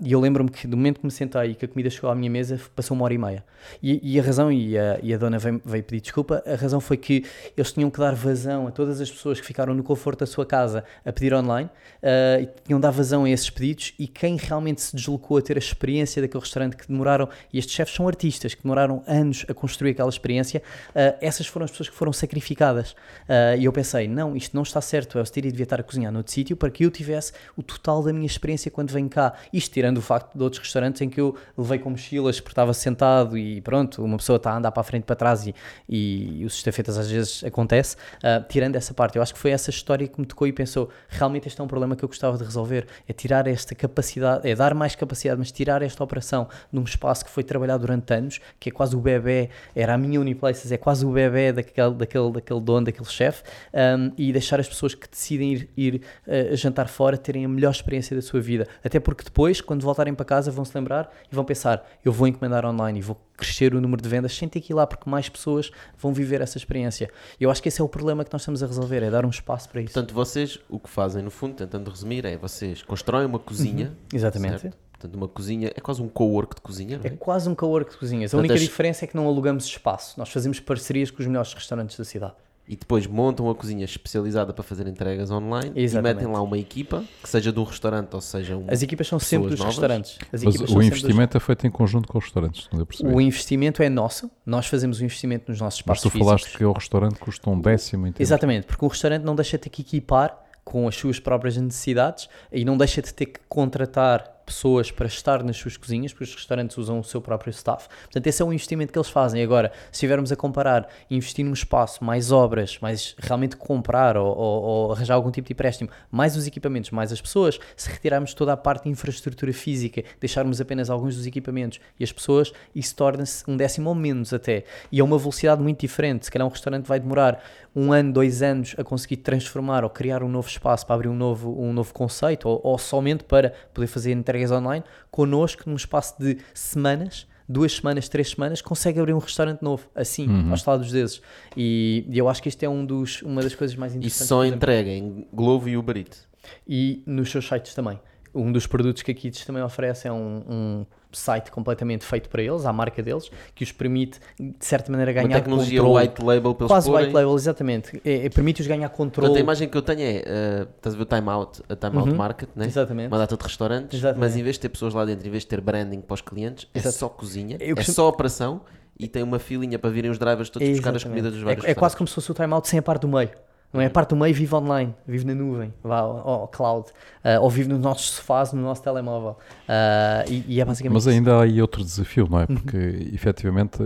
e 0.00 0.12
eu 0.12 0.20
lembro-me 0.20 0.50
que 0.50 0.66
do 0.66 0.76
momento 0.76 1.00
que 1.00 1.06
me 1.06 1.12
sentei 1.12 1.50
e 1.50 1.54
que 1.54 1.64
a 1.64 1.68
comida 1.68 1.90
chegou 1.90 2.10
à 2.10 2.14
minha 2.14 2.30
mesa, 2.30 2.60
passou 2.74 2.96
uma 2.96 3.04
hora 3.04 3.14
e 3.14 3.18
meia. 3.18 3.44
E, 3.82 4.14
e 4.14 4.20
a 4.20 4.22
razão, 4.22 4.50
e 4.50 4.78
a, 4.78 4.98
e 5.02 5.12
a 5.12 5.18
dona 5.18 5.38
veio, 5.38 5.60
veio, 5.64 5.84
pedir 5.84 6.00
desculpa, 6.00 6.42
a 6.46 6.54
razão 6.54 6.80
foi 6.80 6.96
que 6.96 7.24
eles 7.56 7.72
tinham 7.72 7.90
que 7.90 7.98
dar 7.98 8.14
vazão 8.14 8.66
a 8.66 8.70
todas 8.70 9.00
as 9.00 9.10
pessoas 9.10 9.40
que 9.40 9.46
ficaram 9.46 9.74
no 9.74 9.82
conforto 9.82 10.20
da 10.20 10.26
sua 10.26 10.46
casa 10.46 10.84
a 11.04 11.12
pedir 11.12 11.34
online, 11.34 11.68
uh, 12.02 12.42
e 12.42 12.48
tinham 12.64 12.78
de 12.78 12.82
dar 12.82 12.90
vazão 12.90 13.24
a 13.24 13.30
esses 13.30 13.50
pedidos, 13.50 13.94
e 13.98 14.06
quem 14.06 14.36
realmente 14.36 14.80
se 14.80 14.94
deslocou 14.94 15.38
a 15.38 15.42
ter 15.42 15.56
a 15.56 15.58
experiência 15.58 16.22
daquele 16.22 16.42
restaurante 16.42 16.76
que 16.76 16.86
demoraram, 16.88 17.28
e 17.52 17.58
estes 17.58 17.74
chefes 17.74 17.94
são 17.94 18.06
artistas, 18.06 18.54
que 18.54 18.62
demoraram 18.62 18.87
anos 19.06 19.44
a 19.48 19.54
construir 19.54 19.90
aquela 19.90 20.08
experiência, 20.08 20.62
uh, 20.90 21.16
essas 21.20 21.46
foram 21.46 21.64
as 21.64 21.70
pessoas 21.70 21.88
que 21.88 21.94
foram 21.94 22.12
sacrificadas. 22.12 22.92
Uh, 22.92 23.58
e 23.58 23.64
eu 23.64 23.72
pensei, 23.72 24.08
não, 24.08 24.36
isto 24.36 24.54
não 24.54 24.62
está 24.62 24.80
certo, 24.80 25.18
eu 25.18 25.24
teria 25.24 25.50
devia 25.50 25.64
estar 25.64 25.80
a 25.80 25.82
cozinhar 25.82 26.12
noutro 26.12 26.32
sítio 26.32 26.56
para 26.56 26.70
que 26.70 26.84
eu 26.84 26.90
tivesse 26.90 27.32
o 27.56 27.62
total 27.62 28.02
da 28.02 28.12
minha 28.12 28.26
experiência 28.26 28.70
quando 28.70 28.90
venho 28.90 29.08
cá. 29.08 29.34
Isto 29.52 29.74
tirando 29.74 29.98
o 29.98 30.02
facto 30.02 30.36
de 30.36 30.42
outros 30.42 30.62
restaurantes 30.62 31.02
em 31.02 31.08
que 31.10 31.20
eu 31.20 31.36
levei 31.56 31.78
com 31.78 31.90
mochilas 31.90 32.40
porque 32.40 32.52
estava 32.52 32.72
sentado 32.72 33.36
e 33.36 33.60
pronto, 33.60 34.02
uma 34.02 34.16
pessoa 34.16 34.36
está 34.36 34.52
a 34.52 34.56
andar 34.56 34.72
para 34.72 34.80
a 34.80 34.84
frente 34.84 35.04
para 35.04 35.16
trás 35.16 35.46
e, 35.46 35.54
e, 35.88 36.40
e 36.40 36.44
os 36.44 36.54
estafetas 36.54 36.96
às 36.96 37.10
vezes 37.10 37.44
acontece. 37.44 37.96
Uh, 38.16 38.46
tirando 38.48 38.76
essa 38.76 38.94
parte, 38.94 39.16
eu 39.16 39.22
acho 39.22 39.34
que 39.34 39.40
foi 39.40 39.50
essa 39.50 39.70
história 39.70 40.06
que 40.06 40.20
me 40.20 40.26
tocou 40.26 40.46
e 40.46 40.52
pensou, 40.52 40.90
realmente 41.08 41.48
este 41.48 41.60
é 41.60 41.64
um 41.64 41.68
problema 41.68 41.96
que 41.96 42.04
eu 42.04 42.08
gostava 42.08 42.36
de 42.36 42.44
resolver, 42.44 42.86
é 43.06 43.12
tirar 43.12 43.46
esta 43.46 43.74
capacidade, 43.74 44.48
é 44.48 44.54
dar 44.54 44.74
mais 44.74 44.94
capacidade, 44.94 45.38
mas 45.38 45.50
tirar 45.50 45.82
esta 45.82 46.02
operação 46.02 46.48
de 46.72 46.78
um 46.78 46.84
espaço 46.84 47.24
que 47.24 47.30
foi 47.30 47.42
trabalhado 47.42 47.80
durante 47.80 48.12
anos, 48.12 48.40
que 48.58 48.68
é 48.68 48.72
quase 48.78 48.94
o 48.94 49.00
bebê, 49.00 49.50
era 49.74 49.94
a 49.94 49.98
minha 49.98 50.20
Uniplaces, 50.20 50.70
é 50.70 50.76
quase 50.76 51.04
o 51.04 51.10
bebê 51.10 51.52
daquele, 51.52 51.94
daquele, 51.94 52.30
daquele 52.30 52.60
dono, 52.60 52.86
daquele 52.86 53.08
chefe, 53.08 53.42
um, 53.74 54.12
e 54.16 54.32
deixar 54.32 54.60
as 54.60 54.68
pessoas 54.68 54.94
que 54.94 55.08
decidem 55.08 55.52
ir, 55.52 55.70
ir 55.76 56.02
uh, 56.26 56.56
jantar 56.56 56.86
fora 56.86 57.18
terem 57.18 57.44
a 57.44 57.48
melhor 57.48 57.72
experiência 57.72 58.14
da 58.14 58.22
sua 58.22 58.40
vida. 58.40 58.68
Até 58.84 59.00
porque 59.00 59.24
depois, 59.24 59.60
quando 59.60 59.82
voltarem 59.82 60.14
para 60.14 60.24
casa, 60.24 60.52
vão 60.52 60.64
se 60.64 60.76
lembrar 60.78 61.12
e 61.30 61.34
vão 61.34 61.44
pensar: 61.44 61.84
eu 62.04 62.12
vou 62.12 62.28
encomendar 62.28 62.64
online 62.64 63.00
e 63.00 63.02
vou 63.02 63.20
crescer 63.36 63.74
o 63.74 63.80
número 63.80 64.00
de 64.00 64.08
vendas 64.08 64.32
sem 64.32 64.48
ter 64.48 64.60
que 64.60 64.72
ir 64.72 64.76
lá, 64.76 64.86
porque 64.86 65.10
mais 65.10 65.28
pessoas 65.28 65.72
vão 65.98 66.12
viver 66.12 66.40
essa 66.40 66.56
experiência. 66.56 67.10
Eu 67.40 67.50
acho 67.50 67.60
que 67.60 67.68
esse 67.68 67.80
é 67.80 67.84
o 67.84 67.88
problema 67.88 68.24
que 68.24 68.32
nós 68.32 68.42
estamos 68.42 68.62
a 68.62 68.66
resolver, 68.66 69.02
é 69.02 69.10
dar 69.10 69.26
um 69.26 69.30
espaço 69.30 69.68
para 69.68 69.80
isso. 69.80 69.92
Portanto, 69.92 70.14
vocês 70.14 70.60
o 70.68 70.78
que 70.78 70.88
fazem, 70.88 71.22
no 71.22 71.30
fundo, 71.32 71.54
tentando 71.54 71.90
resumir, 71.90 72.24
é 72.24 72.36
vocês 72.36 72.82
constroem 72.82 73.26
uma 73.26 73.40
cozinha. 73.40 73.88
Uhum. 73.88 74.16
Exatamente. 74.16 74.60
Certo? 74.60 74.87
Portanto, 74.98 75.14
uma 75.14 75.28
cozinha 75.28 75.72
é 75.74 75.80
quase 75.80 76.02
um 76.02 76.08
co-work 76.08 76.56
de 76.56 76.60
cozinha, 76.60 77.00
é? 77.02 77.06
é? 77.06 77.10
quase 77.10 77.48
um 77.48 77.54
co-work 77.54 77.92
de 77.92 77.98
cozinhas. 77.98 78.32
A 78.32 78.36
Portanto, 78.36 78.50
única 78.50 78.54
as... 78.54 78.60
diferença 78.60 79.04
é 79.04 79.08
que 79.08 79.16
não 79.16 79.26
alugamos 79.28 79.64
espaço. 79.64 80.18
Nós 80.18 80.28
fazemos 80.30 80.58
parcerias 80.58 81.10
com 81.10 81.20
os 81.20 81.26
melhores 81.26 81.54
restaurantes 81.54 81.96
da 81.96 82.04
cidade 82.04 82.34
e 82.68 82.76
depois 82.76 83.06
montam 83.06 83.48
a 83.48 83.54
cozinha 83.54 83.84
especializada 83.84 84.52
para 84.52 84.62
fazer 84.62 84.86
entregas 84.86 85.30
online 85.30 85.72
Exatamente. 85.74 86.12
e 86.12 86.16
metem 86.16 86.34
lá 86.34 86.42
uma 86.42 86.58
equipa, 86.58 87.02
que 87.22 87.28
seja 87.28 87.50
de 87.50 87.58
um 87.58 87.64
restaurante 87.64 88.12
ou 88.12 88.20
seja 88.20 88.56
um 88.56 88.66
As 88.68 88.82
equipas 88.82 89.08
são 89.08 89.18
sempre 89.18 89.48
dos 89.48 89.58
novas. 89.58 89.76
restaurantes. 89.76 90.18
As 90.30 90.44
Mas 90.44 90.60
o 90.60 90.82
investimento 90.82 91.38
dos... 91.38 91.42
é 91.42 91.46
feito 91.46 91.66
em 91.66 91.70
conjunto 91.70 92.06
com 92.06 92.18
os 92.18 92.24
restaurantes, 92.24 92.68
não 92.70 92.80
eu 92.80 93.14
O 93.14 93.20
investimento 93.20 93.82
é 93.82 93.88
nosso, 93.88 94.30
nós 94.44 94.66
fazemos 94.66 95.00
o 95.00 95.04
investimento 95.04 95.50
nos 95.50 95.60
nossos 95.60 95.80
espaços 95.80 96.04
Mas 96.04 96.12
tu 96.12 96.12
físicos. 96.12 96.26
falaste 96.26 96.58
que 96.58 96.64
o 96.64 96.72
restaurante 96.72 97.18
custa 97.18 97.48
um 97.48 97.58
décimo. 97.58 98.12
Exatamente, 98.18 98.66
porque 98.66 98.84
o 98.84 98.88
restaurante 98.88 99.22
não 99.22 99.34
deixa 99.34 99.56
de 99.56 99.62
ter 99.62 99.70
que 99.70 99.80
equipar 99.80 100.38
com 100.62 100.86
as 100.86 100.94
suas 100.94 101.18
próprias 101.18 101.56
necessidades 101.56 102.28
e 102.52 102.62
não 102.62 102.76
deixa 102.76 103.00
de 103.00 103.14
ter 103.14 103.26
que 103.26 103.40
contratar 103.48 104.37
pessoas 104.48 104.90
para 104.90 105.06
estar 105.06 105.44
nas 105.44 105.56
suas 105.56 105.76
cozinhas, 105.76 106.12
porque 106.12 106.24
os 106.24 106.34
restaurantes 106.34 106.78
usam 106.78 106.98
o 106.98 107.04
seu 107.04 107.20
próprio 107.20 107.50
staff. 107.50 107.86
Portanto, 108.04 108.26
esse 108.26 108.40
é 108.40 108.44
o 108.44 108.52
investimento 108.52 108.92
que 108.92 108.98
eles 108.98 109.10
fazem. 109.10 109.42
Agora, 109.42 109.70
se 109.92 109.96
estivermos 109.98 110.32
a 110.32 110.36
comparar 110.36 110.88
investir 111.10 111.44
num 111.44 111.52
espaço, 111.52 112.02
mais 112.02 112.32
obras, 112.32 112.78
mais 112.80 113.14
realmente 113.18 113.56
comprar 113.56 114.16
ou, 114.16 114.34
ou, 114.36 114.62
ou, 114.62 114.92
arranjar 114.92 115.14
algum 115.14 115.30
tipo 115.30 115.46
de 115.46 115.52
empréstimo, 115.52 115.90
mais 116.10 116.36
os 116.36 116.46
equipamentos, 116.46 116.90
mais 116.90 117.12
as 117.12 117.20
pessoas, 117.20 117.60
se 117.76 117.90
retirarmos 117.90 118.32
toda 118.32 118.52
a 118.52 118.56
parte 118.56 118.84
de 118.84 118.90
infraestrutura 118.90 119.52
física, 119.52 120.02
deixarmos 120.18 120.60
apenas 120.60 120.88
alguns 120.88 121.16
dos 121.16 121.26
equipamentos 121.26 121.78
e 122.00 122.04
as 122.04 122.10
pessoas, 122.10 122.52
isso 122.74 122.96
torna-se 122.96 123.44
um 123.46 123.56
décimo 123.56 123.90
ou 123.90 123.94
menos 123.94 124.32
até. 124.32 124.64
E 124.90 125.00
é 125.00 125.04
uma 125.04 125.18
velocidade 125.18 125.62
muito 125.62 125.80
diferente. 125.80 126.24
Se 126.24 126.30
calhar 126.30 126.46
um 126.46 126.50
restaurante 126.50 126.86
vai 126.86 126.98
demorar 126.98 127.42
um 127.78 127.92
ano, 127.92 128.12
dois 128.12 128.42
anos 128.42 128.74
a 128.76 128.82
conseguir 128.82 129.18
transformar 129.18 129.84
ou 129.84 129.90
criar 129.90 130.24
um 130.24 130.28
novo 130.28 130.48
espaço 130.48 130.84
para 130.84 130.96
abrir 130.96 131.08
um 131.08 131.14
novo, 131.14 131.62
um 131.62 131.72
novo 131.72 131.94
conceito 131.94 132.48
ou, 132.48 132.60
ou 132.64 132.76
somente 132.76 133.22
para 133.22 133.52
poder 133.72 133.86
fazer 133.86 134.10
entregas 134.10 134.50
online, 134.50 134.84
connosco, 135.12 135.62
num 135.70 135.76
espaço 135.76 136.16
de 136.18 136.38
semanas, 136.52 137.24
duas 137.48 137.72
semanas, 137.76 138.08
três 138.08 138.30
semanas, 138.30 138.60
consegue 138.60 138.98
abrir 138.98 139.14
um 139.14 139.18
restaurante 139.18 139.62
novo, 139.62 139.88
assim, 139.94 140.28
uhum. 140.28 140.50
aos 140.50 140.64
lados 140.64 140.90
desses. 140.90 141.22
E, 141.56 142.04
e, 142.08 142.18
eu 142.18 142.28
acho 142.28 142.42
que 142.42 142.48
isto 142.48 142.60
é 142.64 142.68
um 142.68 142.84
dos, 142.84 143.22
uma 143.22 143.42
das 143.42 143.54
coisas 143.54 143.76
mais 143.76 143.94
interessantes. 143.94 144.24
E 144.24 144.28
só 144.28 144.44
entrega 144.44 144.90
em 144.90 145.24
Glovo 145.32 145.68
e 145.68 145.76
Uber 145.76 145.96
Eats. 145.96 146.26
E 146.66 147.04
nos 147.06 147.30
seus 147.30 147.46
sites 147.46 147.74
também. 147.74 148.00
Um 148.34 148.52
dos 148.52 148.66
produtos 148.66 149.02
que 149.02 149.10
a 149.10 149.14
Kids 149.14 149.44
também 149.44 149.62
oferece 149.62 150.06
é 150.06 150.12
um, 150.12 150.42
um 150.48 150.86
site 151.12 151.50
completamente 151.50 152.04
feito 152.04 152.28
para 152.28 152.42
eles, 152.42 152.66
à 152.66 152.72
marca 152.72 153.02
deles, 153.02 153.30
que 153.54 153.64
os 153.64 153.72
permite, 153.72 154.20
de 154.38 154.54
certa 154.60 154.90
maneira, 154.90 155.12
ganhar 155.12 155.28
Uma 155.28 155.34
tecnologia 155.34 155.80
controle. 155.80 156.06
white 156.06 156.24
label 156.24 156.54
para 156.54 156.66
Quase 156.66 156.90
white 156.90 157.12
label, 157.12 157.34
exatamente. 157.34 158.00
É, 158.04 158.26
é, 158.26 158.28
Permite-os 158.28 158.66
ganhar 158.66 158.88
controle. 158.90 159.28
Portanto, 159.28 159.36
a 159.36 159.40
imagem 159.40 159.68
que 159.68 159.76
eu 159.76 159.82
tenho 159.82 160.02
é, 160.02 160.18
uh, 160.18 160.68
estás 160.76 160.94
a 160.94 160.98
ver 160.98 161.02
o 161.02 161.06
Time 161.06 161.28
Out, 161.28 161.62
a 161.68 161.76
Time 161.76 161.96
Out 161.96 162.10
uhum. 162.10 162.16
Market, 162.16 162.48
né? 162.54 162.66
Exatamente. 162.66 163.08
uma 163.08 163.18
data 163.18 163.36
de 163.36 163.42
restaurantes, 163.42 163.98
exatamente. 163.98 164.20
mas 164.20 164.36
em 164.36 164.42
vez 164.42 164.56
de 164.56 164.60
ter 164.60 164.68
pessoas 164.68 164.94
lá 164.94 165.04
dentro, 165.04 165.26
em 165.26 165.30
vez 165.30 165.42
de 165.42 165.48
ter 165.48 165.60
branding 165.60 166.00
para 166.00 166.14
os 166.14 166.20
clientes, 166.20 166.66
é 166.74 166.80
só 166.80 167.08
cozinha, 167.08 167.56
eu 167.60 167.72
é 167.72 167.76
costumo... 167.76 167.94
só 167.94 168.08
operação 168.08 168.60
e 168.98 169.06
tem 169.06 169.22
uma 169.22 169.38
filinha 169.38 169.78
para 169.78 169.90
virem 169.90 170.10
os 170.10 170.18
drivers 170.18 170.50
todos 170.50 170.66
exatamente. 170.66 170.82
buscar 170.82 170.96
as 170.96 171.04
comidas 171.04 171.32
dos 171.32 171.42
vários 171.42 171.64
É, 171.64 171.70
é 171.70 171.74
quase 171.74 171.96
como 171.96 172.08
se 172.08 172.14
fosse 172.14 172.30
o 172.30 172.34
Time 172.34 172.52
Out 172.52 172.68
sem 172.68 172.78
a 172.78 172.82
parte 172.82 173.02
do 173.02 173.08
meio. 173.08 173.30
Não 173.70 173.82
é? 173.82 173.86
A 173.86 173.90
parte 173.90 174.10
do 174.10 174.16
meio 174.16 174.34
vive 174.34 174.54
online, 174.54 174.94
vive 175.06 175.26
na 175.26 175.34
nuvem, 175.34 175.74
vá 175.82 175.98
ao, 175.98 176.48
cloud, 176.48 176.88
uh, 176.88 177.42
ou 177.42 177.50
vive 177.50 177.68
nos 177.68 177.80
nossos 177.80 178.12
sofás, 178.12 178.52
no 178.52 178.62
nosso 178.62 178.82
telemóvel. 178.82 179.36
Uh, 179.68 180.30
e, 180.30 180.44
e, 180.48 180.60
é 180.60 180.64
basicamente 180.64 180.94
Mas 180.94 181.06
ainda 181.06 181.36
há 181.36 181.42
aí 181.42 181.60
outro 181.60 181.84
desafio, 181.84 182.26
não 182.30 182.40
é? 182.40 182.46
Uhum. 182.48 182.56
Porque 182.56 182.76
uhum. 182.78 183.10
efetivamente 183.12 183.78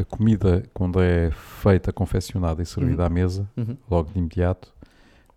a 0.00 0.04
comida, 0.04 0.62
quando 0.72 1.02
é 1.02 1.30
feita, 1.30 1.92
confeccionada 1.92 2.62
e 2.62 2.66
servida 2.66 3.02
uhum. 3.02 3.06
à 3.06 3.10
mesa, 3.10 3.48
uhum. 3.56 3.76
logo 3.90 4.10
de 4.10 4.18
imediato, 4.18 4.72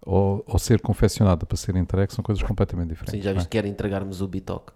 ou, 0.02 0.46
ou, 0.48 0.58
ser 0.58 0.80
confeccionada 0.80 1.46
para 1.46 1.58
ser 1.58 1.76
entregue, 1.76 2.14
são 2.14 2.24
coisas 2.24 2.42
completamente 2.42 2.90
diferentes. 2.90 3.20
Sim, 3.20 3.22
já 3.22 3.34
viste 3.34 3.48
é? 3.48 3.50
que 3.50 3.58
era 3.58 3.68
entregarmos 3.68 4.22
o 4.22 4.28
bitoque. 4.30 4.72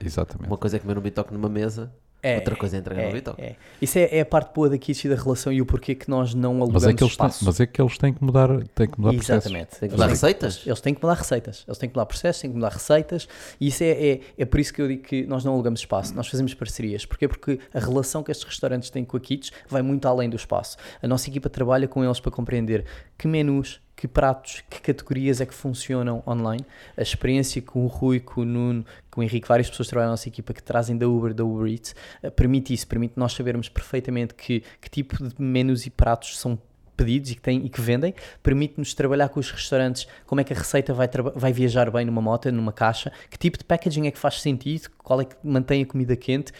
Exatamente. 0.00 0.48
Uma 0.48 0.56
coisa 0.56 0.76
é 0.76 0.80
comer 0.80 0.96
um 0.96 1.02
bitoque 1.02 1.34
numa 1.34 1.50
mesa 1.50 1.92
é, 2.20 2.36
Outra 2.36 2.56
coisa 2.56 2.76
é 2.76 2.80
entregar 2.80 3.02
é, 3.02 3.06
no 3.06 3.12
Bitoque. 3.12 3.40
É. 3.40 3.56
Isso 3.80 3.96
é, 3.98 4.16
é, 4.16 4.20
a 4.20 4.26
parte 4.26 4.52
boa 4.52 4.68
da 4.68 4.76
Kitsch 4.76 5.04
e 5.04 5.08
da 5.08 5.14
relação 5.14 5.52
e 5.52 5.62
o 5.62 5.66
porquê 5.66 5.94
que 5.94 6.10
nós 6.10 6.34
não 6.34 6.50
alugamos 6.56 6.82
mas 6.82 6.84
é 6.84 6.92
que 6.92 7.02
eles 7.04 7.12
espaço. 7.12 7.38
Têm, 7.38 7.46
mas 7.46 7.60
é 7.60 7.66
que 7.66 7.80
eles 7.80 7.98
têm 7.98 8.12
que 8.12 8.24
mudar, 8.24 8.48
têm 8.74 8.88
que 8.88 9.00
mudar 9.00 9.14
Exatamente. 9.14 9.78
Têm 9.78 9.88
que 9.88 9.94
mudar 9.94 10.08
receitas? 10.08 10.62
Eles 10.66 10.80
têm 10.80 10.94
que 10.94 11.02
mudar 11.02 11.14
receitas. 11.14 11.64
Eles 11.66 11.78
têm 11.78 11.88
que 11.88 11.94
mudar 11.94 12.06
processos, 12.06 12.42
têm 12.42 12.50
que 12.50 12.56
mudar 12.56 12.72
receitas 12.72 13.28
e 13.60 13.68
isso 13.68 13.84
é, 13.84 13.90
é, 13.90 14.20
é 14.36 14.44
por 14.44 14.58
isso 14.58 14.72
que 14.72 14.82
eu 14.82 14.88
digo 14.88 15.02
que 15.02 15.26
nós 15.26 15.44
não 15.44 15.52
alugamos 15.52 15.80
espaço, 15.80 16.14
nós 16.14 16.26
fazemos 16.26 16.54
parcerias. 16.54 17.06
Porquê? 17.06 17.28
Porque 17.28 17.60
a 17.72 17.78
relação 17.78 18.22
que 18.24 18.32
estes 18.32 18.46
restaurantes 18.46 18.90
têm 18.90 19.04
com 19.04 19.16
a 19.16 19.20
Kitsch 19.20 19.52
vai 19.68 19.82
muito 19.82 20.06
além 20.08 20.28
do 20.28 20.36
espaço. 20.36 20.76
A 21.00 21.06
nossa 21.06 21.28
equipa 21.28 21.48
trabalha 21.48 21.86
com 21.86 22.04
eles 22.04 22.18
para 22.18 22.32
compreender 22.32 22.84
que 23.16 23.28
menus, 23.28 23.80
que 23.98 24.06
pratos, 24.06 24.62
que 24.70 24.80
categorias 24.80 25.40
é 25.40 25.46
que 25.46 25.52
funcionam 25.52 26.22
online. 26.24 26.64
A 26.96 27.02
experiência 27.02 27.60
com 27.60 27.84
o 27.84 27.88
Rui, 27.88 28.20
com 28.20 28.42
o 28.42 28.44
Nuno, 28.44 28.86
com 29.10 29.20
o 29.20 29.24
Henrique, 29.24 29.48
várias 29.48 29.68
pessoas 29.68 29.88
que 29.88 29.90
trabalham 29.90 30.10
na 30.10 30.12
nossa 30.12 30.28
equipa 30.28 30.54
que 30.54 30.62
trazem 30.62 30.96
da 30.96 31.08
Uber, 31.08 31.34
da 31.34 31.44
Uber 31.44 31.68
Eats, 31.68 31.96
uh, 32.22 32.30
permite 32.30 32.72
isso, 32.72 32.86
permite 32.86 33.14
nós 33.16 33.32
sabermos 33.32 33.68
perfeitamente 33.68 34.34
que, 34.34 34.62
que 34.80 34.88
tipo 34.88 35.16
de 35.16 35.34
menus 35.42 35.84
e 35.84 35.90
pratos 35.90 36.38
são 36.38 36.56
pedidos 36.96 37.32
e 37.32 37.34
que, 37.34 37.40
têm, 37.40 37.66
e 37.66 37.68
que 37.68 37.80
vendem, 37.80 38.14
permite-nos 38.40 38.94
trabalhar 38.94 39.30
com 39.30 39.40
os 39.40 39.50
restaurantes 39.50 40.06
como 40.26 40.40
é 40.40 40.44
que 40.44 40.52
a 40.52 40.56
receita 40.56 40.94
vai, 40.94 41.08
vai 41.34 41.52
viajar 41.52 41.90
bem 41.90 42.04
numa 42.04 42.22
moto, 42.22 42.52
numa 42.52 42.72
caixa, 42.72 43.12
que 43.28 43.36
tipo 43.36 43.58
de 43.58 43.64
packaging 43.64 44.06
é 44.06 44.12
que 44.12 44.18
faz 44.18 44.40
sentido, 44.40 44.90
qual 45.08 45.22
é 45.22 45.24
que 45.24 45.34
mantém 45.42 45.82
a 45.82 45.86
comida 45.86 46.14
quente 46.14 46.52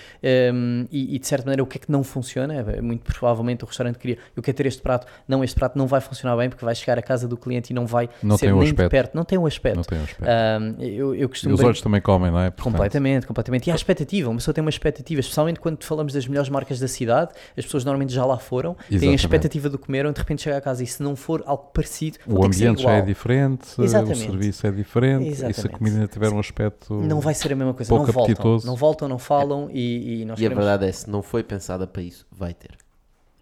um, 0.55 0.87
e, 0.91 1.17
e, 1.17 1.19
de 1.19 1.27
certa 1.27 1.45
maneira 1.45 1.63
o 1.63 1.67
que 1.67 1.77
é 1.77 1.81
que 1.81 1.93
não 1.93 2.03
funciona. 2.03 2.55
É, 2.55 2.81
muito 2.81 3.03
provavelmente 3.03 3.63
o 3.63 3.67
restaurante 3.67 3.99
queria, 3.99 4.17
eu 4.35 4.43
quero 4.43 4.57
ter 4.57 4.65
este 4.65 4.81
prato, 4.81 5.07
não, 5.29 5.45
este 5.45 5.55
prato 5.55 5.77
não 5.77 5.87
vai 5.87 6.01
funcionar 6.01 6.35
bem 6.39 6.49
porque 6.49 6.65
vai 6.65 6.75
chegar 6.75 6.99
à 6.99 7.03
casa 7.03 7.29
do 7.29 7.37
cliente 7.37 7.73
e 7.73 7.75
não 7.75 7.87
vai 7.87 8.09
não 8.23 8.39
ser 8.39 8.47
nem 8.47 8.63
aspecto. 8.63 8.83
de 8.85 8.89
perto. 8.89 9.15
Não 9.15 9.25
tem 9.25 9.37
um 9.37 9.45
aspecto. 9.45 9.77
Não 9.77 9.85
tem 9.85 9.99
um 9.99 10.03
aspecto. 10.03 10.25
Um, 10.25 10.83
eu, 10.83 11.15
eu 11.15 11.29
costumo 11.29 11.53
e 11.53 11.55
os 11.55 11.61
bem... 11.61 11.67
olhos 11.67 11.83
também 11.83 12.01
comem, 12.01 12.31
não 12.31 12.41
é? 12.41 12.51
Portanto... 12.51 12.73
Completamente, 12.73 13.27
completamente. 13.27 13.67
E 13.67 13.71
a 13.71 13.75
expectativa, 13.75 14.31
uma 14.31 14.39
pessoa 14.39 14.55
tem 14.55 14.63
uma 14.63 14.71
expectativa, 14.71 15.21
especialmente 15.21 15.61
quando 15.61 15.85
falamos 15.85 16.15
das 16.15 16.27
melhores 16.27 16.49
marcas 16.49 16.81
da 16.81 16.89
cidade, 16.89 17.33
as 17.57 17.65
pessoas 17.67 17.85
normalmente 17.85 18.15
já 18.15 18.25
lá 18.25 18.39
foram, 18.39 18.71
Exatamente. 18.71 19.01
têm 19.01 19.13
a 19.13 19.15
expectativa 19.15 19.69
do 19.69 19.79
comer, 19.79 20.11
de 20.11 20.19
repente 20.19 20.43
chega 20.43 20.57
a 20.57 20.61
casa 20.61 20.83
e 20.83 20.87
se 20.87 21.03
não 21.03 21.15
for 21.15 21.43
algo 21.45 21.65
parecido, 21.75 22.17
o 22.27 22.45
ambiente 22.45 22.83
já 22.83 22.93
é 22.93 23.03
diferente, 23.03 23.69
Exatamente. 23.79 24.21
o 24.21 24.31
serviço 24.31 24.67
é 24.67 24.71
diferente, 24.71 25.29
Exatamente. 25.29 25.59
e 25.59 25.61
se 25.61 25.67
a 25.67 25.71
comida 25.71 26.07
tiver 26.07 26.31
um 26.31 26.39
aspecto 26.39 26.95
não 26.95 27.21
vai 27.21 27.35
ser 27.35 27.53
a 27.53 27.57
mesma 27.57 27.75
coisa, 27.75 27.95
não 27.95 28.07
voltam, 28.43 28.67
não 28.67 28.77
voltam, 28.77 29.09
não 29.09 29.19
falam 29.19 29.69
e, 29.71 30.23
e 30.23 30.25
nós 30.25 30.39
E 30.39 30.43
queremos... 30.43 30.65
a 30.65 30.69
verdade 30.69 30.91
é, 30.91 30.93
se 30.93 31.09
não 31.09 31.23
foi 31.23 31.43
pensada 31.43 31.87
para 31.87 32.03
isso, 32.03 32.27
vai 32.31 32.55
ter. 32.55 32.77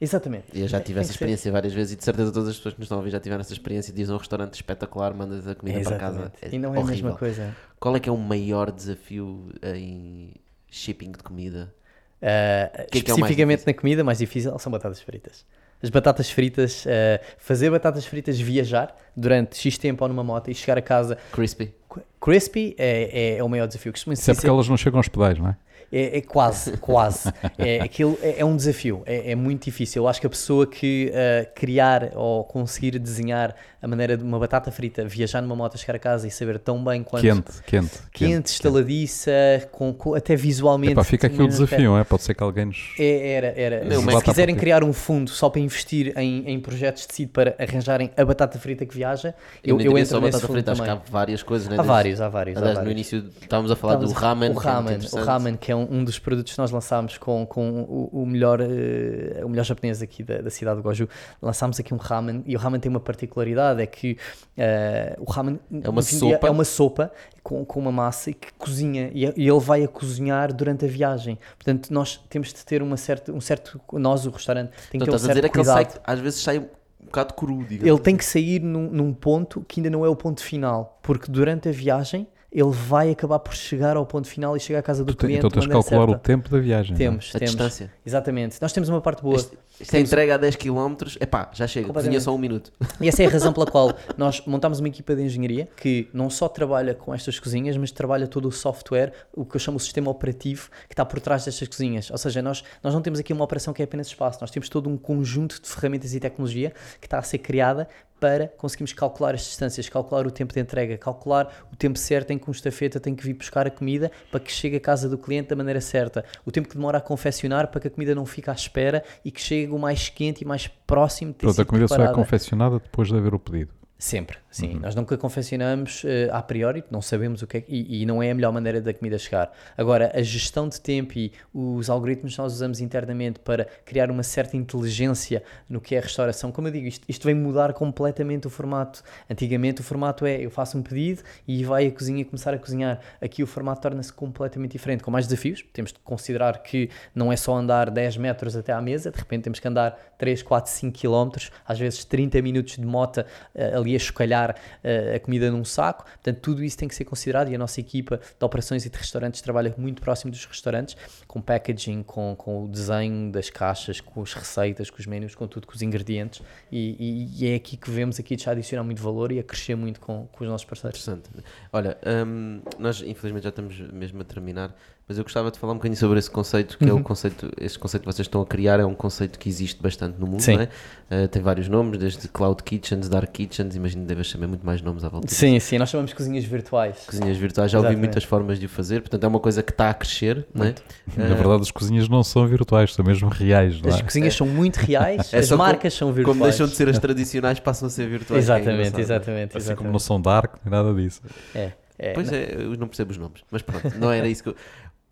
Exatamente. 0.01 0.47
E 0.53 0.61
eu 0.61 0.69
já 0.69 0.81
tive 0.81 1.01
essa 1.01 1.11
experiência 1.11 1.45
ser. 1.45 1.51
várias 1.51 1.73
vezes 1.73 1.95
e 1.95 1.97
de 1.97 2.05
certeza 2.05 2.31
todas 2.31 2.51
as 2.51 2.57
pessoas 2.57 2.75
que 2.75 2.81
nos 2.81 2.87
estão 2.87 2.99
a 2.99 3.01
ouvir 3.01 3.11
já 3.11 3.21
tiveram 3.21 3.41
essa 3.41 3.53
experiência. 3.53 3.93
Dizem 3.93 4.15
um 4.15 4.19
restaurante 4.19 4.55
espetacular, 4.55 5.15
mandas 5.15 5.47
a 5.49 5.55
comida 5.55 5.79
Exatamente. 5.79 6.15
para 6.15 6.29
casa. 6.29 6.33
É 6.43 6.55
e 6.55 6.59
não 6.59 6.75
é 6.75 6.79
horrível. 6.79 6.89
a 6.89 6.91
mesma 6.91 7.19
coisa. 7.19 7.57
Qual 7.81 7.97
é 7.97 8.01
que 8.01 8.09
é 8.09 8.13
o 8.13 8.17
maior 8.19 8.71
desafio 8.71 9.51
em 9.63 10.35
shipping 10.69 11.13
de 11.13 11.19
comida? 11.19 11.75
Uh, 12.21 12.91
que 12.91 12.99
especificamente 12.99 13.61
é 13.61 13.65
que 13.65 13.71
é 13.71 13.73
na 13.73 13.79
comida, 13.79 14.05
mais 14.05 14.19
difícil 14.19 14.59
são 14.59 14.71
batatas 14.71 15.01
fritas. 15.01 15.47
As 15.87 15.91
batatas 15.91 16.29
fritas, 16.29 16.85
uh, 16.85 17.25
fazer 17.39 17.71
batatas 17.71 18.05
fritas 18.05 18.41
viajar 18.41 18.93
durante 19.17 19.57
X 19.57 19.79
tempo 19.79 20.03
ou 20.03 20.09
numa 20.09 20.25
moto 20.25 20.51
e 20.51 20.55
chegar 20.55 20.77
a 20.77 20.83
casa. 20.83 21.17
Crispy. 21.31 21.73
Crispy 22.21 22.75
é, 22.77 23.37
é, 23.37 23.39
é 23.39 23.45
o 23.45 23.49
maior 23.49 23.69
desafio. 23.69 23.93
Isso 23.95 24.29
é 24.29 24.35
porque 24.35 24.49
elas 24.49 24.69
não 24.69 24.77
chegam 24.77 24.99
aos 24.99 25.07
pedais, 25.07 25.39
não 25.39 25.51
é? 25.51 25.57
É, 25.91 26.19
é 26.19 26.21
quase, 26.21 26.77
quase. 26.79 27.33
É, 27.59 27.81
aquilo 27.81 28.19
é, 28.21 28.41
é 28.41 28.45
um 28.45 28.57
desafio, 28.57 29.03
é, 29.07 29.33
é, 29.33 29.35
muito 29.35 29.65
difícil. 29.65 30.03
Eu 30.03 30.09
acho 30.09 30.21
que 30.21 30.27
a 30.27 30.31
pessoa 30.31 30.67
que 30.67 31.11
uh, 31.11 31.49
criar 31.55 32.13
ou 32.15 32.45
conseguir 32.45 32.99
desenhar 32.99 33.55
a 33.81 33.89
maneira 33.89 34.17
de 34.17 34.25
uma 34.25 34.39
batata 34.39 34.71
frita, 34.73 35.05
viajar 35.05 35.41
numa 35.41 35.55
moto, 35.55 35.79
chegar 35.79 35.95
a 35.95 35.99
casa 35.99 36.27
e 36.27 36.31
saber 36.31 36.59
tão 36.59 36.83
bem 36.83 37.03
quanto. 37.03 37.23
Quente, 37.23 37.63
quente. 37.65 37.89
Quente, 38.11 38.11
quente 38.11 38.47
estaladiça, 38.47 39.31
com, 39.71 39.95
com, 39.95 40.15
até 40.15 40.35
visualmente. 40.35 40.93
Epá, 40.93 41.05
fica 41.05 41.29
aqui 41.29 41.41
o 41.41 41.47
desafio, 41.47 41.97
é? 41.97 42.03
pode 42.03 42.23
ser 42.25 42.35
que 42.35 42.43
alguém 42.43 42.65
nos. 42.65 42.95
É, 42.99 43.33
era, 43.33 43.55
era. 43.57 43.85
Não, 43.85 44.19
se 44.19 44.25
quiserem 44.25 44.57
criar 44.57 44.83
um 44.83 44.93
fundo 44.93 45.31
só 45.31 45.49
para 45.49 45.61
investir 45.61 46.13
em, 46.19 46.51
em 46.51 46.61
projetos 46.61 47.07
de 47.07 47.15
seed 47.15 47.31
para 47.31 47.55
arranjarem 47.59 48.11
a 48.17 48.25
batata 48.25 48.59
frita 48.59 48.85
que 48.85 48.95
viaja, 48.95 49.35
eu, 49.63 49.79
eu, 49.79 49.93
eu 49.93 49.99
entro 49.99 50.11
só 50.11 50.21
nesse 50.21 50.33
batata 50.33 50.53
frita, 50.53 50.73
acho 50.73 50.83
que 50.83 50.91
há 50.91 51.01
várias 51.09 51.43
coisas, 51.43 51.69
né? 51.69 51.77
Há 51.79 51.83
vários, 51.83 52.21
há 52.21 52.29
vários. 52.29 52.57
Aliás, 52.57 52.83
no 52.83 52.91
início 52.91 53.25
estávamos 53.41 53.71
a 53.71 53.77
falar 53.77 53.95
estávamos 53.95 54.15
do 54.15 54.21
ramen. 54.21 54.51
O 54.51 54.55
ramen, 54.55 54.99
o 55.13 55.25
ramen, 55.25 55.57
que 55.57 55.71
é 55.71 55.76
um, 55.77 55.99
um, 55.99 56.05
dos 56.05 56.19
produtos 56.19 56.53
que 56.53 56.59
nós 56.59 56.71
lançámos 56.71 57.19
com, 57.19 57.47
com 57.47 57.83
o, 57.83 58.23
o 58.23 58.27
melhor, 58.27 58.61
uh, 58.61 59.45
o 59.45 59.49
melhor 59.49 59.65
japonês 59.65 60.03
aqui 60.03 60.23
da, 60.23 60.39
da 60.39 60.51
cidade 60.51 60.79
de 60.79 60.83
Goju. 60.83 61.09
Lançámos 61.41 61.79
aqui 61.79 61.93
um 61.93 61.99
ramen 61.99 62.43
e 62.47 62.57
o 62.57 62.59
ramen 62.59 62.81
tem 62.81 62.91
uma 62.91 63.01
particularidade, 63.01 63.83
é 63.83 63.87
que 63.87 64.17
Uh, 64.57 65.21
o 65.21 65.31
ramen 65.31 65.61
é 65.85 65.89
uma 65.91 66.01
sopa, 66.01 66.47
é 66.47 66.51
uma 66.51 66.65
sopa 66.65 67.13
com, 67.43 67.63
com 67.63 67.79
uma 67.79 67.93
massa 67.93 68.33
que 68.33 68.55
cozinha 68.55 69.11
e, 69.13 69.25
e, 69.37 69.47
ele 69.47 69.61
vai 69.61 69.85
a 69.85 69.89
cozinhar 69.89 70.51
durante 70.51 70.87
a 70.87 70.89
viagem. 70.89 71.39
Portanto, 71.59 71.93
nós 71.93 72.17
temos 72.31 72.55
de 72.55 72.65
ter 72.65 72.83
uma 72.83 72.97
certa, 72.97 73.31
um 73.33 73.41
certo. 73.41 73.79
Nós, 73.93 74.25
o 74.25 74.31
restaurante, 74.31 74.71
tem 74.91 74.99
que 74.99 75.05
ter 75.05 75.15
um 75.15 75.19
certo 75.19 75.35
dizer 75.37 75.51
cuidado. 75.51 75.79
É 75.79 75.85
que 75.85 75.91
ele 75.91 75.93
sai, 75.93 76.03
às 76.07 76.21
vezes 76.21 76.41
sai 76.41 76.59
um 76.59 77.05
bocado 77.05 77.35
cru. 77.35 77.59
Digamos. 77.65 77.87
Ele 77.87 77.99
tem 78.01 78.17
que 78.17 78.25
sair 78.25 78.61
num, 78.61 78.91
num 78.91 79.13
ponto 79.13 79.63
que 79.69 79.81
ainda 79.81 79.91
não 79.91 80.07
é 80.07 80.09
o 80.09 80.17
ponto 80.17 80.43
final, 80.43 80.99
porque 81.03 81.31
durante 81.31 81.69
a 81.69 81.73
viagem 81.73 82.27
ele 82.51 82.71
vai 82.71 83.11
acabar 83.11 83.39
por 83.39 83.55
chegar 83.55 83.97
ao 83.97 84.07
ponto 84.07 84.29
final 84.29 84.57
e 84.57 84.61
chegar 84.61 84.79
à 84.79 84.83
casa 84.83 85.05
do 85.05 85.15
tu, 85.15 85.19
cliente. 85.19 85.39
Então 85.39 85.51
tens 85.51 85.65
de 85.65 85.69
calcular 85.69 86.07
certa. 86.07 86.17
o 86.17 86.19
tempo 86.19 86.49
da 86.49 86.59
viagem. 86.59 86.97
Temos, 86.97 87.33
é? 87.35 87.39
temos. 87.39 87.55
A 87.55 87.65
distância. 87.65 87.93
Exatamente. 88.05 88.57
Nós 88.61 88.73
temos 88.73 88.89
uma 88.89 89.01
parte 89.01 89.23
boa. 89.23 89.37
Este, 89.37 89.59
esta 89.79 89.99
entrega 89.99 90.37
a 90.37 90.39
10 90.39 90.57
km, 90.57 90.95
epá, 91.21 91.51
já 91.53 91.67
chega, 91.67 91.93
cozinha 91.93 92.19
só 92.21 92.35
um 92.35 92.39
minuto. 92.39 92.73
E 92.99 93.09
essa 93.09 93.23
é 93.23 93.27
a 93.27 93.29
razão 93.29 93.53
pela 93.53 93.67
qual 93.67 93.95
nós 94.17 94.43
montamos 94.47 94.81
uma 94.81 94.89
equipa 94.89 95.15
de 95.15 95.23
engenharia 95.23 95.69
que 95.77 96.09
não 96.15 96.31
só 96.31 96.49
trabalha 96.49 96.95
com 96.95 97.15
estas 97.15 97.39
cozinhas, 97.39 97.77
mas 97.77 97.91
trabalha 97.91 98.27
todo 98.27 98.49
o 98.49 98.53
software, 98.53 99.13
o 99.35 99.45
que 99.45 99.57
eu 99.57 99.61
chamo 99.61 99.77
o 99.77 99.81
sistema 99.81 100.11
operativo, 100.11 100.71
que 100.89 100.95
está 100.95 101.05
por 101.05 101.21
trás 101.21 101.45
destas 101.45 101.69
cozinhas. 101.69 102.11
Ou 102.11 102.17
seja, 102.17 102.41
nós, 102.41 102.65
nós 102.83 102.95
não 102.95 103.03
temos 103.03 103.19
aqui 103.19 103.33
uma 103.33 103.45
operação 103.45 103.75
que 103.75 103.83
é 103.83 103.85
apenas 103.85 104.07
espaço, 104.07 104.39
nós 104.41 104.51
temos 104.51 104.69
todo 104.69 104.89
um 104.89 104.97
conjunto 104.97 105.61
de 105.61 105.69
ferramentas 105.69 106.15
e 106.15 106.21
tecnologia 106.21 106.73
que 107.01 107.07
está 107.07 107.19
a 107.19 107.23
ser 107.23 107.39
criada 107.39 107.87
para 108.19 108.49
conseguirmos 108.49 108.93
calcular 108.93 109.35
as 109.35 109.43
distâncias, 109.43 109.89
calcular 109.89 110.27
o 110.27 110.31
tempo 110.31 110.53
de 110.53 110.61
entrega, 110.61 110.97
calcular 110.97 111.67
o 111.73 111.77
tempo 111.77 111.99
certo 111.99 112.31
em 112.31 112.39
que 112.39 112.49
um 112.49 112.53
estafeta 112.53 112.99
tem 112.99 113.15
que 113.15 113.23
vir 113.23 113.35
buscar 113.35 113.67
a 113.67 113.71
comida 113.71 114.11
para 114.31 114.41
que 114.41 114.51
chegue 114.51 114.77
à 114.77 114.81
casa 114.81 115.09
do 115.09 115.19
cliente 115.19 115.49
da 115.49 115.57
maneira 115.57 115.81
certa, 115.81 116.25
o 116.45 116.51
tempo 116.51 116.69
que 116.69 116.75
demora 116.75 116.99
a 116.99 117.01
confeccionar 117.01 117.69
para 117.69 117.81
que 117.81 117.89
a 117.89 117.91
comida 117.91 118.15
não 118.15 118.27
fique 118.27 118.51
à 118.51 118.53
espera 118.53 119.05
e 119.25 119.31
que 119.31 119.41
chegue 119.41 119.73
o 119.73 119.79
mais 119.79 120.09
quente 120.09 120.43
e 120.43 120.47
mais 120.47 120.67
próximo 120.87 121.33
de 121.33 121.39
ter 121.39 121.47
Pronto, 121.47 121.63
a 121.63 121.65
comida 121.65 121.87
preparada. 121.87 122.15
só 122.15 122.21
é 122.21 122.23
confeccionada 122.23 122.79
depois 122.79 123.09
de 123.09 123.17
haver 123.17 123.35
o 123.35 123.39
pedido. 123.39 123.73
Sempre, 123.99 124.37
sim. 124.51 124.75
Uhum. 124.75 124.81
Nós 124.81 124.95
nunca 124.95 125.17
confeccionamos 125.17 126.05
uh, 126.05 126.09
a 126.31 126.43
priori, 126.43 126.85
não 126.91 127.01
sabemos 127.01 127.41
o 127.41 127.47
que 127.47 127.57
é 127.57 127.65
e, 127.67 128.03
e, 128.03 128.07
não 128.07 128.23
é 128.23 128.31
a 128.31 128.35
melhor 128.35 128.53
maneira 128.53 128.79
da 128.79 128.93
comida 128.93 129.17
chegar. 129.17 129.51
Agora, 129.75 130.13
a 130.15 130.21
gestão 130.21 130.69
de 130.69 130.79
tempo 130.79 131.19
e 131.19 131.33
os 131.55 131.89
algoritmos 131.89 132.35
que 132.35 132.43
nós 132.43 132.53
usamos 132.53 132.81
internamente 132.81 133.39
para 133.39 133.65
criar 133.87 134.11
uma 134.11 134.23
certa 134.23 134.55
inteligência 134.55 135.43
no 135.67 135.81
que 135.81 135.95
é 135.95 135.99
a 135.99 136.03
restauração, 136.03 136.53
como 136.53 136.69
eu 136.69 136.73
digo, 136.73 136.87
isto, 136.87 137.07
isto 137.09 137.25
vem 137.25 137.35
mudar 137.35 137.73
completamente 137.73 138.47
o 138.47 138.51
formato. 138.51 139.03
Antigamente 139.31 139.81
o 139.81 139.85
formato 139.85 140.27
é 140.27 140.45
eu 140.45 140.51
faço 140.51 140.77
um 140.77 140.83
pedido 140.83 141.23
e 141.49 141.65
vai 141.65 141.87
a 141.87 141.91
cozinha 141.91 142.23
começar 142.23 142.53
a 142.53 142.59
cozinhar. 142.59 143.01
Aqui 143.19 143.43
o 143.43 143.47
formato 143.47 143.81
torna-se 143.81 144.13
completamente 144.13 144.73
diferente, 144.73 145.03
com 145.03 145.11
mais 145.11 145.27
desafios. 145.27 145.65
Temos 145.73 145.91
de 145.91 145.99
considerar 146.01 146.63
que 146.63 146.91
não 147.15 147.33
é 147.33 147.37
só 147.37 147.57
andar 147.57 147.91
10 147.91 148.19
metros 148.19 148.57
até 148.57 148.75
à 148.75 148.83
mesa, 148.83 149.11
de 149.11 149.19
repente 149.19 149.45
temos 149.45 149.59
que 149.59 149.67
andar 149.67 149.99
3, 150.19 150.43
4, 150.43 150.71
5 150.71 150.99
quilómetros, 150.99 151.51
às 151.67 151.79
vezes 151.79 152.05
30 152.05 152.43
minutos 152.43 152.77
de 152.77 152.85
moto 152.85 153.21
uh, 153.21 153.86
ali 153.86 153.86
a 153.95 153.99
chocalhar 153.99 154.57
uh, 154.83 155.17
a 155.17 155.21
comida 155.21 155.51
num 155.51 155.65
saco. 155.65 156.05
Portanto, 156.05 156.41
tudo 156.41 156.65
isso 156.65 156.77
tem 156.77 156.89
que 156.89 156.95
ser 156.95 157.05
considerado 157.05 157.51
e 157.51 157.55
a 157.55 157.59
nossa 157.59 157.79
equipa 157.81 158.19
de 158.19 158.45
operações 158.45 158.85
e 158.85 158.91
de 158.91 158.97
restaurantes 158.97 159.41
trabalha 159.41 159.75
muito 159.77 160.01
próximo 160.01 160.31
dos 160.31 160.45
restaurantes, 160.45 160.97
com 161.27 161.41
packaging, 161.41 162.03
com, 162.03 162.35
com 162.37 162.65
o 162.65 162.69
desenho 162.69 163.31
das 163.31 163.51
caixas, 163.51 164.01
com 164.01 164.23
as 164.23 164.33
receitas, 164.33 164.91
com 164.91 164.99
os 164.99 165.07
menus, 165.07 165.35
com 165.35 165.47
tudo, 165.47 165.67
com 165.67 165.75
os 165.75 165.83
ingredientes. 165.83 166.43
E, 166.73 166.97
e, 166.99 167.45
e 167.45 167.53
é 167.53 167.55
aqui 167.55 167.77
que 167.77 167.91
vemos 167.91 168.19
aqui 168.19 168.37
já 168.37 168.53
adicionar 168.53 168.83
muito 168.83 169.03
valor 169.03 169.31
e 169.31 169.39
a 169.39 169.43
crescer 169.43 169.77
muito 169.77 170.01
com, 170.01 170.27
com 170.33 170.45
os 170.45 170.51
nossos 170.51 170.67
parceiros. 170.67 171.07
Interessante. 171.07 171.31
Olha, 171.73 171.97
um, 172.27 172.63
nós 172.79 173.03
infelizmente 173.03 173.45
já 173.45 173.51
estamos 173.51 173.79
mesmo 173.93 174.23
a 174.23 174.25
terminar. 174.25 174.75
Mas 175.09 175.19
eu 175.19 175.23
gostava 175.23 175.53
de 175.53 175.59
falar 175.61 175.73
um 175.73 175.77
bocadinho 175.77 175.97
sobre 175.97 176.19
esse 176.19 176.29
conceito, 176.29 176.77
que 176.77 176.83
uhum. 176.83 176.91
é 176.91 176.93
o 176.93 176.97
uhum. 176.97 177.03
conceito, 177.05 177.49
esse 177.61 177.79
conceito 177.79 178.03
que 178.03 178.13
vocês 178.13 178.27
estão 178.27 178.43
a 178.43 178.47
criar 178.47 178.81
é 178.81 178.85
um 178.85 178.95
conceito 178.95 179.39
que 179.39 179.49
existe 179.49 179.81
bastante 179.81 180.19
no 180.19 180.27
mundo, 180.27 180.41
Sim. 180.41 180.57
não 180.57 180.63
é? 180.63 181.25
Uh, 181.25 181.29
tem 181.29 181.41
vários 181.41 181.69
nomes, 181.69 181.97
desde 181.97 182.27
Cloud 182.27 182.61
Kitchens, 182.65 183.09
Dark 183.09 183.31
Kitchens, 183.31 183.77
imagino 183.77 184.03
que 184.03 184.09
devas 184.09 184.29
saber 184.29 184.49
muito 184.49 184.67
mais 184.67 184.83
nomes 184.83 185.05
à 185.05 185.09
volta. 185.09 185.29
Sim, 185.29 185.61
sim, 185.61 185.79
nós 185.79 185.91
chamamos 185.91 186.13
cozinhas 186.13 186.45
virtuais. 186.45 187.05
Cozinhas 187.07 187.37
virtuais, 187.37 187.71
já 187.71 187.79
ouvi 187.79 187.95
muitas 187.95 188.25
formas 188.25 188.59
de 188.59 188.67
o 188.67 188.69
fazer, 188.69 189.01
portanto 189.01 189.23
é 189.23 189.29
uma 189.29 189.39
coisa 189.39 189.63
que 189.63 189.71
está 189.71 189.91
a 189.91 189.95
crescer, 189.95 190.45
não 190.53 190.65
é? 190.67 190.75
Na 191.17 191.27
uh, 191.27 191.37
verdade, 191.37 191.63
as 191.63 191.71
cozinhas 191.71 192.09
não 192.09 192.25
são 192.25 192.45
virtuais, 192.45 192.93
são 192.93 193.05
mesmo 193.05 193.29
reais. 193.29 193.81
As 193.87 194.01
é? 194.01 194.03
cozinhas 194.03 194.35
é. 194.35 194.37
são 194.37 194.49
muito 194.49 194.79
reais, 194.79 195.31
é 195.33 195.39
as 195.39 195.49
marcas 195.53 195.97
como, 195.97 195.99
são 195.99 196.13
virtuais. 196.13 196.37
Como 196.37 196.51
deixam 196.51 196.67
de 196.67 196.75
ser 196.75 196.89
as 196.89 196.99
tradicionais, 196.99 197.61
passam 197.61 197.87
a 197.87 197.91
ser 197.91 198.09
virtuais. 198.09 198.43
exatamente, 198.43 198.97
é 198.97 199.01
exatamente. 199.01 199.57
Assim 199.57 199.77
como 199.77 199.93
não 199.93 200.01
são 200.01 200.21
dark, 200.21 200.57
nem 200.65 200.73
nada 200.73 200.93
disso. 200.93 201.23
É. 201.55 201.71
É, 201.99 202.13
pois 202.13 202.31
não. 202.31 202.37
é, 202.37 202.55
eu 202.59 202.77
não 202.77 202.89
percebo 202.89 203.11
os 203.11 203.17
nomes, 203.17 203.41
mas 203.51 203.63
pronto, 203.63 203.99
não 203.99 204.13
era 204.13 204.29
isso 204.29 204.43
que 204.43 204.51
eu 204.51 204.57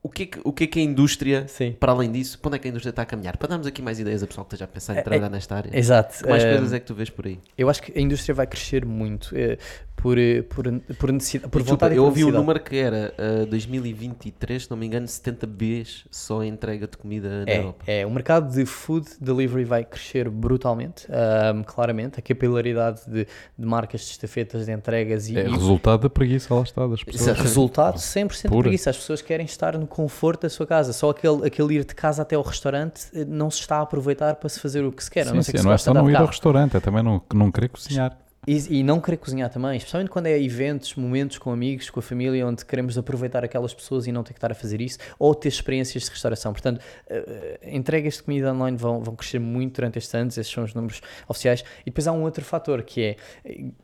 o 0.05 0.09
que, 0.11 0.25
é 0.25 0.27
que, 0.27 0.41
o 0.45 0.53
que 0.53 0.65
é 0.65 0.67
que 0.67 0.79
a 0.79 0.83
indústria, 0.83 1.49
Sim. 1.49 1.75
para 1.81 1.91
além 1.91 2.13
disso, 2.13 2.39
para 2.39 2.51
onde 2.51 2.57
é 2.57 2.59
que 2.59 2.69
a 2.69 2.71
indústria 2.71 2.91
está 2.91 3.01
a 3.01 3.07
caminhar? 3.07 3.39
Para 3.39 3.49
darmos 3.49 3.67
aqui 3.67 3.81
mais 3.81 3.99
ideias 3.99 4.23
a 4.23 4.27
pessoal 4.27 4.45
que 4.45 4.55
esteja 4.55 4.67
a 4.67 4.69
pensar 4.69 4.95
em 4.95 4.99
é, 4.99 5.03
trabalhar 5.03 5.29
é, 5.29 5.31
nesta 5.31 5.57
área. 5.57 5.71
Exato. 5.73 6.23
Que 6.23 6.29
mais 6.29 6.45
coisas 6.45 6.75
é 6.75 6.79
que 6.79 6.85
tu 6.85 6.95
vês 6.95 7.09
por 7.09 7.27
aí? 7.27 7.41
Eu 7.57 7.71
acho 7.71 7.83
que 7.83 7.99
a 7.99 8.03
indústria 8.03 8.35
vai 8.35 8.47
crescer 8.47 8.85
muito. 8.85 9.35
Eh, 10.05 10.05
por, 10.05 10.19
eh, 10.19 10.43
por, 10.43 10.97
por 10.97 11.13
necessidade, 11.13 11.51
por 11.51 11.63
Desculpa, 11.63 11.87
vontade 11.87 11.97
Eu 11.97 12.05
ouvi 12.05 12.25
um 12.25 12.31
número 12.31 12.61
que 12.61 12.77
era 12.77 13.15
uh, 13.43 13.47
2023, 13.47 14.65
se 14.65 14.71
não 14.71 14.77
me 14.77 14.87
engano, 14.87 15.09
70 15.09 15.47
Bs 15.47 16.05
só 16.11 16.41
a 16.41 16.47
entrega 16.47 16.87
de 16.87 16.97
comida 16.97 17.45
na 17.45 17.51
é, 17.51 17.59
Europa. 17.59 17.85
É, 17.87 18.07
o 18.07 18.11
mercado 18.11 18.53
de 18.53 18.67
food 18.67 19.09
delivery 19.21 19.65
vai 19.65 19.85
crescer 19.85 20.29
brutalmente, 20.29 21.07
um, 21.55 21.63
claramente. 21.63 22.19
A 22.19 22.23
capilaridade 22.23 23.01
de, 23.07 23.27
de, 23.59 23.67
marcas 23.67 24.03
de 24.03 24.11
estafetas, 24.11 24.67
de 24.67 24.73
entregas 24.73 25.29
e. 25.29 25.39
É 25.39 25.49
resultado 25.49 26.03
da 26.03 26.11
preguiça, 26.11 26.55
lá 26.55 26.63
está, 26.63 26.87
das 26.87 27.03
pessoas. 27.03 27.29
Exato. 27.29 27.43
Resultado 27.43 27.97
100% 27.97 28.43
de 28.43 28.59
preguiça. 28.59 28.91
As 28.91 28.97
pessoas 28.97 29.23
querem 29.23 29.47
estar 29.47 29.79
no 29.79 29.87
conforto 29.87 30.43
da 30.43 30.51
sua 30.51 30.67
casa. 30.67 30.93
Só 30.93 31.11
aquele, 31.11 31.47
aquele 31.47 31.77
ir 31.77 31.85
de 31.85 31.95
casa 31.95 32.23
até 32.23 32.37
ao 32.37 32.43
restaurante 32.43 33.07
eh, 33.15 33.25
não 33.25 33.51
se 33.51 33.61
está 33.61 33.79
a 33.79 33.83
aproveitar 33.83 34.37
para 34.37 34.49
se 34.49 34.61
fazer 34.61 34.85
o 34.85 34.93
que 34.93 35.03
se 35.03 35.11
quer. 35.11 35.27
Sim, 35.27 35.35
não, 35.35 35.43
sim, 35.43 35.53
não 35.63 35.73
é 35.73 35.79
só 35.79 35.95
não 35.95 36.11
ir 36.11 36.17
ao 36.17 36.27
restaurante, 36.27 36.77
é 36.77 36.81
também 36.81 37.03
não, 37.03 37.23
não 37.33 37.51
querer 37.51 37.69
cozinhar 37.69 38.17
E, 38.47 38.79
e 38.79 38.83
não 38.83 39.01
querer 39.01 39.17
cozinhar 39.17 39.51
também, 39.51 39.77
especialmente 39.77 40.11
quando 40.11 40.27
é 40.27 40.41
eventos, 40.41 40.95
momentos 40.95 41.39
com 41.39 41.51
amigos, 41.51 41.91
com 41.91 42.01
a 42.01 42.03
família, 42.03 42.47
onde 42.47 42.65
queremos 42.65 42.99
aproveitar 42.99 43.45
aquelas 43.45 43.73
pessoas 43.73 44.07
e 44.07 44.13
não 44.13 44.23
ter 44.23 44.33
que 44.33 44.39
estar 44.39 44.53
a 44.53 44.55
fazer 44.55 44.81
isso, 44.81 44.99
ou 45.19 45.35
ter 45.35 45.49
experiências 45.49 46.05
de 46.05 46.11
restauração. 46.11 46.53
Portanto, 46.53 46.79
uh, 46.79 47.59
entregas 47.63 48.15
de 48.15 48.23
comida 48.23 48.53
online 48.53 48.77
vão, 48.77 49.01
vão 49.01 49.17
crescer 49.17 49.39
muito 49.39 49.77
durante 49.77 49.99
estes 49.99 50.15
anos, 50.15 50.37
esses 50.39 50.53
são 50.53 50.65
os 50.65 50.75
números 50.75 51.01
oficiais. 51.29 51.65
E 51.83 51.87
depois 51.87 52.07
há 52.07 52.13
um 52.13 52.23
outro 52.23 52.45
fator 52.45 52.83
que 52.83 53.03
é, 53.03 53.17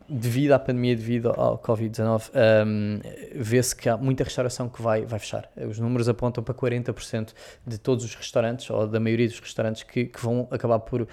devido 0.09 0.53
à 0.53 0.59
pandemia, 0.59 0.95
devido 0.95 1.31
ao 1.31 1.59
Covid-19, 1.59 2.31
um, 2.67 3.01
vê-se 3.35 3.75
que 3.75 3.89
há 3.89 3.97
muita 3.97 4.25
restauração 4.25 4.69
que 4.69 4.83
vai, 4.83 5.05
vai 5.07 5.19
fechar. 5.19 5.51
Os 5.57 5.79
números 5.79 6.09
apontam 6.09 6.43
para 6.45 6.55
40% 6.55 7.33
de 7.67 7.79
todos 7.79 8.05
os 8.05 8.15
restaurantes, 8.15 8.69
ou 8.71 8.87
da 8.87 9.01
maioria 9.01 9.27
dos 9.27 9.41
restaurantes, 9.41 9.83
que, 9.83 10.07
que 10.07 10.21
vão 10.21 10.47
acabar 10.51 10.81
por 10.81 11.03
uh, 11.03 11.07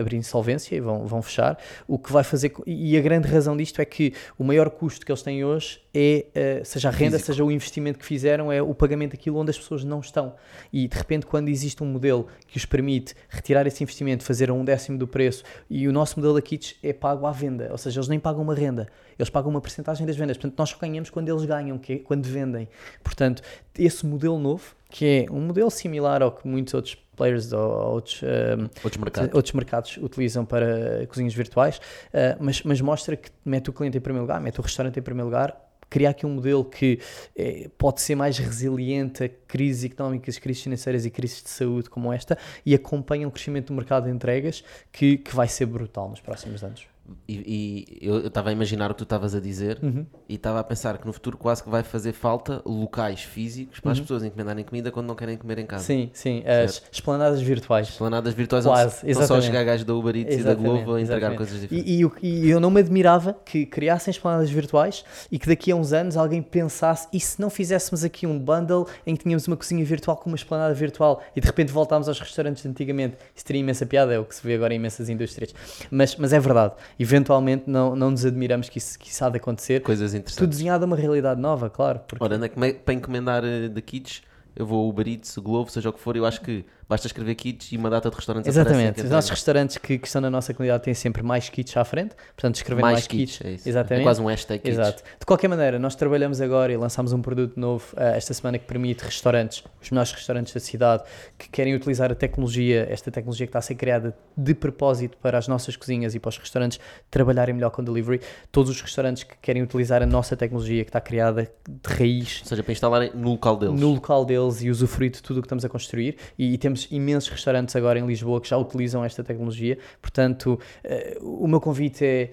abrir 0.00 0.16
insolvência 0.16 0.74
e 0.74 0.80
vão, 0.80 1.06
vão 1.06 1.20
fechar, 1.20 1.58
o 1.86 1.98
que 1.98 2.12
vai 2.12 2.24
fazer 2.24 2.53
e 2.66 2.96
a 2.96 3.00
grande 3.00 3.28
razão 3.28 3.56
disto 3.56 3.80
é 3.80 3.84
que 3.84 4.12
o 4.38 4.44
maior 4.44 4.70
custo 4.70 5.04
que 5.04 5.10
eles 5.10 5.22
têm 5.22 5.44
hoje 5.44 5.80
é, 5.94 6.60
uh, 6.60 6.64
seja 6.64 6.88
a 6.88 6.90
renda, 6.90 7.12
Físico. 7.12 7.26
seja 7.26 7.44
o 7.44 7.50
investimento 7.50 7.98
que 7.98 8.04
fizeram, 8.04 8.50
é 8.50 8.60
o 8.60 8.74
pagamento 8.74 9.12
daquilo 9.12 9.38
onde 9.38 9.50
as 9.50 9.58
pessoas 9.58 9.84
não 9.84 10.00
estão. 10.00 10.34
E 10.72 10.88
de 10.88 10.96
repente, 10.96 11.26
quando 11.26 11.48
existe 11.48 11.82
um 11.82 11.86
modelo 11.86 12.26
que 12.48 12.56
os 12.56 12.66
permite 12.66 13.14
retirar 13.28 13.66
esse 13.66 13.82
investimento, 13.82 14.24
fazer 14.24 14.50
a 14.50 14.52
um 14.52 14.64
décimo 14.64 14.98
do 14.98 15.06
preço, 15.06 15.44
e 15.68 15.86
o 15.86 15.92
nosso 15.92 16.16
modelo 16.18 16.34
da 16.34 16.42
Kits 16.42 16.76
é 16.82 16.92
pago 16.92 17.26
à 17.26 17.32
venda, 17.32 17.68
ou 17.70 17.78
seja, 17.78 18.00
eles 18.00 18.08
nem 18.08 18.18
pagam 18.18 18.42
uma 18.42 18.54
renda, 18.54 18.88
eles 19.18 19.30
pagam 19.30 19.50
uma 19.50 19.60
porcentagem 19.60 20.06
das 20.06 20.16
vendas. 20.16 20.36
Portanto, 20.36 20.58
nós 20.58 20.70
só 20.70 20.78
ganhamos 20.78 21.10
quando 21.10 21.28
eles 21.28 21.44
ganham, 21.44 21.78
que 21.78 21.92
é 21.92 21.98
quando 21.98 22.24
vendem. 22.24 22.68
Portanto, 23.02 23.42
esse 23.78 24.04
modelo 24.04 24.38
novo, 24.38 24.74
que 24.90 25.26
é 25.28 25.32
um 25.32 25.40
modelo 25.40 25.70
similar 25.70 26.22
ao 26.22 26.32
que 26.32 26.46
muitos 26.46 26.74
outros 26.74 26.96
players 27.14 27.52
ou 27.52 27.60
outros, 27.60 28.22
um, 28.22 28.26
ehm, 28.26 28.70
outros, 28.82 28.96
mercados. 28.96 29.34
outros 29.34 29.52
mercados 29.54 29.96
utilizam 29.98 30.44
para 30.44 31.06
cozinhas 31.06 31.34
virtuais, 31.34 31.78
uh, 31.78 32.36
mas, 32.40 32.62
mas 32.62 32.80
mostra 32.80 33.16
que 33.16 33.30
mete 33.44 33.70
o 33.70 33.72
cliente 33.72 33.96
em 33.98 34.00
primeiro 34.00 34.22
lugar, 34.22 34.40
mete 34.40 34.58
o 34.58 34.62
restaurante 34.62 34.98
em 34.98 35.02
primeiro 35.02 35.26
lugar, 35.26 35.56
criar 35.88 36.10
aqui 36.10 36.26
um 36.26 36.30
modelo 36.30 36.64
que 36.64 36.98
eh, 37.36 37.70
pode 37.78 38.00
ser 38.00 38.16
mais 38.16 38.36
resiliente 38.36 39.22
a 39.22 39.28
crises 39.28 39.84
económicas, 39.84 40.38
crises 40.38 40.62
financeiras 40.62 41.06
e 41.06 41.10
crises 41.10 41.40
de 41.42 41.50
saúde 41.50 41.88
como 41.88 42.12
esta 42.12 42.36
e 42.66 42.74
acompanha 42.74 43.28
o 43.28 43.30
crescimento 43.30 43.68
do 43.68 43.74
mercado 43.74 44.04
de 44.04 44.10
entregas 44.10 44.64
que, 44.90 45.18
que 45.18 45.34
vai 45.34 45.46
ser 45.46 45.66
brutal 45.66 46.08
nos 46.08 46.20
próximos 46.20 46.64
anos. 46.64 46.93
E, 47.28 47.96
e 48.00 48.06
eu 48.06 48.26
estava 48.26 48.48
a 48.48 48.52
imaginar 48.52 48.90
o 48.90 48.94
que 48.94 48.98
tu 48.98 49.04
estavas 49.04 49.34
a 49.34 49.40
dizer 49.40 49.78
uhum. 49.82 50.06
e 50.26 50.34
estava 50.34 50.60
a 50.60 50.64
pensar 50.64 50.96
que 50.96 51.06
no 51.06 51.12
futuro 51.12 51.36
quase 51.36 51.62
que 51.62 51.68
vai 51.68 51.82
fazer 51.82 52.12
falta 52.12 52.62
locais 52.64 53.22
físicos 53.22 53.78
para 53.80 53.88
uhum. 53.88 53.92
as 53.92 54.00
pessoas 54.00 54.24
encomendarem 54.24 54.64
comida 54.64 54.90
quando 54.90 55.06
não 55.06 55.14
querem 55.14 55.36
comer 55.36 55.58
em 55.58 55.66
casa. 55.66 55.84
Sim, 55.84 56.10
sim, 56.14 56.42
as 56.46 56.82
esplanadas 56.90 57.42
virtuais. 57.42 57.88
Esplanadas 57.88 58.32
virtuais 58.32 58.64
quase, 58.64 59.04
onde 59.04 59.26
só 59.26 59.40
chegar 59.40 59.64
gajos 59.64 59.84
da 59.84 59.94
Uber 59.94 60.16
Eats 60.16 60.34
exatamente, 60.34 60.60
e 60.60 60.64
da 60.64 60.70
Globo 60.72 60.94
a 60.94 61.00
entregar 61.00 61.32
exatamente. 61.32 61.36
coisas 61.36 61.60
diferentes. 61.60 61.90
E, 61.90 62.26
e, 62.26 62.46
e, 62.46 62.50
eu 62.50 62.58
não 62.58 62.70
me 62.70 62.80
admirava 62.80 63.36
que 63.44 63.66
criassem 63.66 64.10
esplanadas 64.10 64.48
virtuais 64.48 65.04
e 65.30 65.38
que 65.38 65.46
daqui 65.46 65.72
a 65.72 65.76
uns 65.76 65.92
anos 65.92 66.16
alguém 66.16 66.40
pensasse 66.40 67.06
e 67.12 67.20
se 67.20 67.38
não 67.38 67.50
fizéssemos 67.50 68.02
aqui 68.02 68.26
um 68.26 68.38
bundle 68.38 68.86
em 69.06 69.14
que 69.14 69.24
tínhamos 69.24 69.46
uma 69.46 69.56
cozinha 69.56 69.84
virtual 69.84 70.16
com 70.16 70.30
uma 70.30 70.36
esplanada 70.36 70.72
virtual 70.72 71.22
e 71.36 71.40
de 71.40 71.46
repente 71.46 71.70
voltámos 71.70 72.08
aos 72.08 72.18
restaurantes 72.18 72.62
de 72.62 72.68
antigamente. 72.68 73.16
Isso 73.34 73.44
teria 73.44 73.60
imensa 73.60 73.84
piada, 73.84 74.14
é 74.14 74.18
o 74.18 74.24
que 74.24 74.34
se 74.34 74.46
vê 74.46 74.54
agora 74.54 74.72
em 74.72 74.76
imensas 74.76 75.08
indústrias. 75.08 75.54
Mas, 75.90 76.16
mas 76.16 76.32
é 76.32 76.40
verdade 76.40 76.72
eventualmente 76.98 77.64
não, 77.68 77.96
não 77.96 78.10
nos 78.10 78.24
admiramos 78.24 78.68
que 78.68 78.78
isso, 78.78 78.98
que 78.98 79.08
isso 79.10 79.24
há 79.24 79.28
de 79.28 79.36
acontecer. 79.36 79.82
Coisas 79.82 80.14
interessantes. 80.14 80.36
Tudo 80.36 80.50
desenhado 80.50 80.84
a 80.84 80.86
uma 80.86 80.96
realidade 80.96 81.40
nova, 81.40 81.70
claro. 81.70 82.00
Porque... 82.06 82.22
Ora, 82.22 82.38
para 82.84 82.94
encomendar 82.94 83.42
uh, 83.44 83.68
da 83.68 83.80
Kids, 83.80 84.22
eu 84.56 84.66
vou 84.66 84.88
Uber 84.88 85.06
Eats, 85.08 85.36
Globo, 85.38 85.70
seja 85.70 85.90
o 85.90 85.92
que 85.92 86.00
for, 86.00 86.16
eu 86.16 86.24
acho 86.24 86.40
que 86.40 86.64
Basta 86.88 87.06
escrever 87.06 87.34
kits 87.34 87.72
e 87.72 87.76
uma 87.76 87.88
data 87.88 88.10
de 88.10 88.16
restaurantes 88.16 88.48
Exatamente. 88.48 89.02
Os 89.02 89.10
nossos 89.10 89.30
restaurantes 89.30 89.78
que, 89.78 89.98
que, 89.98 90.06
estão 90.06 90.20
na 90.20 90.30
nossa 90.30 90.52
comunidade 90.52 90.84
têm 90.84 90.94
sempre 90.94 91.22
mais 91.22 91.48
kits 91.48 91.76
à 91.76 91.84
frente, 91.84 92.14
portanto, 92.36 92.56
escrevendo 92.56 92.82
mais, 92.82 92.94
mais 92.94 93.06
kits. 93.06 93.38
kits. 93.38 93.44
É, 93.44 93.52
isso. 93.52 93.68
Exatamente. 93.68 94.00
é 94.00 94.04
quase 94.04 94.22
um 94.22 94.26
hashtag 94.26 94.62
kits. 94.62 94.78
Exato. 94.78 95.02
De 95.18 95.26
qualquer 95.26 95.48
maneira, 95.48 95.78
nós 95.78 95.94
trabalhamos 95.94 96.40
agora 96.40 96.72
e 96.72 96.76
lançamos 96.76 97.12
um 97.12 97.22
produto 97.22 97.58
novo 97.58 97.84
uh, 97.94 98.00
esta 98.14 98.34
semana 98.34 98.58
que 98.58 98.66
permite 98.66 99.04
restaurantes, 99.04 99.64
os 99.82 99.90
melhores 99.90 100.12
restaurantes 100.12 100.52
da 100.52 100.60
cidade, 100.60 101.04
que 101.38 101.48
querem 101.48 101.74
utilizar 101.74 102.12
a 102.12 102.14
tecnologia, 102.14 102.86
esta 102.90 103.10
tecnologia 103.10 103.46
que 103.46 103.50
está 103.50 103.58
a 103.58 103.62
ser 103.62 103.74
criada 103.74 104.16
de 104.36 104.54
propósito 104.54 105.16
para 105.18 105.38
as 105.38 105.48
nossas 105.48 105.76
cozinhas 105.76 106.14
e 106.14 106.20
para 106.20 106.28
os 106.28 106.38
restaurantes 106.38 106.78
trabalharem 107.10 107.54
melhor 107.54 107.70
com 107.70 107.82
delivery. 107.82 108.20
Todos 108.52 108.70
os 108.70 108.80
restaurantes 108.80 109.22
que 109.22 109.36
querem 109.40 109.62
utilizar 109.62 110.02
a 110.02 110.06
nossa 110.06 110.36
tecnologia 110.36 110.84
que 110.84 110.90
está 110.90 111.00
criada 111.00 111.50
de 111.68 111.94
raiz. 111.94 112.40
Ou 112.42 112.48
seja, 112.48 112.62
para 112.62 112.72
instalarem 112.72 113.10
no 113.14 113.30
local 113.30 113.56
deles. 113.56 113.80
No 113.80 113.94
local 113.94 114.24
deles 114.24 114.62
e 114.62 114.70
usufruir 114.70 115.10
de 115.10 115.22
tudo 115.22 115.38
o 115.38 115.40
que 115.40 115.46
estamos 115.46 115.64
a 115.64 115.68
construir. 115.68 116.16
E, 116.38 116.54
e 116.54 116.58
temos 116.58 116.73
imensos 116.90 117.28
restaurantes 117.28 117.74
agora 117.76 117.98
em 117.98 118.06
Lisboa 118.06 118.40
que 118.40 118.48
já 118.48 118.56
utilizam 118.56 119.04
esta 119.04 119.22
tecnologia. 119.22 119.78
Portanto, 120.00 120.58
uh, 120.84 121.42
o 121.42 121.48
meu 121.48 121.60
convite 121.60 122.04
é 122.04 122.30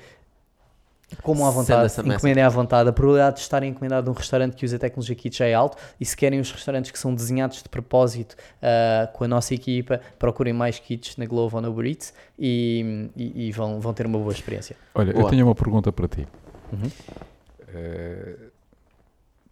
como 1.21 1.45
à 1.45 1.49
vontade, 1.49 1.93
encomendem 2.05 2.43
à 2.43 2.49
vontade. 2.49 2.89
A 2.89 2.93
probabilidade 2.93 3.35
de 3.37 3.41
estarem 3.41 3.71
encomendado 3.71 4.09
um 4.09 4.13
restaurante 4.13 4.55
que 4.55 4.65
usa 4.65 4.79
tecnologia 4.79 5.15
kit 5.15 5.37
já 5.37 5.45
é 5.45 5.53
alto 5.53 5.77
e 5.99 6.05
se 6.05 6.15
querem 6.15 6.39
os 6.39 6.51
restaurantes 6.51 6.91
que 6.91 6.97
são 6.97 7.13
desenhados 7.13 7.61
de 7.61 7.69
propósito 7.69 8.33
uh, 8.33 9.11
com 9.13 9.23
a 9.25 9.27
nossa 9.27 9.53
equipa, 9.53 9.99
procurem 10.17 10.53
mais 10.53 10.79
kits 10.79 11.17
na 11.17 11.25
Glovo 11.25 11.57
ou 11.57 11.61
na 11.61 11.69
Uber 11.69 11.85
Eats 11.85 12.13
e, 12.39 13.09
e, 13.15 13.47
e, 13.47 13.51
vão, 13.51 13.79
vão 13.79 13.93
ter 13.93 14.05
uma 14.05 14.17
boa 14.17 14.31
experiência. 14.31 14.75
Olha, 14.95 15.13
boa. 15.13 15.25
eu 15.25 15.29
tenho 15.29 15.45
uma 15.45 15.55
pergunta 15.55 15.91
para 15.91 16.07
ti. 16.07 16.27
Uhum. 16.71 16.89
Uh, 17.67 18.51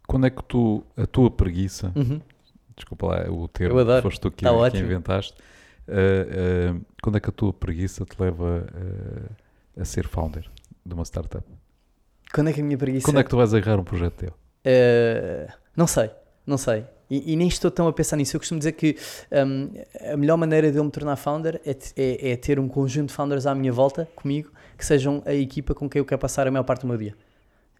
quando 0.06 0.26
é 0.26 0.30
que 0.30 0.42
tu, 0.42 0.82
a 0.96 1.06
tua 1.06 1.30
preguiça, 1.30 1.92
uhum. 1.94 2.20
Desculpa 2.80 3.06
lá 3.06 3.30
o 3.30 3.48
termo, 3.48 3.78
foste 4.02 4.20
tu 4.20 4.30
que, 4.30 4.44
tá 4.44 4.70
que 4.70 4.78
inventaste, 4.78 5.34
Uh, 5.90 6.76
uh, 6.76 6.86
quando 7.02 7.16
é 7.16 7.20
que 7.20 7.28
a 7.28 7.32
tua 7.32 7.52
preguiça 7.52 8.04
te 8.04 8.14
leva 8.20 8.64
uh, 8.64 9.80
a 9.80 9.84
ser 9.84 10.06
founder 10.06 10.48
de 10.86 10.94
uma 10.94 11.04
startup? 11.04 11.44
Quando 12.32 12.50
é 12.50 12.52
que 12.52 12.60
a 12.60 12.64
minha 12.64 12.78
preguiça. 12.78 13.04
Quando 13.04 13.18
é 13.18 13.24
que 13.24 13.30
tu 13.30 13.36
vais 13.36 13.52
agarrar 13.52 13.80
um 13.80 13.84
projeto 13.84 14.14
teu? 14.14 14.32
não 15.76 15.88
sei, 15.88 16.10
não 16.46 16.56
sei. 16.56 16.84
E, 17.10 17.32
e, 17.32 17.36
nem 17.36 17.48
estou 17.48 17.72
tão 17.72 17.88
a 17.88 17.92
pensar 17.92 18.16
nisso. 18.16 18.36
Eu 18.36 18.40
costumo 18.40 18.58
dizer 18.58 18.72
que 18.72 18.96
um, 19.32 20.12
a 20.12 20.16
melhor 20.16 20.36
maneira 20.36 20.70
de 20.70 20.78
eu 20.78 20.84
me 20.84 20.92
tornar 20.92 21.16
founder 21.16 21.60
é, 21.66 21.76
é, 21.96 22.30
é, 22.30 22.36
ter 22.36 22.60
um 22.60 22.68
conjunto 22.68 23.08
de 23.08 23.14
founders 23.14 23.46
à 23.46 23.54
minha 23.54 23.72
volta, 23.72 24.08
comigo, 24.14 24.52
que 24.78 24.86
sejam 24.86 25.20
a 25.26 25.34
equipa 25.34 25.74
com 25.74 25.88
quem 25.90 25.98
eu 25.98 26.04
quero 26.04 26.20
passar 26.20 26.46
a 26.46 26.52
maior 26.52 26.62
parte 26.62 26.82
do 26.82 26.86
meu 26.86 26.96
dia. 26.96 27.16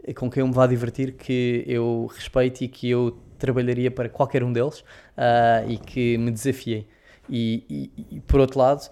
E 0.05 0.13
com 0.13 0.29
quem 0.29 0.41
eu 0.41 0.49
me 0.49 0.53
vá 0.53 0.67
divertir, 0.67 1.13
que 1.13 1.63
eu 1.65 2.11
respeite 2.13 2.65
e 2.65 2.69
que 2.69 2.91
eu 2.91 3.17
trabalharia 3.41 3.91
para 3.91 4.09
qualquer 4.09 4.45
um 4.45 4.53
deles 4.53 4.81
uh, 4.81 5.69
e 5.69 5.79
que 5.79 6.17
me 6.19 6.31
desafiem. 6.31 6.87
E, 7.29 7.65
e, 7.69 8.17
e, 8.17 8.21
por 8.21 8.41
outro 8.41 8.59
lado, 8.59 8.89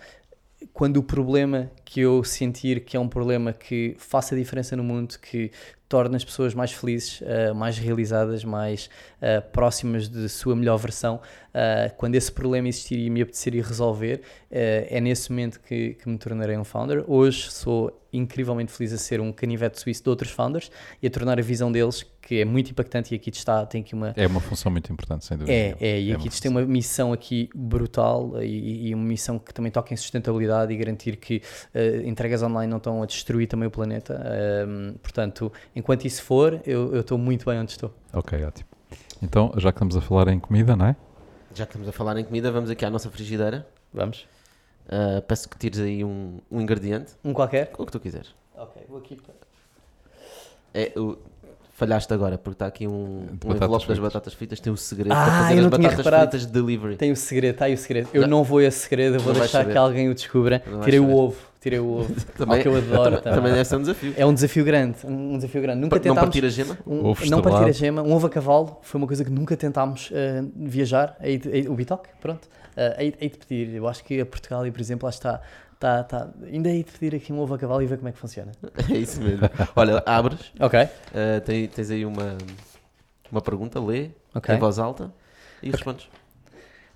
quando 0.72 0.96
o 0.96 1.03
problema 1.03 1.70
que 1.89 2.01
eu 2.01 2.22
sentir 2.22 2.80
que 2.84 2.99
é 2.99 3.01
um 3.01 3.09
problema 3.09 3.51
que 3.51 3.97
faça 3.99 4.36
diferença 4.36 4.76
no 4.76 4.84
mundo, 4.84 5.18
que 5.18 5.51
torna 5.89 6.18
as 6.18 6.24
pessoas 6.24 6.53
mais 6.53 6.70
felizes, 6.70 7.22
uh, 7.22 7.55
mais 7.55 7.78
realizadas, 7.78 8.45
mais 8.45 8.91
uh, 9.22 9.41
próximas 9.51 10.07
de 10.07 10.28
sua 10.28 10.55
melhor 10.55 10.76
versão, 10.76 11.16
uh, 11.16 11.95
quando 11.97 12.14
esse 12.14 12.30
problema 12.30 12.68
existir 12.68 12.99
e 12.99 13.09
me 13.09 13.22
apetecer 13.22 13.55
e 13.55 13.62
resolver, 13.62 14.20
é 14.51 14.99
nesse 14.99 15.30
momento 15.30 15.61
que, 15.61 15.95
que, 15.95 16.09
me 16.09 16.16
tornarei 16.16 16.57
um 16.57 16.64
founder. 16.64 17.05
Hoje 17.07 17.51
sou 17.51 17.99
incrivelmente 18.11 18.72
feliz 18.72 18.95
a 18.95 18.99
ser 18.99 19.20
um 19.20 19.30
canivete 19.30 19.78
suíço 19.78 20.03
de 20.03 20.09
outros 20.09 20.30
founders 20.30 20.70
e 21.03 21.07
a 21.07 21.11
tornar 21.11 21.39
a 21.39 21.43
visão 21.43 21.70
deles 21.70 22.07
que 22.22 22.41
é 22.41 22.45
muito 22.45 22.70
impactante 22.70 23.14
e 23.14 23.16
aqui 23.16 23.28
está 23.28 23.66
tem 23.66 23.82
aqui 23.82 23.95
uma 23.95 24.14
é 24.16 24.26
uma 24.26 24.41
função 24.41 24.72
muito 24.72 24.91
importante 24.91 25.26
sem 25.26 25.36
dúvida 25.36 25.55
é, 25.55 25.76
é 25.78 26.01
e 26.01 26.11
é 26.11 26.14
aqui 26.14 26.30
tem 26.41 26.51
uma 26.51 26.62
missão 26.62 27.12
aqui 27.12 27.51
brutal 27.55 28.43
e, 28.43 28.89
e, 28.89 28.95
uma 28.95 29.05
missão 29.05 29.39
que 29.39 29.53
também 29.53 29.70
toca 29.70 29.93
em 29.93 29.97
sustentabilidade 29.99 30.72
e 30.72 30.76
garantir 30.78 31.16
que 31.16 31.43
entregas 32.05 32.43
online 32.43 32.70
não 32.70 32.79
estão 32.79 33.03
a 33.03 33.07
destruir 33.07 33.47
também 33.47 33.68
o 33.68 33.70
planeta. 33.70 34.20
Uh, 34.20 34.99
portanto 34.99 35.53
enquanto 35.74 36.05
isso 36.05 36.22
for 36.22 36.61
eu 36.66 37.01
estou 37.01 37.18
muito 37.18 37.47
bem 37.47 37.59
onde 37.59 37.72
estou. 37.72 37.93
Ok 38.12 38.45
ótimo. 38.45 38.68
Então 39.22 39.53
já 39.57 39.72
que 39.72 39.76
estamos 39.76 39.97
a 39.97 40.01
falar 40.01 40.29
em 40.29 40.39
comida 40.39 40.76
não 40.76 40.87
é? 40.87 40.97
Já 41.55 41.64
que 41.64 41.72
estamos 41.72 41.89
a 41.89 41.93
falar 41.93 42.16
em 42.18 42.24
comida 42.24 42.51
vamos 42.51 42.70
aqui 42.70 42.85
à 42.85 42.91
nossa 42.91 43.11
frigideira. 43.11 43.66
Vamos. 43.93 44.26
Uh, 44.87 45.20
peço 45.22 45.49
que 45.49 45.59
tires 45.59 45.81
aí 45.81 46.05
um, 46.05 46.39
um 46.51 46.61
ingrediente. 46.61 47.12
Um 47.24 47.33
qualquer? 47.33 47.72
O 47.79 47.85
que 47.85 47.93
tu 47.93 48.01
quiseres. 48.01 48.35
Ok 48.57 48.83
vou 48.89 48.99
aqui 48.99 49.18
é, 50.74 50.93
o, 50.97 51.18
Falhaste 51.79 52.12
agora, 52.12 52.37
porque 52.37 52.57
está 52.57 52.66
aqui 52.66 52.89
um, 52.89 53.24
um 53.47 53.55
envelope 53.55 53.87
das 53.87 54.01
batatas 54.01 54.35
fritas, 54.35 54.59
tem 54.59 54.68
o 54.68 54.74
um 54.74 54.76
segredo 54.76 55.12
ah, 55.12 55.24
para 55.24 55.43
fazer 55.43 55.61
as 55.61 55.66
batatas 55.66 56.07
fritas 56.07 56.41
de 56.45 56.53
delivery. 56.53 56.97
Tem 56.97 57.12
o 57.12 57.16
segredo, 57.16 57.53
está 57.53 57.66
aí 57.66 57.74
o 57.74 57.79
segredo. 57.79 58.09
Eu 58.12 58.26
não. 58.26 58.43
vou 58.43 58.59
a 58.59 58.64
esse 58.64 58.81
segredo, 58.81 59.14
eu 59.14 59.20
vou 59.20 59.33
não 59.33 59.39
deixar 59.39 59.64
que 59.64 59.79
alguém 59.79 60.09
o 60.09 60.14
descubra. 60.14 60.61
Tirei 60.83 60.99
o 60.99 61.14
ovo, 61.14 61.37
tirei 61.61 61.78
o 61.78 61.88
ovo. 61.88 62.14
também, 62.36 62.62
que 62.62 62.68
eu 62.68 62.76
adoro. 62.78 63.16
Também, 63.18 63.34
também 63.34 63.52
deve 63.52 63.64
ser 63.64 63.76
um 63.76 63.80
desafio. 63.80 64.14
É 64.16 64.26
um 64.26 64.34
desafio 64.34 64.64
grande, 64.64 64.98
um 65.04 65.36
desafio 65.36 65.62
grande. 65.62 65.80
Nunca 65.80 66.00
tentámos, 66.00 66.16
não 66.16 66.24
partir 66.24 66.44
a 66.44 66.48
gema? 66.48 66.78
Um, 66.86 67.30
não 67.30 67.42
partir 67.42 67.68
a 67.68 67.72
gema. 67.72 68.02
Um 68.02 68.12
ovo 68.12 68.26
a 68.26 68.30
cavalo 68.30 68.78
foi 68.82 68.98
uma 69.00 69.06
coisa 69.06 69.24
que 69.24 69.30
nunca 69.30 69.56
tentámos 69.56 70.11
uh, 70.11 70.50
viajar. 70.56 71.16
Aí, 71.20 71.40
aí, 71.52 71.68
o 71.68 71.74
bitoque, 71.74 72.09
pronto. 72.20 72.44
Uh, 72.44 72.94
aí, 72.96 73.14
aí 73.20 73.28
de 73.28 73.38
pedir, 73.38 73.74
eu 73.74 73.88
acho 73.88 74.04
que 74.04 74.20
a 74.20 74.26
Portugal, 74.26 74.64
por 74.70 74.80
exemplo, 74.80 75.06
lá 75.06 75.11
está 75.11 75.40
Tá, 75.78 76.02
tá. 76.02 76.28
Ainda 76.42 76.68
aí 76.68 76.82
de 76.82 76.90
pedir 76.90 77.16
aqui 77.16 77.32
um 77.32 77.38
ovo 77.38 77.54
a 77.54 77.59
cavalo 77.59 77.80
e 77.82 77.86
ver 77.86 77.98
como 77.98 78.09
é 78.09 78.12
que 78.12 78.18
funciona. 78.18 78.50
É 78.92 78.96
isso 78.96 79.20
mesmo. 79.22 79.48
Olha, 79.76 80.02
abres. 80.04 80.52
Ok. 80.59 80.82
Uh, 80.82 81.40
tens, 81.44 81.70
tens 81.70 81.90
aí 81.90 82.04
uma, 82.04 82.36
uma 83.30 83.40
pergunta, 83.40 83.80
lê 83.80 84.11
okay. 84.34 84.56
em 84.56 84.59
voz 84.59 84.78
alta 84.78 85.12
e 85.62 85.70
respondes. 85.70 86.09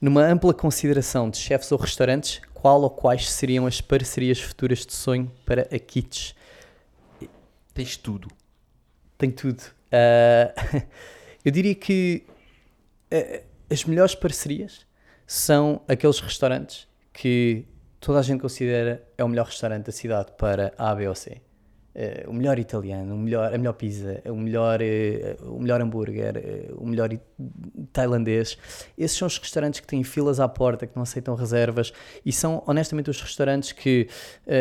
Numa 0.00 0.22
ampla 0.22 0.52
consideração 0.52 1.30
de 1.30 1.36
chefes 1.36 1.70
ou 1.70 1.78
restaurantes, 1.78 2.40
qual 2.62 2.80
ou 2.80 2.90
quais 2.90 3.28
seriam 3.28 3.66
as 3.66 3.80
parcerias 3.80 4.40
futuras 4.40 4.86
de 4.86 4.92
sonho 4.92 5.28
para 5.44 5.62
a 5.62 5.78
Kits? 5.80 6.32
Tens 7.74 7.96
tudo. 7.96 8.28
Tenho 9.18 9.32
tudo. 9.32 9.60
Uh, 9.90 10.86
eu 11.44 11.50
diria 11.50 11.74
que 11.74 12.24
uh, 13.12 13.44
as 13.68 13.84
melhores 13.84 14.14
parcerias 14.14 14.86
são 15.26 15.82
aqueles 15.88 16.20
restaurantes 16.20 16.86
que 17.12 17.64
toda 17.98 18.20
a 18.20 18.22
gente 18.22 18.40
considera 18.40 19.04
é 19.18 19.24
o 19.24 19.28
melhor 19.28 19.46
restaurante 19.46 19.86
da 19.86 19.92
cidade 19.92 20.30
para 20.38 20.72
A, 20.78 20.94
B 20.94 21.08
ou 21.08 21.16
C. 21.16 21.40
Uh, 21.94 22.30
o 22.30 22.32
melhor 22.32 22.58
italiano, 22.58 23.14
o 23.14 23.18
melhor, 23.18 23.54
a 23.54 23.58
melhor 23.58 23.74
pizza, 23.74 24.22
o 24.24 24.34
melhor, 24.34 24.80
uh, 24.80 25.54
o 25.54 25.60
melhor 25.60 25.80
hambúrguer, 25.82 26.36
uh, 26.38 26.82
o 26.82 26.86
melhor 26.86 27.10
tailandês. 27.92 28.56
Esses 28.96 29.18
são 29.18 29.28
os 29.28 29.36
restaurantes 29.36 29.80
que 29.80 29.86
têm 29.86 30.02
filas 30.02 30.40
à 30.40 30.48
porta, 30.48 30.86
que 30.86 30.96
não 30.96 31.02
aceitam 31.02 31.34
reservas 31.34 31.92
e 32.24 32.32
são 32.32 32.62
honestamente 32.66 33.10
os 33.10 33.20
restaurantes 33.20 33.72
que 33.72 34.08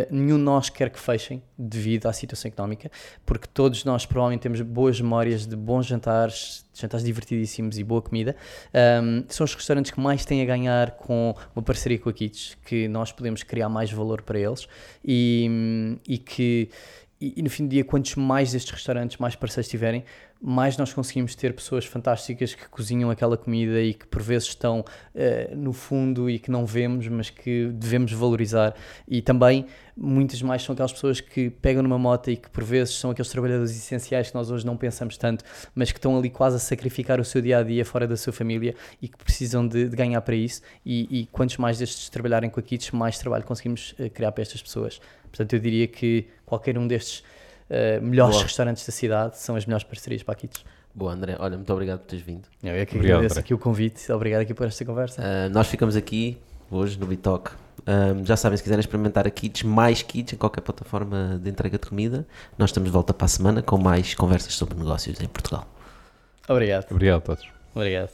nenhum 0.09 0.37
de 0.37 0.43
nós 0.43 0.69
quer 0.69 0.89
que 0.89 0.99
fechem 0.99 1.41
devido 1.57 2.07
à 2.07 2.13
situação 2.13 2.49
económica, 2.49 2.91
porque 3.25 3.47
todos 3.47 3.85
nós 3.85 4.05
provavelmente 4.05 4.41
temos 4.41 4.61
boas 4.61 4.99
memórias 4.99 5.45
de 5.45 5.55
bons 5.55 5.85
jantares, 5.85 6.65
jantares 6.73 7.05
divertidíssimos 7.05 7.77
e 7.77 7.83
boa 7.83 8.01
comida. 8.01 8.35
Um, 8.73 9.23
são 9.29 9.45
os 9.45 9.53
restaurantes 9.53 9.91
que 9.91 9.99
mais 9.99 10.25
têm 10.25 10.41
a 10.41 10.45
ganhar 10.45 10.91
com 10.91 11.35
uma 11.55 11.61
parceria 11.61 11.99
com 11.99 12.09
a 12.09 12.13
Kits, 12.13 12.57
que 12.65 12.87
nós 12.87 13.11
podemos 13.11 13.43
criar 13.43 13.69
mais 13.69 13.91
valor 13.91 14.21
para 14.21 14.39
eles 14.39 14.67
e, 15.05 15.97
e 16.07 16.17
que 16.17 16.69
e, 17.21 17.33
e, 17.37 17.41
no 17.43 17.49
fim 17.49 17.65
do 17.65 17.69
dia, 17.69 17.83
quantos 17.83 18.15
mais 18.15 18.51
destes 18.51 18.71
restaurantes, 18.71 19.17
mais 19.17 19.35
parceiros 19.35 19.69
tiverem, 19.69 20.03
mais 20.41 20.75
nós 20.75 20.91
conseguimos 20.91 21.35
ter 21.35 21.53
pessoas 21.53 21.85
fantásticas 21.85 22.55
que 22.55 22.67
cozinham 22.67 23.11
aquela 23.11 23.37
comida 23.37 23.79
e 23.79 23.93
que 23.93 24.07
por 24.07 24.23
vezes 24.23 24.47
estão 24.47 24.79
uh, 24.79 25.55
no 25.55 25.71
fundo 25.71 26.27
e 26.27 26.39
que 26.39 26.49
não 26.49 26.65
vemos, 26.65 27.07
mas 27.07 27.29
que 27.29 27.67
devemos 27.75 28.11
valorizar. 28.11 28.73
E 29.07 29.21
também 29.21 29.67
muitas 29.95 30.41
mais 30.41 30.63
são 30.63 30.73
aquelas 30.73 30.91
pessoas 30.91 31.21
que 31.21 31.51
pegam 31.51 31.83
numa 31.83 31.99
moto 31.99 32.31
e 32.31 32.37
que 32.37 32.49
por 32.49 32.63
vezes 32.63 32.95
são 32.95 33.11
aqueles 33.11 33.29
trabalhadores 33.29 33.69
essenciais 33.69 34.29
que 34.29 34.35
nós 34.35 34.49
hoje 34.49 34.65
não 34.65 34.75
pensamos 34.75 35.15
tanto, 35.15 35.45
mas 35.75 35.91
que 35.91 35.99
estão 35.99 36.17
ali 36.17 36.31
quase 36.31 36.55
a 36.55 36.59
sacrificar 36.59 37.19
o 37.19 37.25
seu 37.25 37.39
dia 37.39 37.59
a 37.59 37.63
dia 37.63 37.85
fora 37.85 38.07
da 38.07 38.17
sua 38.17 38.33
família 38.33 38.73
e 38.99 39.07
que 39.07 39.17
precisam 39.17 39.67
de, 39.67 39.89
de 39.89 39.95
ganhar 39.95 40.21
para 40.21 40.35
isso. 40.35 40.63
E, 40.83 41.21
e, 41.21 41.25
quantos 41.27 41.57
mais 41.57 41.77
destes 41.77 42.09
trabalharem 42.09 42.49
com 42.49 42.59
a 42.59 42.63
Kits, 42.63 42.89
mais 42.89 43.19
trabalho 43.19 43.43
conseguimos 43.43 43.93
uh, 43.99 44.09
criar 44.09 44.31
para 44.31 44.41
estas 44.41 44.61
pessoas. 44.63 44.99
Portanto, 45.31 45.53
eu 45.53 45.59
diria 45.59 45.87
que 45.87 46.25
qualquer 46.51 46.77
um 46.77 46.85
destes 46.85 47.23
uh, 47.69 48.01
melhores 48.01 48.35
Boa. 48.35 48.43
restaurantes 48.43 48.85
da 48.85 48.91
cidade 48.91 49.37
são 49.37 49.55
as 49.55 49.65
melhores 49.65 49.85
parcerias 49.85 50.21
para 50.21 50.33
a 50.33 50.35
Kids. 50.35 50.65
Boa, 50.93 51.13
André. 51.13 51.37
Olha, 51.39 51.55
muito 51.55 51.71
obrigado 51.71 51.99
por 51.99 52.07
teres 52.07 52.25
vindo. 52.25 52.43
Eu 52.61 52.73
é 52.73 52.85
que 52.85 52.95
obrigado, 52.95 53.19
agradeço 53.19 53.35
André. 53.35 53.45
aqui 53.45 53.53
o 53.53 53.57
convite. 53.57 54.11
Obrigado 54.11 54.41
aqui 54.41 54.53
por 54.53 54.67
esta 54.67 54.83
conversa. 54.83 55.21
Uh, 55.21 55.49
nós 55.49 55.67
ficamos 55.67 55.95
aqui 55.95 56.37
hoje 56.69 56.99
no 56.99 57.05
Bitalk. 57.05 57.51
Um, 57.87 58.25
já 58.25 58.35
sabem, 58.35 58.57
se 58.57 58.63
quiserem 58.63 58.81
experimentar 58.81 59.25
a 59.25 59.29
Kids, 59.31 59.63
mais 59.63 60.01
Kids 60.01 60.33
em 60.33 60.37
qualquer 60.37 60.61
plataforma 60.61 61.39
de 61.41 61.49
entrega 61.49 61.79
de 61.79 61.87
comida, 61.87 62.27
nós 62.57 62.69
estamos 62.69 62.89
de 62.89 62.93
volta 62.93 63.13
para 63.13 63.25
a 63.25 63.29
semana 63.29 63.61
com 63.61 63.77
mais 63.77 64.13
conversas 64.13 64.53
sobre 64.53 64.77
negócios 64.77 65.19
em 65.19 65.27
Portugal. 65.27 65.65
Obrigado. 66.47 66.91
Obrigado 66.91 67.17
a 67.17 67.21
todos. 67.21 67.47
Obrigado. 67.73 68.11